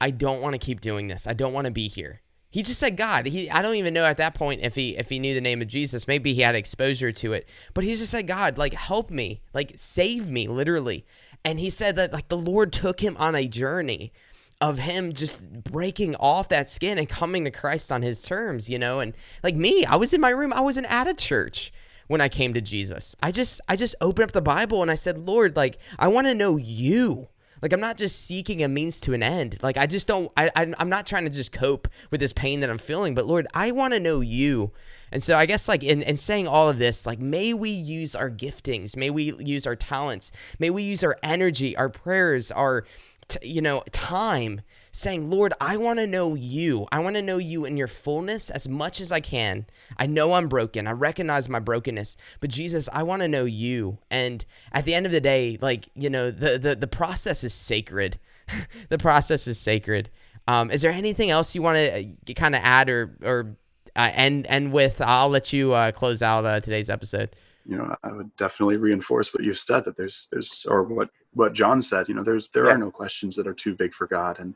I 0.00 0.10
don't 0.10 0.40
want 0.40 0.54
to 0.54 0.58
keep 0.58 0.80
doing 0.80 1.08
this. 1.08 1.26
I 1.26 1.34
don't 1.34 1.52
want 1.52 1.66
to 1.66 1.70
be 1.70 1.88
here." 1.88 2.22
He 2.50 2.62
just 2.62 2.80
said 2.80 2.96
God. 2.96 3.26
He 3.26 3.50
I 3.50 3.62
don't 3.62 3.74
even 3.74 3.94
know 3.94 4.04
at 4.04 4.16
that 4.16 4.34
point 4.34 4.60
if 4.62 4.74
he 4.74 4.96
if 4.96 5.08
he 5.08 5.18
knew 5.18 5.34
the 5.34 5.40
name 5.40 5.60
of 5.60 5.68
Jesus. 5.68 6.08
Maybe 6.08 6.32
he 6.32 6.42
had 6.42 6.54
exposure 6.54 7.12
to 7.12 7.32
it. 7.32 7.48
But 7.74 7.84
he 7.84 7.96
just 7.96 8.10
said, 8.10 8.26
God, 8.26 8.56
like 8.58 8.74
help 8.74 9.10
me, 9.10 9.42
like 9.52 9.72
save 9.76 10.30
me, 10.30 10.48
literally. 10.48 11.04
And 11.44 11.60
he 11.60 11.70
said 11.70 11.96
that 11.96 12.12
like 12.12 12.28
the 12.28 12.36
Lord 12.36 12.72
took 12.72 13.00
him 13.00 13.16
on 13.18 13.34
a 13.34 13.46
journey 13.46 14.12
of 14.60 14.78
him 14.78 15.12
just 15.12 15.64
breaking 15.64 16.16
off 16.16 16.48
that 16.48 16.68
skin 16.68 16.98
and 16.98 17.08
coming 17.08 17.44
to 17.44 17.50
Christ 17.50 17.92
on 17.92 18.02
his 18.02 18.22
terms, 18.22 18.70
you 18.70 18.78
know? 18.78 19.00
And 19.00 19.14
like 19.42 19.54
me, 19.54 19.84
I 19.84 19.96
was 19.96 20.14
in 20.14 20.20
my 20.20 20.30
room, 20.30 20.52
I 20.52 20.60
wasn't 20.60 20.90
at 20.90 21.06
a 21.06 21.14
church 21.14 21.72
when 22.06 22.20
I 22.20 22.28
came 22.28 22.54
to 22.54 22.60
Jesus. 22.60 23.14
I 23.22 23.32
just 23.32 23.60
I 23.68 23.76
just 23.76 23.94
opened 24.00 24.24
up 24.24 24.32
the 24.32 24.42
Bible 24.42 24.82
and 24.82 24.90
I 24.90 24.94
said, 24.94 25.18
"Lord, 25.18 25.56
like 25.56 25.78
I 25.98 26.08
want 26.08 26.26
to 26.26 26.34
know 26.34 26.56
you." 26.56 27.28
Like 27.62 27.72
I'm 27.72 27.80
not 27.80 27.96
just 27.96 28.24
seeking 28.24 28.62
a 28.62 28.68
means 28.68 29.00
to 29.00 29.12
an 29.12 29.22
end. 29.22 29.58
Like 29.62 29.76
I 29.76 29.86
just 29.86 30.06
don't. 30.06 30.30
I, 30.36 30.50
I 30.54 30.72
I'm 30.78 30.88
not 30.88 31.06
trying 31.06 31.24
to 31.24 31.30
just 31.30 31.52
cope 31.52 31.88
with 32.10 32.20
this 32.20 32.32
pain 32.32 32.60
that 32.60 32.70
I'm 32.70 32.78
feeling. 32.78 33.14
But 33.14 33.26
Lord, 33.26 33.46
I 33.54 33.70
want 33.70 33.94
to 33.94 34.00
know 34.00 34.20
you. 34.20 34.72
And 35.12 35.22
so 35.22 35.36
I 35.36 35.46
guess 35.46 35.68
like 35.68 35.82
in, 35.82 36.02
in 36.02 36.16
saying 36.16 36.48
all 36.48 36.68
of 36.68 36.78
this, 36.78 37.06
like 37.06 37.18
may 37.18 37.54
we 37.54 37.70
use 37.70 38.14
our 38.14 38.30
giftings, 38.30 38.96
may 38.96 39.10
we 39.10 39.32
use 39.38 39.66
our 39.66 39.76
talents, 39.76 40.32
may 40.58 40.70
we 40.70 40.82
use 40.82 41.04
our 41.04 41.16
energy, 41.22 41.76
our 41.76 41.88
prayers, 41.88 42.50
our 42.50 42.84
t- 43.28 43.48
you 43.48 43.62
know 43.62 43.82
time 43.92 44.60
saying, 44.96 45.30
Lord, 45.30 45.52
I 45.60 45.76
want 45.76 45.98
to 45.98 46.06
know 46.06 46.34
you. 46.34 46.86
I 46.90 47.00
want 47.00 47.16
to 47.16 47.22
know 47.22 47.36
you 47.36 47.66
in 47.66 47.76
your 47.76 47.86
fullness 47.86 48.48
as 48.48 48.66
much 48.66 48.98
as 48.98 49.12
I 49.12 49.20
can. 49.20 49.66
I 49.98 50.06
know 50.06 50.32
I'm 50.32 50.48
broken. 50.48 50.86
I 50.86 50.92
recognize 50.92 51.50
my 51.50 51.58
brokenness, 51.58 52.16
but 52.40 52.48
Jesus, 52.48 52.88
I 52.92 53.02
want 53.02 53.20
to 53.20 53.28
know 53.28 53.44
you. 53.44 53.98
And 54.10 54.44
at 54.72 54.86
the 54.86 54.94
end 54.94 55.04
of 55.04 55.12
the 55.12 55.20
day, 55.20 55.58
like, 55.60 55.90
you 55.94 56.08
know, 56.08 56.30
the, 56.30 56.58
the, 56.58 56.74
the 56.74 56.86
process 56.86 57.44
is 57.44 57.52
sacred. 57.52 58.18
the 58.88 58.96
process 58.98 59.46
is 59.46 59.58
sacred. 59.58 60.08
Um, 60.48 60.70
is 60.70 60.80
there 60.80 60.92
anything 60.92 61.28
else 61.30 61.54
you 61.54 61.60
want 61.60 61.76
to 61.76 62.00
uh, 62.00 62.34
kind 62.34 62.54
of 62.54 62.62
add 62.64 62.88
or, 62.88 63.18
or 63.22 63.56
uh, 63.94 64.10
end, 64.14 64.46
end 64.48 64.72
with? 64.72 65.02
I'll 65.02 65.28
let 65.28 65.52
you 65.52 65.74
uh, 65.74 65.92
close 65.92 66.22
out 66.22 66.46
uh, 66.46 66.60
today's 66.60 66.88
episode 66.88 67.36
you 67.68 67.76
know, 67.76 67.94
I 68.02 68.12
would 68.12 68.34
definitely 68.36 68.76
reinforce 68.76 69.34
what 69.34 69.42
you've 69.42 69.58
said 69.58 69.84
that 69.84 69.96
there's 69.96 70.28
there's 70.30 70.64
or 70.68 70.84
what 70.84 71.10
what 71.32 71.52
Jon 71.52 71.82
said. 71.82 72.08
You 72.08 72.14
know, 72.14 72.22
there's 72.22 72.48
there 72.48 72.66
yeah. 72.66 72.72
are 72.72 72.78
no 72.78 72.90
questions 72.90 73.34
that 73.36 73.46
are 73.46 73.54
too 73.54 73.74
big 73.74 73.92
for 73.92 74.06
God, 74.06 74.38
and 74.38 74.54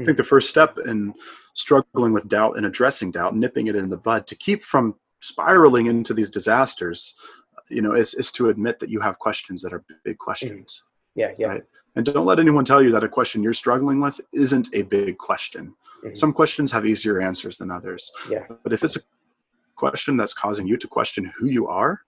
I 0.00 0.04
think 0.04 0.16
the 0.16 0.24
first 0.24 0.50
step 0.50 0.78
in 0.78 1.14
struggling 1.54 2.12
with 2.12 2.28
doubt 2.28 2.56
and 2.56 2.66
addressing 2.66 3.12
doubt, 3.12 3.36
nipping 3.36 3.68
it 3.68 3.76
in 3.76 3.88
the 3.88 3.96
bud, 3.96 4.26
to 4.26 4.34
keep 4.34 4.62
from 4.62 4.96
spiraling 5.20 5.86
into 5.86 6.12
these 6.12 6.30
disasters, 6.30 7.14
you 7.68 7.80
know, 7.80 7.94
is 7.94 8.14
is 8.14 8.32
to 8.32 8.48
admit 8.48 8.78
that 8.80 8.90
you 8.90 9.00
have 9.00 9.18
questions 9.18 9.62
that 9.62 9.72
are 9.72 9.84
big 10.04 10.18
questions. 10.18 10.82
Yeah, 11.14 11.32
yeah. 11.38 11.46
Right? 11.46 11.62
And 11.96 12.04
don't 12.04 12.26
let 12.26 12.40
anyone 12.40 12.64
tell 12.64 12.82
you 12.82 12.90
that 12.90 13.04
a 13.04 13.08
question 13.08 13.42
you're 13.42 13.52
struggling 13.52 14.00
with 14.00 14.20
isn't 14.32 14.68
a 14.72 14.82
big 14.82 15.16
question. 15.16 15.74
Mm-hmm. 16.04 16.16
Some 16.16 16.32
questions 16.32 16.72
have 16.72 16.86
easier 16.86 17.20
answers 17.20 17.56
than 17.56 17.70
others. 17.70 18.10
Yeah. 18.28 18.46
But 18.64 18.72
if 18.72 18.82
it's 18.82 18.96
a 18.96 19.00
question 19.76 20.16
that's 20.16 20.34
causing 20.34 20.66
you 20.66 20.76
to 20.76 20.88
question 20.88 21.32
who 21.36 21.46
you 21.46 21.68
are, 21.68 22.00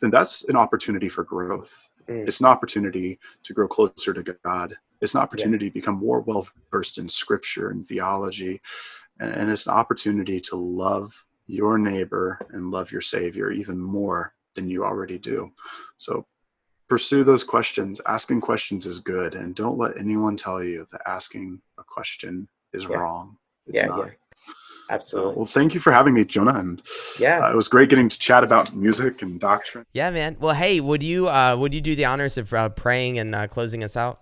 then 0.00 0.10
that's 0.10 0.48
an 0.48 0.56
opportunity 0.56 1.08
for 1.08 1.24
growth. 1.24 1.88
Mm. 2.08 2.26
It's 2.26 2.40
an 2.40 2.46
opportunity 2.46 3.18
to 3.44 3.52
grow 3.52 3.68
closer 3.68 4.14
to 4.14 4.22
God. 4.44 4.76
It's 5.00 5.14
an 5.14 5.20
opportunity 5.20 5.66
yeah. 5.66 5.70
to 5.70 5.74
become 5.74 5.96
more 5.96 6.20
well 6.20 6.48
versed 6.70 6.98
in 6.98 7.08
scripture 7.08 7.70
and 7.70 7.86
theology. 7.86 8.60
And 9.20 9.50
it's 9.50 9.66
an 9.66 9.74
opportunity 9.74 10.40
to 10.40 10.56
love 10.56 11.24
your 11.46 11.76
neighbor 11.78 12.38
and 12.52 12.70
love 12.70 12.92
your 12.92 13.00
Savior 13.00 13.50
even 13.50 13.78
more 13.78 14.34
than 14.54 14.68
you 14.68 14.84
already 14.84 15.18
do. 15.18 15.50
So 15.96 16.26
pursue 16.88 17.24
those 17.24 17.42
questions. 17.42 18.00
Asking 18.06 18.40
questions 18.40 18.86
is 18.86 19.00
good. 19.00 19.34
And 19.34 19.54
don't 19.54 19.78
let 19.78 19.96
anyone 19.98 20.36
tell 20.36 20.62
you 20.62 20.86
that 20.92 21.02
asking 21.06 21.60
a 21.78 21.84
question 21.84 22.48
is 22.72 22.84
yeah. 22.84 22.96
wrong. 22.96 23.36
It's 23.66 23.78
yeah, 23.78 23.86
not. 23.86 24.10
Yeah. 24.88 24.94
Absolutely. 24.94 25.34
Well, 25.36 25.46
thank 25.46 25.74
you 25.74 25.80
for 25.80 25.92
having 25.92 26.14
me, 26.14 26.24
Jonah. 26.24 26.58
And 26.58 26.82
yeah, 27.18 27.40
uh, 27.40 27.52
it 27.52 27.56
was 27.56 27.68
great 27.68 27.90
getting 27.90 28.08
to 28.08 28.18
chat 28.18 28.44
about 28.44 28.74
music 28.74 29.22
and 29.22 29.38
doctrine. 29.38 29.84
Yeah, 29.92 30.10
man. 30.10 30.36
Well, 30.40 30.54
hey, 30.54 30.80
would 30.80 31.02
you 31.02 31.28
uh, 31.28 31.56
would 31.56 31.74
you 31.74 31.80
do 31.80 31.94
the 31.94 32.04
honors 32.04 32.38
of 32.38 32.52
uh, 32.52 32.68
praying 32.70 33.18
and 33.18 33.34
uh, 33.34 33.46
closing 33.46 33.84
us 33.84 33.96
out? 33.96 34.20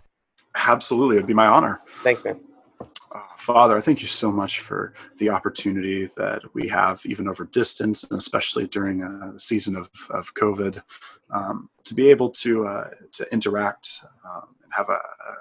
Absolutely, 0.54 1.16
it'd 1.16 1.26
be 1.26 1.34
my 1.34 1.46
honor. 1.46 1.80
Thanks, 2.02 2.24
man. 2.24 2.40
Uh, 2.80 3.20
Father, 3.36 3.76
I 3.76 3.80
thank 3.80 4.00
you 4.02 4.08
so 4.08 4.32
much 4.32 4.60
for 4.60 4.94
the 5.18 5.30
opportunity 5.30 6.06
that 6.16 6.42
we 6.54 6.68
have, 6.68 7.00
even 7.06 7.28
over 7.28 7.44
distance, 7.44 8.04
and 8.04 8.18
especially 8.18 8.66
during 8.66 9.02
a 9.02 9.34
uh, 9.34 9.38
season 9.38 9.76
of, 9.76 9.88
of 10.10 10.34
COVID, 10.34 10.82
um, 11.30 11.68
to 11.84 11.94
be 11.94 12.08
able 12.08 12.30
to 12.30 12.66
uh, 12.66 12.90
to 13.12 13.32
interact 13.32 14.00
um, 14.24 14.56
and 14.62 14.72
have 14.72 14.88
a, 14.88 14.94
a 14.94 15.34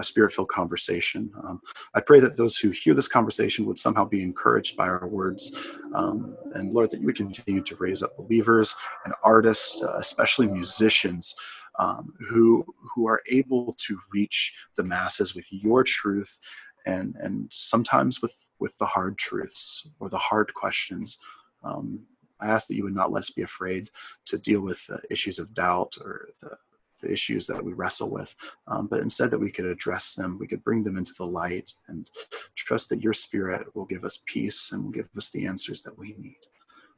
a 0.00 0.04
spirit 0.04 0.32
filled 0.32 0.48
conversation. 0.48 1.30
Um, 1.44 1.60
I 1.94 2.00
pray 2.00 2.20
that 2.20 2.36
those 2.36 2.56
who 2.56 2.70
hear 2.70 2.94
this 2.94 3.08
conversation 3.08 3.66
would 3.66 3.78
somehow 3.78 4.04
be 4.04 4.22
encouraged 4.22 4.76
by 4.76 4.88
our 4.88 5.06
words. 5.06 5.52
Um, 5.94 6.36
and 6.54 6.72
Lord, 6.72 6.90
that 6.90 7.00
you 7.00 7.06
would 7.06 7.16
continue 7.16 7.62
to 7.62 7.76
raise 7.76 8.02
up 8.02 8.16
believers 8.16 8.74
and 9.04 9.14
artists, 9.22 9.82
uh, 9.82 9.96
especially 9.98 10.48
musicians. 10.48 11.34
Um, 11.78 12.12
who 12.28 12.66
who 12.94 13.06
are 13.06 13.22
able 13.30 13.74
to 13.86 13.98
reach 14.12 14.54
the 14.76 14.82
masses 14.82 15.34
with 15.34 15.46
your 15.50 15.82
truth 15.84 16.38
and 16.84 17.14
and 17.20 17.48
sometimes 17.50 18.20
with 18.20 18.34
with 18.58 18.76
the 18.78 18.84
hard 18.84 19.16
truths 19.16 19.86
or 20.00 20.10
the 20.10 20.18
hard 20.18 20.52
questions 20.52 21.18
um, 21.62 22.00
I 22.40 22.48
ask 22.48 22.68
that 22.68 22.74
you 22.74 22.84
would 22.84 22.94
not 22.94 23.12
let 23.12 23.20
us 23.20 23.30
be 23.30 23.42
afraid 23.42 23.90
to 24.26 24.38
deal 24.38 24.60
with 24.60 24.86
the 24.86 25.00
issues 25.10 25.38
of 25.38 25.54
doubt 25.54 25.96
or 26.00 26.28
the, 26.40 26.56
the 27.00 27.10
issues 27.10 27.46
that 27.46 27.62
we 27.62 27.72
wrestle 27.72 28.10
with, 28.10 28.34
um, 28.66 28.86
but 28.86 29.00
instead 29.00 29.30
that 29.30 29.38
we 29.38 29.50
could 29.50 29.64
address 29.64 30.14
them, 30.14 30.38
we 30.38 30.46
could 30.46 30.64
bring 30.64 30.82
them 30.82 30.96
into 30.96 31.14
the 31.14 31.26
light 31.26 31.74
and 31.88 32.10
trust 32.54 32.88
that 32.88 33.02
your 33.02 33.12
spirit 33.12 33.74
will 33.74 33.86
give 33.86 34.04
us 34.04 34.22
peace 34.26 34.72
and 34.72 34.84
will 34.84 34.90
give 34.90 35.08
us 35.16 35.30
the 35.30 35.46
answers 35.46 35.82
that 35.82 35.96
we 35.96 36.14
need. 36.18 36.38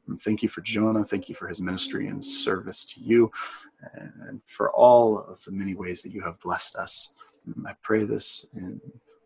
And 0.07 0.21
thank 0.21 0.43
you 0.43 0.49
for 0.49 0.61
Jonah. 0.61 1.03
Thank 1.03 1.29
you 1.29 1.35
for 1.35 1.47
his 1.47 1.61
ministry 1.61 2.07
and 2.07 2.23
service 2.23 2.85
to 2.93 2.99
you 2.99 3.31
and 3.93 4.41
for 4.45 4.71
all 4.71 5.19
of 5.19 5.43
the 5.43 5.51
many 5.51 5.75
ways 5.75 6.01
that 6.01 6.11
you 6.11 6.21
have 6.21 6.39
blessed 6.39 6.75
us. 6.75 7.15
And 7.45 7.65
I 7.67 7.73
pray 7.81 8.03
this 8.03 8.45
in 8.55 8.81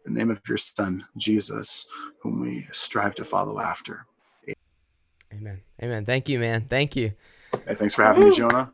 the 0.06 0.12
name 0.12 0.32
of 0.32 0.42
your 0.48 0.58
son, 0.58 1.06
Jesus, 1.18 1.88
whom 2.20 2.42
we 2.42 2.68
strive 2.72 3.16
to 3.16 3.26
follow 3.26 3.60
after. 3.60 4.06
Amen. 5.34 5.62
Amen. 5.82 6.06
Thank 6.06 6.30
you, 6.30 6.40
man. 6.40 6.66
Thank 6.70 6.96
you. 6.96 7.14
Hey, 7.68 7.76
thanks 7.76 7.94
for 7.94 8.04
having 8.04 8.30
me, 8.30 8.36
Jonah. 8.36 8.72